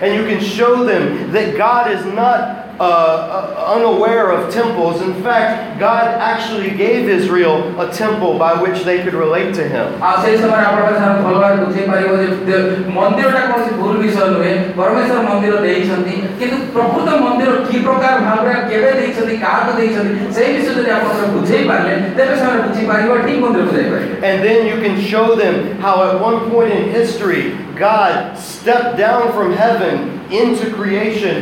And 0.03 0.13
you 0.15 0.23
can 0.29 0.39
show 0.39 0.85
them 0.85 1.31
that 1.33 1.57
God 1.57 1.91
is 1.91 2.05
not 2.05 2.68
uh, 2.78 2.84
uh, 2.84 3.74
unaware 3.76 4.26
of 4.30 4.52
temples. 4.52 5.00
In 5.00 5.14
fact, 5.22 5.78
God 5.78 6.06
actually 6.30 6.70
gave 6.76 7.08
Israel 7.08 7.56
a 7.80 7.86
temple 7.92 8.32
by 8.36 8.52
which 8.54 8.82
they 8.82 8.98
could 9.04 9.14
relate 9.14 9.50
to 9.58 9.64
Him. 9.74 9.86
ଆଉ 10.02 10.14
ସେଇ 10.24 10.36
ସମୟରେ 10.42 10.64
ଆପଣଙ୍କ 10.70 10.92
sir 11.02 11.20
ଭଲ 11.26 11.34
ଭାବରେ 11.42 11.58
ବୁଝେଇ 11.64 11.84
ପାରିବ 11.90 12.12
ଯେ 12.22 12.26
ଦେ- 12.48 12.62
ମନ୍ଦିରଟା 12.96 13.42
କୌଣସି 13.50 13.70
ଭୁଲ 13.80 13.94
ବିଷୟ 14.02 14.26
ନୁହେଁ 14.34 14.54
ପରମେଶ୍ୱର 14.78 15.20
ମନ୍ଦିର 15.28 15.54
ଦେଇଛନ୍ତି 15.66 16.14
କିନ୍ତୁ 16.40 16.58
ପ୍ରକୃତ 16.76 17.08
ମନ୍ଦିର 17.24 17.50
କି 17.70 17.76
ପ୍ରକାର 17.86 18.14
ଭାବରେ 18.26 18.54
କେବେ 18.72 18.90
ଦେଇଛନ୍ତି 19.00 19.34
କାହାକୁ 19.44 19.70
ଦେଇଛନ୍ତି 19.80 20.14
ସେଇ 20.36 20.50
ବିଷୟ 20.56 20.70
ଯଦି 20.78 20.90
ଆପଣଙ୍କର 20.96 21.28
ବୁଝେଇ 21.36 21.62
ପାରିଲେ 21.70 21.94
ତେବେ 22.18 22.34
ସେମାନେ 22.42 22.58
ବୁଝିପାରିବ 22.66 23.12
ଠିକ 23.26 23.38
ମନ୍ଦିରକୁ 23.46 23.72
ଯାଇପାରିବେ 23.78 24.12
And 24.28 24.36
then 24.46 24.60
you 24.70 24.76
can 24.84 24.96
show 25.12 25.26
them 25.42 25.54
how 25.84 25.94
at 26.08 26.14
one 26.28 26.38
point 26.50 26.70
in 26.78 26.84
history, 26.98 27.44
God 27.78 28.12
stepped 28.38 28.94
down 28.98 29.22
from 29.36 29.48
heaven 29.62 29.94
into 30.40 30.64
creation 30.78 31.36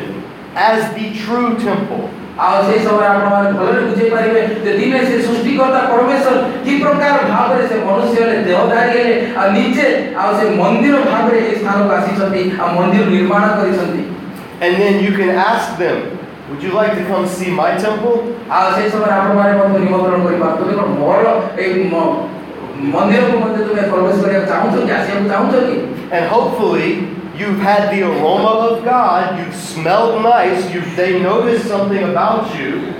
as 0.66 0.80
the 0.96 1.06
true 1.22 1.50
temple. 1.66 2.04
ଆଉ 2.44 2.56
ସେଇ 2.66 2.78
ସମୟରେ 2.84 3.06
ଆପଣମାନେ 3.08 3.50
ଭଲରେ 3.58 3.80
ବୁଝେଇ 3.88 4.08
ପାରିବେ 4.12 4.40
ଯେ 4.64 4.72
ଦିନେ 4.78 5.00
ସେ 5.08 5.16
ସୃଷ୍ଟିକର୍ତ୍ତା 5.26 5.80
ପରମେଶ୍ୱର 5.90 6.36
କି 6.64 6.72
ପ୍ରକାର 6.82 7.14
ଭାବରେ 7.32 7.64
ସେ 7.70 7.76
ମନୁଷ୍ୟ 7.88 8.14
ହେଲେ 8.22 8.36
ଦେହଧାରୀ 8.48 8.90
ହେଲେ 8.96 9.14
ଆଉ 9.40 9.48
ନିଜେ 9.56 9.86
ଆଉ 10.22 10.30
ସେ 10.38 10.44
ମନ୍ଦିର 10.60 10.96
ଭାବରେ 11.10 11.38
ଏ 11.50 11.52
ସ୍ଥାନକୁ 11.60 11.90
ଆସିଛନ୍ତି 11.98 12.42
ଆଉ 12.60 12.68
ମନ୍ଦିର 12.78 13.04
ନିର୍ମାଣ 13.14 13.44
କରିଛନ୍ତି 13.58 14.02
And 14.64 14.72
then 14.80 14.94
you 15.04 15.12
can 15.20 15.30
ask 15.50 15.66
them, 15.82 15.96
Would 16.48 16.62
you 16.62 16.72
like 16.72 16.92
to 16.98 17.04
come 17.10 17.24
see 17.36 17.50
my 17.60 17.70
temple? 17.84 18.16
ଆଉ 18.56 18.66
ସେଇ 18.76 18.88
ସମୟରେ 18.94 19.12
ଆପଣମାନେ 19.20 19.52
ମଧ୍ୟ 19.60 19.76
ନିମନ୍ତ୍ରଣ 19.84 20.18
କରିପାରୁଥିବେ 20.26 20.72
କଣ 20.80 20.88
ମୋର 21.02 21.24
ଏଇ 21.62 21.72
ମ- 21.92 22.12
ମନ୍ଦିରକୁ 22.94 23.34
ମଧ୍ୟ 23.44 23.58
ତୁମେ 23.68 23.82
ପ୍ରବେଶ 23.92 24.16
କରିବାକୁ 24.24 24.46
ଚାହୁଁଛ 24.52 24.74
କି 24.86 24.92
ଆସିବାକୁ 24.98 25.26
ଚାହୁଁଛ 25.32 25.54
କି 25.68 25.76
And 26.16 26.24
hopefully, 26.34 26.90
you've 27.36 27.60
had 27.60 27.92
the 27.92 28.02
aroma 28.02 28.54
of 28.70 28.84
God, 28.84 29.38
you've 29.38 29.54
smelled 29.54 30.22
nice, 30.22 30.72
you 30.72 30.80
they 30.96 31.22
noticed 31.22 31.66
something 31.66 32.02
about 32.04 32.54
you, 32.54 32.92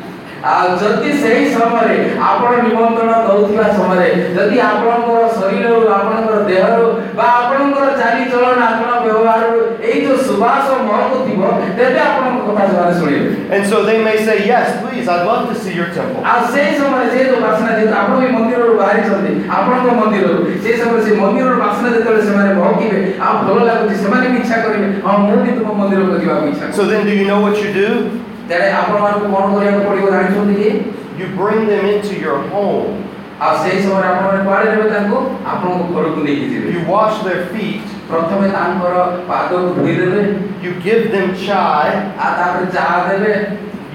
ଆଉ 0.43 0.71
ଯଦି 0.79 1.11
ସେଇ 1.23 1.43
ସମୟରେ 1.55 1.97
ଆପଣ 2.29 2.53
ନିମନ୍ତ୍ରଣ 2.67 3.11
ଦଉଥିବା 3.27 3.67
ସମୟରେ 3.77 4.07
ଯଦି 4.37 4.57
ଆପଣଙ୍କର 4.69 5.21
ଶରୀରରୁ 5.37 5.83
ଆପଣଙ୍କର 5.97 6.39
ଦେହରୁ 6.49 6.89
ବା 7.19 7.27
ଆପଣଙ୍କର 7.35 7.87
ଚାଲିଚଳନ 8.01 8.61
ଆପଣ 8.71 8.91
ବ୍ୟବହାରରୁ 9.05 9.61
ଏଇ 9.87 9.99
ଯୋଉ 10.07 10.17
ସୁବାସ 10.29 10.67
ମହକୁଥିବ 10.89 11.16
and 13.54 13.66
so 13.70 13.86
they 13.86 13.98
may 14.04 14.18
say, 14.26 14.46
Yes, 14.48 14.68
please, 14.82 15.08
I'd 15.08 15.26
love 15.26 15.48
to 15.54 15.56
see 15.60 15.74
your 15.74 15.90
temple. 15.94 16.22
So 26.76 26.84
then, 26.86 27.06
do 27.06 27.14
you 27.14 27.26
know 27.26 27.40
what 27.42 27.56
you 27.64 27.72
do? 27.74 28.10
You 31.20 31.26
bring 31.36 31.68
them 31.68 31.86
into 31.86 32.16
your 32.20 32.38
home. 32.50 33.04
You 36.74 36.80
wash 36.92 37.22
their 37.24 37.46
feet. 37.54 37.86
ପ୍ରଥମେ 38.11 38.47
ତାଙ୍କର 38.57 38.95
ପାଦକୁ 39.29 39.69
ଧୋଇଦେବେ 39.79 40.23
you 40.65 40.73
give 40.87 41.03
them 41.15 41.29
chai, 41.45 41.89
ଆଉ 42.23 42.33
ତାପରେ 42.39 42.67
ଚାହା 42.77 42.99
ଦେବେ 43.11 43.33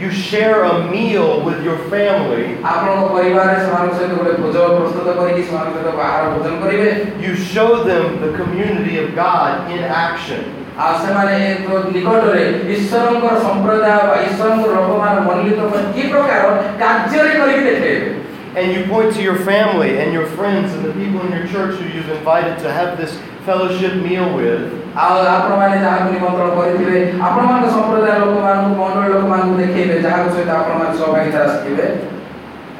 you 0.01 0.09
share 0.11 0.63
a 0.63 0.75
meal 0.93 1.41
with 1.47 1.59
your 1.67 1.77
family, 1.91 2.45
ଆପଣଙ୍କ 2.71 3.03
ପରିବାରରେ 3.15 3.57
ସେମାନଙ୍କ 3.65 3.93
ସହିତ 3.97 4.13
ଗୋଟେ 4.19 4.33
ଭୋଜନ 4.41 4.65
ପ୍ରସ୍ତୁତ 4.77 5.07
କରିକି 5.19 5.41
ସେମାନଙ୍କ 5.49 5.75
ସହିତ 5.77 5.89
ବାହାର 6.01 6.23
ଭୋଜନ 6.33 6.53
କରିବେ 6.63 6.87
you 7.25 7.33
show 7.53 7.69
them 7.89 8.03
the 8.23 8.31
community 8.39 8.95
of 9.03 9.07
God 9.15 9.51
in 9.73 9.81
action. 10.05 10.41
ଆଉ 10.77 10.93
ସେମାନେ 11.03 11.33
ଏ 11.43 11.49
ତ 11.65 11.69
ନିକଟରେ 11.93 12.43
ଈଶ୍ୱରଙ୍କର 12.73 13.35
ସମ୍ପ୍ରଦାୟ 13.45 14.01
ବା 14.09 14.15
ଈଶ୍ୱରଙ୍କ 14.27 14.65
ଲୋକମାନ 14.77 15.15
ମନୋନୀତ 15.27 15.59
କରି 15.71 15.85
କି 15.95 16.03
ପ୍ରକାର 16.11 16.43
କାର୍ଯ୍ୟରେ 16.81 17.31
କରିକି 17.39 17.63
ଦେଖେଇବେ 17.69 18.09
And 18.57 18.73
you 18.73 18.81
point 18.91 19.09
to 19.17 19.21
your 19.21 19.39
family 19.49 19.91
and 20.01 20.09
your 20.17 20.27
friends 20.37 20.73
and 20.75 20.83
the 20.83 20.93
people 21.01 21.21
in 21.25 21.31
your 21.37 21.47
church 21.53 21.73
who 21.79 21.85
you've 21.93 22.09
invited 22.19 22.55
to 22.63 22.69
have 22.77 22.97
this 23.01 23.11
fellowship 23.45 23.93
meal 24.05 24.27
with. 24.37 24.61
ଆଉ 24.97 25.17
ଆପଣମାନେ 25.31 25.75
ଯାହାକୁ 25.85 26.07
ନିମନ୍ତ୍ରଣ 26.13 26.49
କରିଥିବେ 26.57 26.97
ଆପଣମାନଙ୍କ 27.25 27.65
ସମ୍ପ୍ରଦାୟ 27.75 28.15
ଲୋକମାନଙ୍କୁ 28.21 28.71
ମଣ୍ଡଳ 28.81 29.03
ଲୋକମାନଙ୍କୁ 29.13 29.55
ଦେଖେଇବେ 29.61 29.95
ଯାହାଙ୍କ 30.05 30.27
ସହିତ 30.35 30.49
ଆପଣମାନେ 30.59 30.93
ସହଭାଗିତା 30.99 31.39
ଆସିଥିବେ 31.45 31.85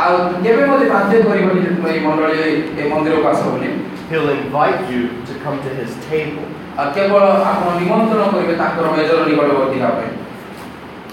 ଆଉ 0.00 0.12
କେବେ 0.44 0.64
ମୋତେ 0.70 0.86
ବାଧ୍ୟ 0.94 1.12
କରିବନି 1.28 1.60
ଯେ 1.64 1.70
ତୁମେ 1.76 1.88
ଏଇ 1.94 2.00
ମଣ୍ଡଳୀ 2.06 2.36
ଏଇ 2.80 2.88
ମନ୍ଦିରକୁ 2.92 3.26
ଆସ 3.32 3.42
ବୋଲି 3.52 3.70
He'll 4.10 4.30
invite 4.30 4.80
you 4.92 5.02
to 5.28 5.32
come 5.44 5.56
to 5.66 5.70
His 5.80 5.90
table. 6.08 6.46
ଆଉ 6.78 6.86
କେବଳ 6.96 7.22
ଆପଣ 7.50 7.68
ନିମନ୍ତ୍ରଣ 7.80 8.24
କରିବେ 8.34 8.54
ତାଙ୍କର 8.62 8.86
ମେଜର 8.96 9.20
ନିକଟବର୍ତ୍ତୀ 9.28 9.78
ହେବା 9.82 9.92
ପାଇଁ 9.98 10.10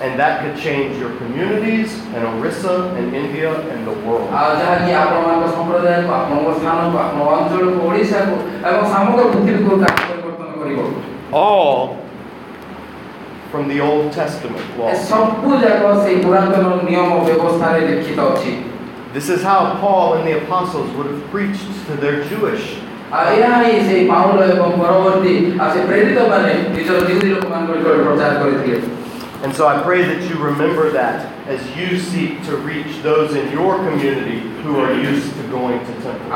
And 0.06 0.12
that 0.22 0.34
could 0.42 0.56
change 0.56 0.92
your 1.02 1.12
communities 1.20 1.90
and 2.14 2.22
Orissa 2.32 2.74
and 2.98 3.08
India 3.16 3.50
and 3.74 3.82
the 3.90 3.96
world. 4.06 4.28
ଆଉ 4.40 4.50
ଯାହାକି 4.62 4.92
ଆପଣମାନଙ୍କ 5.04 5.46
ସମ୍ପ୍ରଦାୟକୁ 5.58 6.10
ଆପଣଙ୍କ 6.20 6.50
ସ୍ଥାନକୁ 6.60 6.98
ଆପଣଙ୍କ 7.06 7.30
ଅଞ୍ଚଳକୁ 7.38 7.80
ଓଡ଼ିଶାକୁ 7.88 8.36
ଏବଂ 8.70 8.84
ସମଗ୍ର 8.94 9.22
ପୃଥିବୀକୁ 9.34 9.72
ତାହା 9.84 9.98
ପରିବର୍ତ୍ତନ 10.10 10.50
କରିବ 10.62 10.80
All 11.44 11.80
from 13.52 13.64
the 13.72 13.80
Old 13.90 14.08
Testament 14.12 14.66
A 14.68 14.78
law. 14.80 14.88
This 19.13 19.29
is 19.29 19.43
how 19.43 19.79
Paul 19.79 20.15
and 20.15 20.27
the 20.27 20.43
apostles 20.43 20.91
would 20.97 21.07
have 21.07 21.23
preached 21.31 21.67
to 21.87 21.97
their 21.97 22.25
Jewish. 22.29 22.79
And 29.45 29.55
so 29.55 29.67
I 29.67 29.83
pray 29.83 30.03
that 30.05 30.23
you 30.31 30.43
remember 30.43 30.91
that 30.93 31.27
as 31.47 31.61
you 31.77 31.99
seek 31.99 32.43
to 32.45 32.57
reach 32.57 33.03
those 33.03 33.35
in 33.35 33.51
your 33.53 33.77
community 33.77 34.39
who 34.63 34.79
are 34.79 34.95
used 34.95 35.35
to 35.35 35.43
going 35.49 35.81
to 35.81 35.93
temple. 36.01 36.33